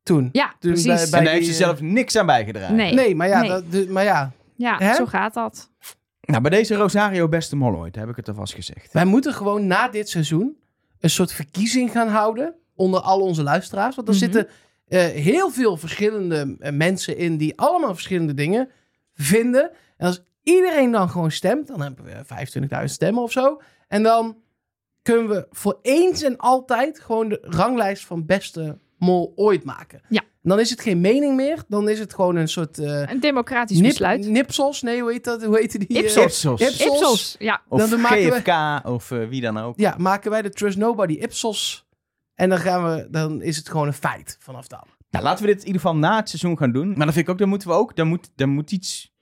Toen. 0.04 0.30
Ja, 0.32 0.54
Toen 0.60 0.72
precies. 0.72 0.86
bij- 0.88 1.10
bij- 1.10 1.20
en 1.20 1.26
daar 1.26 1.34
heeft 1.34 1.46
ze 1.46 1.52
eh, 1.52 1.58
zelf 1.58 1.82
niks 1.82 2.16
aan 2.18 2.26
bijgedragen. 2.26 2.76
Nee. 2.76 2.94
Nee, 2.94 3.16
maar 3.16 3.28
ja, 3.28 3.40
Nee. 3.40 3.50
Dat, 3.50 3.72
de- 3.72 3.88
maar 3.90 4.04
ja, 4.04 4.32
Ja, 4.56 4.96
zo 4.96 5.06
gaat 5.06 5.34
dat. 5.34 5.72
Nou, 6.26 6.42
bij 6.42 6.52
deze 6.52 6.76
Rosario 6.76 7.28
beste 7.28 7.56
mol 7.56 7.76
ooit, 7.76 7.96
heb 7.96 8.10
ik 8.10 8.16
het 8.16 8.28
alvast 8.28 8.54
gezegd. 8.54 8.94
wij 8.94 9.06
moeten 9.06 9.34
gewoon 9.34 9.68
na 9.68 9.88
dit 9.88 10.10
seizoen 10.10 10.58
een 11.00 11.10
soort 11.10 11.32
verkiezing 11.32 11.92
gaan 11.92 12.08
houden 12.08 12.56
onder 12.76 13.00
al 13.00 13.22
onze 13.22 13.44
luisteraars. 13.44 13.96
Want 13.96 14.08
er 14.08 14.14
Mhm. 14.14 14.24
zitten 14.24 14.48
eh, 14.88 15.06
heel 15.06 15.50
veel 15.50 15.78
verschillende 15.78 16.56
eh, 16.60 16.72
mensen 16.72 17.18
in 17.18 17.38
die 17.38 17.60
allemaal 17.60 17.94
verschillende 17.94 18.34
dingen 18.34 18.70
vinden. 19.14 19.72
En 19.98 20.08
als 20.08 20.24
iedereen 20.44 20.92
dan 20.92 21.10
gewoon 21.10 21.32
stemt, 21.32 21.68
dan 21.68 21.82
hebben 21.82 22.06
we 22.06 22.26
25.000 22.26 22.84
stemmen 22.96 23.24
of 23.24 23.32
zo. 23.32 23.62
En 23.88 24.04
dan 24.04 24.38
kunnen 25.02 25.30
we 25.30 25.48
voor 25.52 25.80
eens 25.82 26.22
en 26.22 26.38
altijd 26.38 27.00
gewoon 27.00 27.30
de 27.30 27.40
ranglijst 27.42 28.06
van 28.06 28.26
beste 28.26 28.78
mol 28.98 29.32
ooit 29.36 29.64
maken. 29.64 30.02
Ja. 30.10 30.22
Dan 30.46 30.60
is 30.60 30.70
het 30.70 30.82
geen 30.82 31.02
mening 31.02 31.36
meer, 31.36 31.64
dan 31.68 31.90
is 31.90 32.00
het 32.00 32.14
gewoon 32.14 32.36
een 32.36 32.48
soort... 32.48 32.80
eh, 32.80 33.10
Een 33.10 33.20
democratisch 33.20 33.78
nip- 33.78 33.90
besluit. 33.90 34.28
Nipsos? 34.28 34.82
Nee, 34.82 35.02
hoe 35.02 35.12
heet 35.12 35.24
dat? 35.24 35.44
Hoe 35.44 35.58
heette 35.58 35.78
die? 35.78 35.88
eh, 35.98 36.04
Ipsos. 36.04 36.24
Ipsos. 36.24 36.62
Ipsos. 36.62 36.86
Ipsos, 36.88 37.36
ja. 37.40 37.62
Of 37.70 37.90
Dan 37.90 38.02
maken 38.02 38.24
we- 38.24 38.32
GFK, 38.32 38.88
of 38.88 39.12
eh, 39.12 39.28
wie 39.28 39.42
dan 39.42 39.58
ook. 39.58 39.80
Ja, 39.80 39.96
maken 39.98 40.32
wij 40.32 40.42
de 40.42 40.50
Trust 40.50 40.78
Nobody 40.78 41.14
Ipsos. 41.14 41.88
En 42.36 42.50
dan, 42.50 42.58
gaan 42.60 42.84
we, 42.84 43.08
dan 43.12 43.42
is 43.42 43.58
het 43.58 43.70
gewoon 43.70 43.88
een 43.88 43.94
feit 43.94 44.38
vanaf 44.40 44.68
dan. 44.68 44.84
Nou, 45.10 45.24
laten 45.26 45.46
we 45.46 45.52
dit 45.52 45.60
in 45.62 45.66
ieder 45.68 45.82
geval 45.82 45.96
na 45.98 46.16
het 46.16 46.30
seizoen 46.30 46.58
gaan 46.58 46.72
doen. 46.72 46.88
Maar 46.88 47.06
dan 47.06 47.14
vind 47.14 47.26
ik 47.26 47.30
ook, 47.30 47.38
dan 47.38 47.50
moeten 47.50 47.68
we 47.68 47.74
ook, 47.74 47.96
dan 47.96 48.08
moet, 48.08 48.30
dan 48.36 48.50
moet 48.50 48.72
iets 48.72 49.13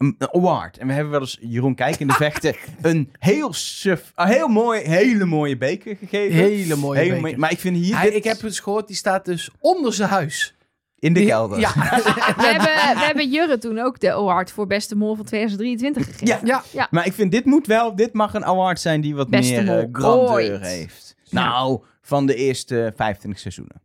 een, 0.00 0.14
een 0.18 0.28
award. 0.34 0.78
En 0.78 0.86
we 0.86 0.92
hebben 0.92 1.12
wel 1.12 1.20
eens 1.20 1.38
Jeroen 1.40 1.74
Kijk 1.74 2.00
in 2.00 2.06
de 2.06 2.12
vechten 2.12 2.54
een 2.82 3.10
heel 3.18 3.52
suf, 3.52 4.12
een 4.14 4.26
heel 4.26 4.48
mooi, 4.48 4.80
hele 4.80 5.24
mooie 5.24 5.56
beker 5.56 5.96
gegeven. 5.96 6.36
Hele 6.36 6.76
mooie 6.76 6.98
Hele 6.98 7.08
beker. 7.10 7.22
mooie- 7.22 7.36
maar 7.38 7.50
ik 7.52 7.58
vind 7.58 7.76
hier 7.76 7.94
Hij, 7.96 8.04
dit 8.04 8.14
ik 8.14 8.24
heb 8.24 8.40
het 8.40 8.60
gehoord, 8.60 8.86
die 8.86 8.96
staat 8.96 9.24
dus 9.24 9.50
onder 9.58 9.92
zijn 9.92 10.08
huis. 10.08 10.54
in 10.98 11.12
de 11.12 11.24
kelder. 11.26 11.58
Ja. 11.60 11.72
We 11.74 12.46
hebben, 12.46 12.96
we 12.98 13.04
hebben 13.04 13.30
Jurre 13.30 13.58
toen 13.58 13.78
ook 13.78 14.00
de 14.00 14.12
award 14.12 14.52
voor 14.52 14.66
beste 14.66 14.96
mol 14.96 15.14
van 15.14 15.24
2023 15.24 16.04
gegeven. 16.06 16.46
Ja. 16.46 16.62
ja. 16.72 16.88
Maar 16.90 17.06
ik 17.06 17.12
vind 17.12 17.30
dit 17.32 17.44
moet 17.44 17.66
wel, 17.66 17.96
dit 17.96 18.12
mag 18.12 18.34
een 18.34 18.44
award 18.44 18.80
zijn 18.80 19.00
die 19.00 19.14
wat 19.14 19.28
Beste 19.30 19.52
meer 19.52 19.64
mol 19.64 19.78
eh, 19.78 19.88
grandeur 19.92 20.30
ooit. 20.30 20.60
heeft. 20.60 21.16
Ja. 21.24 21.42
Nou, 21.48 21.80
van 22.02 22.26
de 22.26 22.34
eerste 22.34 22.92
25 22.96 23.40
seizoenen. 23.40 23.82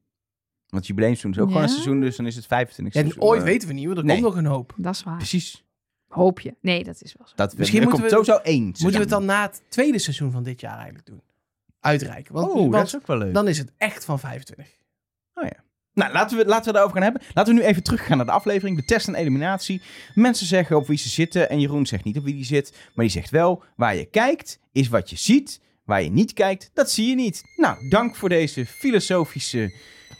Want 0.69 0.87
jubileumseizoen 0.87 1.31
is 1.31 1.39
ook 1.39 1.47
gewoon 1.47 1.61
een 1.61 1.67
Ja. 1.67 1.73
seizoen, 1.73 1.99
dus 2.01 2.15
dan 2.15 2.25
is 2.25 2.35
het 2.35 2.45
25 2.45 2.95
En 2.95 3.01
seizoen. 3.01 3.23
ooit 3.23 3.39
Eh, 3.41 3.45
weten 3.47 3.67
we 3.67 3.73
niet, 3.73 3.85
want 3.85 3.97
er 3.97 4.03
nee. 4.05 4.13
komt 4.21 4.27
nog 4.27 4.43
een 4.43 4.49
hoop. 4.49 4.73
Dat 4.77 4.93
is 4.95 5.03
waar. 5.03 5.17
Precies. 5.17 5.63
Hoop 6.07 6.39
je. 6.39 6.55
Nee, 6.61 6.83
dat 6.83 7.01
is 7.01 7.15
wel 7.17 7.27
zo. 7.27 7.33
Dat 7.35 7.57
Misschien 7.57 7.81
er 7.81 7.87
moeten 7.87 8.07
komt 8.09 8.19
we- 8.19 8.25
sowieso 8.25 8.43
één 8.51 8.63
Moeten 8.63 8.89
we 8.91 8.97
het 8.97 9.09
dan 9.09 9.25
na 9.25 9.41
het 9.41 9.61
tweede 9.69 9.99
seizoen 9.99 10.31
van 10.31 10.43
dit 10.43 10.61
jaar 10.61 10.75
eigenlijk 10.75 11.05
doen? 11.05 11.21
Uitreiken. 11.79 12.33
Want, 12.33 12.47
Oh, 12.47 12.55
want 12.55 12.71
dat 12.71 12.85
is 12.85 12.95
ook 12.95 13.07
wel 13.07 13.17
leuk. 13.17 13.33
dan 13.33 13.47
is 13.47 13.57
het 13.57 13.71
echt 13.77 14.05
van 14.05 14.19
25. 14.19 14.67
Nou, 15.93 16.11
laten 16.13 16.37
we, 16.37 16.45
laten 16.45 16.61
we 16.61 16.65
het 16.65 16.73
daarover 16.73 16.93
gaan 16.97 17.03
hebben. 17.03 17.21
Laten 17.33 17.55
we 17.55 17.59
nu 17.61 17.65
even 17.65 17.83
teruggaan 17.83 18.17
naar 18.17 18.25
de 18.25 18.31
aflevering. 18.31 18.77
De 18.77 18.85
test 18.85 19.07
en 19.07 19.15
eliminatie. 19.15 19.81
Mensen 20.13 20.45
zeggen 20.47 20.75
op 20.75 20.87
wie 20.87 20.97
ze 20.97 21.09
zitten. 21.09 21.49
En 21.49 21.59
Jeroen 21.59 21.85
zegt 21.85 22.03
niet 22.03 22.17
op 22.17 22.23
wie 22.23 22.33
die 22.33 22.45
zit. 22.45 22.71
Maar 22.93 23.05
die 23.05 23.13
zegt 23.13 23.29
wel, 23.29 23.63
waar 23.75 23.95
je 23.95 24.05
kijkt 24.05 24.59
is 24.71 24.87
wat 24.87 25.09
je 25.09 25.15
ziet. 25.15 25.61
Waar 25.83 26.03
je 26.03 26.09
niet 26.09 26.33
kijkt, 26.33 26.69
dat 26.73 26.91
zie 26.91 27.09
je 27.09 27.15
niet. 27.15 27.41
Nou, 27.55 27.89
dank 27.89 28.15
voor 28.15 28.29
deze 28.29 28.65
filosofische 28.65 29.73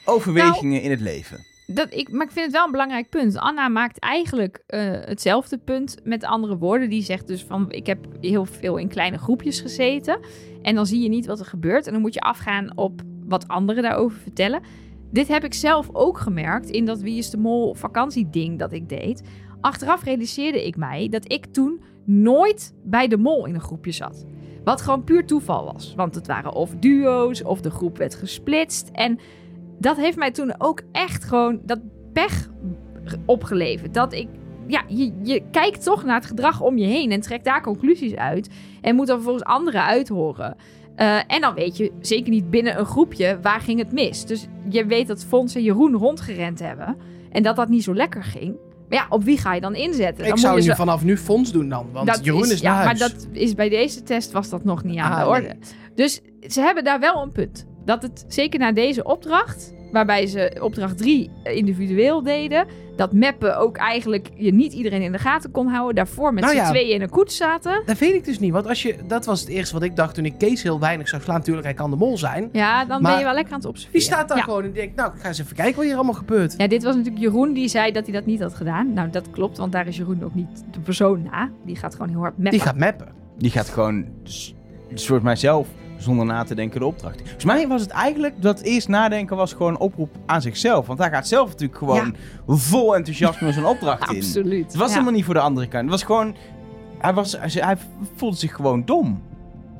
overwegingen 0.05 0.81
in 0.81 0.89
het 0.91 0.99
leven. 0.99 1.45
Dat, 1.67 1.93
ik, 1.93 2.11
maar 2.11 2.25
ik 2.25 2.31
vind 2.31 2.45
het 2.45 2.55
wel 2.55 2.65
een 2.65 2.71
belangrijk 2.71 3.09
punt. 3.09 3.37
Anna 3.37 3.67
maakt 3.67 3.99
eigenlijk 3.99 4.63
eh, 4.67 4.79
hetzelfde 4.91 5.57
punt 5.57 5.97
met 6.03 6.23
andere 6.23 6.57
woorden. 6.57 6.89
Die 6.89 7.03
zegt 7.03 7.27
dus 7.27 7.43
van, 7.43 7.71
ik 7.71 7.85
heb 7.85 8.05
heel 8.21 8.45
veel 8.45 8.77
in 8.77 8.87
kleine 8.87 9.17
groepjes 9.17 9.59
gezeten. 9.59 10.19
En 10.61 10.75
dan 10.75 10.85
zie 10.85 11.01
je 11.01 11.09
niet 11.09 11.25
wat 11.25 11.39
er 11.39 11.45
gebeurt. 11.45 11.87
En 11.87 11.93
dan 11.93 12.01
moet 12.01 12.13
je 12.13 12.19
afgaan 12.19 12.77
op 12.77 13.01
wat 13.25 13.47
anderen 13.47 13.83
daarover 13.83 14.19
vertellen. 14.19 14.61
Dit 15.11 15.27
heb 15.27 15.43
ik 15.43 15.53
zelf 15.53 15.89
ook 15.93 16.17
gemerkt 16.17 16.69
in 16.69 16.85
dat 16.85 17.01
Wie 17.01 17.17
is 17.17 17.29
de 17.29 17.37
Mol 17.37 17.73
vakantieding 17.73 18.59
dat 18.59 18.73
ik 18.73 18.89
deed. 18.89 19.23
Achteraf 19.61 20.03
realiseerde 20.03 20.65
ik 20.65 20.77
mij 20.77 21.09
dat 21.09 21.31
ik 21.31 21.45
toen 21.45 21.81
nooit 22.03 22.73
bij 22.83 23.07
de 23.07 23.17
mol 23.17 23.45
in 23.45 23.53
een 23.53 23.61
groepje 23.61 23.91
zat. 23.91 24.25
Wat 24.63 24.81
gewoon 24.81 25.03
puur 25.03 25.25
toeval 25.25 25.73
was. 25.73 25.93
Want 25.95 26.15
het 26.15 26.27
waren 26.27 26.53
of 26.53 26.75
duo's 26.79 27.43
of 27.43 27.61
de 27.61 27.71
groep 27.71 27.97
werd 27.97 28.15
gesplitst. 28.15 28.89
En 28.91 29.19
dat 29.79 29.97
heeft 29.97 30.17
mij 30.17 30.31
toen 30.31 30.53
ook 30.57 30.81
echt 30.91 31.23
gewoon 31.23 31.59
dat 31.65 31.79
pech 32.13 32.49
opgeleverd. 33.25 33.93
Dat 33.93 34.13
ik, 34.13 34.27
ja, 34.67 34.83
je, 34.87 35.11
je 35.23 35.41
kijkt 35.51 35.83
toch 35.83 36.03
naar 36.03 36.15
het 36.15 36.25
gedrag 36.25 36.61
om 36.61 36.77
je 36.77 36.85
heen 36.85 37.11
en 37.11 37.21
trekt 37.21 37.45
daar 37.45 37.61
conclusies 37.61 38.15
uit. 38.15 38.49
En 38.81 38.95
moet 38.95 39.07
dan 39.07 39.15
vervolgens 39.15 39.45
anderen 39.45 39.83
uithoren. 39.83 40.55
Eh, 40.95 41.17
en 41.27 41.41
dan 41.41 41.53
weet 41.53 41.77
je 41.77 41.91
zeker 41.99 42.29
niet 42.29 42.49
binnen 42.49 42.79
een 42.79 42.85
groepje 42.85 43.39
waar 43.41 43.59
ging 43.61 43.79
het 43.79 43.91
mis. 43.91 44.25
Dus 44.25 44.47
je 44.69 44.85
weet 44.85 45.07
dat 45.07 45.25
Fons 45.25 45.55
en 45.55 45.63
Jeroen 45.63 45.93
rondgerend 45.95 46.59
hebben. 46.59 46.97
En 47.31 47.43
dat 47.43 47.55
dat 47.55 47.69
niet 47.69 47.83
zo 47.83 47.93
lekker 47.95 48.23
ging. 48.23 48.55
Maar 48.89 48.97
ja, 48.97 49.05
op 49.09 49.23
wie 49.23 49.37
ga 49.37 49.53
je 49.53 49.61
dan 49.61 49.75
inzetten? 49.75 50.23
Dan 50.23 50.33
ik 50.33 50.39
zou 50.39 50.61
je 50.61 50.67
nu 50.67 50.75
vanaf 50.75 51.03
nu 51.03 51.17
fonds 51.17 51.51
doen 51.51 51.69
dan. 51.69 51.87
Want 51.91 52.07
dat 52.07 52.25
Jeroen 52.25 52.51
is, 52.51 52.59
ja, 52.59 52.73
naar 52.73 52.83
huis. 52.83 52.99
Maar 52.99 53.09
dat 53.09 53.27
is 53.31 53.53
bij 53.55 53.69
deze 53.69 54.03
test 54.03 54.31
was 54.31 54.49
dat 54.49 54.63
nog 54.63 54.83
niet 54.83 54.97
aan 54.97 55.11
Ah, 55.11 55.19
de 55.19 55.27
orde. 55.27 55.47
nee. 55.47 55.57
Dus 55.95 56.21
ze 56.47 56.61
hebben 56.61 56.83
daar 56.83 56.99
wel 56.99 57.21
een 57.23 57.31
punt. 57.31 57.65
Dat 57.85 58.01
het 58.01 58.25
zeker 58.27 58.59
na 58.59 58.71
deze 58.71 59.03
opdracht, 59.03 59.73
waarbij 59.91 60.27
ze 60.27 60.57
opdracht 60.61 60.97
3 60.97 61.29
individueel 61.43 62.23
deden, 62.23 62.67
dat 62.95 63.13
mappen 63.13 63.57
ook 63.57 63.77
eigenlijk 63.77 64.29
je 64.35 64.53
niet 64.53 64.73
iedereen 64.73 65.01
in 65.01 65.11
de 65.11 65.17
gaten 65.17 65.51
kon 65.51 65.67
houden. 65.67 65.95
Daarvoor 65.95 66.33
met 66.33 66.43
Nou 66.43 66.55
z'n 66.55 66.61
ja. 66.61 66.69
tweeën 66.69 66.93
in 66.93 67.01
een 67.01 67.09
koets 67.09 67.37
zaten. 67.37 67.81
Dat 67.85 67.97
weet 67.97 68.13
ik 68.13 68.25
dus 68.25 68.39
niet. 68.39 68.51
Want 68.51 68.67
als 68.67 68.81
je, 68.81 68.95
dat 69.07 69.25
was 69.25 69.39
het 69.39 69.49
eerste 69.49 69.73
wat 69.73 69.83
ik 69.83 69.95
dacht 69.95 70.15
toen 70.15 70.25
ik 70.25 70.33
Kees 70.37 70.63
heel 70.63 70.79
weinig 70.79 71.07
zag 71.07 71.21
slaan. 71.21 71.37
Natuurlijk, 71.37 71.65
hij 71.65 71.75
kan 71.75 71.89
de 71.89 71.95
mol 71.95 72.17
zijn. 72.17 72.49
Ja, 72.51 72.85
dan 72.85 73.01
ben 73.01 73.17
je 73.17 73.23
wel 73.23 73.33
lekker 73.33 73.53
aan 73.53 73.59
het 73.59 73.67
observeren. 73.67 73.99
Die 73.99 74.09
staat 74.09 74.27
daar 74.27 74.37
ja. 74.37 74.43
gewoon 74.43 74.63
en 74.63 74.73
denkt, 74.73 74.95
nou, 74.95 75.13
ik 75.13 75.19
ga 75.19 75.27
eens 75.27 75.39
even 75.39 75.55
kijken 75.55 75.75
wat 75.75 75.85
hier 75.85 75.95
allemaal 75.95 76.13
gebeurt. 76.13 76.53
Ja, 76.57 76.67
dit 76.67 76.83
was 76.83 76.95
natuurlijk 76.95 77.23
Jeroen 77.23 77.53
die 77.53 77.67
zei 77.67 77.91
dat 77.91 78.03
hij 78.03 78.13
dat 78.13 78.25
niet 78.25 78.41
had 78.41 78.55
gedaan. 78.55 78.93
Nou, 78.93 79.09
dat 79.09 79.29
klopt, 79.31 79.57
want 79.57 79.71
daar 79.71 79.87
is 79.87 79.97
Jeroen 79.97 80.23
ook 80.23 80.35
niet 80.35 80.63
de 80.71 80.79
persoon 80.79 81.23
na. 81.31 81.49
Die 81.65 81.75
gaat 81.75 81.93
gewoon 81.93 82.09
heel 82.09 82.19
hard 82.19 82.33
mappen. 82.33 82.51
Die 82.51 82.61
gaat 82.61 82.77
mappen. 82.77 83.07
Die 83.37 83.51
gaat 83.51 83.69
gewoon, 83.69 84.05
soort 84.93 85.23
mijzelf, 85.23 85.67
zonder 85.97 86.25
na 86.25 86.43
te 86.43 86.55
denken 86.55 86.79
de 86.79 86.85
opdracht. 86.85 87.19
Volgens 87.21 87.43
mij 87.43 87.67
was 87.67 87.81
het 87.81 87.89
eigenlijk 87.89 88.41
dat 88.41 88.61
eerst 88.61 88.87
nadenken 88.87 89.37
was 89.37 89.53
gewoon 89.53 89.71
een 89.71 89.79
oproep 89.79 90.15
aan 90.25 90.41
zichzelf. 90.41 90.87
Want 90.87 90.99
hij 90.99 91.09
gaat 91.09 91.27
zelf 91.27 91.49
natuurlijk 91.49 91.77
gewoon 91.77 92.15
vol 92.47 92.95
enthousiasme 92.95 93.51
zijn 93.51 93.65
opdracht 93.65 94.09
in. 94.09 94.15
Absoluut. 94.21 94.65
Het 94.65 94.75
was 94.75 94.87
ja. 94.87 94.93
helemaal 94.93 95.13
niet 95.13 95.25
voor 95.25 95.33
de 95.33 95.39
andere 95.39 95.67
kant. 95.67 95.81
Het 95.81 95.91
was 95.91 96.03
gewoon, 96.03 96.35
hij, 96.97 97.13
was, 97.13 97.37
hij, 97.39 97.77
voelde 98.15 98.37
zich 98.37 98.55
gewoon 98.55 98.85
dom. 98.85 99.23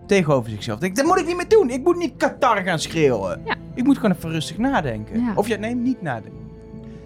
Tegenover 0.07 0.49
zichzelf. 0.49 0.77
Ik 0.77 0.83
denk, 0.83 0.95
dat 0.95 1.05
moet 1.05 1.19
ik 1.19 1.25
niet 1.25 1.35
meer 1.35 1.47
doen. 1.47 1.69
Ik 1.69 1.83
moet 1.83 1.97
niet 1.97 2.13
Qatar 2.17 2.63
gaan 2.63 2.79
schreeuwen. 2.79 3.41
Ja. 3.45 3.55
Ik 3.73 3.83
moet 3.83 3.97
gewoon 3.97 4.15
even 4.15 4.31
rustig 4.31 4.57
nadenken. 4.57 5.31
Of 5.35 5.47
ja, 5.47 5.57
nee, 5.57 5.75
niet 5.75 6.01
nadenken. 6.01 6.43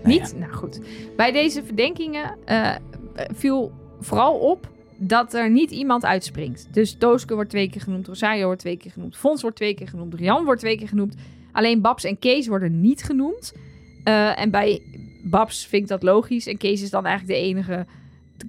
Nou 0.04 0.08
Niet? 0.08 0.36
Nou 0.38 0.54
goed. 0.54 0.80
Bij 1.16 1.32
deze 1.32 1.64
verdenkingen 1.64 2.36
eh, 2.46 2.76
viel 3.36 3.72
vooral 4.00 4.34
op 4.34 4.70
dat 5.00 5.34
er 5.34 5.50
niet 5.52 5.72
iemand 5.72 6.06
uitspringt. 6.06 6.68
Dus 6.72 6.96
Tooske 6.98 7.34
wordt 7.34 7.50
twee 7.50 7.70
keer 7.70 7.82
genoemd, 7.82 8.08
Rosario 8.08 8.46
wordt 8.46 8.60
twee 8.60 8.78
keer 8.78 8.92
genoemd, 8.92 9.18
Fons 9.18 9.42
wordt 9.42 9.56
twee 9.56 9.74
keer 9.74 9.88
genoemd, 9.88 10.14
Rian 10.14 10.46
wordt 10.46 10.60
twee 10.60 10.78
keer 10.78 10.88
genoemd. 10.88 11.16
Alleen 11.52 11.82
Babs 11.82 12.04
en 12.04 12.20
Kees 12.20 12.48
worden 12.48 12.82
niet 12.82 13.04
genoemd. 13.04 13.54
Eh, 14.04 14.40
en 14.40 14.52
bij 14.52 14.82
Babs 15.24 15.66
vind 15.66 15.84
ik 15.84 15.90
dat 15.90 16.04
logisch. 16.04 16.48
En 16.48 16.58
Kees 16.58 16.82
is 16.82 16.90
dan 16.90 17.06
eigenlijk 17.06 17.40
de 17.40 17.46
enige 17.46 17.86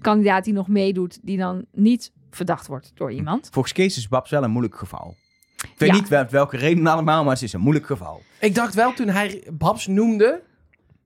kandidaat 0.01 0.45
die 0.45 0.53
nog 0.53 0.69
meedoet, 0.69 1.19
die 1.23 1.39
dan 1.39 1.65
niet 1.73 2.13
verdacht 2.31 2.67
wordt 2.67 2.93
door 2.95 3.13
iemand. 3.13 3.49
Volgens 3.53 3.75
Kees 3.75 3.97
is 3.97 4.09
Babs 4.09 4.31
wel 4.31 4.45
een 4.45 4.51
moeilijk 4.51 4.77
geval. 4.77 5.15
Ik 5.57 5.73
weet 5.79 5.89
Ja. 5.89 5.95
niet 5.95 6.09
wel- 6.09 6.27
welke 6.31 6.57
reden 6.57 6.87
allemaal, 6.87 7.25
maar 7.25 7.33
het 7.33 7.43
is 7.43 7.53
een 7.53 7.61
moeilijk 7.61 7.87
geval. 7.87 8.23
Ik 8.41 8.55
dacht 8.55 8.75
wel, 8.75 8.93
toen 8.93 9.09
hij 9.09 9.43
Babs 9.53 9.87
noemde, 9.87 10.43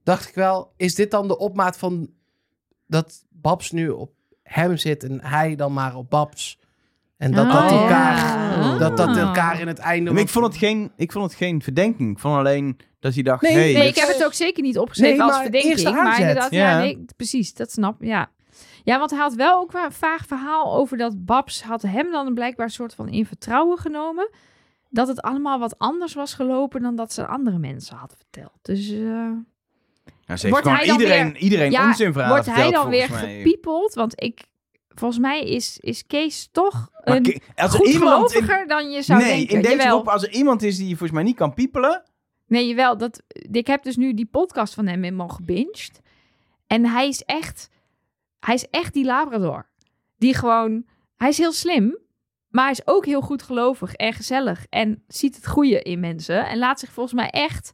dacht 0.03 0.29
ik 0.29 0.35
wel, 0.35 0.73
is 0.77 0.95
dit 0.95 1.11
dan 1.11 1.29
de 1.29 1.39
opmaat 1.39 1.79
van 1.79 2.11
dat 2.87 3.25
Babs 3.31 3.71
nu 3.71 3.89
op 3.89 4.11
hem 4.45 4.77
zit 4.77 5.05
en 5.05 5.21
hij 5.23 5.55
dan 5.55 5.73
maar 5.73 5.97
op 5.97 6.11
Babs? 6.11 6.59
En 7.17 7.33
dat 7.33 7.47
dat 7.47 7.63
Ah, 7.63 7.71
elkaar, 7.83 8.17
ja. 8.17 8.79
dat 8.79 8.97
dat 8.97 9.09
Ah. 9.09 9.19
elkaar 9.19 9.61
in 9.61 9.67
het 9.67 9.79
einde... 9.79 10.11
Maar 10.13 10.23
ik, 10.23 10.29
vond 10.29 10.47
het 10.47 10.57
geen, 10.57 10.93
ik 10.97 11.13
vond 11.13 11.25
het 11.25 11.35
geen 11.35 11.63
verdenking. 11.63 12.11
Ik 12.11 12.19
vond 12.19 12.37
alleen 12.37 12.79
dat 13.01 13.15
hij 13.15 13.23
dacht, 13.23 13.43
Nee, 13.43 13.53
hey, 13.53 13.73
Nee, 13.73 13.89
ik 13.89 13.95
heb 13.97 14.09
het 14.09 14.25
ook 14.25 14.33
zeker 14.33 14.63
niet 14.63 14.79
opgeschreven 14.79 15.19
Nee, 15.19 15.27
als 15.27 15.43
verdenking. 15.43 15.95
Maar 15.95 16.21
inderdaad, 16.21 16.51
ja. 16.51 16.71
Ja. 16.71 16.79
nee, 16.79 17.05
precies, 17.17 17.55
dat 17.55 17.71
snap 17.71 18.03
ja. 18.03 18.31
Ja, 18.85 18.99
want 18.99 19.11
hij 19.11 19.21
had 19.21 19.35
wel 19.35 19.59
ook 19.61 19.73
wel 19.73 19.85
een 19.85 19.93
vaag 19.93 20.27
verhaal 20.27 20.75
over 20.77 20.97
dat 20.97 21.25
Babs 21.25 21.63
had 21.63 21.83
hem 21.83 22.11
dan 22.11 22.35
blijkbaar 22.35 22.67
een 22.67 22.73
soort 22.73 22.95
van 22.95 23.09
in 23.09 23.27
vertrouwen 23.27 23.79
genomen. 23.79 24.31
Dat 24.91 25.09
het 25.09 25.23
allemaal 25.23 25.59
wat 25.59 25.79
anders 25.79 26.15
was 26.15 26.35
gelopen 26.35 26.83
dan 26.83 26.97
dat 26.97 27.13
ze 27.13 27.27
andere 27.27 27.59
mensen 27.59 27.97
had 27.97 28.15
verteld. 28.17 28.59
Dus 28.63 28.91
eh, 28.91 29.31
Ze 30.27 30.33
heeft 30.33 30.43
Wordt 30.49 30.63
gewoon 30.63 30.79
hij 30.79 30.87
dan 30.87 31.01
iedereen, 31.01 31.33
weer- 31.33 31.43
iedereen 31.43 31.71
ja, 31.71 31.87
onzin 31.87 32.13
wordt 32.13 32.47
hij 32.47 32.71
dan 32.71 32.89
weer 32.89 33.09
gepiepeld? 33.09 33.95
Want 33.95 34.23
ik, 34.23 34.45
volgens 34.89 35.21
mij 35.21 35.41
is, 35.45 35.79
is 35.81 36.07
Kees 36.07 36.49
toch 36.53 36.91
een 37.01 37.23
Ke- 37.23 37.39
als 37.55 37.75
goed 37.75 37.87
iemand 37.87 38.33
in, 38.35 38.43
geloviger 38.43 38.67
dan 38.67 38.91
je 38.91 39.03
zou 39.03 39.23
nee, 39.23 39.37
denken. 39.37 39.57
in 39.57 39.63
deze 39.63 39.77
Jawel. 39.77 39.93
groep, 39.95 40.09
als 40.09 40.23
er 40.23 40.31
iemand 40.31 40.63
is 40.63 40.77
die 40.77 40.89
volgens 40.89 41.11
mij 41.11 41.23
niet 41.23 41.37
kan 41.37 41.55
piepelen, 41.55 42.03
Nee, 42.47 42.69
jawel. 42.69 42.97
Dat, 42.97 43.23
ik 43.51 43.67
heb 43.67 43.83
dus 43.83 43.97
nu 43.97 44.15
die 44.15 44.27
podcast 44.27 44.75
van 44.75 44.87
hem 44.87 45.03
helemaal 45.03 45.29
gebinged. 45.29 46.01
En 46.67 46.87
hij 46.87 47.09
is 47.09 47.23
echt... 47.23 47.71
Hij 48.41 48.55
is 48.55 48.69
echt 48.71 48.93
die 48.93 49.05
Labrador. 49.05 49.67
Die 50.19 50.35
gewoon... 50.35 50.85
Hij 51.17 51.29
is 51.29 51.39
heel 51.39 51.53
slim. 51.53 51.99
Maar 52.49 52.63
hij 52.63 52.73
is 52.73 52.87
ook 52.87 53.07
heel 53.07 53.21
goed 53.21 53.43
gelovig 53.43 53.95
en 53.95 54.13
gezellig. 54.13 54.67
En 54.71 55.03
ziet 55.09 55.37
het 55.37 55.47
goede 55.47 55.83
in 55.83 56.01
mensen. 56.01 56.47
En 56.47 56.59
laat 56.59 56.81
zich 56.81 56.93
volgens 56.93 57.15
mij 57.15 57.31
echt 57.31 57.73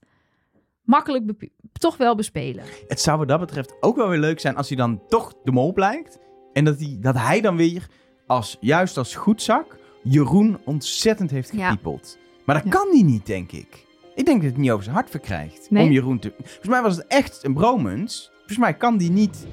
makkelijk 0.82 1.24
toch 1.72 1.96
wel 1.96 2.14
bespelen. 2.14 2.64
het 2.88 3.00
zou 3.00 3.18
wat 3.18 3.28
dat 3.28 3.40
betreft 3.40 3.74
ook 3.80 3.96
wel 3.96 4.08
weer 4.08 4.18
leuk 4.18 4.40
zijn 4.40 4.56
als 4.56 4.68
hij 4.68 4.76
dan 4.76 5.00
toch 5.08 5.32
de 5.44 5.52
mol 5.52 5.72
blijkt. 5.72 6.18
En 6.52 6.64
dat 6.64 6.78
hij, 6.78 6.96
dat 7.00 7.16
hij 7.18 7.40
dan 7.40 7.56
weer, 7.56 7.86
als, 8.26 8.56
juist 8.60 8.96
als 8.96 9.14
goedzak, 9.14 9.78
Jeroen 10.02 10.58
ontzettend 10.64 11.30
heeft 11.30 11.50
Ja. 11.52 11.68
gepiepeld. 11.68 12.18
Maar 12.44 12.54
dat 12.54 12.64
Ja. 12.64 12.70
kan 12.70 12.88
hij 12.92 13.02
niet, 13.02 13.26
denk 13.26 13.52
ik. 13.52 13.86
Ik 14.14 14.24
denk 14.26 14.40
dat 14.42 14.50
het 14.50 14.58
niet 14.60 14.70
over 14.70 14.82
zijn 14.84 14.94
hart 14.96 15.10
verkrijgt. 15.10 15.70
Nee? 15.70 15.84
Om 15.84 15.90
Jeroen 15.92 16.18
te... 16.18 16.32
Volgens 16.36 16.68
mij 16.68 16.82
was 16.82 16.96
het 16.96 17.06
echt 17.06 17.38
een 17.44 17.54
bromance. 17.54 18.28
Volgens 18.36 18.58
mij 18.58 18.74
kan 18.74 18.96
die 18.96 19.10
niet 19.10 19.46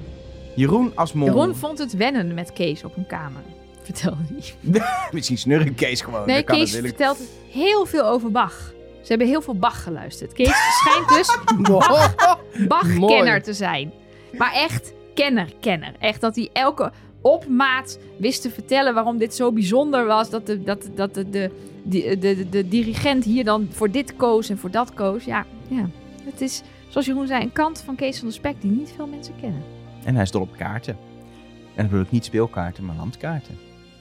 Jeroen 0.56 0.92
als 0.96 1.12
mol... 1.12 1.26
Jeroen 1.26 1.54
vond 1.56 1.78
het 1.78 1.92
wennen 1.96 2.34
met 2.34 2.52
Kees 2.52 2.84
op 2.84 2.96
een 2.96 3.06
kamer. 3.06 3.42
Vertelde 3.82 4.22
hij. 4.28 4.80
Misschien 5.12 5.38
snurren 5.38 5.74
Kees 5.74 6.00
gewoon. 6.00 6.26
Nee, 6.26 6.42
Kees 6.42 6.76
vertelt 6.76 7.18
heel 7.50 7.86
veel 7.86 8.04
over 8.06 8.30
Bach. 8.30 8.72
Ze 9.08 9.14
hebben 9.14 9.32
heel 9.32 9.42
veel 9.42 9.58
Bach 9.58 9.82
geluisterd. 9.82 10.32
Kees 10.32 10.54
schijnt 10.80 11.08
dus 11.08 11.38
Bach-kenner 12.68 13.42
te 13.42 13.52
zijn. 13.52 13.92
Maar 14.38 14.52
echt 14.52 14.92
kenner, 15.14 15.52
kenner. 15.60 15.92
Echt 15.98 16.20
dat 16.20 16.36
hij 16.36 16.50
elke 16.52 16.92
opmaat 17.20 17.98
wist 18.18 18.42
te 18.42 18.50
vertellen 18.50 18.94
waarom 18.94 19.18
dit 19.18 19.34
zo 19.34 19.52
bijzonder 19.52 20.06
was. 20.06 20.30
Dat 20.30 20.46
de, 20.46 20.62
dat, 20.62 20.88
dat 20.94 21.14
de, 21.14 21.30
de, 21.30 21.50
de, 21.82 22.18
de, 22.18 22.34
de, 22.36 22.48
de 22.48 22.68
dirigent 22.68 23.24
hier 23.24 23.44
dan 23.44 23.68
voor 23.70 23.90
dit 23.90 24.16
koos 24.16 24.48
en 24.48 24.58
voor 24.58 24.70
dat 24.70 24.94
koos. 24.94 25.24
Ja, 25.24 25.46
ja, 25.68 25.88
het 26.24 26.40
is, 26.40 26.62
zoals 26.88 27.06
Jeroen 27.06 27.26
zei, 27.26 27.42
een 27.42 27.52
kant 27.52 27.80
van 27.84 27.94
Kees 27.94 28.18
van 28.18 28.28
de 28.28 28.34
Spek 28.34 28.60
die 28.60 28.70
niet 28.70 28.92
veel 28.96 29.06
mensen 29.06 29.34
kennen. 29.40 29.62
En 30.04 30.14
hij 30.14 30.22
is 30.22 30.30
dol 30.30 30.42
op 30.42 30.56
kaarten. 30.56 30.94
En 30.94 31.74
dan 31.74 31.86
bedoel 31.86 32.04
ik 32.04 32.10
niet 32.10 32.24
speelkaarten, 32.24 32.84
maar 32.84 32.96
landkaarten. 32.96 33.58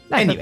Nou, 0.09 0.25
dat- 0.25 0.35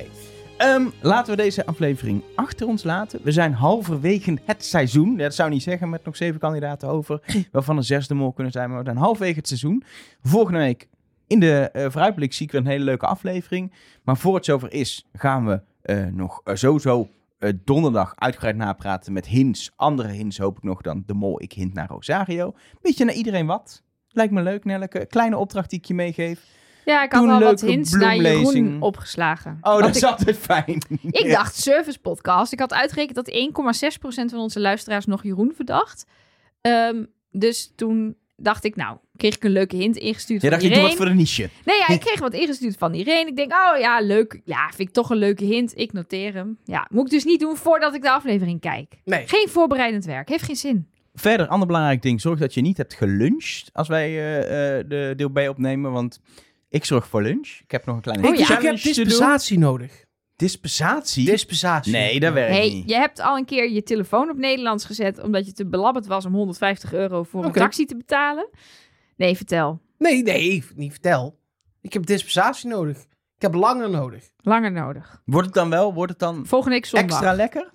Ehm, 0.58 0.88
laten 1.02 1.36
we 1.36 1.42
deze 1.42 1.66
aflevering 1.66 2.24
achter 2.36 2.68
ons 2.68 2.84
laten. 2.84 3.20
We 3.24 3.32
zijn 3.32 3.54
halverwege 3.54 4.38
het 4.46 4.66
seizoen. 4.66 5.12
Ja, 5.12 5.18
Dat 5.18 5.36
zou 5.36 5.50
niet 5.50 5.64
zeggen 5.64 5.90
met 5.90 6.06
nog 6.06 6.16
zeven 6.16 6.40
kandidaten 6.40 6.90
over. 6.90 7.22
Waarvan 7.52 7.78
een 7.78 7.84
zesde 7.84 8.14
mol 8.14 8.34
kunnen 8.34 8.52
zijn. 8.52 8.70
Maar 8.70 8.78
we 8.80 8.86
zijn 8.86 8.98
halverwege 8.98 9.38
het 9.38 9.48
seizoen. 9.48 9.84
Volgende 10.24 10.60
week 10.60 10.88
in 11.28 11.40
de 11.40 11.70
eh 11.74 11.90
vooruitblik 11.90 12.34
zie 12.34 12.46
ik 12.46 12.52
weer 12.52 12.62
een 12.62 12.68
hele 12.68 12.84
leuke 12.84 13.06
aflevering. 13.06 13.74
Maar 14.04 14.18
voor 14.18 14.36
het 14.36 14.46
zover 14.46 14.74
is, 14.74 15.06
gaan 15.14 15.46
we 15.46 15.62
eh, 15.82 16.06
nog 16.06 16.42
eh, 16.44 16.56
sowieso 16.56 17.10
donderdag 17.64 18.14
uitgebreid 18.16 18.56
napraten 18.56 19.14
met 19.14 19.26
hints. 19.26 19.72
Andere 19.76 20.10
hints 20.10 20.38
hoop 20.38 20.58
ik 20.58 20.64
nog 20.64 20.82
dan 20.82 21.04
de 21.06 21.14
mol. 21.14 21.42
Ik 21.42 21.54
hint 21.54 21.74
naar 21.74 21.88
Rosario. 21.88 22.54
Beetje 22.82 23.06
naar 23.06 23.14
iedereen 23.14 23.46
wat. 23.46 23.84
Lijkt 24.10 24.34
me 24.34 24.42
leuk, 24.42 24.66
Nelleke. 24.66 25.06
Kleine 25.06 25.38
opdracht 25.38 25.70
die 25.70 25.80
ik 25.80 25.86
je 25.86 25.94
meegeef. 25.94 26.42
Ja, 26.86 27.04
ik 27.04 27.12
had 27.12 27.28
al 27.28 27.36
een 27.36 27.40
wat 27.40 27.62
hints 27.62 27.92
naar 27.92 28.16
Jeroen 28.16 28.82
opgeslagen. 28.82 29.58
Oh, 29.62 29.80
dat 29.80 29.90
ik, 29.90 29.96
is 29.96 30.04
altijd 30.04 30.38
fijn. 30.38 30.82
ik 31.22 31.30
dacht 31.30 31.56
service 31.56 32.00
podcast. 32.00 32.52
Ik 32.52 32.60
had 32.60 32.74
uitgerekend 32.74 33.16
dat 33.16 33.32
1,6% 33.32 34.00
van 34.26 34.40
onze 34.40 34.60
luisteraars 34.60 35.06
nog 35.06 35.24
Jeroen 35.24 35.54
verdacht. 35.56 36.06
Ehm, 36.62 37.04
dus 37.32 37.72
toen 37.76 38.16
dacht 38.38 38.64
ik, 38.64 38.76
nou, 38.76 38.98
kreeg 39.16 39.36
ik 39.36 39.44
een 39.44 39.52
leuke 39.52 39.76
hint 39.76 39.98
ingestuurd 39.98 40.42
Jij 40.42 40.50
van 40.52 40.60
dacht, 40.60 40.62
je 40.62 40.68
doet 40.68 40.78
Irene. 40.78 40.98
wat 40.98 41.06
voor 41.06 41.16
de 41.16 41.22
niche. 41.22 41.50
Nee, 41.66 41.78
ja, 41.78 41.88
ik 41.88 42.00
kreeg 42.06 42.20
wat 42.20 42.34
ingestuurd 42.34 42.78
van 42.78 42.94
Irene. 42.94 43.30
Ik 43.30 43.36
denk, 43.36 43.52
oh 43.52 43.80
ja, 43.80 44.02
leuk. 44.02 44.42
Ja, 44.46 44.68
vind 44.68 44.88
ik 44.88 44.94
toch 44.94 45.10
een 45.10 45.18
leuke 45.18 45.44
hint. 45.44 45.78
Ik 45.78 45.94
noteer 45.94 46.34
hem. 46.34 46.58
Ja, 46.64 46.88
moet 46.90 47.06
ik 47.06 47.12
dus 47.12 47.24
niet 47.24 47.40
doen 47.40 47.56
voordat 47.56 47.96
ik 47.96 48.02
de 48.02 48.12
aflevering 48.12 48.60
kijk. 48.60 48.94
Nee. 49.04 49.28
Geen 49.28 49.48
voorbereidend 49.50 50.06
werk. 50.06 50.30
Heeft 50.30 50.44
geen 50.44 50.56
zin. 50.56 50.88
Verder, 51.14 51.48
ander 51.48 51.68
belangrijk 51.68 52.02
ding. 52.02 52.22
Zorg 52.22 52.40
dat 52.40 52.54
je 52.54 52.62
niet 52.62 52.78
hebt 52.78 52.94
geluncht 52.94 53.70
als 53.74 53.88
wij 53.88 54.10
eh, 54.10 54.78
eh, 54.78 54.86
de 54.88 55.14
deel 55.16 55.30
B 55.30 55.38
opnemen. 55.38 55.92
Want 55.92 56.20
ik 56.70 56.86
zorg 56.86 57.08
voor 57.08 57.22
lunch. 57.22 57.60
Ik 57.64 57.72
heb 57.72 57.86
nog 57.86 57.96
een 57.96 58.02
kleine 58.02 58.28
Oh 58.28 58.34
ik, 58.34 58.40
ja. 58.40 58.58
ik 58.58 58.64
heb 58.64 58.82
dispensatie 58.82 59.60
nodig. 59.60 60.06
Dispensatie? 60.36 61.26
Dispensatie. 61.26 61.92
Nee, 61.92 62.20
dat 62.20 62.34
werkt 62.34 62.56
hey, 62.56 62.70
niet. 62.70 62.90
je 62.90 62.96
hebt 62.96 63.20
al 63.20 63.38
een 63.38 63.46
keer 63.46 63.72
je 63.72 63.84
telefoon 63.84 64.30
op 64.30 64.38
Nederlands 64.38 64.86
gezet... 64.86 65.24
omdat 65.24 65.46
je 65.46 65.54
te 65.54 65.66
belabberd 65.66 66.08
was 66.08 66.26
om 66.26 66.34
150 66.34 66.94
euro 66.94 67.24
voor 67.24 67.46
een 67.46 67.52
taxi 67.52 67.86
te 67.86 67.98
betalen. 67.98 68.50
Nee, 69.18 69.36
vertel. 69.36 69.82
Nee, 69.98 70.24
nee, 70.24 70.64
niet 70.76 70.92
vertel. 70.92 71.40
Ik 71.82 71.94
heb 71.94 72.06
dispensatie 72.06 72.70
nodig. 72.70 72.98
Ik 73.36 73.42
heb 73.42 73.54
langer 73.54 73.90
nodig. 73.90 74.30
Langer 74.38 74.72
nodig. 74.72 75.22
Wordt 75.26 75.46
het 75.46 75.56
dan 75.56 75.70
wel, 75.70 75.94
wordt 75.94 76.12
het 76.12 76.20
dan 76.20 76.46
Volgende 76.46 76.76
week 76.76 76.86
zondag. 76.86 77.10
extra 77.10 77.34
lekker? 77.34 77.74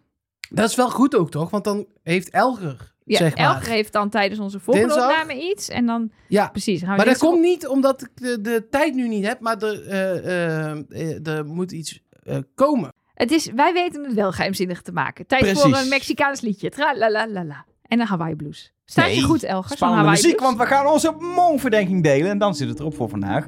Dat 0.50 0.68
is 0.68 0.74
wel 0.74 0.90
goed 0.90 1.16
ook, 1.16 1.30
toch? 1.30 1.50
Want 1.50 1.64
dan 1.64 1.86
heeft 2.02 2.30
Elger, 2.30 2.94
Ja, 3.04 3.16
zeg 3.16 3.36
maar. 3.36 3.46
Elger 3.46 3.68
heeft 3.72 3.92
dan 3.92 4.08
tijdens 4.08 4.40
onze 4.40 4.60
volgende 4.60 4.88
Dinsdag? 4.88 5.10
opname 5.10 5.40
iets. 5.50 5.68
En 5.68 5.86
dan, 5.86 6.10
Ja, 6.28 6.48
precies. 6.48 6.82
Maar 6.82 7.04
dat 7.04 7.18
komt 7.18 7.40
niet 7.40 7.66
omdat 7.66 8.02
ik 8.02 8.08
de, 8.14 8.40
de 8.40 8.66
tijd 8.70 8.94
nu 8.94 9.08
niet 9.08 9.26
heb, 9.26 9.40
maar 9.40 9.56
er, 9.62 9.86
eh, 9.88 10.70
eh, 10.70 10.78
eh, 10.90 11.26
er 11.26 11.44
moet 11.46 11.72
iets 11.72 12.00
komen. 12.54 12.92
Het 13.14 13.30
is, 13.30 13.50
wij 13.54 13.72
weten 13.72 14.04
het 14.04 14.14
wel 14.14 14.32
geheimzinnig 14.32 14.82
te 14.82 14.92
maken. 14.92 15.26
Tijd 15.26 15.42
Precies. 15.42 15.60
voor 15.62 15.76
een 15.76 15.88
Mexicaans 15.88 16.40
liedje. 16.40 16.70
Tra-la-la-la-la. 16.70 17.64
En 17.82 18.00
een 18.00 18.06
Hawaii 18.06 18.34
blues. 18.36 18.72
Staat 18.84 19.08
je 19.08 19.10
Nee, 19.14 19.22
goed, 19.22 19.42
Elger? 19.42 19.76
Spannende 19.76 20.10
muziek, 20.10 20.36
blues? 20.36 20.48
want 20.48 20.58
we 20.60 20.74
gaan 20.74 20.86
onze 20.86 21.14
mol-verdenking 21.18 22.02
delen. 22.02 22.30
En 22.30 22.38
dan 22.38 22.54
zit 22.54 22.68
het 22.68 22.78
erop 22.80 22.94
voor 22.94 23.08
vandaag. 23.08 23.46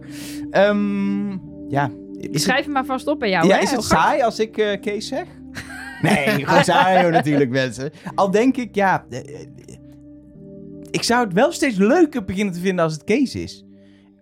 Ehm, 0.51 1.31
ja, 1.69 1.91
het, 2.21 2.41
Schrijf 2.41 2.65
hem 2.65 2.73
maar 2.73 2.85
vast 2.85 3.07
op 3.07 3.19
bij 3.19 3.29
jou. 3.31 3.47
ja, 3.47 3.55
hè, 3.55 3.63
is 3.63 3.71
het 3.71 3.79
Elger? 3.79 3.97
saai 3.99 4.23
als 4.23 4.39
ik 4.39 4.53
Kees 4.81 5.07
zeg? 5.09 5.25
Nee, 6.03 6.45
Rosario 6.57 7.11
natuurlijk, 7.11 7.51
mensen. 7.51 7.91
Al 8.15 8.31
denk 8.31 8.57
ik, 8.57 8.75
ja... 8.75 9.05
eh, 9.11 9.19
eh, 9.19 9.47
ik 10.91 11.03
zou 11.03 11.25
het 11.25 11.33
wel 11.33 11.53
steeds 11.53 11.77
leuker 11.77 12.25
beginnen 12.25 12.55
te 12.55 12.61
vinden 12.61 12.85
als 12.85 12.93
het 12.93 13.05
Kees 13.05 13.35
is. 13.35 13.65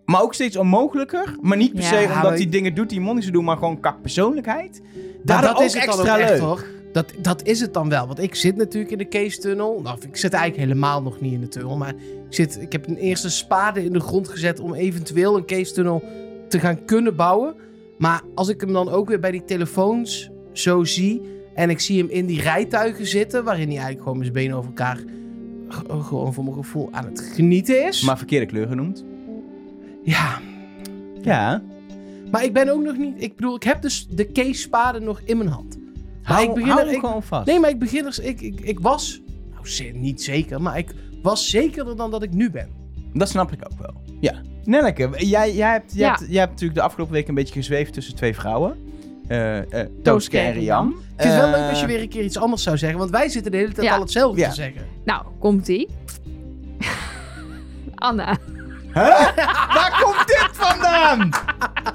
Maar 0.05 0.23
ook 0.23 0.35
steeds 0.35 0.57
onmogelijker. 0.57 1.37
Maar 1.41 1.57
niet 1.57 1.75
per 1.75 1.83
se 1.83 1.95
Ja, 1.95 2.15
omdat 2.15 2.39
hij 2.39 2.49
dingen 2.49 2.75
doet 2.75 2.89
die 2.89 3.01
Monnies 3.01 3.31
doen, 3.31 3.45
maar 3.45 3.57
gewoon 3.57 3.81
kak 3.81 4.01
persoonlijkheid. 4.01 4.83
Daardoor 5.25 5.49
dat 5.49 5.59
ook 5.59 5.65
is 5.65 5.75
het 5.75 5.85
dan 5.85 5.95
extra 5.95 6.19
echt, 6.19 6.31
leuk. 6.31 6.41
hoor. 6.41 6.65
Dat, 6.93 7.13
dat 7.19 7.43
is 7.47 7.61
het 7.61 7.75
dan 7.75 7.89
wel. 7.89 8.07
Want 8.07 8.19
ik 8.19 8.35
zit 8.35 8.57
natuurlijk 8.57 8.93
in 8.93 8.99
de 8.99 9.05
Kees-tunnel. 9.05 9.81
Nou, 9.83 9.99
ik 10.09 10.17
zit 10.17 10.33
eigenlijk 10.33 10.69
helemaal 10.69 11.03
nog 11.03 11.21
niet 11.21 11.33
in 11.33 11.41
de 11.41 11.49
tunnel. 11.49 11.77
Maar 11.77 11.95
ik, 12.29 12.35
zit, 12.35 12.61
ik 12.61 12.73
heb 12.73 12.89
een 12.89 12.97
eerste 12.97 13.31
spade 13.31 13.85
in 13.85 13.93
de 13.93 14.01
grond 14.01 14.29
gezet 14.29 14.61
om 14.61 14.75
eventueel 14.75 15.37
een 15.37 15.45
Kees-tunnel 15.45 16.03
te 16.49 16.59
gaan 16.61 16.85
kunnen 16.85 17.17
bouwen. 17.17 17.55
Maar 17.99 18.23
als 18.35 18.49
ik 18.49 18.61
hem 18.61 18.73
dan 18.73 18.89
ook 18.89 19.09
weer 19.09 19.21
bij 19.21 19.31
die 19.31 19.45
telefoons 19.45 20.31
zo 20.53 20.85
zie... 20.85 21.23
en 21.61 21.71
ik 21.71 21.81
zie 21.81 21.99
hem 21.99 22.09
in 22.11 22.27
die 22.27 22.41
rijtuigen 22.43 23.07
zitten... 23.07 23.45
waarin 23.45 23.67
hij 23.67 23.77
eigenlijk 23.77 24.03
gewoon 24.03 24.19
met 24.19 24.27
zijn 24.27 24.39
benen 24.39 24.57
over 24.57 24.69
elkaar... 24.69 24.97
g- 25.69 26.07
gewoon 26.07 26.35
voor 26.35 26.45
mijn 26.45 26.57
gevoel 26.57 26.89
aan 26.91 27.05
het 27.05 27.21
genieten 27.35 27.87
is. 27.89 28.03
Maar 28.03 28.17
verkeerde 28.19 28.47
kleur 28.47 28.67
genoemd. 28.67 29.05
Ja, 30.05 30.39
Ja. 31.23 31.63
maar 32.31 32.45
ik 32.45 32.53
ben 32.53 32.69
ook 32.69 32.83
nog 32.83 32.97
niet... 32.97 33.23
Ik 33.23 33.37
bedoel, 33.37 33.55
ik 33.55 33.63
heb 33.63 33.83
dus 33.83 34.07
de 34.11 34.25
Kees-spade 34.25 35.01
nog 35.01 35.21
in 35.25 35.37
mijn 35.37 35.49
hand. 35.51 35.79
Maar 36.23 36.33
Hou, 36.33 36.49
ik 36.49 36.55
begin 36.55 36.71
hou 36.71 36.87
er- 36.87 36.93
ik- 36.95 37.01
gewoon 37.01 37.23
vast. 37.23 37.47
Nee, 37.47 37.61
maar 37.61 37.71
ik 37.71 37.79
begin 37.79 38.07
er... 38.07 38.19
Ik, 38.23 38.41
ik, 38.41 38.61
ik 38.61 38.81
was... 38.81 39.21
Nou, 39.79 39.93
niet 39.99 40.23
zeker, 40.23 40.63
maar 40.63 40.79
ik 40.79 40.95
was 41.23 41.51
zekerder 41.51 41.97
dan 41.97 42.11
dat 42.11 42.23
ik 42.23 42.33
nu 42.33 42.51
ben. 42.51 42.69
Dat 43.13 43.29
snap 43.29 43.53
ik 43.53 43.61
ook 43.73 43.79
wel. 43.79 44.03
Ja. 44.21 44.35
Nelleke, 44.65 45.11
jij, 45.17 45.55
jij, 45.55 45.73
hebt, 45.73 45.93
jij, 45.95 46.07
Ja. 46.07 46.09
hebt, 46.19 46.31
jij 46.31 46.39
hebt 46.39 46.51
natuurlijk 46.51 46.79
de 46.81 46.85
afgelopen 46.85 47.15
week 47.15 47.29
een 47.29 47.35
beetje 47.35 47.55
gezweefd 47.55 47.93
tussen 47.93 48.15
twee 48.15 48.35
vrouwen. 48.35 48.77
Eh 49.31 49.59
eh 49.59 49.87
Rian. 50.03 50.53
Rian. 50.53 50.95
Het 51.17 51.27
is 51.27 51.35
wel 51.35 51.45
Eh, 51.45 51.51
leuk 51.51 51.71
als 51.71 51.81
je 51.81 51.87
weer 51.87 52.01
een 52.01 52.09
keer 52.09 52.25
iets 52.25 52.39
anders 52.39 52.63
zou 52.63 52.79
zeggen, 52.79 52.99
want 52.99 53.11
wij 53.11 53.29
zitten 53.29 53.51
de 53.53 53.57
hele 53.59 53.73
tijd 53.73 53.87
Ja. 53.87 53.95
al 53.95 54.01
hetzelfde 54.01 54.41
Ja. 54.41 54.49
te 54.49 54.55
zeggen. 54.55 54.87
Nou, 55.05 55.23
komt-ie. 55.39 55.89
Anna. 57.95 58.37
Huh? 58.95 59.35
Waar 59.75 60.01
komt 60.03 60.27
dit 60.27 60.49
vandaan? 60.53 61.29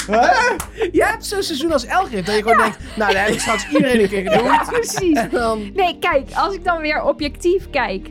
Huh? 0.07 0.89
Jij 0.91 1.07
hebt 1.07 1.25
zo'n 1.25 1.43
seizoen 1.43 1.71
als 1.71 1.85
Elger, 1.85 2.23
dat 2.25 2.35
je 2.35 2.41
gewoon 2.41 2.57
denkt, 2.57 2.77
nou, 2.95 3.13
dat 3.13 3.21
heb 3.21 3.33
ik 3.33 3.39
straks 3.39 3.69
iedereen 3.69 4.01
een 4.01 4.09
keer 4.09 4.31
gedaan. 4.31 4.65
Precies. 4.73 5.17
En 5.17 5.29
dan... 5.31 5.71
Nee, 5.73 5.97
kijk, 5.99 6.29
als 6.33 6.53
ik 6.53 6.63
dan 6.63 6.81
weer 6.81 7.03
objectief 7.03 7.69
kijk. 7.69 8.09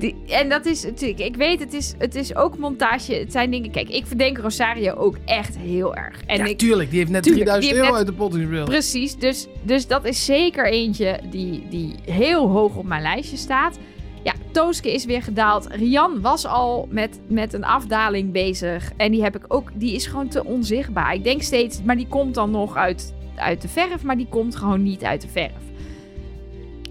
Die, 0.00 0.14
en 0.28 0.48
dat 0.48 0.66
is 0.66 0.84
natuurlijk, 0.84 1.20
ik 1.20 1.36
weet, 1.36 1.60
het 1.60 1.72
is, 1.72 1.94
het 1.98 2.14
is 2.14 2.34
ook 2.36 2.58
montage. 2.58 3.14
Het 3.14 3.32
zijn 3.32 3.50
dingen. 3.50 3.70
Kijk, 3.70 3.88
ik 3.88 4.06
verdenk 4.06 4.38
Rosario 4.38 4.94
ook 4.94 5.16
echt 5.24 5.56
heel 5.58 5.94
erg. 5.96 6.22
En 6.26 6.36
ja, 6.36 6.44
ik, 6.44 6.58
tuurlijk, 6.58 6.90
die 6.90 6.98
heeft 6.98 7.10
net 7.10 7.22
Tuurlijk, 7.22 7.44
3000 7.46 7.60
die 7.60 7.68
heeft 7.68 7.76
euro 7.76 7.90
net- 7.90 7.98
uit 7.98 8.06
de 8.06 8.12
pot 8.24 8.34
gespeeld. 8.34 8.68
Precies, 8.68 9.16
dus, 9.16 9.46
dus 9.62 9.86
dat 9.86 10.04
is 10.04 10.24
zeker 10.24 10.66
eentje 10.66 11.20
die, 11.30 11.66
die 11.70 11.94
heel 12.04 12.48
hoog 12.48 12.76
op 12.76 12.84
mijn 12.86 13.02
lijstje 13.02 13.36
staat. 13.36 13.78
Ja, 14.22 14.32
Tooske 14.52 14.92
is 14.92 15.04
weer 15.04 15.22
gedaald. 15.22 15.66
Rian 15.70 16.20
was 16.20 16.46
al 16.46 16.88
met, 16.90 17.20
met 17.26 17.52
een 17.52 17.64
afdaling 17.64 18.32
bezig. 18.32 18.92
En 18.96 19.10
die 19.12 19.22
heb 19.22 19.36
ik 19.36 19.44
ook, 19.48 19.70
die 19.74 19.94
is 19.94 20.06
gewoon 20.06 20.28
te 20.28 20.44
onzichtbaar. 20.44 21.14
Ik 21.14 21.24
denk 21.24 21.42
steeds, 21.42 21.82
maar 21.82 21.96
die 21.96 22.08
komt 22.08 22.34
dan 22.34 22.50
nog 22.50 22.76
uit, 22.76 23.14
uit 23.36 23.62
de 23.62 23.68
verf, 23.68 24.02
maar 24.02 24.16
die 24.16 24.28
komt 24.28 24.56
gewoon 24.56 24.82
niet 24.82 25.04
uit 25.04 25.20
de 25.20 25.28
verf. 25.28 25.52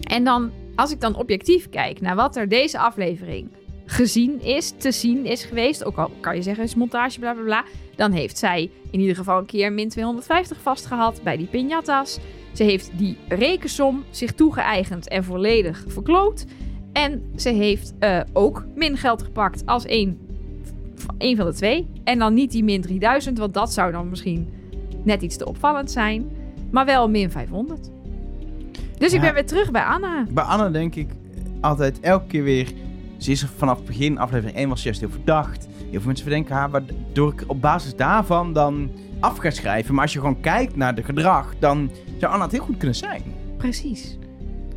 En 0.01 0.23
dan, 0.23 0.51
als 0.79 0.91
ik 0.91 1.01
dan 1.01 1.15
objectief 1.15 1.69
kijk 1.69 2.01
naar 2.01 2.15
wat 2.15 2.35
er 2.35 2.47
deze 2.47 2.79
aflevering 2.79 3.49
gezien 3.85 4.41
is, 4.41 4.73
te 4.77 4.91
zien 4.91 5.25
is 5.25 5.43
geweest, 5.43 5.83
ook 5.83 5.97
al 5.97 6.11
kan 6.19 6.35
je 6.35 6.41
zeggen 6.41 6.63
is 6.63 6.75
montage, 6.75 7.19
bla 7.19 7.33
bla 7.33 7.43
bla, 7.43 7.63
dan 7.95 8.11
heeft 8.11 8.37
zij 8.37 8.71
in 8.91 8.99
ieder 8.99 9.15
geval 9.15 9.37
een 9.37 9.45
keer 9.45 9.73
min 9.73 9.89
250 9.89 10.57
vastgehad 10.61 11.21
bij 11.23 11.37
die 11.37 11.47
piñatas. 11.47 12.19
Ze 12.53 12.63
heeft 12.63 12.91
die 12.93 13.17
rekensom 13.27 14.03
zich 14.09 14.31
toegeëigend 14.31 15.07
en 15.07 15.23
volledig 15.23 15.83
verkloot. 15.87 16.45
En 16.93 17.23
ze 17.35 17.49
heeft 17.49 17.93
eh, 17.99 18.19
ook 18.33 18.65
min 18.75 18.97
geld 18.97 19.23
gepakt 19.23 19.65
als 19.65 19.85
één, 19.85 20.19
één 21.17 21.35
van 21.35 21.45
de 21.45 21.53
twee. 21.53 21.87
En 22.03 22.19
dan 22.19 22.33
niet 22.33 22.51
die 22.51 22.63
min 22.63 22.81
3000, 22.81 23.37
want 23.37 23.53
dat 23.53 23.73
zou 23.73 23.91
dan 23.91 24.09
misschien 24.09 24.49
net 25.03 25.21
iets 25.21 25.37
te 25.37 25.45
opvallend 25.45 25.91
zijn. 25.91 26.31
Maar 26.71 26.85
wel 26.85 27.09
min 27.09 27.31
500. 27.31 27.89
Dus 28.99 29.13
ik 29.13 29.21
ben 29.21 29.33
weer 29.33 29.45
terug 29.45 29.71
bij 29.71 29.83
Anna. 29.83 30.25
Bij 30.29 30.43
Anne 30.43 30.71
denk 30.71 30.95
ik 30.95 31.09
altijd 31.61 31.99
elke 31.99 32.27
keer 32.27 32.43
weer... 32.43 32.71
Ze 33.17 33.31
is 33.31 33.41
er 33.41 33.49
vanaf 33.57 33.77
het 33.77 33.85
begin, 33.85 34.17
aflevering 34.17 34.57
1 34.57 34.69
was 34.69 34.79
ze 34.79 34.85
juist 34.85 34.99
heel 34.99 35.09
verdacht. 35.09 35.67
Heel 35.79 35.89
veel 35.91 36.05
mensen 36.05 36.25
verdenken 36.25 36.55
haar, 36.55 36.69
waardoor 36.69 37.33
ik 37.33 37.43
op 37.47 37.61
basis 37.61 37.95
daarvan 37.95 38.53
dan 38.53 38.91
af 39.19 39.37
ga 39.37 39.49
schrijven. 39.49 39.93
Maar 39.93 40.03
als 40.03 40.13
je 40.13 40.19
gewoon 40.19 40.39
kijkt 40.39 40.75
naar 40.75 40.95
de 40.95 41.03
gedrag, 41.03 41.53
dan 41.59 41.91
zou 42.17 42.31
Anna 42.31 42.43
het 42.43 42.53
heel 42.53 42.63
goed 42.63 42.77
kunnen 42.77 42.95
zijn. 42.95 43.23
Precies. 43.57 44.17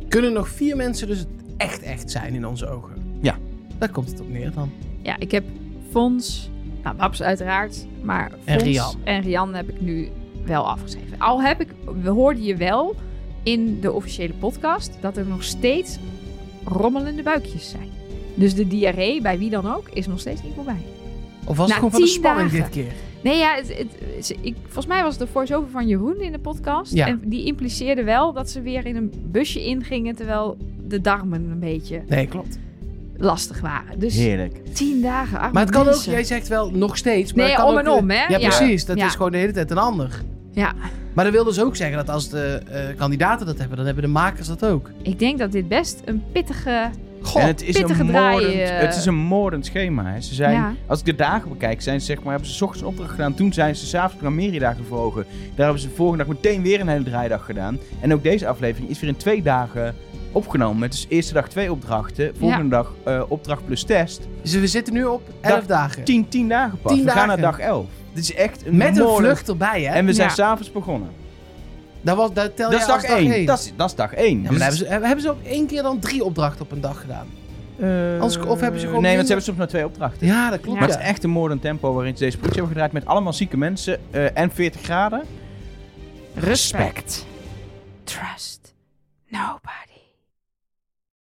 Kunnen 0.07 0.33
nog 0.33 0.49
vier 0.49 0.75
mensen 0.75 1.07
dus 1.07 1.25
echt 1.57 1.81
echt 1.81 2.11
zijn 2.11 2.33
in 2.33 2.47
onze 2.47 2.69
ogen? 2.69 3.17
Ja. 3.21 3.37
Daar 3.77 3.89
komt 3.89 4.09
het 4.09 4.21
op 4.21 4.29
neer 4.29 4.51
dan. 4.51 4.71
Ja, 5.01 5.15
ik 5.19 5.31
heb 5.31 5.43
Fons, 5.91 6.49
nou 6.83 6.95
Babs 6.95 7.21
uiteraard, 7.21 7.85
maar 8.01 8.29
Fons 8.29 8.45
En 8.45 8.57
Rian. 8.57 8.95
en 9.03 9.21
Rian 9.21 9.53
heb 9.53 9.69
ik 9.69 9.81
nu 9.81 10.09
wel 10.45 10.69
afgeschreven. 10.69 11.19
Al 11.19 11.41
heb 11.41 11.61
ik, 11.61 11.67
we 12.01 12.09
hoorden 12.09 12.43
je 12.43 12.55
wel 12.55 12.95
in 13.43 13.77
de 13.81 13.91
officiële 13.91 14.33
podcast 14.33 14.91
dat 15.01 15.17
er 15.17 15.25
nog 15.25 15.43
steeds 15.43 15.97
rommelende 16.63 17.23
buikjes 17.23 17.69
zijn. 17.69 17.89
Dus 18.35 18.55
de 18.55 18.67
diarree, 18.67 19.21
bij 19.21 19.37
wie 19.37 19.49
dan 19.49 19.73
ook, 19.75 19.89
is 19.89 20.07
nog 20.07 20.19
steeds 20.19 20.43
niet 20.43 20.53
voorbij. 20.55 20.81
Of 21.45 21.57
was 21.57 21.57
Na 21.57 21.63
het 21.65 21.73
gewoon 21.73 21.91
van 21.91 22.01
de 22.01 22.07
spanning 22.07 22.51
dagen. 22.51 22.63
dit 22.63 22.69
keer? 22.83 22.91
Nee, 23.23 23.37
ja, 23.37 23.55
het, 23.55 24.35
ik, 24.41 24.55
volgens 24.63 24.85
mij 24.85 25.03
was 25.03 25.15
het 25.17 25.27
de 25.27 25.31
voice-over 25.33 25.69
van 25.69 25.87
Jeroen 25.87 26.19
in 26.21 26.31
de 26.31 26.39
podcast. 26.39 26.93
Ja. 26.93 27.07
En 27.07 27.21
die 27.25 27.45
impliceerde 27.45 28.03
wel 28.03 28.33
dat 28.33 28.49
ze 28.49 28.61
weer 28.61 28.85
in 28.85 28.95
een 28.95 29.11
busje 29.31 29.63
ingingen, 29.65 30.15
terwijl 30.15 30.57
de 30.87 31.01
darmen 31.01 31.49
een 31.51 31.59
beetje 31.59 32.01
Nee, 32.07 32.27
klopt. 32.27 32.59
lastig 33.17 33.61
waren. 33.61 33.99
Dus 33.99 34.15
Heerlijk. 34.15 34.73
tien 34.73 35.01
dagen. 35.01 35.39
Maar 35.53 35.61
het 35.63 35.71
kan 35.71 35.87
ook, 35.87 35.95
jij 36.01 36.23
zegt 36.23 36.47
wel 36.47 36.71
nog 36.71 36.97
steeds. 36.97 37.33
Maar 37.33 37.43
Nee, 37.45 37.53
het 37.53 37.61
kan 37.63 37.69
om 37.71 37.77
ook, 37.77 37.83
en 37.85 37.91
om, 37.91 38.09
hè? 38.09 38.15
Ja, 38.27 38.37
Ja. 38.37 38.47
precies. 38.47 38.85
Dat 38.85 38.97
Ja. 38.97 39.05
is 39.05 39.11
gewoon 39.15 39.31
de 39.31 39.37
hele 39.37 39.51
tijd 39.53 39.71
een 39.71 39.77
ander. 39.77 40.21
Ja, 40.51 40.73
Maar 41.13 41.23
dat 41.23 41.33
wil 41.33 41.43
dus 41.43 41.61
ook 41.61 41.75
zeggen 41.75 41.97
dat 41.97 42.09
als 42.09 42.29
de 42.29 42.61
eh, 42.71 42.97
kandidaten 42.97 43.45
dat 43.45 43.57
hebben, 43.57 43.77
dan 43.77 43.85
hebben 43.85 44.03
de 44.03 44.09
makers 44.09 44.47
dat 44.47 44.65
ook. 44.65 44.89
ik 45.01 45.19
denk 45.19 45.39
dat 45.39 45.51
dit 45.51 45.67
best 45.67 46.01
een 46.05 46.23
pittige... 46.31 46.89
Goh, 47.21 47.41
en 47.41 47.47
het 47.47 47.61
is, 47.61 47.75
een 47.75 47.81
pittige 47.81 48.05
draai, 48.05 48.37
moordend, 48.37 48.69
eh. 48.69 48.79
het 48.79 48.95
is 48.95 49.05
een 49.05 49.15
moordend 49.15 49.65
schema. 49.65 50.05
Hè. 50.05 50.21
Ze 50.21 50.33
zijn, 50.33 50.53
Ja. 50.53 50.73
Als 50.87 50.99
ik 50.99 51.05
de 51.05 51.15
dagen 51.15 51.49
bekijk, 51.49 51.81
zijn 51.81 51.99
ze, 51.99 52.05
zeg 52.05 52.23
maar, 52.23 52.31
hebben 52.31 52.49
ze 52.49 52.55
's 52.55 52.61
ochtends 52.61 52.81
een 52.81 52.89
opdracht 52.89 53.11
gedaan. 53.11 53.33
Toen 53.33 53.53
zijn 53.53 53.75
ze 53.75 53.85
s'avonds 53.85 54.23
naar 54.23 54.31
Merida 54.31 54.73
gevlogen. 54.73 55.25
Daar 55.55 55.65
hebben 55.65 55.79
ze 55.79 55.87
de 55.87 55.95
volgende 55.95 56.25
dag 56.25 56.33
meteen 56.33 56.61
weer 56.61 56.79
een 56.79 56.87
hele 56.87 57.03
draaidag 57.03 57.45
gedaan. 57.45 57.79
En 58.01 58.13
ook 58.13 58.23
deze 58.23 58.47
aflevering 58.47 58.89
is 58.89 58.99
weer 58.99 59.09
in 59.09 59.17
twee 59.17 59.41
dagen 59.41 59.95
opgenomen. 60.31 60.79
Met 60.79 60.91
dus 60.91 61.05
eerste 61.09 61.33
dag 61.33 61.49
twee 61.49 61.71
opdrachten. 61.71 62.35
Volgende 62.37 62.69
dag 62.69 62.93
eh, 63.03 63.23
opdracht 63.27 63.65
plus 63.65 63.83
test. 63.83 64.27
Dus 64.41 64.53
we 64.53 64.67
zitten 64.67 64.93
nu 64.93 65.05
op 65.05 65.21
11 65.41 65.57
Dag 65.57 65.65
dagen. 65.65 66.03
Tien, 66.03 66.27
tien 66.27 66.47
dagen 66.47 66.79
pas. 66.81 66.93
Tien 66.93 67.05
We 67.05 67.11
gaan 67.11 67.27
naar 67.27 67.41
dag 67.41 67.59
11. 67.59 67.85
Dit 68.13 68.23
is 68.23 68.33
echt 68.33 68.65
een 68.65 68.77
Met 68.77 68.97
een 68.97 69.07
vlucht 69.07 69.49
erbij, 69.49 69.81
hè? 69.81 69.93
En 69.93 70.05
we 70.05 70.13
zijn 70.13 70.27
Ja. 70.27 70.33
s'avonds 70.33 70.71
begonnen. 70.71 71.09
Dat, 72.01 72.17
was, 72.17 72.33
dat 72.33 72.55
tel 72.55 72.69
Dat 72.69 72.79
je 72.79 72.85
is 72.85 72.91
als 72.91 73.01
dag 73.01 73.11
1. 73.17 73.31
één. 73.31 73.45
Dat 73.45 73.59
is, 73.59 73.73
dat 73.75 73.89
is 73.89 73.95
dag 73.95 74.13
1. 74.13 74.35
Ja, 74.35 74.41
maar 74.41 74.51
dan 74.51 74.59
hebben, 74.61 74.77
ze, 74.77 74.85
hebben 74.87 75.21
ze 75.21 75.29
ook 75.29 75.43
één 75.43 75.67
keer 75.67 75.81
dan 75.83 75.99
drie 75.99 76.23
opdrachten 76.23 76.61
op 76.65 76.71
een 76.71 76.81
dag 76.81 77.01
gedaan? 77.01 77.27
Anders- 78.19 78.37
of 78.37 78.59
hebben 78.59 78.79
ze 78.79 78.85
gewoon 78.85 79.01
Nee, 79.01 79.15
want 79.15 79.17
minder- 79.17 79.19
ze 79.25 79.27
hebben 79.27 79.43
soms 79.43 79.57
maar 79.57 79.67
twee 79.67 79.85
opdrachten. 79.85 80.27
Ja, 80.27 80.49
dat 80.49 80.59
klopt. 80.61 80.79
Maar 80.79 80.89
het 80.89 80.97
is 80.99 81.05
echt 81.05 81.23
een 81.23 81.29
moordend 81.29 81.61
tempo 81.61 81.93
waarin 81.93 82.13
ze 82.17 82.23
deze 82.23 82.37
productie 82.37 82.61
hebben 82.63 82.81
gedraaid 82.81 83.03
met 83.05 83.13
allemaal 83.13 83.33
zieke 83.33 83.57
mensen 83.57 83.99
eh, 84.11 84.37
en 84.37 84.51
40 84.51 84.81
graden. 84.81 85.23
Respect. 86.35 87.25
Trust. 88.03 88.73
Nobody. 89.29 89.92